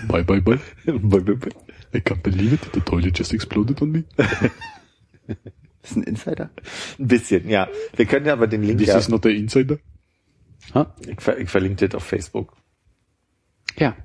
Bye 0.06 0.22
bye 0.22 0.40
bye. 0.40 0.60
Bye, 0.86 1.18
bye, 1.18 1.32
bye. 1.32 1.50
I 1.94 2.00
can't 2.00 2.22
believe 2.22 2.52
it. 2.52 2.72
The 2.72 2.80
toilet 2.80 3.14
just 3.14 3.32
exploded 3.32 3.80
on 3.80 3.92
me. 3.92 4.04
Ist 5.82 5.96
ein 5.96 6.02
Insider? 6.02 6.50
Ein 6.98 7.08
bisschen, 7.08 7.48
ja. 7.48 7.68
Wir 7.96 8.06
können 8.06 8.26
ja 8.26 8.32
aber 8.32 8.46
den 8.46 8.62
Link 8.62 8.78
This 8.78 8.88
ja, 8.88 8.98
is 8.98 9.08
not 9.08 9.22
the 9.22 9.36
insider. 9.36 9.78
Ha? 10.74 10.94
ich, 11.06 11.20
ver 11.20 11.38
ich 11.38 11.48
verlinke 11.48 11.88
das 11.88 11.94
auf 11.94 12.04
Facebook. 12.04 12.56
Ja. 13.76 13.96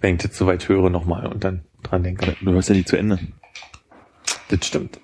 Wenn 0.00 0.14
ich 0.14 0.22
das 0.22 0.36
soweit 0.36 0.68
höre 0.68 0.90
nochmal 0.90 1.26
und 1.26 1.44
dann 1.44 1.64
dran 1.82 2.02
denke. 2.02 2.36
Du 2.40 2.52
hörst 2.52 2.68
ja 2.68 2.74
nie 2.74 2.84
zu 2.84 2.96
Ende. 2.96 3.18
Das 4.48 4.66
stimmt. 4.66 5.00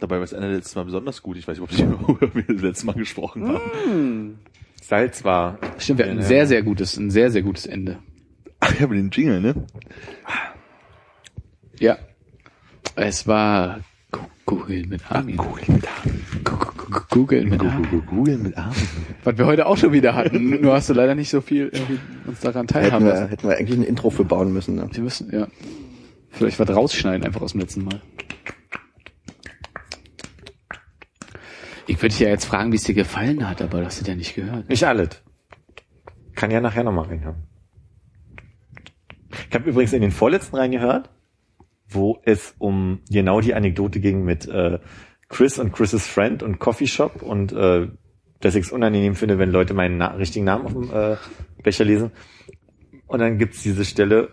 Dabei 0.00 0.16
war 0.16 0.20
das 0.20 0.32
Ende 0.32 0.54
letztes 0.54 0.76
Mal 0.76 0.84
besonders 0.84 1.22
gut. 1.22 1.36
Ich 1.36 1.48
weiß 1.48 1.58
nicht, 1.58 1.82
ob 2.08 2.34
wir 2.34 2.42
das 2.42 2.62
letzte 2.62 2.86
Mal 2.86 2.94
gesprochen 2.94 3.48
haben. 3.48 4.38
Salz 4.80 5.24
war. 5.24 5.58
Stimmt, 5.78 5.98
wir 5.98 6.06
hatten 6.06 6.18
ein 6.18 6.24
sehr, 6.24 6.46
sehr 6.46 6.62
gutes, 6.62 6.96
ein 6.96 7.10
sehr, 7.10 7.30
sehr 7.30 7.42
gutes 7.42 7.66
Ende. 7.66 7.98
Ach 8.60 8.78
ja, 8.78 8.86
mit 8.86 8.98
dem 8.98 9.10
Jingle, 9.10 9.40
ne? 9.40 9.66
Ja. 11.78 11.98
Es 13.00 13.28
war 13.28 13.78
Google 14.44 14.86
mit 14.86 15.08
Armin. 15.08 15.36
Google 15.36 15.64
mit 15.68 15.86
Armin. 15.86 16.24
Google 17.10 17.44
mit 17.44 17.60
Armin. 17.62 18.02
Google 18.06 18.38
mit 18.38 18.58
Armen. 18.58 18.74
Was 19.22 19.38
wir 19.38 19.46
heute 19.46 19.66
auch 19.66 19.76
schon 19.76 19.92
wieder 19.92 20.16
hatten. 20.16 20.60
Nur 20.60 20.74
hast 20.74 20.88
du 20.88 20.94
leider 20.94 21.14
nicht 21.14 21.30
so 21.30 21.40
viel 21.40 21.68
irgendwie 21.72 22.00
uns 22.26 22.40
daran 22.40 22.62
Hätten 22.62 22.74
teilhaben 22.74 23.06
wir, 23.06 23.12
lassen. 23.12 23.28
hätten 23.28 23.48
wir 23.48 23.56
eigentlich 23.56 23.78
ein 23.78 23.84
Intro 23.84 24.10
für 24.10 24.24
bauen 24.24 24.52
müssen. 24.52 24.74
Ne? 24.74 24.88
Wir 24.90 25.02
müssen, 25.02 25.30
ja. 25.30 25.46
Vielleicht 26.30 26.58
was 26.58 26.68
rausschneiden 26.70 27.24
einfach 27.24 27.40
aus 27.40 27.52
dem 27.52 27.60
letzten 27.60 27.84
Mal. 27.84 28.02
Ich 31.86 31.98
würde 31.98 32.08
dich 32.08 32.18
ja 32.18 32.28
jetzt 32.28 32.46
fragen, 32.46 32.72
wie 32.72 32.76
es 32.76 32.82
dir 32.82 32.94
gefallen 32.94 33.48
hat, 33.48 33.62
aber 33.62 33.78
das 33.80 33.98
hast 33.98 34.06
du 34.06 34.10
ja 34.10 34.16
nicht 34.16 34.34
gehört. 34.34 34.68
Nicht 34.68 34.84
alles. 34.84 35.22
Kann 36.34 36.50
ja 36.50 36.60
nachher 36.60 36.82
nochmal 36.82 37.06
reinhören. 37.06 37.44
Ich 39.48 39.54
habe 39.54 39.70
übrigens 39.70 39.92
in 39.92 40.02
den 40.02 40.10
vorletzten 40.10 40.56
reingehört, 40.56 41.10
wo 41.88 42.20
es 42.24 42.54
um 42.58 43.00
genau 43.10 43.40
die 43.40 43.54
Anekdote 43.54 44.00
ging 44.00 44.24
mit 44.24 44.46
äh, 44.46 44.78
Chris 45.28 45.58
und 45.58 45.72
Chris's 45.72 46.06
Friend 46.06 46.42
und 46.42 46.58
Coffee 46.58 46.86
Shop 46.86 47.22
und 47.22 47.52
äh, 47.52 47.88
dass 48.40 48.54
ich 48.54 48.66
es 48.66 48.72
unangenehm 48.72 49.14
finde, 49.14 49.38
wenn 49.38 49.50
Leute 49.50 49.74
meinen 49.74 49.98
Na 49.98 50.08
richtigen 50.14 50.44
Namen 50.44 50.66
auf 50.66 50.72
dem 50.72 50.90
äh, 50.92 51.16
Becher 51.62 51.84
lesen. 51.84 52.12
Und 53.06 53.20
dann 53.20 53.38
gibt's 53.38 53.62
diese 53.62 53.84
Stelle, 53.84 54.28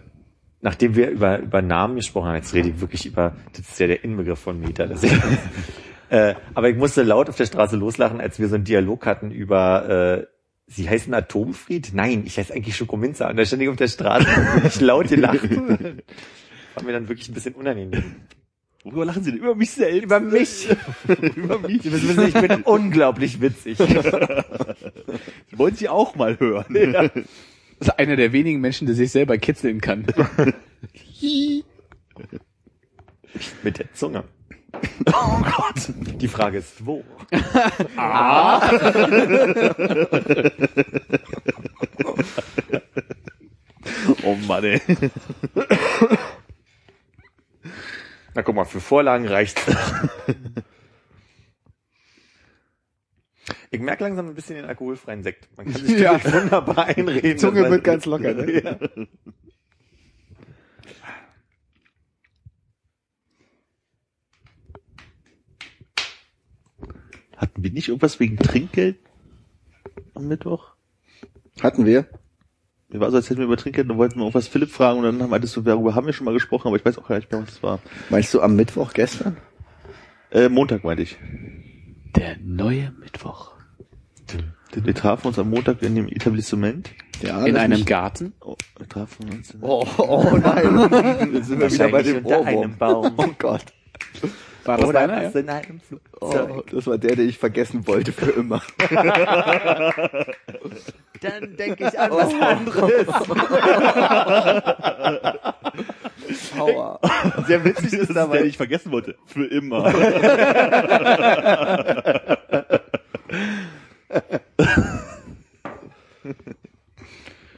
nachdem 0.62 0.96
wir 0.96 1.10
über, 1.10 1.40
über 1.40 1.62
Namen 1.62 1.96
gesprochen 1.96 2.28
haben, 2.28 2.36
jetzt 2.36 2.54
rede 2.54 2.70
ich 2.70 2.82
wirklich 2.82 3.06
über, 3.06 3.36
das 3.54 3.62
ist 3.70 3.80
ja 3.80 3.88
der 3.88 4.04
Inbegriff 4.04 4.40
von 4.40 4.60
Meta. 4.60 4.86
Das 4.86 5.04
äh, 6.10 6.36
aber 6.54 6.70
ich 6.70 6.78
musste 6.78 7.04
laut 7.04 7.30
auf 7.30 7.38
der 7.38 7.46
Straße 7.46 7.76
loslachen, 7.76 8.22
als 8.22 8.40
wir 8.40 8.48
so 8.48 8.56
einen 8.56 8.64
Dialog 8.64 9.06
hatten 9.06 9.32
über, 9.32 9.90
äh, 9.90 10.26
Sie 10.68 10.90
heißen 10.90 11.14
Atomfried? 11.14 11.92
Nein, 11.94 12.24
ich 12.26 12.38
heiße 12.40 12.52
eigentlich 12.52 12.76
Schokominzer. 12.76 13.30
Und 13.30 13.38
da 13.38 13.46
stand 13.46 13.62
ich 13.62 13.70
auf 13.70 13.76
der 13.76 13.88
Straße 13.88 14.28
und 14.56 14.66
ich 14.66 14.82
laut 14.82 15.08
gelacht. 15.08 15.40
War 16.76 16.84
mir 16.84 16.92
dann 16.92 17.08
wirklich 17.08 17.30
ein 17.30 17.34
bisschen 17.34 17.56
unangenehm. 17.56 18.04
Worüber 18.84 19.06
lachen 19.06 19.24
Sie 19.24 19.32
denn? 19.32 19.40
Über 19.40 19.56
mich 19.56 19.72
selbst? 19.72 20.04
Über 20.04 20.20
mich. 20.20 20.68
Über 21.36 21.58
mich. 21.58 21.82
Sie 21.82 21.90
müssen 21.90 22.08
wissen, 22.08 22.28
ich 22.28 22.34
bin 22.36 22.62
unglaublich 22.62 23.42
witzig. 23.42 23.80
Wollen 25.52 25.76
Sie 25.76 25.90
auch 25.90 26.16
mal 26.16 26.40
hören? 26.40 26.68
Das 27.80 27.88
ist 27.88 28.00
einer 28.00 28.16
der 28.16 28.32
wenigen 28.32 28.62
Menschen, 28.62 28.86
der 28.86 28.96
sich 28.96 29.12
selber 29.12 29.40
kitzeln 29.40 29.82
kann. 29.82 30.06
Mit 33.64 33.80
der 33.80 33.92
Zunge. 33.94 34.24
Oh 35.08 35.42
Gott. 35.42 35.90
Die 36.22 36.28
Frage 36.28 36.60
ist, 36.60 36.86
wo? 36.86 37.04
Oh 44.24 44.36
Mann, 44.48 44.64
ey. 44.64 44.82
Na 48.36 48.42
guck 48.44 48.54
mal, 48.54 48.66
für 48.66 48.82
Vorlagen 48.82 49.28
reicht's. 49.28 49.62
Ich 53.72 53.80
merke 53.80 54.04
langsam 54.04 54.28
ein 54.28 54.36
bisschen 54.36 54.56
den 54.56 54.66
alkoholfreien 54.66 55.24
Sekt. 55.24 55.50
Man 55.58 55.72
kann 55.72 55.86
sich 55.86 56.00
Ja. 56.00 56.22
wunderbar 56.34 56.86
einreden. 56.86 57.22
Die 57.22 57.36
Zunge 57.38 57.70
wird 57.70 57.84
ganz 57.84 58.06
locker, 58.06 58.34
ne? 58.34 58.62
Ja. 58.62 58.80
Hatten 67.36 67.64
wir 67.64 67.72
nicht 67.72 67.90
irgendwas 67.90 68.20
wegen 68.20 68.38
Trinkgeld 68.38 68.98
am 70.14 70.28
Mittwoch? 70.28 70.76
Hatten 71.62 71.86
wir? 71.86 72.08
Mir 72.96 73.02
war 73.02 73.12
so, 73.12 73.18
als 73.18 73.30
hätten 73.30 73.40
wir 73.40 73.46
über 73.46 73.58
Trinkgeld 73.58 73.90
und 73.90 73.98
wollten 73.98 74.16
wir 74.16 74.22
irgendwas 74.22 74.48
Philipp 74.48 74.72
fragen 74.72 75.04
und 75.04 75.20
dann 75.20 75.30
meintest 75.30 75.54
du, 75.58 75.62
darüber 75.62 75.96
haben 75.96 76.06
wir 76.06 76.14
schon 76.14 76.24
mal 76.24 76.34
gesprochen, 76.34 76.70
aber 76.70 76.78
ich 76.78 76.86
weiß 76.86 76.98
auch 76.98 77.06
gar 77.10 77.18
nicht 77.18 77.30
mehr, 77.30 77.42
was 77.42 77.50
das 77.50 77.62
war. 77.62 77.80
Meinst 78.10 78.34
du 78.34 78.40
am 78.42 78.56
Mittwoch 78.56 78.94
gestern? 78.94 79.36
Äh, 80.32 80.48
Montag 80.48 80.86
meinte 80.86 81.04
ich. 81.04 81.18
Der 82.16 82.38
neue 82.42 82.94
Mittwoch. 82.98 83.52
Wir 84.74 84.96
trafen 84.96 85.28
uns 85.28 85.38
am 85.38 85.50
Montag 85.50 85.82
in 85.82 85.94
dem 85.96 86.08
Etablissement. 86.08 86.90
Ja, 87.22 87.46
In 87.46 87.58
einem 87.58 87.84
Garten. 87.84 88.32
Oh, 88.40 88.56
wir 88.78 88.88
trafen 88.88 89.30
uns 89.30 89.52
in 89.52 89.62
Oh, 89.62 89.86
oh 89.98 90.38
nein. 90.42 91.34
Jetzt 91.34 91.48
sind 91.48 91.60
wir 91.60 91.70
wieder 91.70 91.90
bei 91.90 92.02
dem 92.02 92.18
unter 92.20 92.40
Ohrwurm. 92.40 92.48
einem 92.64 92.78
Baum. 92.78 93.14
Oh 93.18 93.28
Gott. 93.38 93.66
War 94.64 94.78
das 94.78 94.88
Oder 94.88 95.08
deiner? 95.08 95.24
Ja? 95.24 95.30
in 95.30 95.50
einem 95.50 95.82
Oh, 96.22 96.62
das 96.72 96.88
war 96.88 96.98
der, 96.98 97.18
den 97.18 97.28
ich 97.28 97.38
vergessen 97.38 97.86
wollte 97.88 98.14
für 98.14 98.32
immer. 98.32 98.62
Dann 101.26 101.56
denke 101.58 101.88
ich 101.88 102.00
an 102.00 102.12
was 102.12 102.34
anderes. 102.34 103.08
Aua. 106.60 107.00
Sehr 107.48 107.64
witzig 107.66 107.92
Das 107.92 107.94
ist 107.94 108.00
ist 108.02 108.08
der, 108.10 108.16
dabei. 108.16 108.38
den 108.40 108.48
ich 108.48 108.58
vergessen 108.58 108.92
wollte. 108.92 109.16
Für 109.26 109.46
immer. 109.46 109.86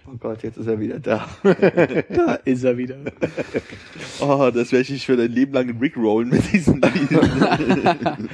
Oh 0.10 0.16
Gott, 0.20 0.42
Jetzt 0.44 0.58
ist 0.58 0.68
er 0.68 0.80
wieder 0.80 1.00
da. 1.00 1.28
Da 1.44 2.36
ist 2.46 2.64
er 2.64 2.78
wieder. 2.78 2.96
Oh, 4.22 4.50
das 4.54 4.72
werde 4.72 4.94
ich 4.94 5.06
für 5.06 5.18
dein 5.18 5.32
Leben 5.32 5.54
lang 5.54 5.68
in 5.70 5.78
Rick 5.80 5.98
rollen 5.98 6.30
mit 6.30 6.52
diesem 6.52 6.82
Lied. 6.82 7.10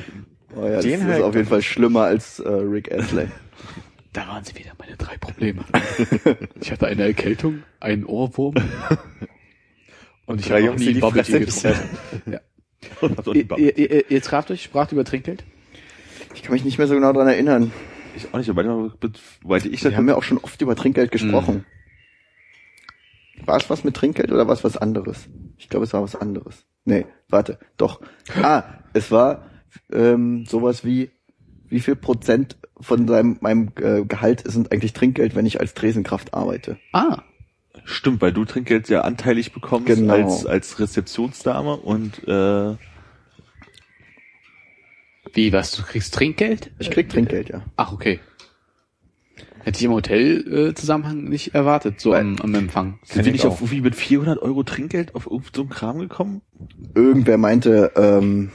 Oh 0.56 0.66
ja, 0.68 0.74
das 0.76 0.84
Den 0.86 1.00
ist 1.02 1.08
halt- 1.08 1.24
auf 1.24 1.34
jeden 1.34 1.48
Fall 1.48 1.64
schlimmer 1.64 2.02
als 2.04 2.38
äh, 2.40 2.48
Rick 2.48 2.92
Astley. 2.94 3.26
Da 4.14 4.28
waren 4.28 4.44
sie 4.44 4.56
wieder, 4.56 4.72
meine 4.78 4.96
drei 4.96 5.18
Probleme. 5.18 5.66
Ich 6.62 6.72
hatte 6.72 6.88
eine 6.88 7.04
Erkältung, 7.04 7.64
einen 7.80 8.06
Ohrwurm 8.06 8.56
und 10.28 10.40
ich 10.40 10.50
habe 10.50 10.64
noch 10.64 10.76
nie 10.76 10.86
die 10.86 10.94
die 10.94 11.00
Bubble 11.02 11.24
Tea 11.24 11.42
Fresse 11.42 11.76
getrunken. 13.02 13.58
Ihr, 13.58 14.10
ihr, 14.10 14.22
traft 14.22 14.50
euch, 14.52 14.64
spracht 14.64 14.94
über 14.94 15.04
Trinkgeld? 15.04 15.44
Ich 16.36 16.44
kann 16.44 16.54
mich 16.54 16.64
nicht 16.64 16.78
mehr 16.78 16.88
so 16.88 16.94
genau 16.94 17.12
dran 17.12 17.28
erinnern. 17.28 17.74
Ich 18.16 18.34
auch 18.34 18.38
nicht, 18.38 18.50
aber 18.50 18.64
manchmal, 18.64 18.92
weil 19.44 19.66
ich 19.66 19.84
Wir 19.84 19.92
das 19.92 19.98
haben 19.98 20.08
ja 20.08 20.16
auch 20.16 20.24
schon 20.24 20.38
oft 20.38 20.62
über 20.62 20.76
Trinkgeld 20.76 21.12
gesprochen. 21.12 21.66
War 23.46 23.58
es 23.58 23.70
was 23.70 23.84
mit 23.84 23.96
Trinkgeld 23.96 24.32
oder 24.32 24.48
war 24.48 24.54
es 24.54 24.64
was 24.64 24.78
anderes? 24.78 25.28
Ich 25.58 25.68
glaube, 25.68 25.86
es 25.86 25.94
war 25.94 26.02
was 26.02 26.16
anderes. 26.16 26.66
Nee, 26.86 27.06
warte, 27.30 27.60
doch. 27.78 28.00
Ah, 28.42 28.64
es 28.94 29.12
war 29.12 29.50
ähm, 29.92 30.46
sowas 30.46 30.86
wie, 30.86 31.12
wie 31.74 31.80
viel 31.80 31.96
Prozent 31.96 32.56
von 32.80 33.08
seinem, 33.08 33.38
meinem 33.42 33.72
äh, 33.82 34.04
Gehalt 34.04 34.44
sind 34.46 34.72
eigentlich 34.72 34.94
Trinkgeld, 34.94 35.36
wenn 35.36 35.46
ich 35.46 35.60
als 35.60 35.74
Tresenkraft 35.74 36.34
arbeite? 36.34 36.78
Ah, 36.92 37.24
stimmt, 37.84 38.22
weil 38.22 38.32
du 38.32 38.46
Trinkgeld 38.46 38.90
ja 38.90 39.02
anteilig 39.02 39.54
bekommst 39.54 39.88
Genau. 39.88 40.14
als, 40.14 40.46
als 40.46 40.80
Rezeptionsdame 40.80 41.76
und 41.76 42.28
äh, 42.28 42.76
wie, 45.34 45.52
was, 45.52 45.72
du 45.72 45.82
kriegst 45.82 46.14
Trinkgeld? 46.14 46.70
Ich 46.78 46.92
krieg 46.92 47.10
Trinkgeld, 47.10 47.50
ja. 47.50 47.64
Ach, 47.76 47.92
okay. 47.92 48.20
Hätte 49.64 49.80
ich 49.80 49.86
im 49.86 49.94
Hotel-Zusammenhang 49.94 51.24
nicht 51.24 51.56
erwartet, 51.56 52.00
so 52.00 52.14
am, 52.14 52.36
am 52.40 52.54
Empfang. 52.54 53.00
sind 53.04 53.26
wir 53.26 53.32
nicht 53.32 53.46
auf 53.46 53.72
wie 53.72 53.82
mit 53.82 53.96
400 53.96 54.40
Euro 54.40 54.62
Trinkgeld 54.62 55.16
auf 55.16 55.28
so 55.56 55.62
einen 55.62 55.70
Kram 55.70 56.00
gekommen? 56.00 56.42
Irgendwer 56.94 57.38
meinte, 57.40 57.92
ähm, 57.96 58.52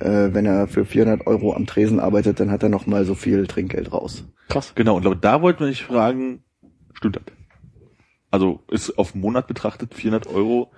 äh, 0.00 0.34
wenn 0.34 0.46
er 0.46 0.68
für 0.68 0.84
400 0.84 1.26
Euro 1.26 1.54
am 1.54 1.66
Tresen 1.66 2.00
arbeitet, 2.00 2.40
dann 2.40 2.50
hat 2.50 2.62
er 2.62 2.68
noch 2.68 2.86
mal 2.86 3.04
so 3.04 3.14
viel 3.14 3.46
Trinkgeld 3.46 3.92
raus. 3.92 4.24
Krass. 4.48 4.72
Genau, 4.74 4.96
und 4.96 5.24
da 5.24 5.42
wollten 5.42 5.60
wir 5.60 5.68
nicht 5.68 5.84
fragen, 5.84 6.42
stimmt 6.94 7.16
das? 7.16 7.22
Also 8.30 8.60
ist 8.70 8.98
auf 8.98 9.14
einen 9.14 9.22
Monat 9.22 9.46
betrachtet 9.46 9.94
400 9.94 10.26
Euro. 10.26 10.70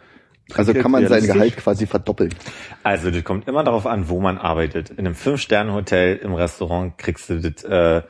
Also 0.54 0.74
kann 0.74 0.90
man 0.90 1.06
sein? 1.06 1.24
Gehalt 1.24 1.56
quasi 1.56 1.86
verdoppeln. 1.86 2.34
Also 2.82 3.10
das 3.10 3.22
kommt 3.24 3.46
immer 3.48 3.64
darauf 3.64 3.86
an, 3.86 4.08
wo 4.08 4.20
man 4.20 4.38
arbeitet. 4.38 4.90
In 4.90 4.98
einem 4.98 5.14
Fünf-Sterne-Hotel, 5.14 6.16
im 6.16 6.34
Restaurant 6.34 6.98
kriegst 6.98 7.30
du 7.30 7.40
das 7.40 7.62
äh, 7.64 8.02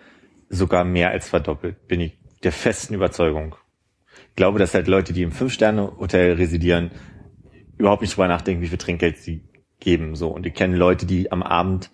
sogar 0.49 0.85
mehr 0.85 1.11
als 1.11 1.29
verdoppelt. 1.29 1.87
Bin 1.87 2.01
ich 2.01 2.19
der 2.43 2.53
festen 2.53 2.95
Überzeugung. 2.95 3.57
Ich 4.31 4.37
glaube, 4.37 4.59
dass 4.59 4.75
halt 4.75 4.89
Leute, 4.89 5.13
die 5.13 5.23
im 5.23 5.33
Fünf-Sterne-Hotel 5.33 6.35
residieren, 6.35 6.91
überhaupt 7.77 8.03
nicht 8.03 8.15
drüber 8.15 8.29
nachdenken, 8.29 8.63
wie 8.63 8.69
viel 8.69 8.79
Trinkgeld 8.79 9.19
sie 9.19 9.50
geben. 9.81 10.15
So 10.17 10.29
Und 10.29 10.47
ich 10.47 10.55
kenne 10.55 10.77
Leute, 10.77 11.07
die 11.07 11.33
am 11.33 11.43
Abend 11.43 11.91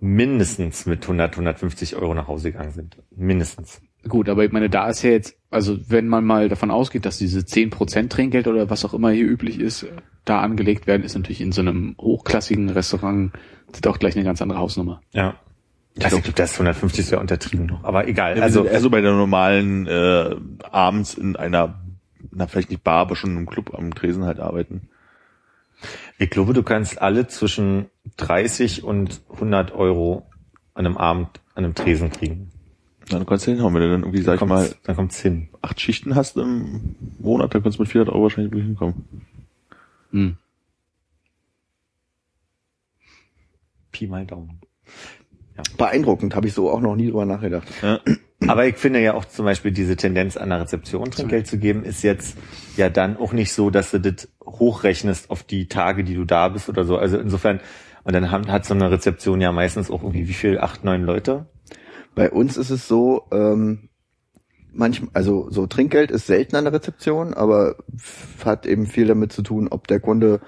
mindestens 0.00 0.86
mit 0.86 1.02
100, 1.02 1.32
150 1.32 1.96
Euro 1.96 2.14
nach 2.14 2.28
Hause 2.28 2.52
gegangen 2.52 2.72
sind. 2.72 2.96
Mindestens. 3.14 3.80
Gut, 4.06 4.28
aber 4.28 4.44
ich 4.44 4.52
meine, 4.52 4.68
da 4.68 4.88
ist 4.88 5.02
ja 5.02 5.10
jetzt, 5.10 5.36
also 5.50 5.78
wenn 5.88 6.08
man 6.08 6.24
mal 6.24 6.50
davon 6.50 6.70
ausgeht, 6.70 7.06
dass 7.06 7.16
diese 7.16 7.40
10% 7.40 8.10
Trinkgeld 8.10 8.46
oder 8.46 8.68
was 8.68 8.84
auch 8.84 8.92
immer 8.92 9.10
hier 9.10 9.24
üblich 9.24 9.58
ist, 9.58 9.86
da 10.26 10.40
angelegt 10.40 10.86
werden, 10.86 11.04
ist 11.04 11.14
natürlich 11.14 11.40
in 11.40 11.52
so 11.52 11.62
einem 11.62 11.96
hochklassigen 11.98 12.68
Restaurant 12.68 13.32
das 13.74 13.80
ist 13.80 13.86
auch 13.88 13.98
gleich 13.98 14.14
eine 14.14 14.24
ganz 14.24 14.40
andere 14.40 14.60
Hausnummer. 14.60 15.00
Ja. 15.12 15.34
Also 16.00 16.18
ich 16.18 16.22
glaube, 16.22 16.36
das 16.36 16.52
150 16.52 17.00
ist 17.00 17.10
ja 17.10 17.18
untertrieben 17.18 17.66
noch. 17.66 17.82
Aber 17.82 18.06
egal. 18.06 18.36
Ja, 18.36 18.42
also 18.44 18.60
also, 18.60 18.72
also 18.72 18.90
bei 18.90 19.00
der 19.00 19.12
normalen 19.12 19.86
äh, 19.86 20.36
abends 20.70 21.14
in 21.14 21.34
einer, 21.34 21.80
na 22.30 22.46
vielleicht 22.46 22.70
nicht 22.70 22.84
Bar, 22.84 23.00
aber 23.00 23.16
schon 23.16 23.36
im 23.36 23.46
Club 23.46 23.74
am 23.74 23.92
Tresen 23.94 24.24
halt 24.24 24.38
arbeiten. 24.38 24.88
Ich 26.18 26.30
glaube, 26.30 26.52
du 26.52 26.62
kannst 26.62 27.00
alle 27.00 27.26
zwischen 27.26 27.86
30 28.16 28.84
und 28.84 29.22
100 29.32 29.72
Euro 29.72 30.26
an 30.74 30.86
einem 30.86 30.96
Abend 30.96 31.40
an 31.54 31.64
einem 31.64 31.74
Tresen 31.74 32.10
kriegen. 32.10 32.50
Na, 33.10 33.18
du 33.18 33.24
kannst 33.24 33.46
ja 33.46 33.52
hinhauen, 33.52 33.74
wenn 33.74 33.82
du 33.82 33.90
dann 33.90 34.02
irgendwie, 34.02 34.22
sag 34.22 34.40
ich 34.40 34.46
mal, 34.46 34.74
dann 34.84 34.96
kommt's 34.96 35.20
hin. 35.20 35.48
acht 35.60 35.80
Schichten 35.80 36.14
hast 36.14 36.36
im 36.36 36.96
Monat, 37.18 37.54
dann 37.54 37.62
kannst 37.62 37.78
du 37.78 37.82
mit 37.82 37.90
400 37.90 38.14
Euro 38.14 38.24
wahrscheinlich 38.24 38.52
wirklich 38.52 38.66
hinkommen. 38.66 39.04
Hm. 40.10 40.36
Pi 43.92 44.06
mal 44.06 44.26
Daumen. 44.26 44.60
Beeindruckend, 45.76 46.34
habe 46.34 46.48
ich 46.48 46.54
so 46.54 46.70
auch 46.70 46.80
noch 46.80 46.96
nie 46.96 47.06
drüber 47.06 47.26
nachgedacht. 47.26 47.68
Ja. 47.82 48.00
Aber 48.46 48.66
ich 48.66 48.76
finde 48.76 49.00
ja 49.00 49.14
auch 49.14 49.24
zum 49.24 49.44
Beispiel 49.44 49.70
diese 49.72 49.96
Tendenz 49.96 50.36
an 50.36 50.50
der 50.50 50.60
Rezeption 50.60 51.10
Trinkgeld 51.10 51.46
zu 51.46 51.58
geben, 51.58 51.82
ist 51.84 52.02
jetzt 52.02 52.36
ja 52.76 52.90
dann 52.90 53.16
auch 53.16 53.32
nicht 53.32 53.52
so, 53.52 53.70
dass 53.70 53.90
du 53.90 54.00
das 54.00 54.28
hochrechnest 54.44 55.30
auf 55.30 55.42
die 55.42 55.68
Tage, 55.68 56.04
die 56.04 56.14
du 56.14 56.24
da 56.24 56.48
bist 56.48 56.68
oder 56.68 56.84
so. 56.84 56.96
Also 56.98 57.18
insofern, 57.18 57.60
und 58.04 58.12
dann 58.14 58.30
haben- 58.30 58.50
hat 58.50 58.64
so 58.66 58.74
eine 58.74 58.90
Rezeption 58.90 59.40
ja 59.40 59.50
meistens 59.52 59.90
auch 59.90 60.02
irgendwie 60.02 60.28
wie 60.28 60.34
viel? 60.34 60.58
Acht, 60.58 60.84
neun 60.84 61.04
Leute? 61.04 61.46
Bei 62.14 62.30
uns 62.30 62.56
ist 62.56 62.70
es 62.70 62.86
so, 62.86 63.24
ähm, 63.32 63.88
manchmal, 64.72 65.10
also 65.14 65.50
so 65.50 65.66
Trinkgeld 65.66 66.10
ist 66.10 66.26
selten 66.26 66.56
an 66.56 66.64
der 66.64 66.74
Rezeption, 66.74 67.34
aber 67.34 67.76
hat 68.44 68.66
eben 68.66 68.86
viel 68.86 69.06
damit 69.06 69.32
zu 69.32 69.42
tun, 69.42 69.68
ob 69.70 69.88
der 69.88 70.00
Kunde 70.00 70.40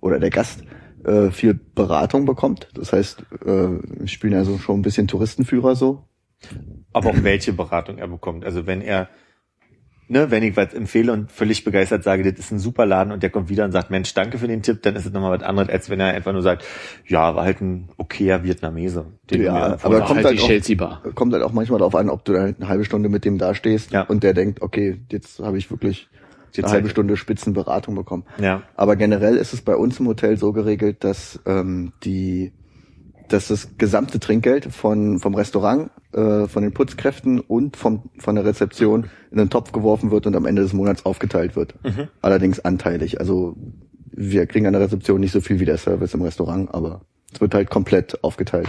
oder 0.00 0.18
der 0.18 0.30
Gast 0.30 0.64
äh, 1.04 1.30
viel 1.30 1.54
Beratung 1.54 2.24
bekommt. 2.24 2.68
Das 2.74 2.92
heißt, 2.92 3.22
äh, 3.44 3.46
wir 3.46 4.06
spielen 4.08 4.34
also 4.34 4.58
schon 4.58 4.78
ein 4.80 4.82
bisschen 4.82 5.06
Touristenführer 5.06 5.76
so. 5.76 6.04
Aber 6.92 7.10
auch 7.10 7.22
welche 7.22 7.52
Beratung 7.52 7.98
er 7.98 8.08
bekommt. 8.08 8.44
Also 8.44 8.66
wenn 8.66 8.80
er, 8.82 9.08
ne, 10.08 10.30
wenn 10.30 10.42
ich 10.42 10.56
was 10.56 10.74
empfehle 10.74 11.12
und 11.12 11.32
völlig 11.32 11.64
begeistert 11.64 12.02
sage, 12.04 12.22
das 12.30 12.38
ist 12.38 12.50
ein 12.52 12.58
super 12.58 12.84
Laden 12.86 13.12
und 13.12 13.22
der 13.22 13.30
kommt 13.30 13.48
wieder 13.48 13.64
und 13.64 13.72
sagt, 13.72 13.90
Mensch, 13.90 14.12
danke 14.14 14.38
für 14.38 14.48
den 14.48 14.62
Tipp, 14.62 14.82
dann 14.82 14.96
ist 14.96 15.06
es 15.06 15.12
nochmal 15.12 15.38
was 15.38 15.46
anderes, 15.46 15.68
als 15.70 15.88
wenn 15.90 16.00
er 16.00 16.08
einfach 16.08 16.32
nur 16.32 16.42
sagt, 16.42 16.64
ja, 17.06 17.34
war 17.34 17.44
halt 17.44 17.60
ein 17.60 17.88
okayer 17.96 18.42
Vietnamese. 18.44 19.06
Ja, 19.30 19.38
mir 19.38 19.50
aber 19.82 20.00
kommt 20.00 20.16
halt 20.16 20.24
halt 20.26 20.38
die 20.38 20.42
auch- 20.42 20.46
Chelsea 20.46 20.76
Bar. 20.76 21.02
Kommt 21.14 21.32
halt 21.32 21.42
auch 21.42 21.52
manchmal 21.52 21.78
darauf 21.78 21.94
an, 21.94 22.10
ob 22.10 22.24
du 22.24 22.32
dann 22.34 22.56
eine 22.56 22.68
halbe 22.68 22.84
Stunde 22.84 23.08
mit 23.08 23.24
dem 23.24 23.38
dastehst 23.38 23.92
Ja. 23.92 24.02
und 24.02 24.22
der 24.22 24.34
denkt, 24.34 24.60
okay, 24.62 25.00
jetzt 25.10 25.40
habe 25.40 25.56
ich 25.58 25.70
wirklich 25.70 26.08
eine 26.58 26.68
halbe 26.68 26.90
Stunde 26.90 27.16
Spitzenberatung 27.16 27.94
bekommen. 27.94 28.24
Ja. 28.38 28.62
Aber 28.76 28.94
generell 28.96 29.36
ist 29.36 29.54
es 29.54 29.62
bei 29.62 29.74
uns 29.74 29.98
im 30.00 30.06
Hotel 30.08 30.36
so 30.36 30.52
geregelt, 30.52 31.02
dass 31.02 31.40
ähm, 31.46 31.94
die 32.04 32.52
dass 33.32 33.48
das 33.48 33.76
gesamte 33.78 34.20
Trinkgeld 34.20 34.66
von 34.66 35.18
vom 35.18 35.34
Restaurant, 35.34 35.90
äh, 36.12 36.46
von 36.46 36.62
den 36.62 36.72
Putzkräften 36.72 37.40
und 37.40 37.76
vom 37.76 38.10
von 38.18 38.34
der 38.34 38.44
Rezeption 38.44 39.10
in 39.30 39.38
den 39.38 39.50
Topf 39.50 39.72
geworfen 39.72 40.10
wird 40.10 40.26
und 40.26 40.36
am 40.36 40.46
Ende 40.46 40.62
des 40.62 40.72
Monats 40.72 41.04
aufgeteilt 41.06 41.56
wird. 41.56 41.74
Allerdings 42.20 42.60
anteilig. 42.60 43.20
Also 43.20 43.56
wir 44.10 44.46
kriegen 44.46 44.66
an 44.66 44.72
der 44.72 44.82
Rezeption 44.82 45.20
nicht 45.20 45.32
so 45.32 45.40
viel 45.40 45.60
wie 45.60 45.64
der 45.64 45.78
Service 45.78 46.14
im 46.14 46.22
Restaurant, 46.22 46.72
aber 46.74 47.02
es 47.32 47.40
wird 47.40 47.54
halt 47.54 47.70
komplett 47.70 48.22
aufgeteilt. 48.22 48.68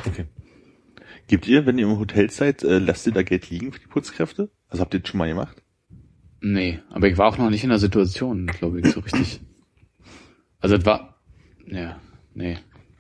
Gebt 1.28 1.48
ihr, 1.48 1.66
wenn 1.66 1.78
ihr 1.78 1.88
im 1.88 2.00
Hotel 2.00 2.30
seid, 2.30 2.64
äh, 2.64 2.80
lasst 2.80 3.08
ihr 3.08 3.14
da 3.14 3.24
Geld 3.24 3.50
liegen 3.50 3.72
für 3.72 3.80
die 3.80 3.88
Putzkräfte? 3.88 4.50
Also 4.68 4.82
habt 4.82 4.94
ihr 4.94 5.00
das 5.00 5.10
schon 5.10 5.18
mal 5.18 5.28
gemacht? 5.28 5.62
Nee, 6.42 6.80
aber 6.90 7.08
ich 7.08 7.18
war 7.18 7.28
auch 7.28 7.38
noch 7.38 7.50
nicht 7.50 7.64
in 7.64 7.70
der 7.70 7.80
Situation, 7.80 8.48
glaube 8.48 8.82
ich, 8.82 8.88
so 8.88 9.00
richtig. 9.00 9.42
Also 10.60 10.76
es 10.76 10.86
war, 10.86 11.22
ja, 11.66 12.00
nee. 12.34 12.58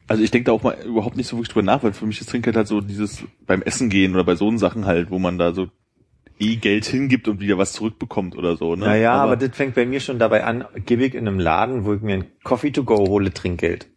Also 0.07 0.23
ich 0.23 0.31
denke 0.31 0.45
da 0.45 0.51
auch 0.51 0.63
mal 0.63 0.77
überhaupt 0.85 1.15
nicht 1.15 1.27
so 1.27 1.37
wirklich 1.37 1.49
drüber 1.49 1.65
nach, 1.65 1.83
weil 1.83 1.93
für 1.93 2.05
mich 2.05 2.19
ist 2.19 2.29
Trinkgeld 2.29 2.55
halt 2.55 2.67
so 2.67 2.81
dieses 2.81 3.23
beim 3.45 3.61
Essen 3.61 3.89
gehen 3.89 4.13
oder 4.13 4.23
bei 4.23 4.35
so 4.35 4.55
Sachen 4.57 4.85
halt, 4.85 5.09
wo 5.09 5.19
man 5.19 5.37
da 5.37 5.53
so 5.53 5.67
eh 6.39 6.57
Geld 6.57 6.85
hingibt 6.85 7.27
und 7.27 7.39
wieder 7.39 7.57
was 7.57 7.73
zurückbekommt 7.73 8.35
oder 8.35 8.57
so. 8.57 8.75
Ne? 8.75 8.85
Naja, 8.85 9.13
aber, 9.13 9.37
das 9.37 9.55
fängt 9.55 9.75
bei 9.75 9.85
mir 9.85 9.99
schon 9.99 10.19
dabei 10.19 10.43
an, 10.43 10.65
gebe 10.85 11.05
ich 11.05 11.15
in 11.15 11.27
einem 11.27 11.39
Laden, 11.39 11.85
wo 11.85 11.93
ich 11.93 12.01
mir 12.01 12.15
ein 12.15 12.25
Coffee 12.43 12.71
to 12.71 12.83
go 12.83 12.97
hole, 13.07 13.33
Trinkgeld. 13.33 13.87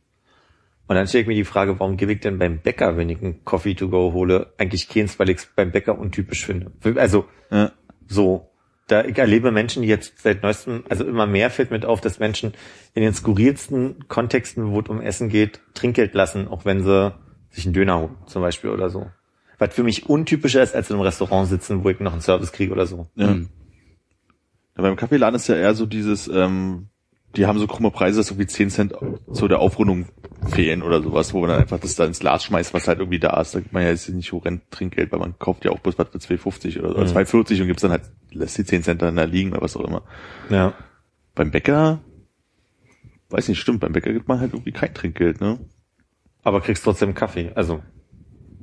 Und 0.89 0.95
dann 0.95 1.09
stelle 1.09 1.23
ich 1.23 1.29
mir 1.29 1.35
die 1.35 1.45
Frage, 1.45 1.81
warum 1.81 1.97
gebe 1.97 2.13
ich 2.13 2.21
denn 2.21 2.39
beim 2.39 2.59
Bäcker, 2.59 2.97
wenn 2.97 3.11
ich 3.11 3.21
ein 3.21 3.45
Coffee 3.45 3.75
to 3.75 3.89
go 3.89 4.13
hole, 4.13 4.53
eigentlich 4.59 4.89
keins, 4.89 5.19
weil 5.19 5.31
ich 5.31 5.39
es 5.39 5.47
beim 5.47 5.73
Bäcker 5.73 5.99
untypisch 5.99 6.47
finde. 6.47 6.71
Also 6.97 7.25
ja. 7.51 7.73
so. 8.07 8.51
Da 8.89 9.05
ich 9.05 9.19
erlebe 9.19 9.51
Menschen, 9.51 9.83
die 9.83 9.89
jetzt 9.89 10.21
seit 10.21 10.43
neuestem, 10.43 10.85
also 10.89 11.05
immer 11.05 11.27
mehr 11.27 11.51
fällt 11.51 11.71
mit 11.71 11.85
auf, 11.85 12.01
dass 12.01 12.21
Menschen 12.21 12.55
in 12.95 13.03
den 13.03 13.13
skurrilsten 13.13 14.07
Kontexten, 14.07 14.71
wo 14.71 14.81
es 14.81 14.89
um 14.89 15.01
Essen 15.01 15.29
geht, 15.29 15.61
Trinkgeld 15.75 16.15
lassen, 16.15 16.47
auch 16.47 16.65
wenn 16.65 16.83
sie 16.83 17.13
sich 17.51 17.65
einen 17.65 17.75
Döner 17.75 17.99
holen, 17.99 18.17
zum 18.27 18.43
Beispiel 18.43 18.71
oder 18.71 18.89
so. 18.89 19.11
Was 19.59 19.75
für 19.75 19.83
mich 19.83 20.09
untypischer 20.09 20.63
ist, 20.63 20.75
als 20.75 20.91
in 20.91 20.97
einem 20.97 21.03
Restaurant 21.03 21.49
sitzen, 21.49 21.83
wo 21.83 21.89
ich 21.89 21.99
noch 21.99 22.13
einen 22.13 22.21
Service 22.21 22.53
kriege 22.53 22.73
oder 22.73 22.87
so. 22.87 23.09
Ja. 23.17 23.35
Ja, 24.77 24.83
beim 24.83 24.97
Kaffeeladen 24.97 25.37
ist 25.37 25.49
ja 25.49 25.57
eher 25.57 25.75
so 25.75 25.87
dieses, 25.87 26.29
ähm, 26.29 26.89
die 27.37 27.47
haben 27.47 27.59
so 27.59 27.67
krumme 27.67 27.91
Preise, 27.91 28.19
dass 28.19 28.31
irgendwie 28.31 28.47
10 28.47 28.71
Cent 28.71 28.95
zu 29.33 29.49
der 29.49 29.59
Aufrundung 29.61 30.07
fehlen 30.49 30.83
oder 30.83 31.03
sowas, 31.03 31.35
wo 31.35 31.41
man 31.41 31.51
dann 31.51 31.61
einfach 31.61 31.79
das 31.81 31.95
da 31.97 32.05
ins 32.05 32.21
Glas 32.21 32.45
schmeißt, 32.45 32.73
was 32.75 32.89
halt 32.89 32.99
irgendwie 32.99 33.19
da 33.19 33.41
ist. 33.41 33.55
Da 33.55 33.61
gibt 33.61 33.73
man 33.73 33.83
ja 33.83 33.91
jetzt 33.91 34.09
nicht 34.09 34.33
horrend 34.33 34.63
Trinkgeld, 34.71 35.13
weil 35.13 35.19
man 35.19 35.39
kauft 35.39 35.65
ja 35.65 35.71
auch 35.71 35.79
bloß 35.81 35.99
was 35.99 36.09
für 36.09 36.19
2,50 36.19 36.79
oder, 36.79 36.91
oder 36.91 37.01
Mhm. 37.05 37.17
2,40 37.17 37.61
und 37.61 37.67
gibt's 37.67 37.83
dann 37.83 37.91
halt, 37.91 38.03
lässt 38.33 38.59
die 38.59 38.65
10 38.65 38.83
Cent 38.83 39.03
dann 39.03 39.17
da 39.17 39.25
liegen 39.25 39.53
oder 39.53 39.63
was 39.63 39.77
auch 39.77 39.85
immer. 39.85 40.03
Ja. 40.51 40.75
Beim 41.35 41.51
Bäcker, 41.51 42.01
weiß 43.31 43.49
nicht, 43.49 43.61
stimmt, 43.61 43.81
beim 43.81 43.93
Bäcker 43.93 44.13
gibt 44.13 44.29
man 44.29 44.41
halt 44.41 44.53
irgendwie 44.55 44.73
kein 44.73 44.95
Trinkgeld, 44.95 45.41
ne? 45.41 45.59
Aber 46.43 46.61
kriegst 46.61 46.85
trotzdem 46.85 47.15
Kaffee. 47.15 47.51
Also, 47.55 47.83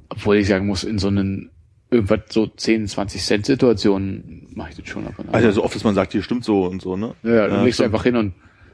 Obwohl 0.10 0.38
ich 0.38 0.48
sagen 0.48 0.68
muss, 0.68 0.84
in 0.84 0.98
so 1.00 1.10
einem 1.10 1.50
irgendwas 1.92 2.22
so 2.30 2.48
10, 2.48 2.88
20 2.88 3.22
Cent 3.22 3.46
Situationen 3.46 4.48
mache 4.56 4.70
ich 4.72 4.76
das 4.78 4.88
schon 4.88 5.06
ab 5.06 5.14
und 5.18 5.30
an. 5.30 5.36
Also 5.36 5.52
so 5.52 5.64
oft, 5.64 5.76
dass 5.76 5.84
man 5.84 5.94
sagt, 5.94 6.14
hier 6.14 6.24
stimmt 6.24 6.44
so 6.44 6.66
und 6.66 6.82
so, 6.82 6.96
ne? 6.98 7.14
ja, 7.24 7.34
ja, 7.36 7.48
du 7.48 7.64
legst 7.64 7.76
stimmt. 7.76 7.94
einfach 7.94 8.04
hin 8.04 8.16
und 8.16 8.34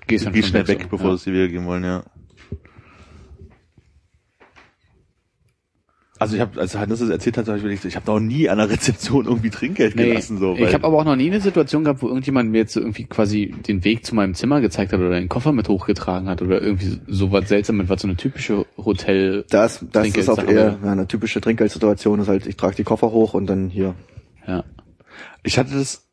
gehst 0.09 0.25
dann 0.25 0.33
Geh 0.33 0.43
schnell 0.43 0.67
weg, 0.67 0.81
so. 0.83 0.89
bevor 0.89 1.11
ja. 1.11 1.15
dir 1.15 1.33
wiedergeben 1.33 1.65
wollen, 1.65 1.83
ja. 1.83 2.03
Also 6.19 6.35
ich 6.35 6.41
habe, 6.41 6.59
als 6.59 6.75
Hannes 6.75 6.99
es 6.99 7.09
erzählt 7.09 7.37
hat, 7.37 7.47
hab 7.47 7.55
ich 7.55 7.63
mir 7.63 7.69
gedacht, 7.69 7.85
ich 7.85 7.95
habe 7.95 8.11
noch 8.11 8.19
nie 8.19 8.49
an 8.49 8.57
der 8.57 8.69
Rezeption 8.69 9.25
irgendwie 9.25 9.49
Trinkgeld 9.49 9.95
Nee, 9.95 10.09
gelassen. 10.09 10.37
So, 10.37 10.53
ich 10.53 10.73
habe 10.73 10.85
aber 10.85 10.97
auch 10.97 11.05
noch 11.05 11.15
nie 11.15 11.31
eine 11.31 11.39
Situation 11.39 11.85
gehabt, 11.85 12.01
wo 12.01 12.09
irgendjemand 12.09 12.51
mir 12.51 12.57
jetzt 12.57 12.73
so 12.73 12.81
irgendwie 12.81 13.05
quasi 13.05 13.55
den 13.65 13.85
Weg 13.85 14.05
zu 14.05 14.15
meinem 14.15 14.33
Zimmer 14.33 14.59
gezeigt 14.59 14.91
hat 14.91 14.99
oder 14.99 15.11
den 15.11 15.29
Koffer 15.29 15.53
mit 15.53 15.69
hochgetragen 15.69 16.27
hat 16.27 16.41
oder 16.41 16.61
irgendwie 16.61 16.99
so 17.07 17.31
was 17.31 17.47
Seltsames, 17.47 17.87
was 17.87 18.01
so 18.01 18.07
eine 18.09 18.17
typische 18.17 18.65
Hotel. 18.77 19.45
Das, 19.49 19.85
das 19.93 20.07
ist 20.09 20.27
auch 20.27 20.43
eher 20.43 20.77
ja, 20.83 20.91
eine 20.91 21.07
typische 21.07 21.39
Trinkgeldsituation, 21.39 22.19
ist 22.19 22.27
halt, 22.27 22.45
ich 22.47 22.57
trage 22.57 22.75
die 22.75 22.83
Koffer 22.83 23.11
hoch 23.11 23.33
und 23.33 23.47
dann 23.47 23.69
hier. 23.69 23.95
Ja. 24.45 24.65
Ich 25.43 25.57
hatte 25.57 25.73
das 25.73 26.08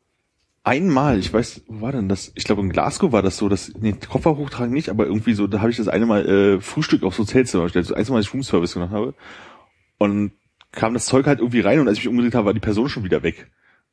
einmal, 0.67 1.17
ich 1.17 1.31
weiß, 1.33 1.63
wo 1.67 1.81
war 1.81 1.93
denn 1.93 2.09
das? 2.09 2.33
Ich 2.35 2.43
glaube 2.43 2.61
in 2.61 2.69
Glasgow 2.69 3.13
war 3.13 3.21
das 3.21 3.37
so, 3.37 3.47
dass 3.47 3.71
nee, 3.79 3.93
Koffer 3.93 4.35
hochtragen 4.35 4.73
nicht, 4.73 4.89
aber 4.89 5.05
irgendwie 5.05 5.33
so, 5.33 5.47
da 5.47 5.61
habe 5.61 5.71
ich 5.71 5.77
das 5.77 5.87
eine 5.87 6.05
Mal 6.05 6.27
äh, 6.27 6.61
Frühstück 6.61 7.03
aufs 7.03 7.17
Hotelzimmer 7.17 7.63
gestellt, 7.63 7.85
so 7.85 7.95
eins 7.95 8.09
Mal, 8.09 8.17
als 8.17 8.27
ich 8.27 8.33
Roomservice 8.33 8.73
gemacht 8.73 8.91
habe. 8.91 9.13
Und 9.97 10.33
kam 10.73 10.93
das 10.93 11.05
Zeug 11.05 11.25
halt 11.25 11.39
irgendwie 11.39 11.61
rein 11.61 11.79
und 11.79 11.87
als 11.87 11.97
ich 11.97 12.03
mich 12.03 12.09
umgedreht 12.09 12.35
habe, 12.35 12.47
war 12.47 12.53
die 12.53 12.59
Person 12.59 12.89
schon 12.89 13.05
wieder 13.05 13.23
weg. 13.23 13.49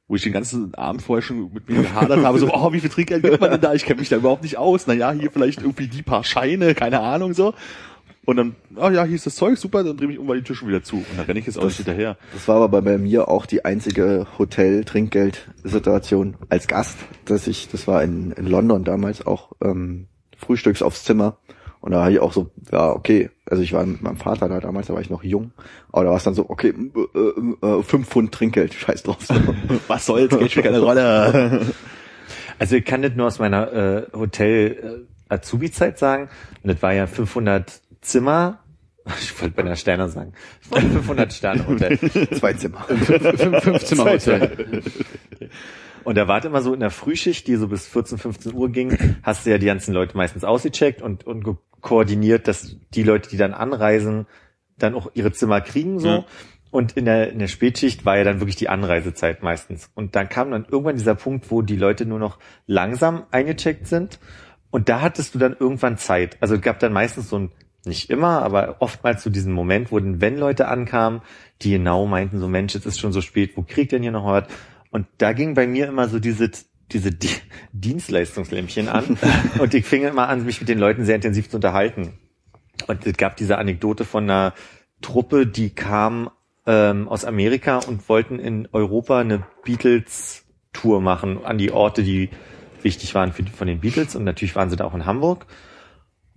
Wo 0.09 0.17
ich 0.17 0.23
den 0.23 0.33
ganzen 0.33 0.75
Abend 0.75 1.01
vorher 1.01 1.23
schon 1.23 1.51
mit 1.53 1.69
mir 1.69 1.83
gehadert 1.83 2.25
habe, 2.25 2.39
so, 2.39 2.53
oh, 2.53 2.73
wie 2.73 2.81
viel 2.81 2.91
Trinkgeld 2.91 3.23
gibt 3.23 3.41
man 3.41 3.53
denn 3.53 3.61
da? 3.61 3.73
Ich 3.73 3.87
kenne 3.87 4.01
mich 4.01 4.11
da 4.11 4.17
überhaupt 4.17 4.43
nicht 4.43 4.59
aus. 4.59 4.87
Naja, 4.87 5.13
hier 5.13 5.31
vielleicht 5.31 5.61
irgendwie 5.61 5.87
die 5.87 6.03
paar 6.03 6.25
Scheine, 6.25 6.75
keine 6.75 7.01
Ahnung 7.01 7.33
so. 7.33 7.55
Und 8.25 8.37
dann, 8.37 8.57
ah 8.77 8.91
ja, 8.91 9.05
hier 9.05 9.17
ist 9.17 9.27
das 9.27 9.37
Zeug, 9.37 9.59
super, 9.59 9.85
dann 9.85 9.97
drehe 9.97 10.11
ich 10.11 10.19
um 10.19 10.27
mal 10.27 10.37
die 10.37 10.43
Tür 10.43 10.57
schon 10.57 10.69
wieder 10.69 10.83
zu. 10.83 10.97
Und 10.97 11.07
dann 11.17 11.27
renne 11.27 11.41
ich 11.41 11.47
jetzt 11.47 11.59
auch 11.59 11.65
nicht 11.65 11.77
hinterher. 11.77 12.17
Das 12.33 12.49
war 12.49 12.63
aber 12.63 12.83
bei 12.83 12.99
mir 12.99 13.29
auch 13.29 13.47
die 13.47 13.65
einzige 13.65 14.27
Hotel-Trinkgeld-Situation 14.39 16.37
als 16.49 16.67
Gast, 16.67 16.97
dass 17.27 17.47
ich, 17.47 17.69
das 17.69 17.87
war 17.87 18.03
in, 18.03 18.33
in 18.33 18.47
London 18.47 18.85
damals 18.85 19.27
auch 19.27 19.53
ähm, 19.63 20.07
frühstücks 20.39 20.83
aufs 20.83 21.05
Zimmer. 21.05 21.39
Und 21.81 21.93
da 21.93 22.01
habe 22.01 22.13
ich 22.13 22.21
auch 22.21 22.33
so, 22.33 22.51
ja, 22.73 22.91
okay, 22.93 23.29
also 23.45 23.63
ich 23.63 23.75
war 23.75 23.85
mit 23.85 24.01
meinem 24.01 24.17
Vater 24.17 24.49
da 24.49 24.59
damals, 24.59 24.87
da 24.87 24.95
war 24.95 25.03
ich 25.03 25.11
noch 25.11 25.23
jung, 25.23 25.53
aber 25.93 26.05
da 26.05 26.11
war 26.11 26.17
es 26.17 26.25
dann 26.25 26.33
so, 26.33 26.49
okay, 26.49 26.73
äh, 26.73 27.67
äh, 27.67 27.83
fünf 27.83 28.09
Pfund 28.09 28.33
Trinkgeld, 28.33 28.73
scheiß 28.79 29.03
drauf. 29.03 29.19
So. 29.21 29.35
Was 29.89 30.07
soll's, 30.07 30.35
Geld 30.35 30.51
spielt 30.51 30.65
keine 30.67 30.81
Rolle. 30.81 31.61
Also 32.59 32.77
ich 32.77 32.85
kann 32.85 33.03
das 33.03 33.15
nur 33.17 33.27
aus 33.27 33.41
meiner 33.41 33.73
äh, 33.73 34.07
Hotel-Azubi-Zeit 34.13 35.99
sagen. 35.99 36.29
Und 36.63 36.73
das 36.73 36.81
war 36.83 36.95
ja 36.95 37.09
500 37.09 37.81
Zimmer. 38.05 38.61
Ich 39.21 39.39
wollte 39.39 39.55
bei 39.55 39.63
einer 39.63 39.77
Sterne 39.77 40.09
sagen. 40.09 40.33
500 40.73 41.31
Sterne 41.31 41.67
Hotel. 41.67 41.99
Zwei 42.39 42.55
Zimmer. 42.55 42.85
Fünf, 42.85 43.63
fünf 43.63 43.85
Zimmer 43.85 44.05
Hotel. 44.13 44.83
Und 46.05 46.17
da 46.17 46.27
war 46.27 46.43
immer 46.43 46.63
so 46.63 46.73
in 46.73 46.81
der 46.81 46.91
Frühschicht, 46.91 47.47
die 47.47 47.57
so 47.57 47.69
bis 47.69 47.87
14, 47.87 48.17
15 48.17 48.55
Uhr 48.55 48.71
ging, 48.71 48.97
hast 49.23 49.45
du 49.45 49.51
ja 49.51 49.59
die 49.59 49.67
ganzen 49.67 49.93
Leute 49.93 50.17
meistens 50.17 50.45
ausgecheckt 50.45 51.03
und, 51.03 51.27
und 51.27 51.45
koordiniert, 51.83 52.49
dass 52.49 52.77
die 52.95 53.03
Leute, 53.03 53.29
die 53.29 53.37
dann 53.37 53.53
anreisen, 53.53 54.27
dann 54.79 54.95
auch 54.95 55.11
ihre 55.15 55.33
Zimmer 55.33 55.61
kriegen 55.61 55.99
so. 55.99 56.09
Ja. 56.09 56.25
Und 56.71 56.97
in 56.97 57.05
der, 57.05 57.31
in 57.31 57.39
der 57.39 57.47
Spätschicht 57.47 58.05
war 58.05 58.19
ja 58.19 58.25
dann 58.25 58.41
wirklich 58.41 58.57
die 58.57 58.69
Anreisezeit 58.69 59.43
meistens. 59.43 59.91
Und 59.95 60.17
dann 60.17 60.29
kam 60.29 60.51
dann 60.51 60.67
irgendwann 60.69 60.97
dieser 60.97 61.15
Punkt, 61.15 61.51
wo 61.51 61.63
die 61.63 61.77
Leute 61.77 62.05
nur 62.05 62.19
noch 62.19 62.39
langsam 62.67 63.25
eingecheckt 63.31 63.87
sind. 63.87 64.19
Und 64.71 64.89
da 64.89 65.01
hattest 65.01 65.35
du 65.35 65.39
dann 65.39 65.55
irgendwann 65.59 65.99
Zeit. 65.99 66.37
Also 66.41 66.57
es 66.57 66.61
gab 66.63 66.81
dann 66.81 66.93
meistens 66.93 67.29
so 67.29 67.39
ein, 67.39 67.53
nicht 67.87 68.11
immer, 68.11 68.43
aber 68.43 68.77
oftmals 68.81 69.23
so 69.23 69.31
diesen 69.31 69.53
Moment, 69.53 69.93
wo 69.93 69.99
dann, 69.99 70.21
wenn 70.21 70.39
Leute 70.39 70.69
ankamen, 70.69 71.23
die 71.63 71.71
genau 71.71 72.07
meinten, 72.07 72.41
so 72.41 72.49
Mensch, 72.49 72.75
es 72.75 72.87
ist 72.87 72.99
schon 72.99 73.13
so 73.13 73.21
spät, 73.21 73.57
wo 73.57 73.63
kriegt 73.63 73.93
denn 73.93 74.03
hier 74.03 74.13
noch 74.13 74.27
was? 74.27 74.45
Und 74.91 75.07
da 75.19 75.33
ging 75.33 75.55
bei 75.55 75.67
mir 75.67 75.89
immer 75.89 76.09
so 76.09 76.19
diese, 76.19 76.51
diese 76.93 77.11
Di 77.11 77.29
Dienstleistungslämpchen 77.73 78.89
an. 78.89 79.19
und 79.59 79.75
ich 79.75 79.85
fing 79.85 80.05
immer 80.05 80.29
an, 80.29 80.45
mich 80.45 80.61
mit 80.61 80.69
den 80.69 80.79
Leuten 80.79 81.05
sehr 81.05 81.17
intensiv 81.17 81.51
zu 81.51 81.57
unterhalten. 81.57 82.19
Und 82.87 83.07
es 83.07 83.17
gab 83.17 83.37
diese 83.37 83.59
Anekdote 83.59 84.05
von 84.05 84.25
einer 84.25 84.55
Truppe, 85.01 85.47
die 85.47 85.71
kam 85.71 86.31
ähm, 86.67 87.09
aus 87.09 87.25
Amerika 87.25 87.79
und 87.79 88.09
wollten 88.09 88.39
in 88.39 88.69
Europa 88.73 89.21
eine 89.21 89.47
Beatles-Tour 89.65 91.01
machen 91.01 91.45
an 91.45 91.59
die 91.59 91.73
Orte, 91.73 92.03
die 92.03 92.31
wichtig 92.83 93.15
waren 93.15 93.33
für, 93.33 93.45
von 93.45 93.67
den 93.67 93.81
Beatles. 93.81 94.15
Und 94.15 94.25
natürlich 94.25 94.55
waren 94.57 94.71
sie 94.71 94.77
da 94.77 94.85
auch 94.85 94.95
in 94.95 95.07
Hamburg. 95.07 95.47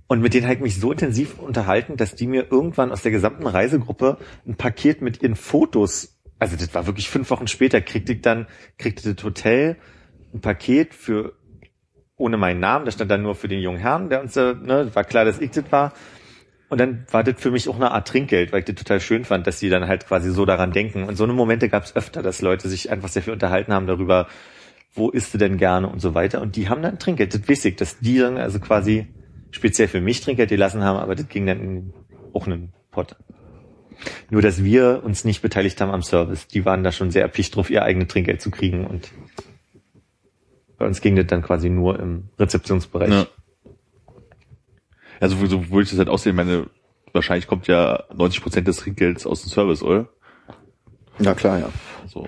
Und 0.08 0.22
mit 0.22 0.34
denen 0.34 0.46
habe 0.46 0.56
ich 0.56 0.62
mich 0.62 0.80
so 0.80 0.92
intensiv 0.92 1.38
unterhalten, 1.38 1.98
dass 1.98 2.16
die 2.16 2.28
mir 2.28 2.48
irgendwann 2.50 2.92
aus 2.92 3.02
der 3.02 3.12
gesamten 3.12 3.46
Reisegruppe 3.46 4.18
ein 4.48 4.56
Paket 4.56 5.02
mit 5.02 5.22
ihren 5.22 5.36
Fotos, 5.36 6.18
also 6.40 6.56
das 6.56 6.74
war 6.74 6.88
wirklich 6.88 7.10
fünf 7.10 7.30
Wochen 7.30 7.48
später, 7.48 7.82
kriegte 7.82 8.14
ich 8.14 8.22
dann, 8.22 8.48
kriegte 8.78 9.14
das 9.14 9.24
Hotel 9.24 9.76
ein 10.34 10.40
Paket 10.40 10.94
für, 10.94 11.34
ohne 12.16 12.38
meinen 12.38 12.62
Namen, 12.62 12.86
da 12.86 12.92
stand 12.92 13.12
dann 13.12 13.22
nur 13.22 13.36
für 13.36 13.50
den 13.50 13.60
jungen 13.60 13.80
Herrn, 13.80 14.10
der 14.10 14.22
uns, 14.22 14.36
ne, 14.36 14.90
war 14.94 15.04
klar, 15.04 15.26
dass 15.26 15.40
ich 15.40 15.52
das 15.52 15.72
war. 15.72 15.94
Und 16.70 16.80
dann 16.80 17.06
war 17.12 17.24
das 17.24 17.36
für 17.38 17.52
mich 17.52 17.70
auch 17.70 17.76
eine 17.76 17.92
Art 17.92 18.08
Trinkgeld, 18.08 18.52
weil 18.52 18.60
ich 18.60 18.66
das 18.66 18.76
total 18.76 19.00
schön 19.00 19.24
fand, 19.24 19.48
dass 19.48 19.60
die 19.60 19.70
dann 19.70 19.88
halt 19.88 20.06
quasi 20.06 20.32
so 20.32 20.46
daran 20.46 20.72
denken. 20.72 21.04
Und 21.04 21.16
so 21.16 21.24
eine 21.24 21.34
Momente 21.34 21.70
gab 21.70 21.84
es 21.84 21.96
öfter, 21.96 22.22
dass 22.22 22.42
Leute 22.42 22.68
sich 22.68 22.92
einfach 22.92 23.08
sehr 23.08 23.22
viel 23.22 23.34
unterhalten 23.34 23.74
haben 23.74 23.88
darüber, 23.88 24.28
wo 24.94 25.10
isst 25.10 25.34
du 25.34 25.38
denn 25.38 25.58
gerne 25.58 25.88
und 25.88 26.00
so 26.02 26.14
weiter. 26.14 26.42
Und 26.42 26.58
die 26.58 26.68
haben 26.68 26.82
dann 26.82 27.00
Trinkgeld. 27.00 27.34
Das 27.34 27.48
weiß 27.48 27.66
ich, 27.66 27.78
dass 27.78 28.00
die 28.00 28.18
dann 28.18 28.38
also 28.38 28.60
quasi 28.60 29.08
speziell 29.58 29.88
für 29.88 30.02
mich 30.02 30.22
Trinkgeld 30.22 30.50
gelassen 30.50 30.84
haben, 30.84 30.98
aber 30.98 31.16
das 31.16 31.28
ging 31.28 31.46
dann 31.46 31.60
in 31.60 31.94
auch 32.34 32.46
einen 32.46 32.74
Pott. 32.92 33.16
Nur, 34.30 34.42
dass 34.42 34.64
wir 34.64 35.02
uns 35.04 35.26
nicht 35.26 35.42
beteiligt 35.42 35.82
haben 35.82 35.92
am 35.92 36.04
Service. 36.04 36.48
Die 36.48 36.66
waren 36.66 36.84
da 36.84 36.92
schon 36.92 37.10
sehr 37.10 37.24
erpicht 37.24 37.56
drauf, 37.56 37.70
ihr 37.70 37.84
eigenes 37.84 38.08
Trinkgeld 38.10 38.42
zu 38.42 38.52
kriegen 38.52 38.86
und 38.86 39.12
bei 40.78 40.86
uns 40.86 41.02
ging 41.02 41.16
das 41.16 41.26
dann 41.26 41.42
quasi 41.42 41.70
nur 41.70 42.00
im 42.00 42.30
Rezeptionsbereich. 42.38 43.10
Ja. 43.10 43.28
Also 45.20 45.44
so 45.48 45.72
würde 45.72 45.84
ich 45.84 45.90
das 45.90 45.98
halt 45.98 46.10
aussehen, 46.10 46.36
meine, 46.36 46.68
wahrscheinlich 47.12 47.48
kommt 47.48 47.68
ja 47.68 48.04
90 48.14 48.44
Prozent 48.44 48.68
des 48.68 48.78
Trinkgelds 48.78 49.26
aus 49.26 49.42
dem 49.42 49.50
Service, 49.50 49.82
oder? 49.82 50.10
Ja 51.18 51.34
klar, 51.34 51.60
ja. 51.60 51.70
So. 52.06 52.28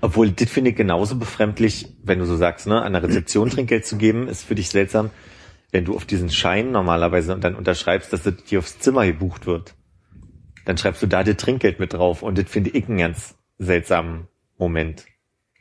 Obwohl, 0.00 0.30
das 0.30 0.50
finde 0.50 0.70
ich 0.70 0.76
genauso 0.76 1.16
befremdlich, 1.16 1.86
wenn 2.02 2.18
du 2.18 2.24
so 2.24 2.36
sagst, 2.36 2.66
ne, 2.66 2.80
an 2.80 2.94
der 2.94 3.02
Rezeption 3.02 3.50
Trinkgeld 3.50 3.84
zu 3.84 3.98
geben, 3.98 4.26
ist 4.28 4.44
für 4.44 4.54
dich 4.54 4.70
seltsam, 4.70 5.10
wenn 5.72 5.84
du 5.84 5.94
auf 5.94 6.04
diesen 6.04 6.30
Schein 6.30 6.70
normalerweise 6.72 7.36
dann 7.38 7.54
unterschreibst, 7.54 8.12
dass 8.12 8.22
das 8.22 8.36
dir 8.44 8.58
aufs 8.60 8.78
Zimmer 8.78 9.04
gebucht 9.06 9.46
wird. 9.46 9.74
Dann 10.64 10.78
schreibst 10.78 11.02
du 11.02 11.06
da 11.06 11.22
das 11.24 11.36
Trinkgeld 11.36 11.78
mit 11.78 11.92
drauf 11.92 12.22
und 12.22 12.38
das 12.38 12.48
finde 12.48 12.70
ich 12.70 12.88
einen 12.88 12.98
ganz 12.98 13.36
seltsamen 13.58 14.28
Moment. 14.58 15.04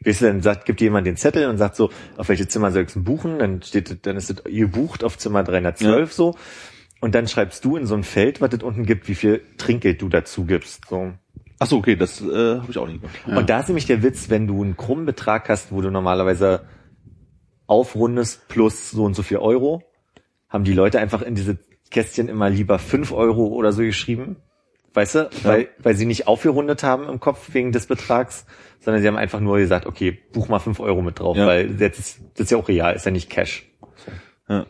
Weißt 0.04 0.22
du, 0.22 0.26
dann 0.26 0.42
sagt, 0.42 0.66
gibt 0.66 0.80
dir 0.80 0.86
jemand 0.86 1.08
den 1.08 1.18
Zettel 1.18 1.48
und 1.50 1.58
sagt 1.58 1.76
so, 1.76 1.90
auf 2.18 2.30
welche 2.30 2.48
Zimmer 2.48 2.72
soll 2.72 2.84
ich 2.84 2.94
denn 2.94 3.04
buchen? 3.04 3.40
Dann 3.40 3.62
steht, 3.62 3.90
das- 3.90 4.02
dann 4.02 4.18
ist 4.18 4.30
das 4.30 4.44
gebucht 4.44 5.04
auf 5.04 5.18
Zimmer 5.18 5.44
312 5.44 6.14
so. 6.14 6.36
Und 7.02 7.14
dann 7.16 7.28
schreibst 7.28 7.64
du 7.66 7.76
in 7.78 7.86
so 7.86 7.96
ein 7.96 8.04
Feld, 8.04 8.42
was 8.42 8.54
es 8.54 8.64
unten 8.64 8.86
gibt, 8.86 9.08
wie 9.08 9.16
viel 9.16 9.42
Trinkgeld 9.58 10.02
du 10.02 10.10
dazu 10.10 10.46
gibst. 10.46 10.86
So. 10.90 11.14
Ach 11.60 11.68
so, 11.68 11.78
okay, 11.78 11.96
das 11.96 12.22
äh, 12.22 12.26
habe 12.60 12.68
ich 12.70 12.78
auch 12.78 12.88
nicht 12.88 13.02
gemacht. 13.02 13.20
Und 13.38 13.50
da 13.50 13.60
ist 13.60 13.68
nämlich 13.68 13.86
der 13.86 14.02
Witz, 14.04 14.30
wenn 14.30 14.48
du 14.48 14.62
einen 14.64 14.76
krummen 14.78 15.06
Betrag 15.06 15.50
hast, 15.50 15.72
wo 15.72 15.82
du 15.82 15.90
normalerweise 15.92 16.68
aufrundest 17.68 18.48
plus 18.48 18.92
so 18.92 19.04
und 19.04 19.14
so 19.16 19.24
viel 19.24 19.38
Euro, 19.38 19.84
haben 20.56 20.64
die 20.64 20.74
Leute 20.74 21.00
einfach 21.00 21.22
in 21.22 21.36
diese 21.36 21.60
Kästchen 21.92 22.28
immer 22.30 22.50
lieber 22.50 22.80
fünf 22.80 23.12
Euro 23.12 23.46
oder 23.48 23.72
so 23.72 23.84
geschrieben. 23.84 24.38
Weißt 24.94 25.16
du? 25.16 25.30
Weil, 25.44 25.68
weil 25.80 25.96
sie 25.96 26.06
nicht 26.06 26.26
aufgerundet 26.28 26.82
haben 26.82 27.08
im 27.10 27.20
Kopf 27.20 27.54
wegen 27.54 27.74
des 27.74 27.86
Betrags, 27.86 28.46
sondern 28.80 29.02
sie 29.02 29.08
haben 29.10 29.18
einfach 29.18 29.42
nur 29.42 29.58
gesagt, 29.58 29.86
okay, 29.86 30.18
buch 30.32 30.48
mal 30.48 30.60
fünf 30.60 30.80
Euro 30.80 31.02
mit 31.02 31.20
drauf, 31.20 31.36
Ja. 31.36 31.46
weil 31.46 31.76
jetzt 31.80 32.00
ist, 32.00 32.22
das 32.36 32.46
ist 32.46 32.52
ja 32.52 32.58
auch 32.58 32.68
real, 32.70 32.96
ist 32.96 33.06
ja 33.06 33.12
nicht 33.12 33.30
Cash. 33.30 33.70
Ja. 34.48 34.66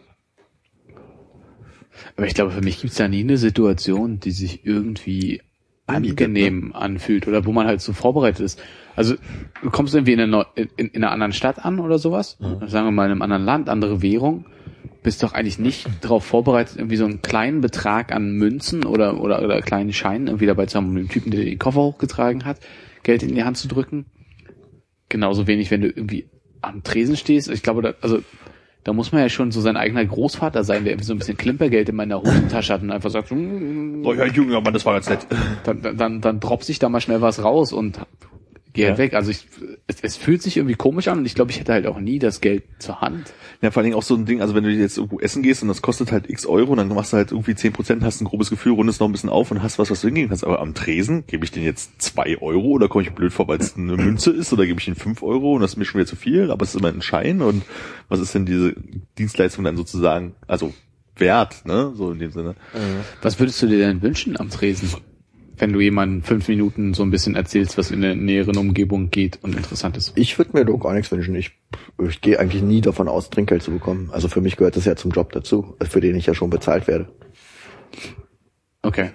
Aber 2.17 2.25
ich 2.27 2.33
glaube, 2.33 2.51
für 2.51 2.61
mich 2.61 2.81
gibt's 2.81 2.97
da 2.97 3.07
nie 3.07 3.21
eine 3.21 3.37
Situation, 3.37 4.19
die 4.19 4.31
sich 4.31 4.65
irgendwie 4.65 5.41
angenehm 5.87 6.73
anfühlt 6.73 7.27
oder 7.27 7.45
wo 7.45 7.51
man 7.51 7.67
halt 7.67 7.81
so 7.81 7.93
vorbereitet 7.93 8.39
ist. 8.39 8.59
Also 8.95 9.15
du 9.61 9.69
kommst 9.69 9.93
irgendwie 9.93 10.13
in, 10.13 10.19
einer, 10.21 10.27
Neu- 10.37 10.63
in, 10.75 10.87
in 10.87 11.03
einer 11.03 11.11
anderen 11.11 11.33
Stadt 11.33 11.63
an 11.63 11.79
oder 11.79 11.99
sowas, 11.99 12.37
sagen 12.39 12.87
wir 12.87 12.91
mal 12.91 13.05
in 13.05 13.11
einem 13.11 13.21
anderen 13.21 13.45
Land, 13.45 13.69
andere 13.69 14.01
Währung, 14.01 14.45
bist 15.05 15.21
doch 15.21 15.33
eigentlich 15.33 15.59
nicht 15.59 15.87
darauf 16.01 16.25
vorbereitet, 16.25 16.77
irgendwie 16.77 16.95
so 16.97 17.05
einen 17.05 17.21
kleinen 17.21 17.61
Betrag 17.61 18.11
an 18.11 18.31
Münzen 18.31 18.85
oder, 18.85 19.21
oder, 19.21 19.43
oder 19.43 19.61
kleinen 19.61 19.93
Scheinen 19.93 20.27
irgendwie 20.27 20.47
dabei 20.47 20.65
zu 20.65 20.77
haben, 20.77 20.89
um 20.89 20.95
dem 20.95 21.09
Typen, 21.09 21.29
der 21.31 21.45
den 21.45 21.59
Koffer 21.59 21.81
hochgetragen 21.81 22.43
hat, 22.43 22.59
Geld 23.03 23.21
in 23.21 23.35
die 23.35 23.43
Hand 23.43 23.57
zu 23.57 23.67
drücken. 23.67 24.07
Genauso 25.07 25.45
wenig, 25.45 25.69
wenn 25.69 25.81
du 25.81 25.87
irgendwie 25.87 26.27
am 26.61 26.81
Tresen 26.83 27.15
stehst. 27.15 27.51
Ich 27.51 27.61
glaube, 27.61 27.83
da, 27.83 27.93
also 28.01 28.19
da 28.83 28.93
muss 28.93 29.11
man 29.11 29.21
ja 29.21 29.29
schon 29.29 29.51
so 29.51 29.61
sein 29.61 29.77
eigener 29.77 30.03
Großvater 30.03 30.63
sein, 30.63 30.83
der 30.83 30.93
irgendwie 30.93 31.05
so 31.05 31.13
ein 31.13 31.19
bisschen 31.19 31.37
Klimpergeld 31.37 31.87
in 31.87 31.95
meiner 31.95 32.19
Hosentasche 32.19 32.73
hat 32.73 32.81
und 32.81 32.89
einfach 32.91 33.11
sagt, 33.11 33.31
Oh 33.31 34.13
ja, 34.13 34.25
Junge, 34.25 34.59
Mann, 34.59 34.73
das 34.73 34.87
war 34.87 34.93
ganz 34.93 35.07
nett. 35.07 35.27
dann, 35.65 35.83
dann, 35.83 35.97
dann, 35.97 36.21
dann 36.21 36.39
droppt 36.39 36.63
sich 36.63 36.79
da 36.79 36.89
mal 36.89 36.99
schnell 36.99 37.21
was 37.21 37.43
raus 37.43 37.73
und 37.73 37.99
geh 38.75 38.83
Ja. 38.83 38.97
weg. 38.99 39.13
Also 39.15 39.31
ich, 39.31 39.47
es, 39.87 39.97
es 40.01 40.17
fühlt 40.17 40.41
sich 40.43 40.57
irgendwie 40.57 40.75
komisch 40.75 41.07
an 41.07 41.17
und 41.19 41.25
ich 41.25 41.33
glaube, 41.33 41.49
ich 41.51 41.59
hätte 41.59 41.73
halt 41.73 41.87
auch 41.87 41.99
nie 41.99 42.19
das 42.19 42.41
Geld 42.41 42.63
zur 42.79 43.01
Hand. 43.01 43.33
Ja, 43.61 43.71
vor 43.71 43.81
allen 43.81 43.85
Dingen 43.85 43.95
auch 43.97 44.03
so 44.03 44.13
ein 44.15 44.25
Ding, 44.25 44.41
also 44.41 44.53
wenn 44.53 44.63
du 44.63 44.69
jetzt 44.69 44.97
irgendwo 44.97 45.19
essen 45.19 45.41
gehst 45.41 45.63
und 45.63 45.69
das 45.69 45.81
kostet 45.81 46.11
halt 46.11 46.29
x 46.29 46.45
Euro, 46.45 46.73
und 46.73 46.77
dann 46.77 46.89
machst 46.89 47.13
du 47.13 47.17
halt 47.17 47.31
irgendwie 47.31 47.55
10 47.55 47.73
Prozent, 47.73 48.03
hast 48.03 48.21
ein 48.21 48.25
grobes 48.25 48.49
Gefühl, 48.49 48.73
rundest 48.73 48.99
noch 48.99 49.07
ein 49.07 49.11
bisschen 49.11 49.29
auf 49.29 49.49
und 49.49 49.63
hast 49.63 49.79
was, 49.79 49.89
was 49.89 50.01
du 50.01 50.07
hingehen 50.07 50.27
kannst. 50.29 50.43
Aber 50.43 50.59
am 50.59 50.73
Tresen, 50.75 51.25
gebe 51.25 51.45
ich 51.45 51.51
den 51.51 51.63
jetzt 51.63 52.01
zwei 52.01 52.37
Euro 52.41 52.67
oder 52.67 52.87
komme 52.87 53.03
ich 53.03 53.11
blöd 53.11 53.33
vor, 53.33 53.47
weil 53.47 53.59
es 53.59 53.75
eine 53.75 53.95
Münze 53.97 54.31
ist 54.31 54.53
oder 54.53 54.65
gebe 54.67 54.79
ich 54.79 54.87
ihn 54.87 54.95
fünf 54.95 55.23
Euro 55.23 55.55
und 55.55 55.61
das 55.61 55.71
ist 55.71 55.77
mir 55.77 55.85
schon 55.85 55.99
wieder 55.99 56.09
zu 56.09 56.15
viel, 56.17 56.51
aber 56.51 56.63
es 56.63 56.75
ist 56.75 56.79
immer 56.79 56.89
ein 56.89 57.01
Schein 57.01 57.41
und 57.41 57.63
was 58.09 58.19
ist 58.19 58.35
denn 58.35 58.45
diese 58.45 58.75
Dienstleistung 59.17 59.63
dann 59.63 59.77
sozusagen, 59.77 60.35
also 60.47 60.73
wert, 61.17 61.65
ne, 61.65 61.93
so 61.95 62.11
in 62.11 62.19
dem 62.19 62.31
Sinne. 62.31 62.55
Was 63.21 63.39
würdest 63.39 63.61
du 63.61 63.67
dir 63.67 63.77
denn 63.79 64.01
wünschen 64.01 64.37
am 64.37 64.49
Tresen? 64.49 64.89
Wenn 65.57 65.73
du 65.73 65.79
jemanden 65.79 66.21
fünf 66.23 66.47
Minuten 66.47 66.93
so 66.93 67.03
ein 67.03 67.11
bisschen 67.11 67.35
erzählst, 67.35 67.77
was 67.77 67.91
in 67.91 68.01
der 68.01 68.15
näheren 68.15 68.57
Umgebung 68.57 69.09
geht 69.09 69.39
und 69.41 69.55
interessant 69.55 69.97
ist. 69.97 70.13
Ich 70.15 70.37
würde 70.37 70.51
mir 70.53 70.65
doch 70.65 70.77
gar 70.77 70.93
nichts 70.93 71.11
wünschen. 71.11 71.35
Ich, 71.35 71.51
ich 72.01 72.21
gehe 72.21 72.39
eigentlich 72.39 72.61
nie 72.61 72.81
davon 72.81 73.07
aus, 73.07 73.29
Trinkgeld 73.29 73.63
zu 73.63 73.71
bekommen. 73.71 74.09
Also 74.11 74.27
für 74.27 74.41
mich 74.41 74.57
gehört 74.57 74.75
das 74.75 74.85
ja 74.85 74.95
zum 74.95 75.11
Job 75.11 75.31
dazu, 75.31 75.75
für 75.89 76.01
den 76.01 76.15
ich 76.15 76.25
ja 76.25 76.33
schon 76.33 76.49
bezahlt 76.49 76.87
werde. 76.87 77.07
Okay. 78.85 79.11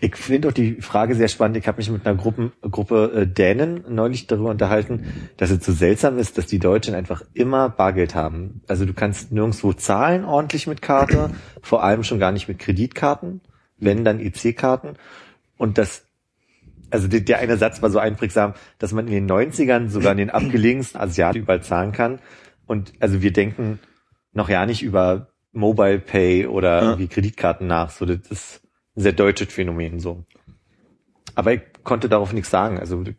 Ich 0.00 0.16
finde 0.16 0.48
auch 0.48 0.52
die 0.52 0.80
Frage 0.82 1.14
sehr 1.14 1.28
spannend. 1.28 1.56
Ich 1.56 1.68
habe 1.68 1.78
mich 1.78 1.88
mit 1.90 2.04
einer 2.04 2.18
Gruppe, 2.18 2.50
Gruppe 2.62 3.12
äh, 3.14 3.26
Dänen 3.26 3.84
neulich 3.88 4.26
darüber 4.26 4.50
unterhalten, 4.50 5.30
dass 5.36 5.50
es 5.50 5.64
so 5.64 5.72
seltsam 5.72 6.18
ist, 6.18 6.38
dass 6.38 6.46
die 6.46 6.58
Deutschen 6.58 6.94
einfach 6.94 7.22
immer 7.32 7.68
Bargeld 7.68 8.16
haben. 8.16 8.62
Also 8.66 8.84
du 8.84 8.94
kannst 8.94 9.30
nirgendwo 9.30 9.72
zahlen 9.72 10.24
ordentlich 10.24 10.66
mit 10.66 10.82
Karte, 10.82 11.30
vor 11.62 11.84
allem 11.84 12.02
schon 12.02 12.18
gar 12.18 12.32
nicht 12.32 12.48
mit 12.48 12.58
Kreditkarten, 12.58 13.42
wenn 13.78 14.04
dann 14.04 14.18
EC-Karten. 14.18 14.94
Und 15.58 15.78
das, 15.78 16.04
also 16.90 17.08
der, 17.08 17.20
der 17.20 17.38
eine 17.38 17.56
Satz 17.56 17.82
war 17.82 17.90
so 17.90 17.98
einprägsam, 17.98 18.54
dass 18.78 18.92
man 18.92 19.06
in 19.08 19.12
den 19.12 19.30
90ern 19.30 19.88
sogar 19.88 20.12
in 20.12 20.18
den 20.18 20.30
abgelegensten 20.30 21.00
Asiaten 21.00 21.38
überall 21.38 21.62
zahlen 21.62 21.92
kann. 21.92 22.18
Und 22.66 22.92
also 23.00 23.22
wir 23.22 23.32
denken 23.32 23.78
noch 24.32 24.48
ja 24.48 24.66
nicht 24.66 24.82
über 24.82 25.28
Mobile 25.52 25.98
Pay 25.98 26.46
oder 26.46 26.76
Ja. 26.76 26.82
irgendwie 26.90 27.08
Kreditkarten 27.08 27.66
nach. 27.66 27.90
So, 27.90 28.04
das 28.04 28.18
ist 28.30 28.60
ein 28.96 29.02
sehr 29.02 29.12
deutsches 29.12 29.52
Phänomen 29.52 30.00
so. 30.00 30.24
Aber 31.34 31.52
ich 31.52 31.62
konnte 31.84 32.08
darauf 32.08 32.32
nichts 32.32 32.50
sagen. 32.50 32.78
Also 32.78 33.02
ich 33.02 33.14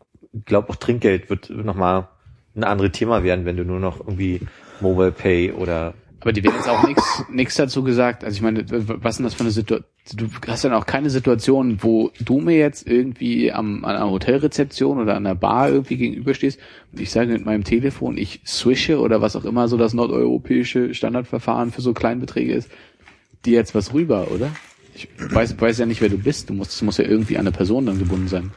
glaube 0.45 0.69
auch 0.69 0.76
Trinkgeld 0.76 1.30
wird 1.30 1.49
nochmal 1.49 2.07
ein 2.55 2.64
anderes 2.64 2.91
Thema 2.91 3.23
werden, 3.23 3.45
wenn 3.45 3.57
du 3.57 3.64
nur 3.64 3.80
noch 3.80 3.99
irgendwie 3.99 4.41
Mobile 4.80 5.11
Pay 5.11 5.51
oder 5.53 5.93
Aber 6.22 6.34
die 6.34 6.43
werden 6.43 6.55
jetzt 6.55 6.69
auch 6.69 6.85
nichts 6.88 7.23
nichts 7.31 7.55
dazu 7.55 7.84
gesagt. 7.84 8.23
Also 8.23 8.35
ich 8.35 8.41
meine, 8.41 8.65
was 8.69 9.14
ist 9.15 9.18
denn 9.19 9.23
das 9.26 9.34
für 9.34 9.41
eine 9.41 9.51
Situation? 9.51 9.89
Du 10.15 10.27
hast 10.47 10.63
dann 10.63 10.73
auch 10.73 10.85
keine 10.85 11.09
Situation, 11.09 11.79
wo 11.81 12.11
du 12.19 12.39
mir 12.39 12.57
jetzt 12.57 12.88
irgendwie 12.88 13.51
am, 13.51 13.84
an 13.84 13.95
einer 13.95 14.09
Hotelrezeption 14.09 14.99
oder 14.99 15.15
an 15.15 15.25
der 15.25 15.35
Bar 15.35 15.69
irgendwie 15.69 15.97
gegenüberstehst 15.97 16.59
und 16.93 17.01
ich 17.01 17.11
sage 17.11 17.34
mit 17.34 17.45
meinem 17.45 17.63
Telefon, 17.63 18.17
ich 18.17 18.41
swische 18.45 18.99
oder 18.99 19.21
was 19.21 19.35
auch 19.35 19.43
immer 19.43 19.67
so 19.67 19.77
das 19.77 19.93
nordeuropäische 19.93 20.93
Standardverfahren 20.93 21.71
für 21.71 21.81
so 21.81 21.93
Kleinbeträge 21.93 22.53
ist, 22.53 22.69
dir 23.45 23.53
jetzt 23.53 23.75
was 23.75 23.93
rüber, 23.93 24.31
oder? 24.31 24.51
Ich 24.95 25.09
weiß, 25.17 25.59
weiß 25.59 25.77
ja 25.79 25.85
nicht, 25.85 26.01
wer 26.01 26.09
du 26.09 26.17
bist. 26.17 26.49
Du 26.49 26.53
musst, 26.53 26.71
es 26.71 26.81
muss 26.81 26.97
ja 26.97 27.05
irgendwie 27.05 27.38
an 27.38 27.41
eine 27.41 27.51
Person 27.51 27.85
dann 27.85 27.99
gebunden 27.99 28.27
sein. 28.27 28.51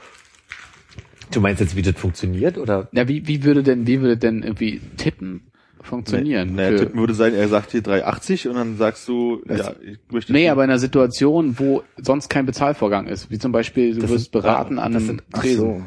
Du 1.32 1.40
meinst 1.40 1.60
jetzt, 1.60 1.76
wie 1.76 1.82
das 1.82 1.96
funktioniert 1.96 2.58
oder? 2.58 2.88
Ja, 2.92 3.08
wie, 3.08 3.26
wie 3.26 3.44
würde 3.44 3.62
denn, 3.62 3.86
wie 3.86 4.00
würde 4.00 4.16
denn 4.16 4.42
irgendwie 4.42 4.80
tippen 4.96 5.49
funktionieren? 5.82 6.54
Naja, 6.54 6.70
für- 6.70 6.76
tippen 6.84 7.00
würde 7.00 7.14
sein, 7.14 7.34
er 7.34 7.48
sagt 7.48 7.72
hier 7.72 7.82
3,80 7.82 8.48
und 8.48 8.54
dann 8.56 8.76
sagst 8.76 9.06
du, 9.08 9.42
ja, 9.48 9.72
ich 9.82 9.98
möchte. 10.10 10.32
Nee, 10.32 10.48
aber 10.48 10.64
in 10.64 10.70
einer 10.70 10.78
Situation, 10.78 11.58
wo 11.58 11.82
sonst 11.96 12.28
kein 12.28 12.46
Bezahlvorgang 12.46 13.06
ist, 13.06 13.30
wie 13.30 13.38
zum 13.38 13.52
Beispiel, 13.52 13.94
du 13.94 14.00
Das 14.00 14.10
wirst 14.10 14.24
sind- 14.24 14.32
beraten 14.32 14.76
ja, 14.76 14.82
an 14.82 14.92
das 14.92 15.02
einem 15.02 15.06
sind- 15.18 15.22
ach 15.32 15.40
Tresen. 15.40 15.84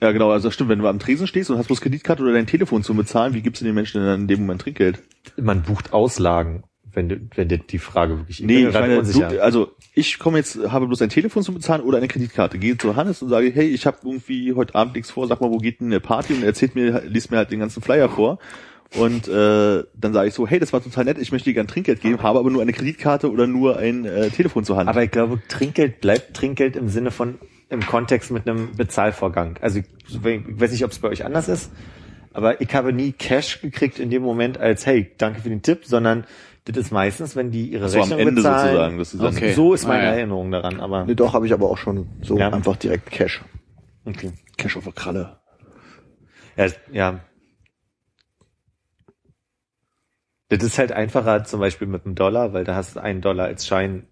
Ja, 0.00 0.12
genau, 0.12 0.30
also 0.30 0.48
das 0.48 0.54
stimmt, 0.54 0.68
wenn 0.70 0.78
du 0.78 0.86
am 0.88 0.98
Tresen 0.98 1.26
stehst 1.26 1.50
und 1.50 1.56
hast 1.58 1.68
bloß 1.68 1.80
Kreditkarte 1.80 2.22
oder 2.22 2.32
dein 2.32 2.46
Telefon 2.46 2.82
zum 2.82 2.96
Bezahlen, 2.98 3.32
wie 3.34 3.40
gibst 3.40 3.62
du 3.62 3.64
den 3.64 3.74
Menschen 3.74 3.98
denn 4.00 4.06
dann 4.08 4.20
in 4.22 4.28
dem 4.28 4.40
Moment 4.40 4.60
Trinkgeld? 4.60 5.02
Man 5.38 5.62
bucht 5.62 5.94
Auslagen, 5.94 6.64
wenn 6.92 7.08
du, 7.08 7.16
wenn 7.34 7.48
dir 7.48 7.58
die 7.58 7.78
Frage 7.78 8.18
wirklich. 8.18 8.40
Nee, 8.40 8.66
ich 8.66 8.74
meine, 8.74 9.02
du, 9.02 9.42
also 9.42 9.70
ich 9.94 10.18
komme 10.18 10.36
jetzt, 10.36 10.58
habe 10.70 10.86
bloß 10.86 11.00
ein 11.00 11.08
Telefon 11.08 11.42
zum 11.42 11.54
Bezahlen 11.54 11.80
oder 11.82 11.96
eine 11.96 12.08
Kreditkarte. 12.08 12.58
Gehe 12.58 12.76
zu 12.76 12.94
Hannes 12.94 13.22
und 13.22 13.30
sage, 13.30 13.50
hey, 13.50 13.68
ich 13.68 13.86
habe 13.86 13.96
irgendwie 14.04 14.52
heute 14.52 14.74
Abend 14.74 14.94
nichts 14.96 15.10
vor, 15.10 15.26
sag 15.28 15.40
mal, 15.40 15.50
wo 15.50 15.56
geht 15.56 15.80
denn 15.80 15.86
eine 15.86 16.00
Party? 16.00 16.34
Und 16.34 16.40
er 16.42 16.48
erzählt 16.48 16.74
mir, 16.74 17.02
liest 17.06 17.30
mir 17.30 17.38
halt 17.38 17.50
den 17.50 17.60
ganzen 17.60 17.82
Flyer 17.82 18.10
vor. 18.10 18.38
Und 18.96 19.26
äh, 19.28 19.82
dann 19.94 20.12
sage 20.12 20.28
ich 20.28 20.34
so, 20.34 20.46
hey, 20.46 20.58
das 20.58 20.72
war 20.72 20.82
total 20.82 21.04
nett, 21.04 21.18
ich 21.18 21.32
möchte 21.32 21.50
dir 21.50 21.54
gern 21.54 21.66
Trinkgeld 21.66 22.00
geben, 22.00 22.22
habe 22.22 22.38
aber 22.38 22.50
nur 22.50 22.62
eine 22.62 22.72
Kreditkarte 22.72 23.30
oder 23.30 23.46
nur 23.46 23.78
ein 23.78 24.04
äh, 24.04 24.30
Telefon 24.30 24.64
zur 24.64 24.76
Hand. 24.76 24.88
Aber 24.88 25.02
ich 25.02 25.10
glaube, 25.10 25.40
Trinkgeld 25.48 26.00
bleibt 26.00 26.34
Trinkgeld 26.34 26.76
im 26.76 26.88
Sinne 26.88 27.10
von 27.10 27.38
im 27.68 27.84
Kontext 27.84 28.30
mit 28.30 28.48
einem 28.48 28.76
Bezahlvorgang. 28.76 29.58
Also 29.60 29.80
ich, 29.80 29.86
ich 30.08 30.22
weiß 30.22 30.70
nicht, 30.70 30.84
ob 30.84 30.92
es 30.92 31.00
bei 31.00 31.08
euch 31.08 31.24
anders 31.24 31.48
ist, 31.48 31.72
aber 32.32 32.60
ich 32.60 32.72
habe 32.74 32.92
nie 32.92 33.10
Cash 33.12 33.60
gekriegt 33.60 33.98
in 33.98 34.08
dem 34.08 34.22
Moment 34.22 34.58
als 34.58 34.86
hey, 34.86 35.10
danke 35.18 35.40
für 35.40 35.48
den 35.48 35.62
Tipp, 35.62 35.84
sondern 35.84 36.24
das 36.64 36.76
ist 36.76 36.92
meistens, 36.92 37.34
wenn 37.34 37.50
die 37.50 37.66
ihre 37.66 37.88
So 37.88 37.96
am 37.96 38.02
Rechnung 38.02 38.20
Ende 38.20 38.32
bezahlen. 38.36 38.98
sozusagen, 38.98 39.04
sie 39.04 39.16
sagen, 39.18 39.36
Okay. 39.36 39.52
So 39.54 39.74
ist 39.74 39.86
meine 39.86 40.02
Ah, 40.02 40.04
ja. 40.10 40.10
Erinnerung 40.16 40.50
daran, 40.52 40.80
aber 40.80 41.04
Nee, 41.06 41.14
doch, 41.16 41.32
habe 41.34 41.46
ich 41.46 41.52
aber 41.52 41.68
auch 41.70 41.78
schon 41.78 42.06
so 42.22 42.38
Ja. 42.38 42.50
einfach 42.52 42.76
direkt 42.76 43.10
Cash. 43.10 43.42
okay. 44.04 44.30
Cash 44.56 44.76
auf 44.76 44.84
der 44.84 44.92
Kralle. 44.92 45.36
Ja, 46.56 46.66
ja. 46.92 47.20
Das 50.48 50.62
ist 50.62 50.78
halt 50.78 50.92
einfacher 50.92 51.44
zum 51.44 51.60
Beispiel 51.60 51.88
mit 51.88 52.04
einem 52.06 52.14
Dollar, 52.14 52.52
weil 52.52 52.64
da 52.64 52.74
hast 52.76 52.96
du 52.96 53.00
einen 53.02 53.20
Dollar 53.20 53.46
als 53.46 53.66
Schein. 53.66 54.04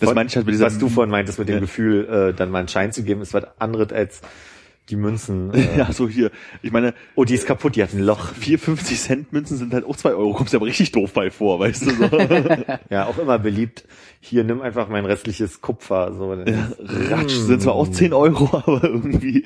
Das 0.00 0.14
meine 0.14 0.28
ich 0.28 0.36
halt 0.36 0.44
mit 0.46 0.54
dieser 0.54 0.66
Was 0.66 0.78
du 0.78 0.88
vorhin 0.88 1.10
meintest 1.10 1.38
mit 1.38 1.48
dem 1.48 1.54
Ja. 1.56 1.60
Gefühl, 1.60 2.04
äh, 2.32 2.34
dann 2.34 2.50
mal 2.50 2.58
einen 2.58 2.68
Schein 2.68 2.92
zu 2.92 3.02
geben, 3.02 3.22
ist 3.22 3.32
was 3.32 3.44
anderes 3.58 3.92
als 3.92 4.20
die 4.90 4.96
Münzen. 4.96 5.50
Äh, 5.54 5.78
Ja, 5.78 5.92
so 5.92 6.08
hier. 6.08 6.30
Ich 6.62 6.70
meine, 6.72 6.94
Oh, 7.14 7.24
die 7.24 7.34
ist 7.34 7.46
kaputt, 7.46 7.76
die 7.76 7.82
hat 7.82 7.92
ein 7.94 8.00
Loch. 8.02 8.28
4, 8.34 8.58
50 8.58 9.00
Cent 9.00 9.32
Münzen 9.32 9.56
sind 9.56 9.72
halt 9.72 9.84
auch 9.86 9.96
2 9.96 10.10
Euro. 10.10 10.32
Kommst 10.34 10.52
du 10.52 10.58
aber 10.58 10.66
richtig 10.66 10.92
doof 10.92 11.12
bei 11.12 11.30
vor, 11.30 11.60
weißt 11.60 11.86
du 11.86 11.90
so. 11.90 12.04
Ja, 12.90 13.06
auch 13.06 13.18
immer 13.18 13.38
beliebt. 13.38 13.84
Hier, 14.20 14.42
nimm 14.44 14.60
einfach 14.60 14.88
mein 14.88 15.04
restliches 15.06 15.60
Kupfer. 15.60 16.12
So. 16.12 16.32
Ratsch, 16.32 17.32
sind 17.34 17.62
zwar 17.62 17.74
auch 17.74 17.88
10 17.88 18.12
Euro, 18.12 18.44
aber 18.66 18.82
irgendwie. 18.84 19.44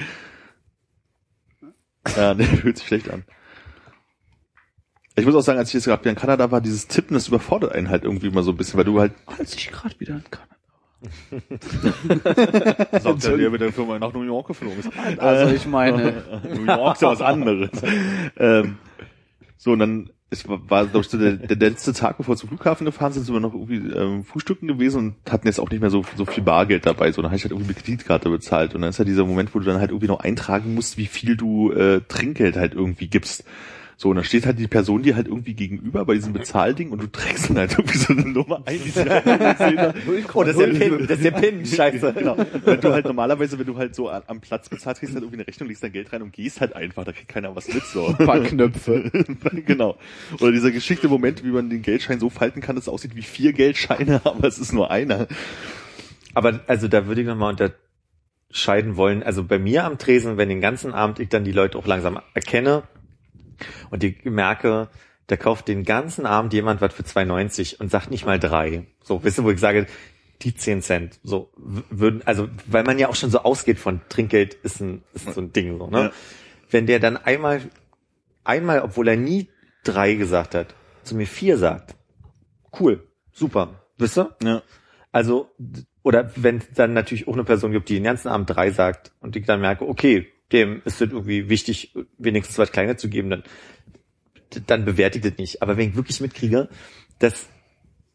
Ja, 2.17 2.35
ne, 2.35 2.45
fühlt 2.45 2.79
sich 2.79 2.87
schlecht 2.87 3.11
an. 3.11 3.25
Ich 5.21 5.27
muss 5.27 5.35
auch 5.35 5.43
sagen, 5.43 5.59
als 5.59 5.69
ich 5.69 5.75
jetzt 5.75 5.85
gerade 5.85 6.09
in 6.09 6.17
Kanada 6.17 6.51
war, 6.51 6.61
dieses 6.61 6.89
Tippen, 6.89 7.15
das 7.15 7.29
überfordert 7.29 7.73
einen 7.73 7.89
halt 7.89 8.05
irgendwie 8.05 8.29
immer 8.29 8.43
so 8.43 8.53
ein 8.53 8.57
bisschen, 8.57 8.79
weil 8.79 8.85
du 8.85 9.01
halt, 9.01 9.13
Als 9.39 9.55
ich 9.55 9.71
gerade 9.71 9.99
wieder 9.99 10.15
in 10.15 10.25
Kanada 10.31 10.51
sagt 13.01 13.25
der, 13.25 13.37
der 13.37 13.51
mit 13.51 13.61
der 13.61 13.73
Firma 13.73 13.99
nach 13.99 14.13
New 14.13 14.23
York 14.23 14.49
geflogen 14.49 14.81
ist. 14.81 14.91
Also 15.19 15.55
ich 15.55 15.67
meine, 15.67 16.23
New 16.55 16.67
York 16.67 16.97
ist 16.97 17.03
ja 17.03 17.09
was 17.09 17.23
anderes. 17.23 17.71
ähm, 18.37 18.77
so, 19.57 19.73
und 19.73 19.79
dann, 19.79 20.11
es 20.29 20.47
war, 20.47 20.59
glaube 20.59 21.01
ich, 21.01 21.09
so 21.09 21.19
der, 21.19 21.33
der 21.33 21.57
letzte 21.57 21.93
Tag, 21.93 22.19
bevor 22.19 22.35
wir 22.35 22.39
zum 22.39 22.51
Flughafen 22.51 22.85
gefahren 22.85 23.13
sind, 23.13 23.25
sind 23.25 23.35
wir 23.35 23.41
noch 23.41 23.55
irgendwie 23.55 23.93
ähm, 23.95 24.25
frühstücken 24.25 24.69
gewesen 24.69 24.99
und 24.99 25.33
hatten 25.33 25.47
jetzt 25.47 25.59
auch 25.59 25.71
nicht 25.71 25.81
mehr 25.81 25.91
so, 25.91 26.05
so 26.17 26.25
viel 26.25 26.43
Bargeld 26.43 26.87
dabei. 26.87 27.11
So, 27.13 27.23
dann 27.23 27.31
habe 27.31 27.37
ich 27.37 27.45
halt 27.45 27.53
irgendwie 27.53 27.69
mit 27.69 27.79
Kreditkarte 27.79 28.29
bezahlt. 28.29 28.75
Und 28.75 28.83
dann 28.83 28.91
ist 28.91 28.99
ja 28.99 29.05
dieser 29.05 29.25
Moment, 29.25 29.55
wo 29.55 29.59
du 29.59 29.65
dann 29.65 29.81
halt 29.81 29.91
irgendwie 29.91 30.07
noch 30.07 30.21
eintragen 30.21 30.75
musst, 30.75 30.99
wie 30.99 31.07
viel 31.07 31.37
du 31.37 31.73
äh, 31.73 32.03
Trinkgeld 32.07 32.57
halt 32.57 32.75
irgendwie 32.75 33.09
gibst. 33.09 33.45
So, 34.01 34.09
und 34.09 34.17
dann 34.17 34.25
steht 34.25 34.47
halt 34.47 34.59
die 34.59 34.67
Person 34.67 35.03
dir 35.03 35.15
halt 35.15 35.27
irgendwie 35.29 35.53
gegenüber 35.53 36.07
bei 36.07 36.15
diesem 36.15 36.33
Bezahlding 36.33 36.89
und 36.89 37.03
du 37.03 37.07
trägst 37.07 37.51
dann 37.51 37.59
halt 37.59 37.73
irgendwie 37.73 37.99
so 37.99 38.15
eine 38.15 38.23
Nummer 38.23 38.63
ein, 38.65 38.81
die 38.83 38.89
sie 38.89 39.05
halt. 39.11 39.95
Oh, 40.33 40.43
das 40.43 40.57
ist 40.57 40.59
der 40.59 40.67
Pin, 40.69 41.07
das 41.07 41.19
ist 41.19 41.25
der 41.25 41.31
Pin, 41.33 41.67
scheiße. 41.67 42.15
Genau. 42.15 42.35
Wenn 42.65 42.81
du 42.81 42.93
halt 42.95 43.05
normalerweise, 43.05 43.59
wenn 43.59 43.67
du 43.67 43.77
halt 43.77 43.95
so 43.95 44.09
am 44.09 44.41
Platz 44.41 44.71
bezahlst, 44.71 45.01
kriegst 45.01 45.13
du 45.13 45.17
halt 45.17 45.25
irgendwie 45.25 45.43
eine 45.43 45.47
Rechnung, 45.47 45.69
legst 45.69 45.83
dein 45.83 45.93
Geld 45.93 46.11
rein 46.15 46.23
und 46.23 46.33
gehst 46.33 46.63
halt 46.63 46.75
einfach, 46.75 47.05
da 47.05 47.13
kriegt 47.13 47.29
keiner 47.29 47.55
was 47.55 47.69
mit, 47.69 47.85
so. 47.85 48.07
ein 48.07 48.17
paar 48.17 48.41
Knöpfe. 48.41 49.11
genau. 49.67 49.99
Oder 50.41 50.53
dieser 50.53 50.71
geschickte 50.71 51.09
Moment, 51.09 51.45
wie 51.45 51.51
man 51.51 51.69
den 51.69 51.83
Geldschein 51.83 52.21
so 52.21 52.31
falten 52.31 52.63
kann, 52.63 52.77
dass 52.77 52.85
es 52.85 52.89
aussieht 52.89 53.15
wie 53.17 53.23
vier 53.23 53.53
Geldscheine, 53.53 54.23
aber 54.25 54.49
es 54.49 54.59
ist 54.59 54.73
nur 54.73 54.91
einer. 54.91 55.27
Aber 56.33 56.61
also 56.69 56.89
da 56.89 57.07
würde 57.07 57.21
ich 57.21 57.27
nochmal 57.27 57.55
unterscheiden 58.49 58.97
wollen. 58.97 59.23
Also 59.23 59.45
bei 59.45 59.59
mir 59.59 59.85
am 59.85 59.99
Tresen, 59.99 60.39
wenn 60.39 60.49
den 60.49 60.63
ganzen 60.63 60.95
Abend 60.95 61.19
ich 61.19 61.29
dann 61.29 61.45
die 61.45 61.53
Leute 61.53 61.77
auch 61.77 61.87
langsam 61.87 62.19
erkenne 62.33 62.85
und 63.91 64.05
ich 64.05 64.25
merke, 64.25 64.89
da 65.27 65.37
kauft 65.37 65.69
den 65.69 65.85
ganzen 65.85 66.27
Abend 66.27 66.53
jemand 66.53 66.81
was 66.81 66.93
für 66.93 67.03
2,90 67.03 67.81
und 67.81 67.91
sagt 67.91 68.11
nicht 68.11 68.27
mal 68.27 68.41
drei. 68.41 68.87
So, 69.03 69.23
wisst 69.23 69.39
ihr, 69.39 69.45
wo 69.45 69.51
ich 69.51 69.61
sage, 69.61 69.87
die 70.43 70.55
10 70.55 70.83
Cent. 70.83 71.21
So, 71.23 71.51
würden, 71.57 72.23
also, 72.25 72.49
weil 72.67 72.85
man 72.85 72.99
ja 72.99 73.09
auch 73.09 73.15
schon 73.15 73.31
so 73.31 73.41
ausgeht 73.41 73.79
von 73.79 74.01
Trinkgeld 74.09 74.55
ist 74.55 74.81
ein, 74.81 75.03
ist 75.15 75.33
so 75.35 75.41
ein 75.41 75.53
Ding, 75.53 75.79
so, 75.79 75.87
ne? 75.87 76.05
Ja. 76.05 76.13
Wenn 76.71 76.87
der 76.87 77.01
dann 77.01 77.17
einmal, 77.17 77.63
einmal, 78.45 78.81
obwohl 78.81 79.09
er 79.09 79.17
nie 79.17 79.49
drei 79.85 80.15
gesagt 80.15 80.55
hat, 80.55 80.75
zu 81.05 81.15
mir 81.15 81.27
vier 81.27 81.59
sagt, 81.59 81.95
cool, 82.79 83.07
super, 83.33 83.87
wisst 83.99 84.19
ihr? 84.19 84.35
Ja. 84.43 84.63
Also, 85.13 85.51
oder 86.03 86.31
wenn 86.37 86.59
es 86.59 86.71
dann 86.75 86.93
natürlich 86.93 87.29
auch 87.29 87.35
eine 87.35 87.45
Person 87.45 87.73
gibt, 87.73 87.89
die 87.89 87.95
den 87.95 88.05
ganzen 88.05 88.29
Abend 88.29 88.51
drei 88.51 88.71
sagt 88.71 89.13
und 89.21 89.37
ich 89.37 89.47
dann 89.47 89.61
merke, 89.61 89.87
okay, 89.87 90.29
dem 90.53 90.83
ist 90.85 91.01
es 91.01 91.13
irgendwie 91.13 91.49
wichtig, 91.49 91.95
wenigstens 92.19 92.59
was 92.59 92.73
Kleines 92.73 93.01
zu 93.01 93.09
geben, 93.09 93.31
dann, 93.31 93.43
dann 94.67 94.85
bewerte 94.85 95.19
ich 95.19 95.25
das 95.25 95.39
nicht. 95.39 95.63
Aber 95.63 95.77
wenn 95.77 95.91
ich 95.91 95.97
wirklich 95.97 96.21
mitkriege, 96.21 96.69
dass 97.19 97.49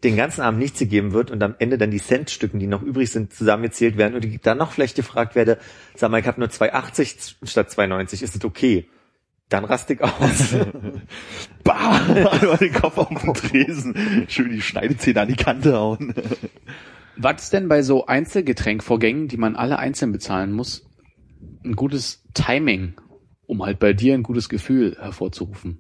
den 0.03 0.17
ganzen 0.17 0.41
Abend 0.41 0.59
nichts 0.59 0.79
gegeben 0.79 1.13
wird 1.13 1.31
und 1.31 1.41
am 1.41 1.55
Ende 1.57 1.77
dann 1.77 1.91
die 1.91 2.01
Centstücken, 2.01 2.59
die 2.59 2.67
noch 2.67 2.83
übrig 2.83 3.09
sind, 3.09 3.33
zusammengezählt 3.33 3.97
werden 3.97 4.15
und 4.15 4.25
ich 4.25 4.39
dann 4.41 4.57
noch 4.57 4.71
vielleicht 4.71 4.95
gefragt 4.95 5.35
werde, 5.35 5.57
sag 5.95 6.11
mal, 6.11 6.19
ich 6.19 6.27
habe 6.27 6.39
nur 6.39 6.49
2,80 6.49 7.35
statt 7.43 7.69
2,90, 7.69 8.23
ist 8.23 8.35
das 8.35 8.45
okay? 8.45 8.87
Dann 9.49 9.63
raste 9.63 9.93
ich 9.93 10.01
aus. 10.01 10.55
Bah! 11.63 12.01
Einmal 12.07 12.57
den 12.57 12.73
Kopf 12.73 12.97
auf 12.97 13.09
den 13.09 13.33
Tresen. 13.33 14.25
Schön 14.27 14.51
die 14.51 14.61
Schneidezähne 14.61 15.21
an 15.21 15.27
die 15.27 15.35
Kante 15.35 15.77
hauen. 15.77 16.13
Was 17.15 17.43
ist 17.43 17.53
denn 17.53 17.67
bei 17.67 17.81
so 17.81 18.05
Einzelgetränkvorgängen, 18.07 19.27
die 19.27 19.37
man 19.37 19.55
alle 19.55 19.79
einzeln 19.79 20.11
bezahlen 20.11 20.51
muss, 20.51 20.85
ein 21.65 21.75
gutes 21.75 22.23
Timing, 22.33 22.93
um 23.47 23.63
halt 23.65 23.79
bei 23.79 23.93
dir 23.93 24.13
ein 24.13 24.23
gutes 24.23 24.49
Gefühl 24.49 24.97
hervorzurufen? 24.99 25.79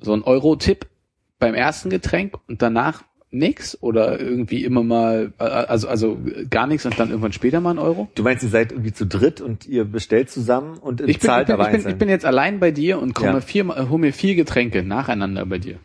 So 0.00 0.12
ein 0.12 0.22
Euro-Tipp 0.22 0.86
beim 1.38 1.54
ersten 1.54 1.90
Getränk 1.90 2.34
und 2.48 2.62
danach 2.62 3.04
nix 3.30 3.76
oder 3.82 4.18
irgendwie 4.18 4.64
immer 4.64 4.82
mal, 4.82 5.34
also, 5.36 5.86
also 5.88 6.18
gar 6.48 6.66
nichts 6.66 6.86
und 6.86 6.98
dann 6.98 7.10
irgendwann 7.10 7.32
später 7.32 7.60
mal 7.60 7.70
ein 7.72 7.78
Euro? 7.78 8.08
Du 8.14 8.22
meinst, 8.22 8.42
ihr 8.42 8.48
seid 8.48 8.72
irgendwie 8.72 8.92
zu 8.92 9.06
dritt 9.06 9.40
und 9.40 9.66
ihr 9.66 9.84
bestellt 9.84 10.30
zusammen 10.30 10.78
und 10.78 11.00
Ich 11.00 11.06
bin, 11.06 11.10
ich, 11.10 11.20
zahlt 11.20 11.46
bin, 11.48 11.54
aber 11.54 11.64
ich, 11.64 11.68
bin, 11.68 11.76
einzeln. 11.76 11.92
ich 11.92 11.98
bin 11.98 12.08
jetzt 12.08 12.24
allein 12.24 12.58
bei 12.58 12.70
dir 12.70 12.98
und 13.00 13.14
komme 13.14 13.34
Ja. 13.34 13.40
vier, 13.40 13.90
hol 13.90 13.98
mir 13.98 14.12
vier 14.12 14.34
Getränke 14.34 14.82
nacheinander 14.82 15.44
bei 15.44 15.58
dir. 15.58 15.78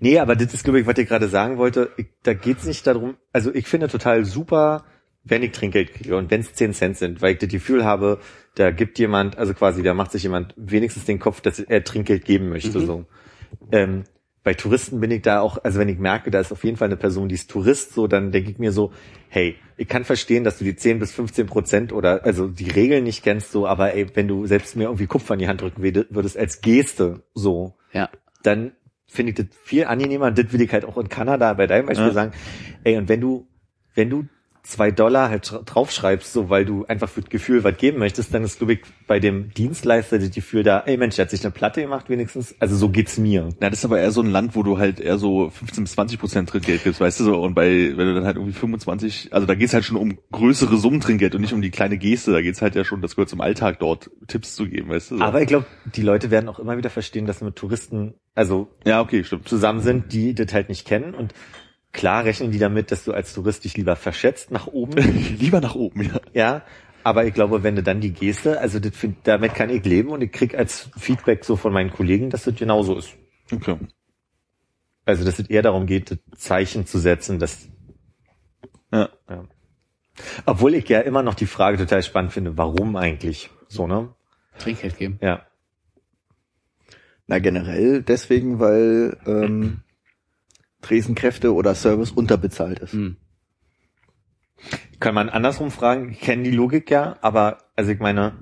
Nee, 0.00 0.18
aber 0.18 0.36
das 0.36 0.54
ist, 0.54 0.64
glaube 0.64 0.80
ich, 0.80 0.86
was 0.86 0.96
ich 0.96 1.08
gerade 1.08 1.28
sagen 1.28 1.58
wollte. 1.58 1.90
Ich, 1.96 2.06
da 2.22 2.32
geht's 2.32 2.64
nicht 2.64 2.86
darum, 2.86 3.16
also 3.32 3.52
ich 3.52 3.66
finde 3.66 3.88
total 3.88 4.24
super, 4.24 4.84
wenn 5.24 5.42
ich 5.42 5.52
Trinkgeld 5.52 5.92
kriege 5.94 6.16
und 6.16 6.30
wenn 6.30 6.40
es 6.40 6.54
10 6.54 6.72
Cent 6.74 6.96
sind, 6.96 7.20
weil 7.22 7.32
ich 7.34 7.38
das 7.38 7.48
Gefühl 7.50 7.84
habe, 7.84 8.18
da 8.54 8.70
gibt 8.70 8.98
jemand, 8.98 9.36
also 9.38 9.52
quasi, 9.54 9.82
da 9.82 9.94
macht 9.94 10.12
sich 10.12 10.22
jemand 10.22 10.54
wenigstens 10.56 11.04
den 11.04 11.18
Kopf, 11.18 11.40
dass 11.40 11.58
er 11.60 11.84
Trinkgeld 11.84 12.24
geben 12.24 12.48
möchte. 12.48 12.80
So. 12.80 13.04
Ähm, 13.72 14.04
bei 14.44 14.54
Touristen 14.54 15.00
bin 15.00 15.10
ich 15.10 15.20
da 15.22 15.40
auch, 15.40 15.62
also 15.62 15.78
wenn 15.78 15.88
ich 15.88 15.98
merke, 15.98 16.30
da 16.30 16.40
ist 16.40 16.52
auf 16.52 16.64
jeden 16.64 16.76
Fall 16.78 16.86
eine 16.88 16.96
Person, 16.96 17.28
die 17.28 17.34
ist 17.34 17.50
Tourist, 17.50 17.92
so, 17.92 18.06
dann 18.06 18.32
denke 18.32 18.50
ich 18.50 18.58
mir 18.58 18.72
so, 18.72 18.92
hey, 19.28 19.56
ich 19.76 19.88
kann 19.88 20.04
verstehen, 20.04 20.44
dass 20.44 20.58
du 20.58 20.64
die 20.64 20.74
10 20.76 20.98
bis 20.98 21.12
15 21.12 21.46
Prozent 21.46 21.92
oder 21.92 22.24
also 22.24 22.48
die 22.48 22.70
Regeln 22.70 23.04
nicht 23.04 23.22
kennst, 23.22 23.52
so, 23.52 23.66
aber 23.66 23.94
ey, 23.94 24.06
wenn 24.14 24.26
du 24.28 24.46
selbst 24.46 24.76
mir 24.76 24.84
irgendwie 24.84 25.06
Kupfer 25.06 25.34
in 25.34 25.40
die 25.40 25.48
Hand 25.48 25.60
drücken 25.60 25.82
würd- 25.82 26.06
würdest 26.10 26.38
als 26.38 26.62
Geste, 26.62 27.24
so, 27.34 27.74
Ja. 27.92 28.08
dann 28.42 28.72
finde 29.06 29.30
ich 29.30 29.36
das 29.36 29.46
viel 29.64 29.84
angenehmer. 29.84 30.30
Das 30.30 30.52
will 30.52 30.60
ich 30.62 30.72
halt 30.72 30.84
auch 30.84 30.96
in 30.98 31.08
Kanada 31.08 31.52
bei 31.54 31.66
deinem 31.66 31.86
Beispiel 31.86 32.06
Ja. 32.08 32.12
sagen. 32.12 32.32
Ey, 32.84 32.96
und 32.96 33.08
wenn 33.08 33.20
du, 33.20 33.46
wenn 33.94 34.08
du 34.10 34.24
zwei 34.68 34.90
Dollar 34.90 35.30
halt 35.30 35.46
dra- 35.46 35.62
draufschreibst, 35.64 36.32
so 36.32 36.50
weil 36.50 36.64
du 36.66 36.84
einfach 36.84 37.08
für 37.08 37.22
das 37.22 37.30
Gefühl 37.30 37.64
was 37.64 37.76
geben 37.78 37.98
möchtest, 37.98 38.34
dann 38.34 38.44
ist, 38.44 38.58
glaube 38.58 38.74
ich, 38.74 38.80
bei 39.06 39.18
dem 39.18 39.50
Dienstleister 39.54 40.18
das 40.18 40.30
Gefühl 40.30 40.62
da, 40.62 40.80
ey 40.84 40.98
Mensch, 40.98 41.16
der 41.16 41.24
hat 41.24 41.30
sich 41.30 41.42
eine 41.42 41.52
Platte 41.52 41.80
gemacht 41.80 42.10
wenigstens. 42.10 42.54
Also 42.60 42.76
so 42.76 42.90
geht's 42.90 43.16
mir. 43.16 43.48
Na, 43.60 43.70
das 43.70 43.78
ist 43.80 43.84
aber 43.86 43.98
eher 43.98 44.10
so 44.10 44.20
ein 44.20 44.30
Land, 44.30 44.54
wo 44.54 44.62
du 44.62 44.76
halt 44.78 45.00
eher 45.00 45.16
so 45.16 45.48
15 45.50 45.84
bis 45.84 45.92
20 45.94 46.20
Prozent 46.20 46.48
Trinkgeld 46.50 46.84
gibst, 46.84 47.00
weißt 47.00 47.20
du 47.20 47.24
so. 47.24 47.40
Und 47.40 47.54
bei, 47.54 47.92
wenn 47.96 48.06
du 48.06 48.14
dann 48.14 48.24
halt 48.26 48.36
irgendwie 48.36 48.52
25, 48.52 49.32
also 49.32 49.46
da 49.46 49.54
geht's 49.54 49.72
halt 49.72 49.84
schon 49.84 49.96
um 49.96 50.18
größere 50.32 50.76
Summen 50.76 51.00
Trinkgeld 51.00 51.34
und 51.34 51.40
nicht 51.40 51.54
um 51.54 51.62
die 51.62 51.70
kleine 51.70 51.96
Geste. 51.96 52.32
Da 52.32 52.42
geht's 52.42 52.60
halt 52.60 52.74
ja 52.74 52.84
schon, 52.84 53.00
das 53.00 53.16
gehört 53.16 53.30
zum 53.30 53.40
Alltag 53.40 53.78
dort, 53.78 54.10
Tipps 54.26 54.54
zu 54.54 54.68
geben, 54.68 54.90
weißt 54.90 55.12
du 55.12 55.16
so. 55.18 55.22
Aber 55.24 55.40
ich 55.40 55.48
glaube, 55.48 55.64
die 55.94 56.02
Leute 56.02 56.30
werden 56.30 56.48
auch 56.48 56.58
immer 56.58 56.76
wieder 56.76 56.90
verstehen, 56.90 57.24
dass 57.26 57.40
wir 57.40 57.46
mit 57.46 57.56
Touristen, 57.56 58.14
also 58.34 58.68
ja, 58.84 59.00
okay, 59.00 59.24
stimmt. 59.24 59.48
zusammen 59.48 59.80
sind, 59.80 60.12
die 60.12 60.34
das 60.34 60.52
halt 60.52 60.68
nicht 60.68 60.86
kennen 60.86 61.14
und 61.14 61.32
klar 61.92 62.24
rechnen 62.24 62.50
die 62.50 62.58
damit, 62.58 62.90
dass 62.90 63.04
du 63.04 63.12
als 63.12 63.34
Tourist 63.34 63.64
dich 63.64 63.76
lieber 63.76 63.96
verschätzt 63.96 64.50
nach 64.50 64.66
oben. 64.66 64.96
Lieber 65.38 65.60
nach 65.60 65.74
oben, 65.74 66.02
ja. 66.02 66.20
Ja, 66.32 66.62
aber 67.04 67.24
ich 67.24 67.34
glaube, 67.34 67.62
wenn 67.62 67.76
du 67.76 67.82
dann 67.82 68.00
die 68.00 68.12
Geste, 68.12 68.60
also 68.60 68.80
das 68.80 68.94
find, 68.94 69.26
damit 69.26 69.54
kann 69.54 69.70
ich 69.70 69.84
leben 69.84 70.10
und 70.10 70.20
ich 70.20 70.32
krieg 70.32 70.54
als 70.54 70.90
Feedback 70.98 71.44
so 71.44 71.56
von 71.56 71.72
meinen 71.72 71.90
Kollegen, 71.90 72.30
dass 72.30 72.44
das 72.44 72.56
genauso 72.56 72.96
ist. 72.96 73.16
Okay. 73.52 73.78
Also 75.04 75.24
dass 75.24 75.38
es 75.38 75.48
eher 75.48 75.62
darum 75.62 75.86
geht, 75.86 76.10
das 76.10 76.18
Zeichen 76.36 76.86
zu 76.86 76.98
setzen, 76.98 77.38
dass 77.38 77.68
Ja. 78.92 79.08
ja. 79.28 79.44
Obwohl 80.44 80.74
ich 80.74 80.88
ja 80.88 81.00
immer 81.00 81.22
noch 81.22 81.34
die 81.34 81.46
Frage 81.46 81.78
total 81.78 82.02
spannend 82.02 82.32
finde, 82.32 82.58
warum 82.58 82.96
eigentlich? 82.96 83.50
So, 83.68 83.86
ne? 83.86 84.14
Trinkgeld 84.58 84.98
geben. 84.98 85.18
Ja. 85.22 85.46
Na, 87.26 87.38
generell 87.38 88.02
deswegen, 88.02 88.58
weil 88.58 89.16
ähm, 89.26 89.82
Tresenkräfte 90.80 91.54
oder 91.54 91.74
Service 91.74 92.10
unterbezahlt 92.10 92.78
ist. 92.80 92.92
Hm. 92.92 93.16
Kann 95.00 95.14
man 95.14 95.28
andersrum 95.28 95.70
fragen, 95.70 96.10
ich 96.10 96.20
kenne 96.20 96.42
die 96.42 96.50
Logik 96.50 96.90
ja, 96.90 97.16
aber 97.20 97.58
also 97.76 97.92
ich 97.92 98.00
meine, 98.00 98.32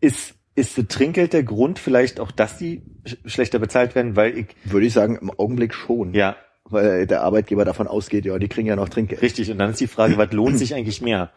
ist, 0.00 0.34
ist 0.54 0.76
das 0.76 0.86
Trinkgeld 0.88 1.32
der 1.32 1.42
Grund 1.42 1.78
vielleicht 1.78 2.20
auch, 2.20 2.30
dass 2.30 2.58
die 2.58 2.82
sch 3.06 3.16
schlechter 3.24 3.58
bezahlt 3.58 3.94
werden, 3.94 4.16
weil 4.16 4.36
ich, 4.36 4.46
Würde 4.64 4.86
ich 4.86 4.92
sagen, 4.92 5.16
im 5.16 5.30
Augenblick 5.30 5.72
schon. 5.74 6.12
ja, 6.12 6.36
Weil 6.64 7.06
der 7.06 7.22
Arbeitgeber 7.22 7.64
davon 7.64 7.86
ausgeht, 7.88 8.26
ja, 8.26 8.38
die 8.38 8.48
kriegen 8.48 8.68
ja 8.68 8.76
noch 8.76 8.88
Trinkgeld. 8.90 9.22
Richtig, 9.22 9.50
und 9.50 9.58
dann 9.58 9.70
ist 9.70 9.80
die 9.80 9.86
Frage, 9.86 10.18
was 10.18 10.32
lohnt 10.32 10.58
sich 10.58 10.74
eigentlich 10.74 11.00
mehr? 11.00 11.30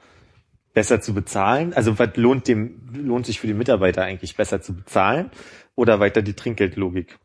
Besser 0.73 1.01
zu 1.01 1.14
bezahlen? 1.14 1.73
Also 1.73 1.97
was 1.97 2.15
lohnt 2.18 2.47
dem, 2.47 2.89
lohnt 2.93 3.26
sich 3.26 3.39
für 3.39 3.47
die 3.47 3.53
Mitarbeiter 3.53 4.03
eigentlich 4.03 4.35
besser 4.35 4.61
zu 4.61 4.76
bezahlen? 4.76 5.31
Oder 5.76 5.99
weiter 5.99 6.22
die 6.22 6.34
Trinkgeldlogik? 6.34 7.18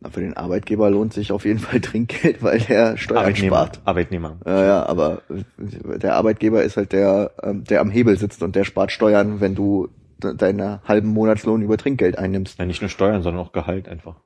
Na, 0.00 0.10
für 0.10 0.20
den 0.20 0.36
Arbeitgeber 0.36 0.90
lohnt 0.90 1.12
sich 1.14 1.32
auf 1.32 1.44
jeden 1.44 1.58
Fall 1.58 1.80
Trinkgeld, 1.82 2.42
weil 2.42 2.58
der 2.60 2.96
Steuern 2.96 3.34
spart. 3.34 3.80
Arbeitnehmer. 3.84 4.38
Ja, 4.44 4.64
ja, 4.64 4.86
aber 4.86 5.22
äh, 5.30 5.98
der 5.98 6.14
Arbeitgeber 6.16 6.62
ist 6.62 6.76
halt 6.76 6.92
der, 6.92 7.32
ähm, 7.42 7.64
der 7.64 7.80
am 7.80 7.90
Hebel 7.90 8.18
sitzt 8.18 8.42
und 8.42 8.54
der 8.56 8.64
spart 8.64 8.92
Steuern, 8.92 9.40
wenn 9.40 9.54
du 9.54 9.88
de- 10.22 10.34
deinen 10.36 10.82
halben 10.86 11.08
Monatslohn 11.08 11.62
über 11.62 11.78
Trinkgeld 11.78 12.18
einnimmst. 12.18 12.58
Ja, 12.58 12.66
nicht 12.66 12.82
nur 12.82 12.90
Steuern, 12.90 13.22
sondern 13.22 13.42
auch 13.42 13.52
Gehalt 13.52 13.88
einfach. 13.88 14.16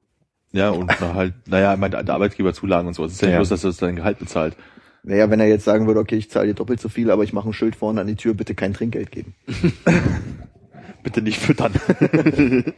Ja, 0.52 0.70
und 0.70 0.90
na 1.01 1.14
halt, 1.14 1.34
naja, 1.47 1.76
mein, 1.76 1.92
der 1.92 2.09
Arbeitgeberzulagen 2.09 2.88
und 2.88 2.94
so. 2.94 3.05
Es 3.05 3.12
ist 3.12 3.22
ja 3.22 3.28
nicht 3.28 3.34
Ja. 3.34 3.38
bloß, 3.38 3.48
dass 3.51 3.64
er 3.64 3.72
dein 3.86 3.94
Gehalt 3.94 4.18
bezahlt. 4.18 4.56
Naja, 5.05 5.30
wenn 5.30 5.38
er 5.38 5.47
jetzt 5.47 5.64
sagen 5.64 5.86
würde, 5.86 6.01
okay, 6.01 6.16
ich 6.16 6.28
zahle 6.30 6.48
dir 6.48 6.55
doppelt 6.55 6.80
so 6.80 6.88
viel, 6.88 7.10
aber 7.12 7.22
ich 7.22 7.32
mache 7.32 7.48
ein 7.48 7.52
Schild 7.52 7.76
vorne 7.76 8.01
an 8.01 8.09
die 8.09 8.16
Tür, 8.16 8.34
bitte 8.34 8.55
kein 8.56 8.74
Trinkgeld 8.74 9.12
geben. 9.12 9.34
Bitte 11.02 11.22
nicht 11.22 11.38
füttern. 11.38 11.72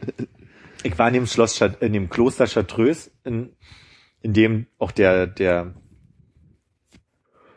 Ich 0.83 0.99
war 0.99 1.07
in 1.07 1.13
dem 1.13 1.27
Schloss, 1.27 1.59
in 1.61 1.93
dem 1.93 2.09
Kloster 2.09 2.45
Chartreuse, 2.45 3.11
in, 3.23 3.53
in 4.21 4.33
dem 4.33 4.67
auch 4.77 4.91
der, 4.91 5.27
der 5.27 5.73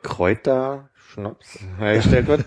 Kräuterschnaps 0.02 1.58
hergestellt 1.78 2.28
wird. 2.28 2.44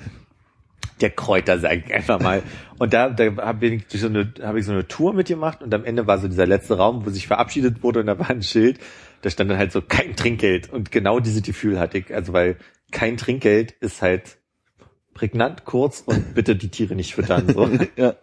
Der 1.02 1.10
Kräuter, 1.10 1.60
sag 1.60 1.86
ich 1.86 1.94
einfach 1.94 2.20
mal. 2.20 2.44
Und 2.78 2.94
da, 2.94 3.10
da 3.10 3.36
habe 3.38 3.66
ich, 3.66 3.86
so 3.90 4.08
eine, 4.08 4.34
hab 4.42 4.56
ich 4.56 4.66
so 4.66 4.72
eine 4.72 4.88
Tour 4.88 5.14
mitgemacht 5.14 5.62
und 5.62 5.74
am 5.74 5.86
Ende 5.86 6.08
war 6.08 6.18
so 6.18 6.28
dieser 6.28 6.46
letzte 6.46 6.78
Raum, 6.78 7.06
wo 7.06 7.10
sich 7.10 7.28
verabschiedet 7.28 7.84
wurde 7.84 8.02
und 8.02 8.08
da 8.08 8.20
war 8.20 8.30
ein 8.30 8.44
Schild, 8.44 8.80
da 9.22 9.30
stand 9.30 9.50
dann 9.50 9.58
halt 9.58 9.72
so 9.72 9.82
kein 9.82 10.16
Trinkgeld. 10.16 10.72
Und 10.72 10.92
genau 10.92 11.20
dieses 11.20 11.44
Gefühl 11.44 11.80
hatte 11.80 12.00
ich. 12.00 12.14
Also 12.14 12.34
weil 12.34 12.58
kein 12.92 13.18
Trinkgeld 13.18 13.72
ist 13.72 14.02
halt 14.02 14.38
prägnant, 15.14 15.66
kurz 15.66 16.02
und 16.02 16.34
bitte 16.34 16.56
die 16.56 16.70
Tiere 16.70 16.96
nicht 16.96 17.16
füttern. 17.16 17.54
So. 17.54 17.70
ja. 17.96 18.16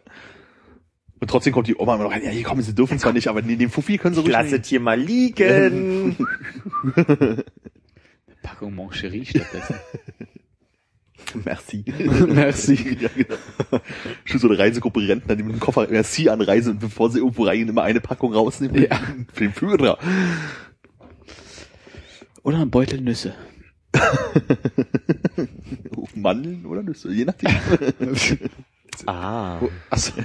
Und 1.26 1.30
trotzdem 1.30 1.52
kommt 1.52 1.66
die 1.66 1.74
Oma 1.76 1.96
immer 1.96 2.04
noch 2.04 2.12
rein, 2.12 2.22
ja, 2.22 2.30
hier 2.30 2.44
kommen, 2.44 2.62
sie 2.62 2.72
dürfen 2.72 3.00
zwar 3.00 3.12
nicht, 3.12 3.26
aber 3.26 3.40
in 3.40 3.58
dem 3.58 3.68
Fuffi 3.68 3.98
können 3.98 4.14
sie 4.14 4.20
ruhig 4.20 4.30
Lass 4.30 4.52
es 4.52 4.68
hier 4.68 4.78
mal 4.78 4.96
liegen. 4.96 6.16
Packung 8.44 8.76
Moncherie 8.76 9.26
stattdessen. 9.26 9.74
Merci. 11.44 11.84
Merci. 12.28 12.96
Ja, 13.00 13.08
genau. 13.12 13.80
Schon 14.24 14.38
so 14.38 14.46
eine 14.48 14.56
Reisegruppe 14.56 15.00
Rentner, 15.00 15.34
die 15.34 15.42
mit 15.42 15.54
dem 15.54 15.58
Koffer 15.58 15.88
Merci 15.90 16.28
anreisen 16.28 16.74
und 16.74 16.78
bevor 16.78 17.10
sie 17.10 17.18
irgendwo 17.18 17.42
reingehen, 17.42 17.70
immer 17.70 17.82
eine 17.82 18.00
Packung 18.00 18.32
rausnehmen 18.32 18.80
Ja. 18.88 19.00
für 19.32 19.42
den 19.42 19.52
Führer. 19.52 19.98
Oder 22.44 22.58
ein 22.60 22.70
Beutel 22.70 23.00
Nüsse. 23.00 23.34
Mandeln 26.14 26.64
oder 26.66 26.84
Nüsse, 26.84 27.12
je 27.12 27.24
nachdem. 27.24 27.50
Ah. 29.06 29.60
Achso. 29.90 30.12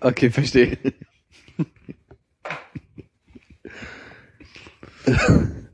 Okay, 0.00 0.30
verstehe. 0.30 0.76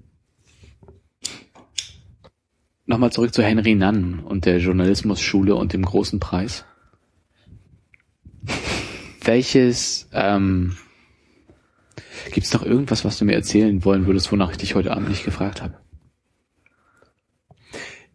Nochmal 2.86 3.12
zurück 3.12 3.34
zu 3.34 3.42
Henry 3.42 3.74
Nann 3.74 4.20
und 4.20 4.46
der 4.46 4.58
Journalismusschule 4.58 5.54
und 5.56 5.72
dem 5.72 5.84
großen 5.84 6.20
Preis. 6.20 6.64
Welches, 9.24 10.08
ähm, 10.12 10.76
gibt's 12.32 12.52
noch 12.52 12.64
irgendwas, 12.64 13.04
was 13.04 13.18
du 13.18 13.24
mir 13.24 13.34
erzählen 13.34 13.84
wollen 13.84 14.06
würdest, 14.06 14.30
wonach 14.32 14.52
ich 14.52 14.58
dich 14.58 14.74
heute 14.76 14.92
Abend 14.92 15.08
nicht 15.08 15.24
gefragt 15.24 15.60
habe? 15.62 15.74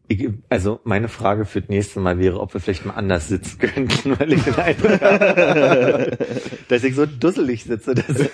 Ich, 0.07 0.29
also 0.49 0.79
meine 0.83 1.07
Frage 1.07 1.45
für 1.45 1.61
das 1.61 1.69
nächste 1.69 1.99
Mal 1.99 2.19
wäre, 2.19 2.39
ob 2.39 2.53
wir 2.53 2.61
vielleicht 2.61 2.85
mal 2.85 2.93
anders 2.93 3.27
sitzen 3.27 3.57
könnten, 3.57 4.19
weil 4.19 4.33
ich 4.33 4.43
den 4.43 4.55
Eindruck 4.55 5.01
habe, 5.01 6.17
dass 6.67 6.83
ich 6.83 6.95
so 6.95 7.05
dusselig 7.05 7.63
sitze, 7.63 7.95
dass, 7.95 8.29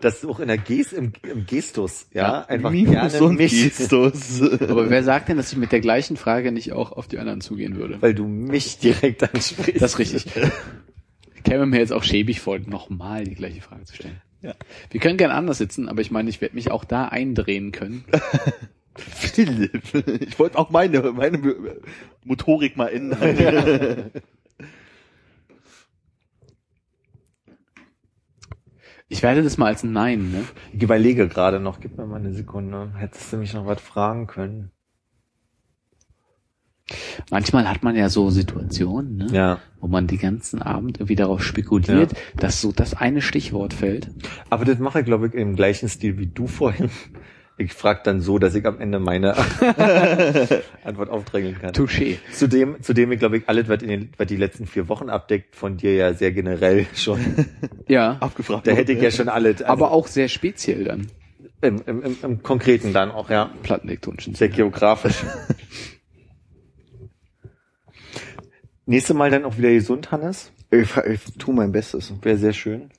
dass 0.00 0.20
du 0.22 0.30
auch 0.30 0.40
in 0.40 0.48
der 0.48 0.58
Gest, 0.58 0.94
im, 0.94 1.12
im 1.30 1.44
Gestus, 1.46 2.06
ja, 2.12 2.44
einfach 2.46 2.72
gerne 2.72 3.10
so 3.10 3.28
ein 3.28 3.34
mich, 3.34 3.50
Gestus. 3.50 4.40
Aber 4.42 4.88
wer 4.88 5.02
sagt 5.02 5.28
denn, 5.28 5.36
dass 5.36 5.52
ich 5.52 5.58
mit 5.58 5.72
der 5.72 5.80
gleichen 5.80 6.16
Frage 6.16 6.52
nicht 6.52 6.72
auch 6.72 6.92
auf 6.92 7.06
die 7.06 7.18
anderen 7.18 7.40
zugehen 7.40 7.76
würde? 7.76 8.00
weil 8.00 8.14
du 8.14 8.26
mich 8.26 8.78
direkt 8.78 9.22
ansprichst. 9.22 9.80
Das 9.80 9.92
ist 9.92 9.98
richtig. 9.98 10.26
Käme 11.42 11.66
mir 11.66 11.78
jetzt 11.78 11.92
auch 11.92 12.02
schäbig 12.02 12.40
vor, 12.40 12.58
nochmal 12.58 13.24
die 13.24 13.34
gleiche 13.34 13.60
Frage 13.60 13.84
zu 13.84 13.94
stellen. 13.94 14.20
Wir 14.90 15.00
können 15.00 15.16
gern 15.16 15.30
anders 15.30 15.58
sitzen, 15.58 15.88
aber 15.88 16.00
ich 16.00 16.10
meine, 16.10 16.28
ich 16.28 16.40
werde 16.40 16.54
mich 16.54 16.70
auch 16.70 16.84
da 16.84 17.06
eindrehen 17.06 17.72
können. 17.72 18.04
Philipp, 18.96 19.94
ich 20.22 20.38
wollte 20.38 20.58
auch 20.58 20.70
meine, 20.70 21.00
meine 21.12 21.38
Motorik 22.24 22.76
mal 22.76 22.88
ändern. 22.88 24.10
Ich 29.08 29.22
werde 29.22 29.42
das 29.42 29.58
mal 29.58 29.66
als 29.66 29.84
ein 29.84 29.92
Nein, 29.92 30.30
ne? 30.32 30.44
Ich 30.72 30.82
überlege 30.82 31.28
gerade 31.28 31.60
noch, 31.60 31.78
gib 31.78 31.96
mir 31.96 32.06
mal 32.06 32.16
eine 32.16 32.32
Sekunde. 32.32 32.92
Hättest 32.96 33.32
du 33.32 33.36
mich 33.36 33.52
noch 33.52 33.66
was 33.66 33.80
fragen 33.80 34.26
können? 34.26 34.70
Manchmal 37.30 37.68
hat 37.68 37.82
man 37.82 37.96
ja 37.96 38.08
so 38.08 38.28
Situationen, 38.30 39.16
ne? 39.16 39.26
Ja. 39.30 39.58
wo 39.80 39.86
man 39.86 40.06
die 40.06 40.18
ganzen 40.18 40.60
Abend 40.60 40.98
irgendwie 40.98 41.16
darauf 41.16 41.42
spekuliert, 41.42 42.14
dass 42.36 42.60
so 42.60 42.72
das 42.72 42.94
eine 42.94 43.22
Stichwort 43.22 43.72
fällt. 43.72 44.10
Aber 44.50 44.64
das 44.64 44.78
mache 44.78 45.00
ich, 45.00 45.04
glaube 45.06 45.28
ich, 45.28 45.34
im 45.34 45.54
gleichen 45.56 45.88
Stil 45.88 46.18
wie 46.18 46.26
du 46.26 46.46
vorhin. 46.46 46.90
Ich 47.56 47.72
frage 47.72 48.00
dann 48.02 48.20
so, 48.20 48.40
dass 48.40 48.56
ich 48.56 48.66
am 48.66 48.80
Ende 48.80 48.98
meine 48.98 49.36
Antwort 50.84 51.08
aufdrängeln 51.08 51.56
kann. 51.60 51.72
Touché. 51.72 52.18
Zudem, 52.32 52.82
zudem 52.82 53.12
ich 53.12 53.20
glaube 53.20 53.36
ich 53.38 53.48
alles, 53.48 53.68
was, 53.68 53.80
in 53.80 53.88
den, 53.88 54.10
was 54.16 54.26
die 54.26 54.36
letzten 54.36 54.66
vier 54.66 54.88
Wochen 54.88 55.08
abdeckt, 55.08 55.54
von 55.54 55.76
dir 55.76 55.94
ja 55.94 56.14
sehr 56.14 56.32
generell 56.32 56.86
schon. 56.94 57.20
Ja, 57.86 58.16
Abgefragt. 58.20 58.66
Da 58.66 58.72
hätte 58.72 58.92
ich 58.92 59.02
ja 59.02 59.10
schon 59.10 59.28
alles. 59.28 59.60
Also 59.60 59.66
aber 59.66 59.90
auch 59.92 60.06
sehr 60.06 60.28
speziell 60.28 60.84
dann. 60.84 61.08
im, 61.60 61.82
im, 61.86 62.02
im, 62.02 62.16
im 62.22 62.42
Konkreten 62.42 62.94
dann 62.94 63.10
auch, 63.10 63.28
ja. 63.28 63.50
Plattentektonischen. 63.62 64.34
Sehr 64.34 64.48
geografisch. 64.48 65.22
Nächste 68.86 69.12
Mal 69.14 69.30
dann 69.30 69.44
auch 69.44 69.58
wieder 69.58 69.70
gesund, 69.70 70.10
Hannes. 70.10 70.50
Ich, 70.70 70.96
ich 70.96 71.20
tu 71.38 71.52
mein 71.52 71.72
Bestes. 71.72 72.12
Wäre 72.22 72.38
sehr 72.38 72.54
schön. 72.54 72.90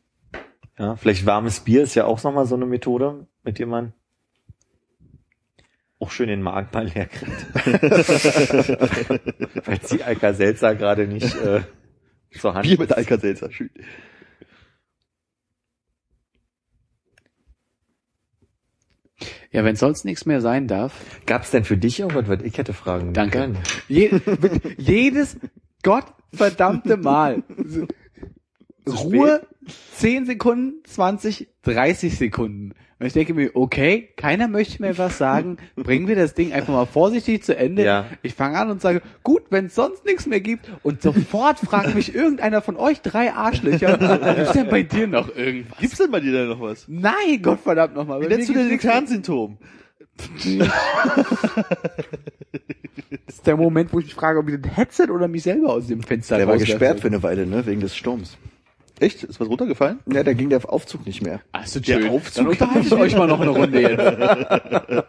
Ja, 0.77 0.95
vielleicht 0.95 1.25
warmes 1.25 1.61
Bier 1.61 1.83
ist 1.83 1.95
ja 1.95 2.05
auch 2.05 2.23
nochmal 2.23 2.45
so 2.45 2.55
eine 2.55 2.65
Methode, 2.65 3.27
mit 3.43 3.59
der 3.59 3.67
man 3.67 3.93
auch 5.99 6.11
schön 6.11 6.27
den 6.27 6.41
Magen 6.41 6.67
mal 6.73 6.87
leer 6.87 7.07
kriegt. 7.07 7.45
Falls 9.63 9.89
die 9.89 10.03
Alka-Seltzer 10.03 10.75
gerade 10.75 11.07
nicht 11.07 11.33
äh, 11.35 11.61
zur 12.31 12.53
Hand 12.53 12.67
Bier 12.67 12.77
mit 12.79 12.91
Alka-Seltzer, 12.91 13.49
schön. 13.51 13.69
Ja, 19.51 19.63
wenn 19.63 19.77
sonst 19.77 20.03
nichts 20.03 20.25
mehr 20.25 20.41
sein 20.41 20.67
darf. 20.67 20.93
Gab's 21.25 21.51
denn 21.51 21.63
für 21.63 21.77
dich 21.77 22.01
irgendwas, 22.01 22.27
was 22.27 22.43
ich 22.43 22.57
hätte 22.57 22.73
fragen 22.73 23.13
Danke. 23.13 23.39
können? 23.39 23.57
Je, 23.87 24.11
jedes 24.77 25.37
gottverdammte 25.81 26.97
Mal. 26.97 27.43
Ruhe, 28.87 29.47
10 29.93 30.25
Sekunden, 30.25 30.83
20, 30.85 31.47
30 31.63 32.17
Sekunden. 32.17 32.73
Und 32.97 33.07
ich 33.07 33.13
denke 33.13 33.33
mir, 33.33 33.51
okay, 33.55 34.07
keiner 34.15 34.47
möchte 34.47 34.81
mir 34.81 34.97
was 34.97 35.17
sagen. 35.17 35.57
Bringen 35.75 36.07
wir 36.07 36.15
das 36.15 36.33
Ding 36.33 36.53
einfach 36.53 36.73
mal 36.73 36.85
vorsichtig 36.85 37.43
zu 37.43 37.55
Ende. 37.55 37.83
Ja. 37.83 38.05
Ich 38.21 38.35
fange 38.35 38.57
an 38.57 38.71
und 38.71 38.81
sage, 38.81 39.01
gut, 39.21 39.43
wenn 39.49 39.65
es 39.65 39.75
sonst 39.75 40.05
nichts 40.05 40.25
mehr 40.27 40.39
gibt. 40.39 40.71
Und 40.81 41.01
sofort 41.01 41.59
fragt 41.59 41.93
mich 41.93 42.15
irgendeiner 42.15 42.61
von 42.61 42.77
euch 42.77 43.01
drei 43.01 43.33
Arschlöcher, 43.33 43.97
gibt's 43.97 44.53
denn 44.53 44.69
bei 44.69 44.83
dir 44.83 45.07
noch 45.07 45.35
irgendwas? 45.35 45.77
Gibt's 45.77 45.97
denn 45.97 46.09
bei 46.09 46.21
dir 46.21 46.31
denn 46.31 46.47
noch 46.47 46.61
was? 46.61 46.85
Nein, 46.87 47.41
Gottverdammt 47.41 47.95
nochmal. 47.95 48.21
Wie 48.21 48.27
nennst 48.27 48.47
du 48.47 48.53
denn 48.53 48.69
den 48.69 48.79
Kernsymptom? 48.79 49.57
Das 53.25 53.35
ist 53.35 53.47
der 53.47 53.57
Moment, 53.57 53.91
wo 53.91 53.99
ich 53.99 54.05
mich 54.05 54.15
frage, 54.15 54.39
ob 54.39 54.47
ich 54.47 54.59
das 54.61 54.77
Headset 54.77 55.07
oder 55.11 55.27
mich 55.27 55.43
selber 55.43 55.73
aus 55.73 55.87
dem 55.87 56.01
Fenster 56.01 56.37
Der 56.37 56.47
war 56.47 56.57
gesperrt 56.57 57.01
für 57.01 57.07
eine 57.07 57.21
Weile, 57.21 57.45
ne, 57.45 57.65
wegen 57.65 57.81
des 57.81 57.95
Sturms. 57.95 58.37
Echt? 58.99 59.23
Ist 59.23 59.39
was 59.39 59.49
runtergefallen? 59.49 59.99
Ja, 60.11 60.23
da 60.23 60.33
ging 60.33 60.49
der 60.49 60.61
Aufzug 60.71 61.05
nicht 61.05 61.21
mehr. 61.21 61.41
Ach, 61.51 61.65
so 61.67 61.79
Der 61.81 61.99
schön. 61.99 62.09
Aufzug. 62.09 62.35
Dann 62.35 62.47
unterhaltet 62.47 62.93
euch 62.93 63.17
mal 63.17 63.27
noch 63.27 63.41
eine 63.41 63.49
Runde 63.49 63.81
jetzt. 63.81 63.99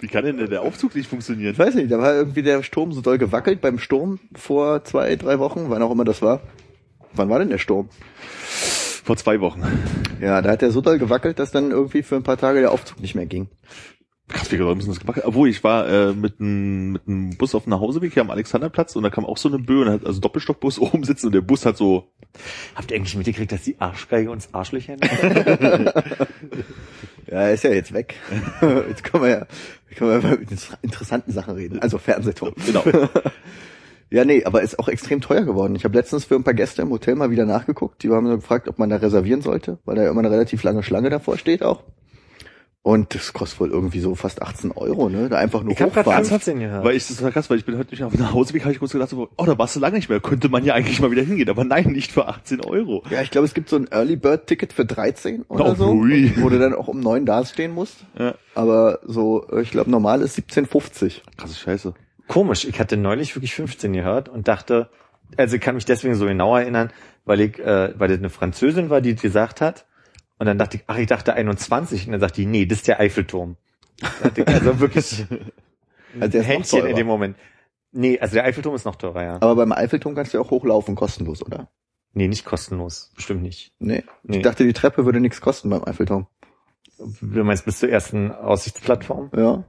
Wie 0.00 0.06
kann 0.06 0.24
denn 0.24 0.36
der 0.48 0.62
Aufzug 0.62 0.94
nicht 0.94 1.04
Ich 1.04 1.08
funktionieren? 1.08 1.58
weiß 1.58 1.74
nicht, 1.74 1.90
da 1.90 1.98
war 1.98 2.14
irgendwie 2.14 2.42
der 2.42 2.62
Sturm 2.62 2.92
so 2.92 3.00
doll 3.00 3.18
gewackelt 3.18 3.60
beim 3.60 3.78
Sturm 3.80 4.20
vor 4.36 4.84
zwei, 4.84 5.16
drei 5.16 5.38
Wochen, 5.40 5.66
wann 5.68 5.82
auch 5.82 5.90
immer 5.90 6.04
das 6.04 6.22
war. 6.22 6.40
Wann 7.12 7.28
war 7.28 7.40
denn 7.40 7.48
der 7.50 7.58
Sturm? 7.58 7.88
Vor 9.04 9.16
zwei 9.16 9.40
Wochen. 9.40 9.62
Ja, 10.20 10.40
da 10.42 10.50
hat 10.50 10.62
er 10.62 10.70
so 10.70 10.80
doll 10.80 10.98
gewackelt, 10.98 11.38
dass 11.38 11.50
dann 11.50 11.70
irgendwie 11.72 12.02
für 12.02 12.16
ein 12.16 12.22
paar 12.22 12.36
Tage 12.36 12.60
der 12.60 12.70
Aufzug 12.70 13.00
nicht 13.00 13.14
mehr 13.14 13.26
ging. 13.26 13.48
Krass, 14.28 14.52
wie 14.52 14.58
müssen 14.58 14.88
das 14.88 15.00
gebacken. 15.00 15.22
Obwohl, 15.24 15.48
ich 15.48 15.64
war 15.64 15.88
äh, 15.88 16.12
mit 16.12 16.38
einem 16.38 16.92
mit 16.92 17.08
einem 17.08 17.36
Bus 17.36 17.54
auf 17.54 17.64
dem 17.64 17.70
Nachhauseweg 17.70 18.12
hier 18.12 18.22
am 18.22 18.30
Alexanderplatz 18.30 18.94
und 18.94 19.02
da 19.02 19.10
kam 19.10 19.24
auch 19.24 19.38
so 19.38 19.48
eine 19.48 19.58
Böe 19.58 19.82
und 19.82 19.90
hat 19.90 20.04
also 20.06 20.20
Doppelstockbus 20.20 20.78
oben 20.80 21.04
sitzen 21.04 21.26
und 21.26 21.32
der 21.32 21.40
Bus 21.40 21.64
hat 21.64 21.76
so 21.76 22.10
Habt 22.74 22.90
ihr 22.90 22.98
eigentlich 22.98 23.16
mitgekriegt, 23.16 23.52
dass 23.52 23.62
die 23.62 23.80
Arschgeige 23.80 24.30
uns 24.30 24.52
Arschlöcher? 24.52 24.96
Ja, 27.30 27.48
ist 27.48 27.64
ja 27.64 27.70
jetzt 27.70 27.92
weg. 27.92 28.14
Jetzt 28.88 29.04
können 29.04 29.24
wir 29.24 29.30
ja, 29.30 29.46
können 29.96 30.22
wir 30.22 30.32
über 30.32 30.38
interessanten 30.80 31.32
Sachen 31.32 31.54
reden. 31.56 31.78
Also 31.80 31.98
Fernsehturm. 31.98 32.54
genau. 32.64 32.82
Ja, 34.10 34.24
nee, 34.24 34.44
aber 34.44 34.62
ist 34.62 34.78
auch 34.78 34.88
extrem 34.88 35.20
teuer 35.20 35.42
geworden. 35.42 35.76
Ich 35.76 35.84
habe 35.84 35.96
letztens 35.96 36.24
für 36.24 36.36
ein 36.36 36.44
paar 36.44 36.54
Gäste 36.54 36.80
im 36.80 36.90
Hotel 36.90 37.14
mal 37.14 37.30
wieder 37.30 37.44
nachgeguckt. 37.44 38.02
Die 38.02 38.08
haben 38.08 38.26
gefragt, 38.26 38.68
ob 38.68 38.78
man 38.78 38.88
da 38.88 38.96
reservieren 38.96 39.42
sollte, 39.42 39.78
weil 39.84 39.96
da 39.96 40.08
immer 40.08 40.20
eine 40.20 40.30
relativ 40.30 40.62
lange 40.62 40.82
Schlange 40.82 41.10
davor 41.10 41.36
steht 41.36 41.62
auch. 41.62 41.82
Und 42.88 43.14
das 43.14 43.34
kostet 43.34 43.60
wohl 43.60 43.70
irgendwie 43.70 44.00
so 44.00 44.14
fast 44.14 44.40
18 44.40 44.72
Euro, 44.72 45.10
ne? 45.10 45.28
Da 45.28 45.36
einfach 45.36 45.62
nur 45.62 45.72
Ich 45.74 45.80
habe 45.82 45.90
gerade 45.90 46.06
hochfahren. 46.08 46.24
14 46.24 46.58
gehört. 46.58 46.84
Weil 46.86 46.96
ich 46.96 47.06
das 47.06 47.22
war 47.22 47.30
krass, 47.30 47.50
weil 47.50 47.58
ich 47.58 47.66
bin 47.66 47.76
heute 47.76 47.90
nicht 47.90 48.02
auf 48.02 48.12
dem 48.12 48.22
Nachhauseweg, 48.22 48.62
habe 48.62 48.72
ich 48.72 48.78
kurz 48.78 48.92
gedacht, 48.92 49.10
so, 49.10 49.28
oh, 49.36 49.44
da 49.44 49.58
warst 49.58 49.76
du 49.76 49.80
lange 49.80 49.96
nicht 49.96 50.08
mehr, 50.08 50.20
könnte 50.20 50.48
man 50.48 50.64
ja 50.64 50.72
eigentlich 50.72 50.98
mal 50.98 51.10
wieder 51.10 51.20
hingehen, 51.20 51.50
aber 51.50 51.64
nein, 51.64 51.88
nicht 51.92 52.12
für 52.12 52.28
18 52.28 52.64
Euro. 52.64 53.02
Ja, 53.10 53.20
ich 53.20 53.30
glaube, 53.30 53.44
es 53.44 53.52
gibt 53.52 53.68
so 53.68 53.76
ein 53.76 53.88
Early 53.90 54.16
Bird 54.16 54.46
Ticket 54.46 54.72
für 54.72 54.86
13 54.86 55.42
oder 55.48 55.72
Oh, 55.72 55.74
so, 55.74 55.88
hui. 55.92 56.32
wo 56.38 56.48
du 56.48 56.58
dann 56.58 56.72
auch 56.72 56.88
um 56.88 57.00
9 57.00 57.26
dastehen 57.26 57.74
musst. 57.74 57.96
Ja. 58.18 58.36
Aber 58.54 59.00
so, 59.04 59.46
ich 59.60 59.70
glaube, 59.70 59.90
normal 59.90 60.22
ist 60.22 60.38
17,50. 60.38 61.20
Krasse 61.36 61.56
Scheiße. 61.56 61.92
Komisch, 62.26 62.64
ich 62.64 62.80
hatte 62.80 62.96
neulich 62.96 63.36
wirklich 63.36 63.54
15 63.54 63.92
gehört 63.92 64.30
und 64.30 64.48
dachte, 64.48 64.88
also 65.36 65.56
ich 65.56 65.60
kann 65.60 65.74
mich 65.74 65.84
deswegen 65.84 66.14
so 66.14 66.24
genau 66.24 66.56
erinnern, 66.56 66.90
weil 67.26 67.42
ich, 67.42 67.58
äh, 67.58 67.92
weil 67.98 68.08
das 68.08 68.16
eine 68.16 68.30
Französin 68.30 68.88
war, 68.88 69.02
die 69.02 69.14
gesagt 69.14 69.60
hat. 69.60 69.84
Und 70.38 70.46
dann 70.46 70.58
dachte 70.58 70.76
ich, 70.76 70.84
ach, 70.86 70.98
ich 70.98 71.06
dachte 71.06 71.34
21. 71.34 72.06
Und 72.06 72.12
dann 72.12 72.20
sagte 72.20 72.40
die, 72.40 72.46
nee, 72.46 72.66
das 72.66 72.78
ist 72.78 72.88
der 72.88 73.00
Eiffelturm. 73.00 73.56
Ich 74.36 74.46
also 74.46 74.78
wirklich 74.78 75.26
Also 76.14 76.28
der 76.28 76.40
ein 76.40 76.46
Händchen 76.46 76.86
in 76.86 76.96
dem 76.96 77.06
Moment. 77.06 77.36
Nee, 77.92 78.18
also 78.18 78.34
der 78.34 78.44
Eiffelturm 78.44 78.74
ist 78.74 78.84
noch 78.84 78.96
teurer, 78.96 79.22
ja. 79.22 79.34
Aber 79.36 79.56
beim 79.56 79.72
Eiffelturm 79.72 80.14
kannst 80.14 80.32
du 80.32 80.38
ja 80.38 80.44
auch 80.44 80.50
hochlaufen, 80.50 80.94
kostenlos, 80.94 81.42
oder? 81.42 81.70
Nee, 82.12 82.28
nicht 82.28 82.44
kostenlos. 82.44 83.12
Bestimmt 83.14 83.42
nicht. 83.42 83.72
Nee. 83.78 84.04
Nee. 84.22 84.38
Ich 84.38 84.42
dachte, 84.42 84.64
die 84.64 84.72
Treppe 84.72 85.04
würde 85.04 85.20
nichts 85.20 85.40
kosten 85.40 85.70
beim 85.70 85.84
Eiffelturm. 85.84 86.26
Du 86.98 87.44
meinst 87.44 87.64
bis 87.64 87.78
zur 87.78 87.90
ersten 87.90 88.32
Aussichtsplattform? 88.32 89.30
Ja. 89.36 89.64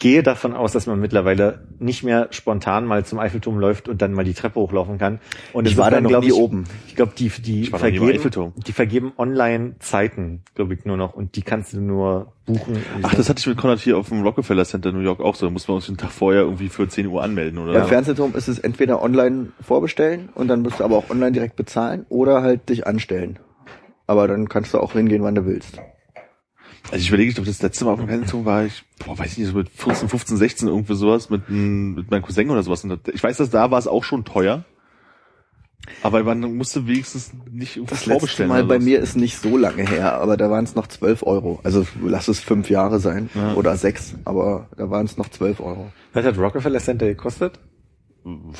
Ich 0.00 0.02
gehe 0.02 0.22
davon 0.22 0.54
aus, 0.54 0.72
dass 0.72 0.86
man 0.86 0.98
mittlerweile 0.98 1.66
nicht 1.78 2.02
mehr 2.02 2.28
spontan 2.30 2.86
mal 2.86 3.04
zum 3.04 3.18
Eiffelturm 3.18 3.58
läuft 3.58 3.86
und 3.86 4.00
dann 4.00 4.14
mal 4.14 4.24
die 4.24 4.32
Treppe 4.32 4.58
hochlaufen 4.58 4.96
kann. 4.96 5.20
Und 5.52 5.66
es 5.66 5.72
Ich 5.72 5.76
war 5.76 5.90
da 5.90 6.00
dann, 6.00 6.10
noch 6.10 6.22
nie 6.22 6.28
ich, 6.28 6.32
oben. 6.32 6.64
Ich 6.86 6.96
glaube, 6.96 7.12
die, 7.18 7.28
die 7.28 7.66
vergeben, 7.66 8.08
Eiffelturm. 8.08 8.54
die 8.56 8.72
vergeben 8.72 9.12
online 9.18 9.74
Zeiten, 9.78 10.40
glaube 10.54 10.72
ich, 10.72 10.86
nur 10.86 10.96
noch. 10.96 11.12
Und 11.12 11.36
die 11.36 11.42
kannst 11.42 11.74
du 11.74 11.82
nur 11.82 12.32
buchen. 12.46 12.78
Ach, 13.02 13.14
das 13.14 13.28
hatte 13.28 13.40
ich 13.40 13.46
mit 13.46 13.58
Konrad 13.58 13.78
hier 13.80 13.98
auf 13.98 14.08
dem 14.08 14.22
Rockefeller 14.22 14.64
Center 14.64 14.90
New 14.90 15.00
York 15.00 15.20
auch 15.20 15.34
so. 15.34 15.44
Da 15.44 15.52
mussten 15.52 15.68
wir 15.68 15.74
uns 15.74 15.84
den 15.84 15.98
Tag 15.98 16.12
vorher 16.12 16.44
irgendwie 16.44 16.70
für 16.70 16.88
10 16.88 17.06
Uhr 17.06 17.22
anmelden, 17.22 17.58
oder? 17.58 17.74
Beim 17.74 17.88
Fernsehturm 17.88 18.34
ist 18.34 18.48
es 18.48 18.58
entweder 18.58 19.02
online 19.02 19.48
vorbestellen 19.60 20.30
und 20.34 20.48
dann 20.48 20.62
musst 20.62 20.80
du 20.80 20.84
aber 20.84 20.96
auch 20.96 21.10
online 21.10 21.32
direkt 21.32 21.56
bezahlen 21.56 22.06
oder 22.08 22.40
halt 22.40 22.70
dich 22.70 22.86
anstellen. 22.86 23.38
Aber 24.06 24.26
dann 24.26 24.48
kannst 24.48 24.72
du 24.72 24.78
auch 24.78 24.94
hingehen, 24.94 25.22
wann 25.22 25.34
du 25.34 25.44
willst. 25.44 25.78
Also 26.84 26.96
ich 26.96 27.08
überlege, 27.08 27.28
ich 27.28 27.34
glaube, 27.34 27.48
das 27.48 27.62
letzte 27.62 27.84
Mal 27.84 27.92
auf 27.92 27.98
dem 28.00 28.08
Fernsehturm 28.08 28.44
war 28.44 28.64
ich, 28.64 28.82
boah, 29.04 29.18
weiß 29.18 29.32
ich 29.32 29.38
nicht, 29.38 29.48
so 29.48 29.54
mit 29.56 29.68
14, 29.68 30.08
15, 30.08 30.36
16 30.36 30.68
irgendwie 30.68 30.94
sowas 30.94 31.30
mit, 31.30 31.48
mit 31.48 32.10
meinem 32.10 32.22
Cousin 32.22 32.50
oder 32.50 32.62
sowas. 32.62 32.82
Und 32.84 33.00
ich 33.08 33.22
weiß, 33.22 33.36
dass 33.36 33.50
da 33.50 33.70
war 33.70 33.78
es 33.78 33.86
auch 33.86 34.02
schon 34.04 34.24
teuer. 34.24 34.64
Aber 36.02 36.22
man 36.24 36.40
musste 36.56 36.86
wenigstens 36.86 37.32
nicht 37.50 37.76
irgendwas 37.76 38.04
Das 38.04 38.22
letzte. 38.22 38.46
Mal 38.46 38.64
bei 38.64 38.78
mir 38.78 39.00
ist 39.00 39.16
nicht 39.16 39.38
so 39.38 39.56
lange 39.56 39.86
her, 39.86 40.14
aber 40.14 40.36
da 40.36 40.50
waren 40.50 40.64
es 40.64 40.74
noch 40.74 40.86
12 40.86 41.22
Euro. 41.22 41.60
Also 41.62 41.86
lass 42.02 42.28
es 42.28 42.38
fünf 42.40 42.70
Jahre 42.70 43.00
sein 43.00 43.30
Ja. 43.34 43.54
oder 43.54 43.76
sechs, 43.76 44.14
aber 44.24 44.68
da 44.76 44.90
waren 44.90 45.06
es 45.06 45.16
noch 45.16 45.28
12 45.28 45.60
Euro. 45.60 45.90
Was 46.12 46.24
hat 46.24 46.38
Rockefeller 46.38 46.80
Center 46.80 47.06
gekostet? 47.06 47.58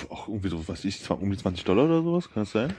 Auch 0.09 0.29
irgendwie 0.29 0.49
so, 0.49 0.59
was 0.59 0.69
weiß 0.69 0.85
ich, 0.87 1.09
um 1.11 1.31
die 1.31 1.37
20 1.37 1.65
Dollar 1.65 1.85
oder 1.85 2.03
sowas, 2.03 2.31
kann 2.33 2.45
das 2.45 2.53
sein? 2.53 2.73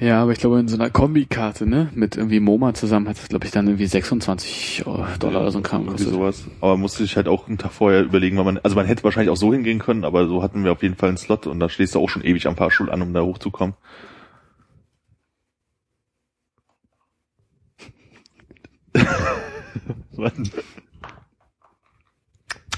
Ja, 0.00 0.22
aber 0.22 0.30
ich 0.32 0.38
glaube, 0.38 0.60
in 0.60 0.68
so 0.68 0.76
einer 0.76 0.90
Kombikarte, 0.90 1.66
ne, 1.66 1.90
mit 1.92 2.16
irgendwie 2.16 2.38
MoMA 2.38 2.72
zusammen 2.72 3.08
hat 3.08 3.18
das, 3.18 3.28
glaube 3.28 3.46
ich, 3.46 3.50
dann 3.50 3.66
irgendwie 3.66 3.86
26 3.86 4.84
Dollar 4.84 5.40
oder 5.40 5.50
so 5.50 5.58
ein 5.58 5.64
Kram 5.64 5.82
Irgendwie 5.86 6.04
gekostet. 6.04 6.14
sowas. 6.14 6.44
Aber 6.60 6.72
man 6.72 6.82
musste 6.82 7.02
sich 7.02 7.16
halt 7.16 7.26
auch 7.26 7.48
einen 7.48 7.58
Tag 7.58 7.72
vorher 7.72 8.02
überlegen, 8.02 8.36
weil 8.36 8.44
man, 8.44 8.58
also 8.58 8.76
man 8.76 8.86
hätte 8.86 9.02
wahrscheinlich 9.02 9.30
auch 9.30 9.36
so 9.36 9.52
hingehen 9.52 9.80
können, 9.80 10.04
aber 10.04 10.28
so 10.28 10.42
hatten 10.42 10.62
wir 10.62 10.70
auf 10.70 10.82
jeden 10.84 10.94
Fall 10.94 11.08
einen 11.08 11.18
Slot 11.18 11.48
und 11.48 11.58
da 11.58 11.68
stehst 11.68 11.96
du 11.96 12.00
auch 12.00 12.08
schon 12.08 12.22
ewig 12.22 12.46
am 12.46 12.56
Fahrstuhl 12.56 12.90
an, 12.90 13.02
um 13.02 13.12
da 13.12 13.22
hochzukommen. 13.22 13.74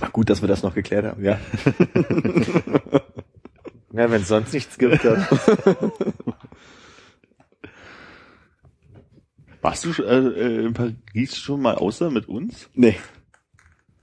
Ach, 0.01 0.13
gut, 0.13 0.31
dass 0.31 0.41
wir 0.41 0.49
das 0.49 0.63
noch 0.63 0.75
geklärt 0.75 1.05
haben. 1.05 1.23
Ja. 1.25 1.39
Ja, 3.93 4.09
wenn 4.09 4.23
es 4.23 4.29
sonst 4.29 4.55
nichts 4.55 4.79
gibt, 4.79 5.05
dann. 5.05 5.27
Warst 9.63 9.85
du 9.85 10.03
äh, 10.03 10.17
äh, 10.17 10.67
in 10.67 10.73
Paris 10.73 11.37
schon 11.37 11.61
mal 11.61 11.75
außer 11.75 12.11
mit 12.11 12.29
uns? 12.29 12.69
Nee. 12.75 12.97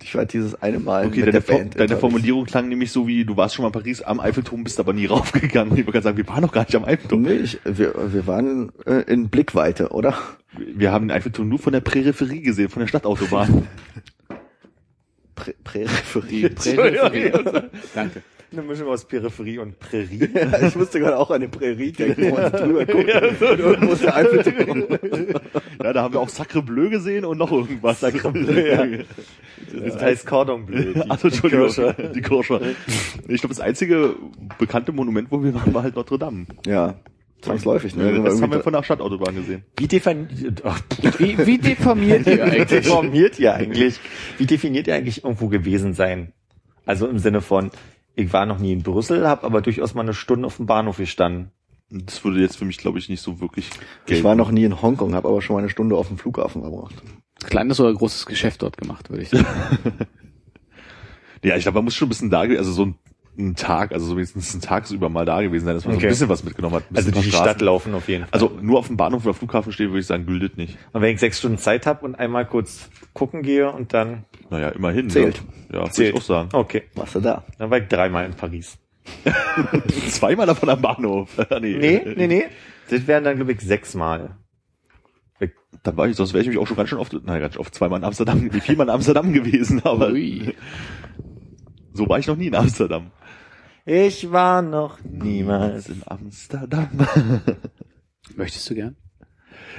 Ich 0.04 0.14
war 0.14 0.26
dieses 0.26 0.62
eine 0.62 0.80
Mal 0.80 1.08
Okay, 1.08 1.18
mit 1.18 1.28
deine, 1.28 1.32
der 1.32 1.42
Band. 1.42 1.76
Deine 1.76 1.84
in 1.84 1.90
Paris. 1.90 2.00
Formulierung 2.02 2.46
klang 2.46 2.70
nämlich 2.70 2.92
so 2.92 3.08
wie, 3.08 3.26
du 3.26 3.36
warst 3.36 3.56
schon 3.56 3.64
mal 3.64 3.70
in 3.70 3.74
Paris 3.74 4.02
am 4.04 4.20
Eiffelturm, 4.20 4.64
bist 4.64 4.80
aber 4.80 4.94
nie 4.94 5.06
raufgegangen. 5.08 5.74
Ich 5.74 5.80
wollte 5.80 5.94
gerade 5.94 6.04
sagen, 6.04 6.18
wir 6.18 6.28
waren 6.28 6.42
noch 6.42 6.52
gar 6.52 6.62
nicht 6.62 6.76
am 6.76 6.86
Eiffelturm. 6.86 7.24
Nee, 7.24 7.34
ich, 7.34 7.60
wir, 7.66 8.14
wir 8.14 8.28
waren 8.28 8.72
äh, 8.86 9.02
in 9.12 9.30
Blickweite, 9.30 9.90
oder? 9.90 10.18
Wir 10.56 10.92
haben 10.92 11.08
den 11.08 11.18
Eiffelturm 11.18 11.50
nur 11.50 11.60
von 11.60 11.74
der 11.74 11.82
Präreferie 11.82 12.42
gesehen, 12.42 12.70
von 12.70 12.82
der 12.82 12.88
Stadtautobahn. 12.88 13.68
Prä 15.36 15.54
Präreferie. 15.64 16.50
Prärie. 16.56 17.32
Danke. 17.94 18.24
Eine 18.52 18.62
Mischung 18.62 18.88
aus 18.88 19.04
Peripherie 19.06 19.58
und 19.60 19.78
Prärie. 19.78 20.30
Ja, 20.34 20.62
ich 20.68 20.76
musste 20.76 21.00
gerade 21.00 21.18
auch 21.18 21.30
an 21.32 21.42
die 21.42 21.48
Prärie 21.50 21.92
denken, 21.92 22.32
wo 22.32 22.36
man 22.36 22.52
drüber 22.52 22.86
guckt. 22.86 23.14
Und 23.42 23.60
irgendwo 23.60 23.92
ist 23.94 24.04
der 24.04 24.16
Eiffelturm. 24.16 24.86
ja, 25.84 25.94
da 25.94 26.02
haben 26.02 26.14
wir 26.14 26.22
auch 26.22 26.30
Sacre 26.30 26.62
Bleu 26.62 26.90
gesehen 26.90 27.26
und 27.26 27.38
noch 27.38 27.52
irgendwas. 27.52 28.00
Sacre 28.00 28.32
Bleu, 28.32 28.68
ja. 28.68 28.86
Das 29.86 30.02
heißt 30.02 30.26
Cordon 30.26 30.66
Bleu. 30.66 30.94
die- 30.94 31.10
Also, 31.10 31.28
Entschuldigung, 31.28 31.94
die 32.16 32.22
Kirsche. 32.22 32.76
Ich 33.28 33.42
glaube, 33.42 33.54
das 33.54 33.60
einzige 33.60 34.16
bekannte 34.58 34.94
Monument, 34.94 35.30
wo 35.30 35.44
wir 35.44 35.54
waren, 35.54 35.74
war 35.74 35.84
halt 35.84 35.96
Notre 35.96 36.18
Dame. 36.18 36.46
Ja, 36.66 36.96
zwangsläufig. 37.42 37.96
Ne? 37.98 38.22
das 38.24 38.42
haben 38.42 38.52
wir 38.54 38.62
von 38.62 38.72
der 38.74 38.84
Stadtautobahn 38.84 39.36
gesehen. 39.36 39.64
Wie 39.78 39.88
definiert, 39.88 40.62
ach, 40.64 40.80
Wie, 41.18 41.38
wie 41.46 41.58
deformiert 41.58 42.26
ihr 42.28 42.38
wie 42.38 42.42
eigentlich? 42.44 42.68
definiert 42.70 43.40
ihr 43.40 43.54
eigentlich, 43.56 44.00
wie 44.38 44.46
definiert 44.46 44.88
ihr 44.88 44.96
eigentlich 44.96 45.24
irgendwo 45.26 45.48
gewesen 45.48 45.94
sein? 45.94 46.32
Also 46.86 47.08
im 47.08 47.20
Sinne 47.20 47.42
von, 47.42 47.72
ich 48.18 48.34
war 48.34 48.48
noch 48.48 48.58
nie 48.58 48.74
in 48.74 48.82
Brüssel, 48.82 49.28
habe 49.28 49.46
aber 49.46 49.62
durchaus 49.62 49.94
mal 49.94 50.02
eine 50.02 50.16
Stunde 50.16 50.48
auf 50.48 50.58
dem 50.58 50.66
Bahnhof 50.66 50.98
gestanden. 50.98 51.52
Das 51.90 52.24
würde 52.26 52.42
jetzt 52.42 52.58
für 52.58 52.66
mich, 52.66 52.80
glaube 52.80 52.98
ich, 53.00 53.08
nicht 53.08 53.22
so 53.22 53.40
wirklich 53.40 53.70
ich 54.08 54.24
war 54.24 54.36
noch 54.36 54.52
nie 54.52 54.64
in 54.64 54.82
Hongkong, 54.82 55.14
habe 55.14 55.30
aber 55.30 55.42
schon 55.42 55.56
mal 55.56 55.60
eine 55.60 55.70
Stunde 55.70 55.96
auf 55.96 56.08
dem 56.08 56.18
Flughafen 56.18 56.62
verbracht. 56.64 56.96
Kleines 57.46 57.80
oder 57.80 57.94
großes 57.94 58.26
Geschäft 58.26 58.64
dort 58.64 58.78
gemacht, 58.78 59.10
würde 59.10 59.24
ich 59.24 59.30
sagen. 59.30 59.46
Ja, 61.44 61.56
ich 61.56 61.62
glaube, 61.62 61.78
man 61.78 61.86
muss 61.86 61.96
schon 61.96 62.08
ein 62.08 62.10
bisschen 62.10 62.32
da 62.32 62.40
also 62.40 62.72
so 62.72 62.86
ein, 62.88 62.96
ein 63.38 63.56
Tag, 63.56 63.92
also 63.92 64.06
so 64.08 64.16
wenigstens 64.16 64.54
ein 64.56 64.62
tagsüber 64.62 65.10
mal 65.10 65.26
da 65.26 65.42
gewesen 65.42 65.66
sein, 65.66 65.76
dass 65.76 65.86
man 65.86 65.94
so 65.94 65.98
Okay. 65.98 66.08
ein 66.08 66.10
bisschen 66.10 66.30
was 66.30 66.44
mitgenommen 66.44 66.76
hat. 66.76 66.84
ein 66.92 66.96
Also 66.98 67.12
durch 67.12 67.26
die 67.26 67.32
paar 67.32 67.40
Stadt 67.42 67.50
Straßen. 67.58 67.66
laufen 67.66 67.94
auf 67.94 68.08
jeden 68.08 68.24
Fall. 68.24 68.30
Also 68.34 68.58
nur 68.62 68.80
auf 68.80 68.88
dem 68.88 68.98
Bahnhof 68.98 69.24
oder 69.26 69.34
Flughafen 69.36 69.72
stehen, 69.72 69.90
würde 69.90 70.00
ich 70.00 70.08
sagen, 70.08 70.26
gültet 70.26 70.58
nicht. 70.58 70.78
Und 70.94 71.02
wenn 71.02 71.14
ich 71.14 71.20
sechs 71.20 71.38
Stunden 71.40 71.58
Zeit 71.58 71.86
habe 71.86 72.04
und 72.06 72.16
einmal 72.16 72.46
kurz 72.46 72.90
gucken 73.14 73.44
gehe 73.44 73.72
und 73.72 73.94
dann 73.94 74.26
Naja, 74.50 74.70
immerhin. 74.70 75.10
Zählt. 75.10 75.42
Ne? 75.44 75.54
Ja, 75.74 75.80
würde 75.82 75.92
zählt. 75.92 76.10
ich 76.16 76.22
auch 76.22 76.26
sagen. 76.26 76.50
Okay, 76.54 76.84
Warst 76.96 77.16
du 77.16 77.20
da? 77.20 77.44
dann 77.60 77.70
war 77.70 77.78
ich 77.78 77.88
dreimal 77.88 78.26
in 78.26 78.34
Paris. 78.34 78.78
Zweimal 80.10 80.48
davon 80.48 80.70
am 80.70 80.82
Bahnhof. 80.82 81.30
nee. 81.62 81.78
Nee, 81.78 82.02
nee, 82.16 82.28
nee. 82.28 82.46
Das 82.90 83.06
wären 83.08 83.24
dann, 83.24 83.36
glaube 83.36 83.52
ich, 83.52 83.62
sechsmal. 83.62 84.36
Dann 85.84 85.96
war 85.96 86.08
ich, 86.08 86.16
sonst 86.16 86.34
wäre 86.34 86.42
ich 86.42 86.50
mich 86.50 86.58
auch 86.58 86.66
schon 86.66 86.78
ganz 86.78 86.90
schön 86.90 86.98
oft, 86.98 87.14
nein, 87.14 87.40
ganz 87.40 87.54
schön 87.54 87.60
oft 87.62 87.76
zweimal 87.76 88.00
in 88.00 88.06
Amsterdam, 88.06 88.52
wie 88.52 88.60
viermal 88.62 88.88
in 88.88 88.94
Amsterdam 88.94 89.32
gewesen, 89.34 89.82
aber 89.84 90.10
Ui. 90.10 90.56
so 91.94 92.08
war 92.10 92.18
ich 92.20 92.26
noch 92.28 92.36
nie 92.36 92.48
in 92.48 92.56
Amsterdam. 92.56 93.12
Ich 93.90 94.34
war 94.34 94.62
noch 94.62 95.00
niemals. 95.04 95.88
in 95.88 96.04
Amsterdam. 96.06 96.90
Möchtest 98.36 98.70
du 98.70 98.76
gern? 98.76 98.98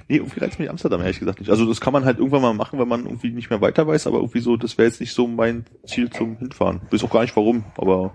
nee, 0.08 0.16
irgendwie 0.16 0.40
reizt 0.40 0.58
mich 0.58 0.70
Amsterdam 0.70 1.02
ehrlich 1.02 1.18
gesagt 1.18 1.40
nicht. 1.40 1.50
Also 1.50 1.66
das 1.66 1.80
kann 1.80 1.92
man 1.92 2.06
halt 2.06 2.18
irgendwann 2.18 2.40
mal 2.40 2.54
machen, 2.54 2.78
wenn 2.78 2.88
man 2.88 3.04
irgendwie 3.04 3.30
nicht 3.30 3.50
mehr 3.50 3.60
weiter 3.60 3.86
weiß, 3.86 4.06
aber 4.06 4.18
irgendwie 4.18 4.40
so, 4.40 4.56
das 4.56 4.78
wäre 4.78 4.88
jetzt 4.88 5.00
nicht 5.00 5.12
so 5.12 5.26
mein 5.26 5.66
Ziel 5.86 6.08
zum 6.08 6.38
Hinfahren. 6.38 6.80
Weiß 6.90 7.04
auch 7.04 7.10
gar 7.10 7.20
nicht 7.20 7.36
warum, 7.36 7.64
aber 7.76 8.14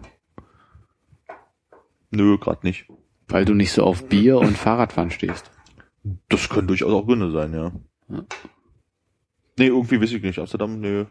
nö, 2.10 2.40
gerade 2.40 2.66
nicht. 2.66 2.88
Weil 3.28 3.46
du 3.46 3.54
nicht 3.54 3.72
so 3.72 3.84
auf 3.84 4.08
Bier 4.10 4.40
und 4.40 4.58
Fahrradfahren 4.58 5.12
stehst. 5.12 5.52
Das 6.28 6.50
können 6.50 6.68
durchaus 6.68 6.92
auch 6.92 7.06
Gründe 7.06 7.32
sein, 7.32 7.54
ja. 7.54 7.72
Ja. 8.10 8.26
Nee, 9.60 9.68
irgendwie 9.68 10.02
weiß 10.02 10.12
ich 10.12 10.24
nicht. 10.24 10.40
Amsterdam, 10.40 10.80
nö. 10.80 11.06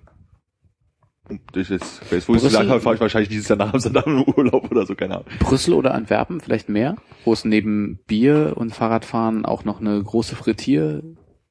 Das 1.52 1.70
ist 1.70 2.02
jetzt, 2.10 2.28
wo 2.28 2.34
ich 2.34 2.42
es 2.42 2.56
habe, 2.56 2.80
fahre 2.80 2.96
ich 2.96 3.00
wahrscheinlich 3.00 3.28
dieses 3.28 3.48
Jahr 3.48 3.58
nach 3.58 3.72
Amsterdam 3.72 4.04
im 4.06 4.22
Urlaub 4.22 4.70
oder 4.70 4.86
so, 4.86 4.94
keine 4.94 5.14
Ahnung. 5.14 5.26
Brüssel 5.40 5.74
oder 5.74 5.94
Antwerpen 5.94 6.40
vielleicht 6.40 6.68
mehr, 6.68 6.96
wo 7.24 7.32
es 7.32 7.44
neben 7.44 8.00
Bier 8.06 8.54
und 8.56 8.74
Fahrradfahren 8.74 9.44
auch 9.44 9.64
noch 9.64 9.80
eine 9.80 10.02
große 10.02 10.36
Frittier, 10.36 11.02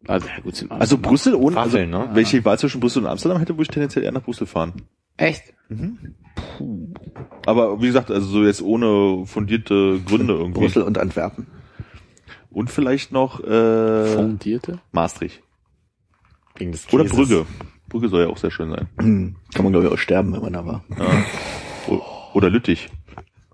also 0.07 0.27
ja, 0.27 0.39
gut, 0.41 0.55
sind 0.55 0.71
Also 0.71 0.97
Brüssel 0.97 1.35
ohne, 1.35 1.57
also, 1.57 1.73
Waffeln, 1.73 1.89
ne? 1.89 2.09
welche 2.13 2.37
ich 2.37 2.45
Wahl 2.45 2.57
zwischen 2.57 2.79
Brüssel 2.79 3.03
und 3.03 3.07
Amsterdam 3.07 3.39
hätte, 3.39 3.53
würde 3.53 3.63
ich 3.63 3.69
tendenziell 3.69 4.03
eher 4.03 4.11
nach 4.11 4.23
Brüssel 4.23 4.47
fahren. 4.47 4.73
Echt? 5.17 5.53
Aber 7.45 7.81
wie 7.81 7.87
gesagt, 7.87 8.11
also 8.11 8.27
so 8.27 8.43
jetzt 8.43 8.61
ohne 8.61 9.25
fundierte 9.25 9.99
Gründe 10.05 10.33
irgendwie. 10.33 10.59
Brüssel 10.59 10.83
und 10.83 10.97
Antwerpen. 10.97 11.47
Und 12.49 12.69
vielleicht 12.69 13.11
noch 13.11 13.39
äh, 13.41 14.07
Fundierte? 14.07 14.79
Maastricht. 14.91 15.41
Wegen 16.57 16.71
des 16.71 16.91
Oder 16.91 17.03
Käses. 17.03 17.17
Brügge. 17.17 17.45
Brügge 17.91 18.09
soll 18.09 18.21
ja 18.23 18.27
auch 18.29 18.37
sehr 18.37 18.51
schön 18.51 18.69
sein. 18.71 18.87
Hm, 18.97 19.35
Kann 19.53 19.63
man 19.63 19.73
glaube 19.73 19.87
ich 19.87 19.93
auch 19.93 19.97
sterben, 19.97 20.33
wenn 20.33 20.41
man 20.41 20.53
da 20.53 20.65
war. 20.65 20.83
Ja. 20.97 21.97
Oder 22.33 22.49
Lüttich. 22.49 22.89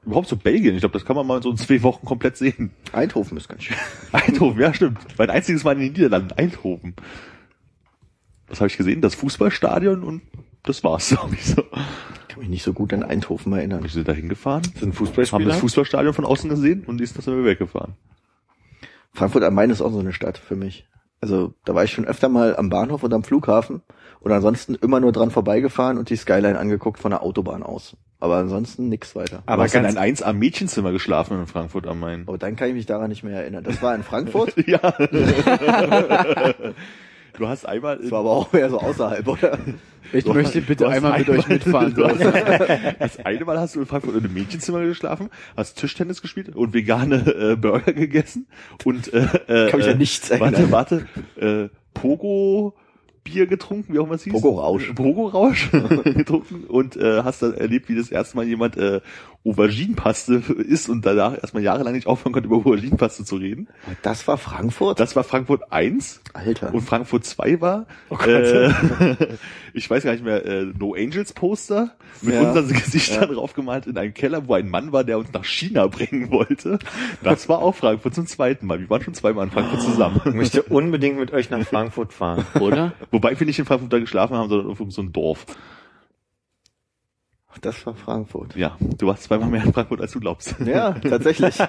Überhaupt 0.05 0.27
so 0.27 0.37
Belgien. 0.37 0.73
Ich 0.75 0.79
glaube, 0.79 0.93
das 0.93 1.03
kann 1.03 1.15
man 1.15 1.27
mal 1.27 1.37
in 1.37 1.43
so 1.43 1.51
in 1.51 1.57
zwei 1.57 1.81
Wochen 1.83 2.05
komplett 2.05 2.37
sehen. 2.37 2.71
Eindhoven 2.93 3.35
ist 3.37 3.49
ganz 3.49 3.63
schön. 3.63 3.75
Eindhoven, 4.13 4.61
ja 4.61 4.73
stimmt. 4.73 4.99
Mein 5.17 5.29
einziges 5.29 5.63
Mal 5.63 5.73
in 5.73 5.79
den 5.79 5.91
Niederlanden, 5.93 6.31
Eindhoven. 6.33 6.95
Was 8.47 8.61
habe 8.61 8.67
ich 8.69 8.77
gesehen? 8.77 9.01
Das 9.01 9.15
Fußballstadion 9.15 10.03
und 10.03 10.21
das 10.63 10.83
war's, 10.83 11.09
glaube 11.09 11.35
ich 11.35 11.45
so. 11.45 11.61
Kann 12.27 12.39
mich 12.39 12.47
nicht 12.49 12.63
so 12.63 12.71
gut 12.73 12.93
an 12.93 13.03
Eindhoven 13.03 13.51
erinnern. 13.53 13.83
Wir 13.83 13.89
sind 13.89 14.07
da 14.07 14.13
hingefahren, 14.13 14.63
Sind 14.63 14.81
haben 14.81 14.93
Fußballspieler? 14.93 15.45
das 15.49 15.57
Fußballstadion 15.59 16.13
von 16.13 16.25
außen 16.25 16.49
gesehen 16.49 16.83
und 16.85 17.01
ist 17.01 17.17
das 17.17 17.25
dann 17.25 17.35
wieder 17.35 17.45
weggefahren. 17.47 17.95
Frankfurt 19.13 19.43
am 19.43 19.55
Main 19.55 19.71
ist 19.71 19.81
auch 19.81 19.91
so 19.91 19.99
eine 19.99 20.13
Stadt 20.13 20.37
für 20.37 20.55
mich. 20.55 20.87
Also 21.19 21.55
da 21.65 21.73
war 21.73 21.83
ich 21.83 21.91
schon 21.91 22.05
öfter 22.05 22.29
mal 22.29 22.55
am 22.55 22.69
Bahnhof 22.69 23.03
und 23.03 23.13
am 23.13 23.23
Flughafen 23.23 23.81
und 24.19 24.31
ansonsten 24.31 24.75
immer 24.75 24.99
nur 24.99 25.11
dran 25.11 25.31
vorbeigefahren 25.31 25.97
und 25.97 26.09
die 26.09 26.15
Skyline 26.15 26.57
angeguckt 26.59 26.99
von 26.99 27.11
der 27.11 27.21
Autobahn 27.23 27.63
aus. 27.63 27.95
Aber 28.19 28.37
ansonsten 28.37 28.89
nix 28.89 29.15
weiter. 29.15 29.43
Aber 29.45 29.53
Aber 29.53 29.63
hast 29.65 29.75
du 29.75 29.79
in 29.79 29.85
ein 29.85 30.15
1A 30.15 30.33
Mädchenzimmer 30.33 30.91
geschlafen 30.91 31.39
in 31.39 31.45
Frankfurt 31.45 31.85
am 31.85 31.99
Main? 31.99 32.23
Aber 32.25 32.39
dann 32.39 32.55
kann 32.55 32.69
ich 32.69 32.73
mich 32.73 32.87
daran 32.87 33.09
nicht 33.09 33.23
mehr 33.23 33.35
erinnern. 33.41 33.63
Das 33.63 33.79
war 33.81 33.93
in 33.93 34.01
Frankfurt. 34.03 34.55
Ja. 34.67 34.79
du 37.37 37.47
hast 37.47 37.65
einmal 37.67 37.97
Das 37.97 38.09
war 38.11 38.19
aber 38.21 38.31
auch 38.31 38.51
mehr 38.53 38.69
so 38.69 38.79
außerhalb, 38.79 39.27
oder? 39.27 39.59
Ich 40.13 40.23
Du 40.23 40.33
möchte 40.33 40.59
hast- 40.59 40.67
bitte 40.67 40.83
du 40.85 40.89
einmal 40.89 41.19
mit 41.19 41.27
einmal- 41.29 41.39
euch 41.39 41.47
mitfahren. 41.49 41.93
Du 41.93 42.07
hast, 42.07 42.19
das 42.99 43.19
eine 43.25 43.45
Mal 43.45 43.59
hast 43.59 43.75
du 43.75 43.81
in 43.81 43.85
Frankfurt 43.85 44.15
in 44.15 44.23
einem 44.23 44.33
Mädchenzimmer 44.33 44.83
geschlafen, 44.83 45.29
hast 45.55 45.77
Tischtennis 45.77 46.21
gespielt 46.21 46.55
und 46.55 46.73
vegane 46.73 47.17
äh, 47.27 47.55
Burger 47.55 47.93
gegessen 47.93 48.47
und 48.85 49.13
äh, 49.13 49.27
äh, 49.47 49.69
Kann 49.69 49.79
mich 49.79 49.89
an 49.89 49.97
nichts 49.97 50.29
Warte, 50.31 50.43
erinnern. 50.55 50.71
warte, 50.71 51.05
äh, 51.39 51.69
Pogo 51.93 52.73
Bier 53.27 53.45
getrunken, 53.45 53.93
wie 53.93 53.99
auch 53.99 54.05
immer 54.05 54.15
es 54.15 54.23
hieß. 54.23 54.33
Pogo-Rausch 54.95 55.71
getrunken 55.71 56.63
und 56.65 56.95
äh, 56.95 57.23
hast 57.23 57.41
dann 57.41 57.53
erlebt, 57.53 57.89
wie 57.89 57.95
das 57.95 58.09
erste 58.09 58.37
Mal 58.37 58.47
jemand 58.47 58.77
äh, 58.77 59.01
Auberginenpaste 59.47 60.35
isst 60.57 60.89
und 60.89 61.05
danach 61.05 61.33
erstmal 61.35 61.63
jahrelang 61.63 61.93
nicht 61.93 62.07
aufhören 62.07 62.33
konnte, 62.33 62.47
über 62.47 62.57
Auberginenpaste 62.57 63.23
zu 63.23 63.37
reden. 63.37 63.67
Das 64.01 64.27
war 64.27 64.37
Frankfurt? 64.37 64.99
Das 64.99 65.15
war 65.15 65.23
Frankfurt 65.23 65.71
1 65.71 66.21
Alter. 66.33 66.73
und 66.73 66.81
Frankfurt 66.81 67.25
2 67.25 67.61
war, 67.61 67.85
äh, 68.25 68.69
ich 69.73 69.89
weiß 69.89 70.03
gar 70.03 70.11
nicht 70.11 70.23
mehr, 70.23 70.45
äh, 70.45 70.65
No 70.77 70.93
Angels 70.95 71.33
Poster 71.33 71.91
mit 72.21 72.33
Ja. 72.33 72.41
unseren 72.41 72.67
Gesichtern 72.67 73.33
draufgemalt 73.33 73.87
in 73.87 73.97
einem 73.97 74.13
Keller, 74.13 74.47
wo 74.47 74.53
ein 74.53 74.69
Mann 74.69 74.91
war, 74.91 75.03
der 75.03 75.17
uns 75.17 75.31
nach 75.33 75.45
China 75.45 75.87
bringen 75.87 76.29
wollte. 76.31 76.79
Das 77.23 77.47
war 77.47 77.59
auch 77.59 77.75
Frankfurt 77.75 78.15
zum 78.15 78.27
zweiten 78.27 78.65
Mal. 78.65 78.79
Wir 78.79 78.89
waren 78.89 79.03
schon 79.03 79.13
zweimal 79.13 79.45
in 79.45 79.51
Frankfurt 79.51 79.81
zusammen. 79.81 80.21
ich 80.25 80.33
möchte 80.33 80.63
unbedingt 80.63 81.17
mit 81.19 81.31
euch 81.31 81.49
nach 81.49 81.65
Frankfurt 81.65 82.13
fahren. 82.13 82.45
Oder? 82.59 82.93
Wobei 83.11 83.39
wir 83.39 83.47
nicht 83.47 83.59
in 83.59 83.65
Frankfurt 83.65 83.93
da 83.93 83.99
geschlafen 83.99 84.35
haben, 84.35 84.49
sondern 84.49 84.69
auf 84.69 84.77
so 84.89 85.01
ein 85.01 85.11
Dorf. 85.13 85.45
Das 87.61 87.85
war 87.85 87.95
Frankfurt. 87.95 88.55
Ja, 88.55 88.77
du 88.79 89.07
warst 89.07 89.23
zweimal 89.23 89.49
mehr 89.49 89.63
in 89.63 89.73
Frankfurt, 89.73 90.01
als 90.01 90.11
du 90.11 90.19
glaubst. 90.19 90.55
Ja, 90.65 90.93
tatsächlich. 90.93 91.57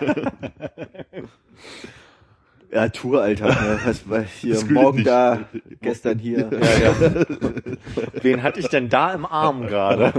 Ja, 2.71 2.87
Tour, 2.91 3.23
Alter. 3.23 3.47
Ne? 3.49 3.81
Was 3.87 4.09
war 4.11 4.21
hier 4.21 4.53
Das 4.53 4.69
morgen 4.69 4.99
nicht. 4.99 5.09
da, 5.09 5.41
gestern 5.81 6.19
hier. 6.19 6.51
Ja, 6.53 6.91
ja. 6.91 6.95
Wen 8.23 8.43
hatte 8.43 8.61
ich 8.61 8.69
denn 8.69 8.91
da 8.91 9.15
im 9.15 9.25
Arm 9.25 9.67
gerade? 9.67 10.13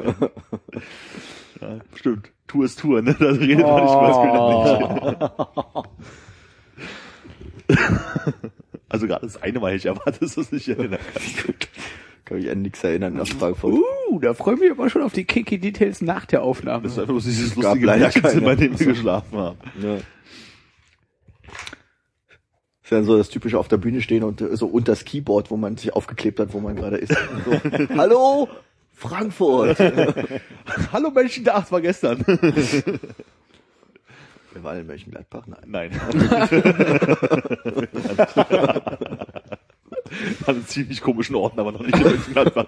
Ja, 1.61 1.77
stimmt. 1.93 2.31
Tour 2.47 2.65
ist 2.65 2.79
Tour, 2.79 3.03
ne? 3.03 3.15
Da 3.19 3.27
redet 3.27 3.67
man 3.67 3.83
nicht 3.83 3.93
über 3.93 5.29
das 5.67 5.77
Oh. 5.77 5.83
Also 8.89 9.05
gerade 9.05 9.27
das 9.27 9.39
eine 9.43 9.59
Mal 9.59 9.67
hätte 9.67 9.77
ich 9.77 9.85
erwartet, 9.85 10.23
dass 10.23 10.33
das 10.33 10.51
nicht 10.51 10.67
erinnern 10.67 10.99
kann. 11.13 11.53
Kann 12.29 12.37
mich 12.37 12.51
an 12.51 12.61
nichts 12.61 12.83
erinnern 12.83 13.15
nach 13.15 13.25
Frankfurt. 13.25 13.73
Uh, 13.73 14.19
da 14.19 14.35
freue 14.35 14.53
ich 14.53 14.59
mich 14.59 14.69
aber 14.69 14.87
schon 14.91 15.01
auf 15.01 15.13
die 15.13 15.23
Kinky 15.25 15.57
Details 15.57 15.99
nach 16.01 16.27
der 16.27 16.43
Aufnahme. 16.43 16.83
Das 16.83 16.91
ist 16.91 16.99
einfach 16.99 17.13
bloß 17.13 17.23
dieses 17.23 17.55
Gab 17.55 17.81
lustige 17.81 17.91
in 17.91 18.43
keine. 18.43 18.55
dem 18.55 18.79
wir 18.79 18.85
geschlafen 18.85 19.35
haben. 19.35 19.57
Ja. 19.81 19.95
Ist 22.83 22.91
ja 22.91 23.01
so 23.01 23.17
das 23.17 23.29
typische 23.29 23.57
auf 23.57 23.67
der 23.67 23.77
Bühne 23.77 23.99
stehen 24.01 24.21
und 24.21 24.41
äh, 24.41 24.55
so 24.55 24.67
unter 24.67 24.91
das 24.91 25.05
Keyboard, 25.05 25.49
wo 25.49 25.57
man 25.57 25.77
sich 25.77 25.91
aufgeklebt 25.93 26.39
hat, 26.39 26.53
wo 26.53 26.59
man 26.59 26.75
gerade 26.75 26.97
ist. 26.97 27.17
So, 27.45 27.59
Hallo, 27.97 28.47
Frankfurt. 28.93 29.79
Hallo 30.93 31.09
Menschen, 31.09 31.49
Acht 31.49 31.71
war 31.71 31.81
gestern. 31.81 32.23
Wir 34.53 34.63
waren 34.63 34.81
in 34.81 34.85
Mönchengladbach, 34.85 35.47
nein. 35.47 35.63
Nein. 35.65 35.99
An 40.45 40.55
einem 40.55 40.67
ziemlich 40.67 41.01
komischen 41.01 41.35
Orten, 41.35 41.59
aber 41.59 41.71
noch 41.71 41.81
nicht 41.81 41.95
in 41.95 42.03
Mönchengladbach. 42.03 42.67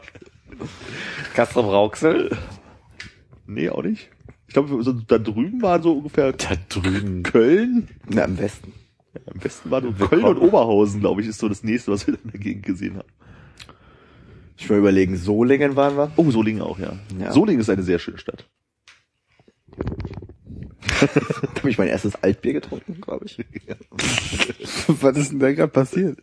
Castro 1.33 1.63
Brauxel? 1.63 2.37
Nee, 3.47 3.69
auch 3.69 3.83
nicht. 3.83 4.09
Ich 4.47 4.53
glaube, 4.53 4.83
so, 4.83 4.91
da 4.91 5.17
drüben 5.17 5.61
war 5.61 5.81
so 5.81 5.93
ungefähr 5.93 6.33
Da 6.33 6.55
drüben. 6.69 7.23
Köln. 7.23 7.87
Na, 8.09 8.23
am 8.25 8.35
besten. 8.35 8.73
Ja, 9.13 9.21
am 9.33 9.39
besten 9.39 9.71
war 9.71 9.81
Willkommen. 9.81 10.09
Köln 10.09 10.25
und 10.25 10.37
Oberhausen, 10.37 10.99
glaube 10.99 11.21
ich, 11.21 11.27
ist 11.27 11.39
so 11.39 11.49
das 11.49 11.63
nächste, 11.63 11.91
was 11.91 12.07
wir 12.07 12.15
in 12.23 12.31
der 12.31 12.39
Gegend 12.39 12.65
gesehen 12.65 12.97
haben. 12.97 13.07
Ich 14.57 14.69
will 14.69 14.77
überlegen, 14.77 15.17
Solingen 15.17 15.75
waren 15.75 15.97
wir. 15.97 16.11
Oh, 16.17 16.29
Solingen 16.31 16.61
auch, 16.61 16.77
ja. 16.79 16.93
Ja. 17.19 17.31
Solingen 17.31 17.61
ist 17.61 17.69
eine 17.69 17.83
sehr 17.83 17.97
schöne 17.99 18.17
Stadt. 18.17 18.47
Da 21.01 21.63
habe 21.63 21.69
ich 21.69 21.77
mein 21.77 21.87
erstes 21.87 22.15
Altbier 22.23 22.53
getrunken, 22.53 22.99
glaube 23.01 23.25
ich. 23.25 23.37
Was 24.87 25.17
ist 25.17 25.31
denn 25.31 25.39
da 25.39 25.51
gerade 25.51 25.71
passiert? 25.71 26.19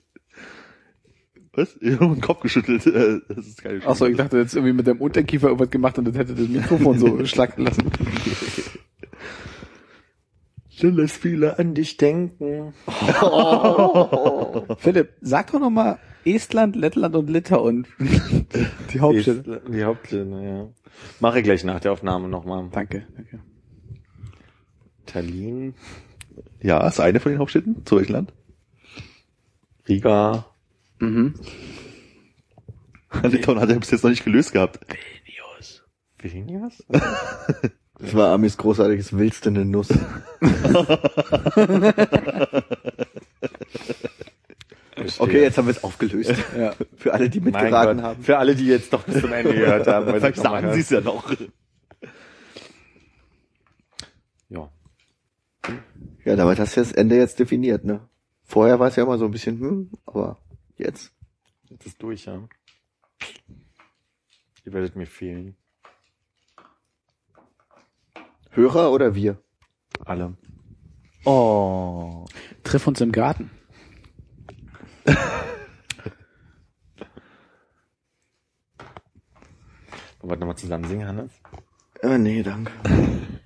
Was? 1.59 1.76
Ich 1.80 1.94
habe 1.98 2.14
den 2.14 2.20
Kopf 2.20 2.40
geschüttelt. 2.40 2.86
Äh, 2.86 3.20
Das 3.28 3.47
ist 3.47 3.62
keine 3.62 3.85
Achso, 3.86 4.06
ich 4.06 4.16
dachte 4.16 4.39
jetzt 4.39 4.55
irgendwie 4.55 4.72
mit 4.72 4.86
dem 4.86 5.01
Unterkiefer 5.01 5.48
irgendwas 5.48 5.70
gemacht 5.70 5.98
und 5.98 6.05
das 6.06 6.16
hätte 6.16 6.35
das 6.35 6.48
Mikrofon 6.48 6.98
so 6.98 7.24
schlacken 7.26 7.64
lassen. 7.64 7.90
Du 10.80 10.90
lässt 10.90 11.16
viele 11.16 11.59
an 11.59 11.74
dich 11.74 11.97
denken. 11.97 12.72
Philipp, 14.78 15.10
sag 15.20 15.51
doch 15.51 15.59
nochmal 15.59 15.98
Estland, 16.24 16.76
Lettland 16.76 17.16
und 17.16 17.28
Litauen. 17.28 17.86
Die 18.93 19.01
Hauptstädte. 19.01 19.62
Die 19.68 19.82
Hauptstädte, 19.82 20.40
ja. 20.40 20.68
Mache 21.18 21.39
ich 21.39 21.44
gleich 21.44 21.64
nach 21.64 21.80
der 21.80 21.90
Aufnahme 21.93 22.28
nochmal. 22.28 22.68
Danke, 22.70 23.06
danke. 23.16 23.40
Tallinn, 25.06 25.74
Ja, 26.62 26.86
ist 26.86 27.01
eine 27.01 27.18
von 27.18 27.32
den 27.32 27.39
Hauptstädten. 27.40 27.85
Zu 27.85 27.97
welchem 27.97 28.12
Land? 28.12 28.32
Riga, 29.89 30.47
Mhm. 31.00 31.34
Litauen 33.22 33.60
hat 33.60 33.70
er 33.70 33.78
bis 33.78 33.90
jetzt 33.90 34.02
noch 34.04 34.10
nicht 34.10 34.24
gelöst 34.24 34.52
gehabt. 34.52 34.80
Vilnius? 36.22 36.84
Das 38.00 38.14
war 38.14 38.32
Amis 38.32 38.56
großartiges 38.56 39.18
Wildste 39.18 39.48
eine 39.48 39.64
Nuss. 39.64 39.88
Okay, 45.18 45.42
jetzt 45.42 45.58
haben 45.58 45.66
wir 45.66 45.72
es 45.72 45.82
aufgelöst. 45.82 46.32
Ja. 46.56 46.74
Für 46.96 47.12
alle, 47.12 47.28
die 47.28 47.40
mitgeraten 47.40 48.02
haben. 48.02 48.22
Für 48.22 48.38
alle, 48.38 48.54
die 48.54 48.66
jetzt 48.66 48.92
doch 48.92 49.02
bis 49.02 49.20
zum 49.20 49.32
Ende 49.32 49.52
gehört 49.52 49.88
haben. 49.88 50.06
weil 50.12 50.20
Vielleicht 50.20 50.36
sagen 50.36 50.72
sie 50.72 50.80
es 50.80 50.90
ja 50.90 51.00
noch. 51.00 51.28
Ja. 54.48 54.70
Ja, 56.24 56.36
damit 56.36 56.60
hast 56.60 56.76
du 56.76 56.80
das 56.80 56.92
Ende 56.92 57.16
jetzt 57.16 57.40
definiert, 57.40 57.84
ne? 57.84 58.08
Vorher 58.44 58.78
war 58.78 58.86
es 58.86 58.96
ja 58.96 59.02
immer 59.02 59.18
so 59.18 59.24
ein 59.24 59.32
bisschen, 59.32 59.58
hm, 59.58 59.90
aber 60.06 60.38
jetzt. 60.78 61.12
Jetzt 61.68 61.86
ist 61.86 62.02
durch, 62.02 62.24
ja. 62.24 62.48
Ihr 64.64 64.72
werdet 64.72 64.96
mir 64.96 65.06
fehlen. 65.06 65.56
Hörer 68.50 68.90
oder 68.92 69.14
wir? 69.14 69.40
Alle. 70.05 70.36
Oh. 71.24 72.26
Triff 72.64 72.86
uns 72.86 73.00
im 73.00 73.12
Garten. 73.12 73.50
Wollen 80.20 80.30
wir 80.30 80.36
nochmal 80.36 80.56
zusammen 80.56 80.84
singen, 80.84 81.06
Hannes? 81.06 81.32
Äh, 82.02 82.18
nee, 82.18 82.42
danke. 82.42 82.72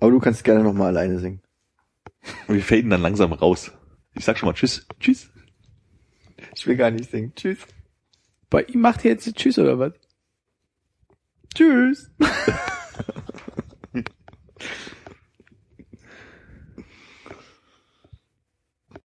Aber 0.00 0.10
du 0.10 0.18
kannst 0.18 0.42
gerne 0.44 0.62
noch 0.64 0.72
mal 0.72 0.86
alleine 0.86 1.18
singen. 1.18 1.42
Und 2.48 2.54
wir 2.54 2.62
faden 2.62 2.90
dann 2.90 3.02
langsam 3.02 3.32
raus. 3.32 3.70
Ich 4.14 4.24
sag 4.24 4.38
schon 4.38 4.48
mal 4.48 4.54
Tschüss. 4.54 4.86
Tschüss. 4.98 5.29
Ich 6.54 6.66
will 6.66 6.76
gar 6.76 6.90
nicht 6.90 7.10
singen. 7.10 7.32
Tschüss. 7.34 7.58
Bei 8.48 8.62
ihm 8.64 8.80
macht 8.80 9.04
ihr 9.04 9.12
jetzt 9.12 9.32
Tschüss 9.36 9.58
oder 9.58 9.78
was? 9.78 9.92
Tschüss. 11.54 12.10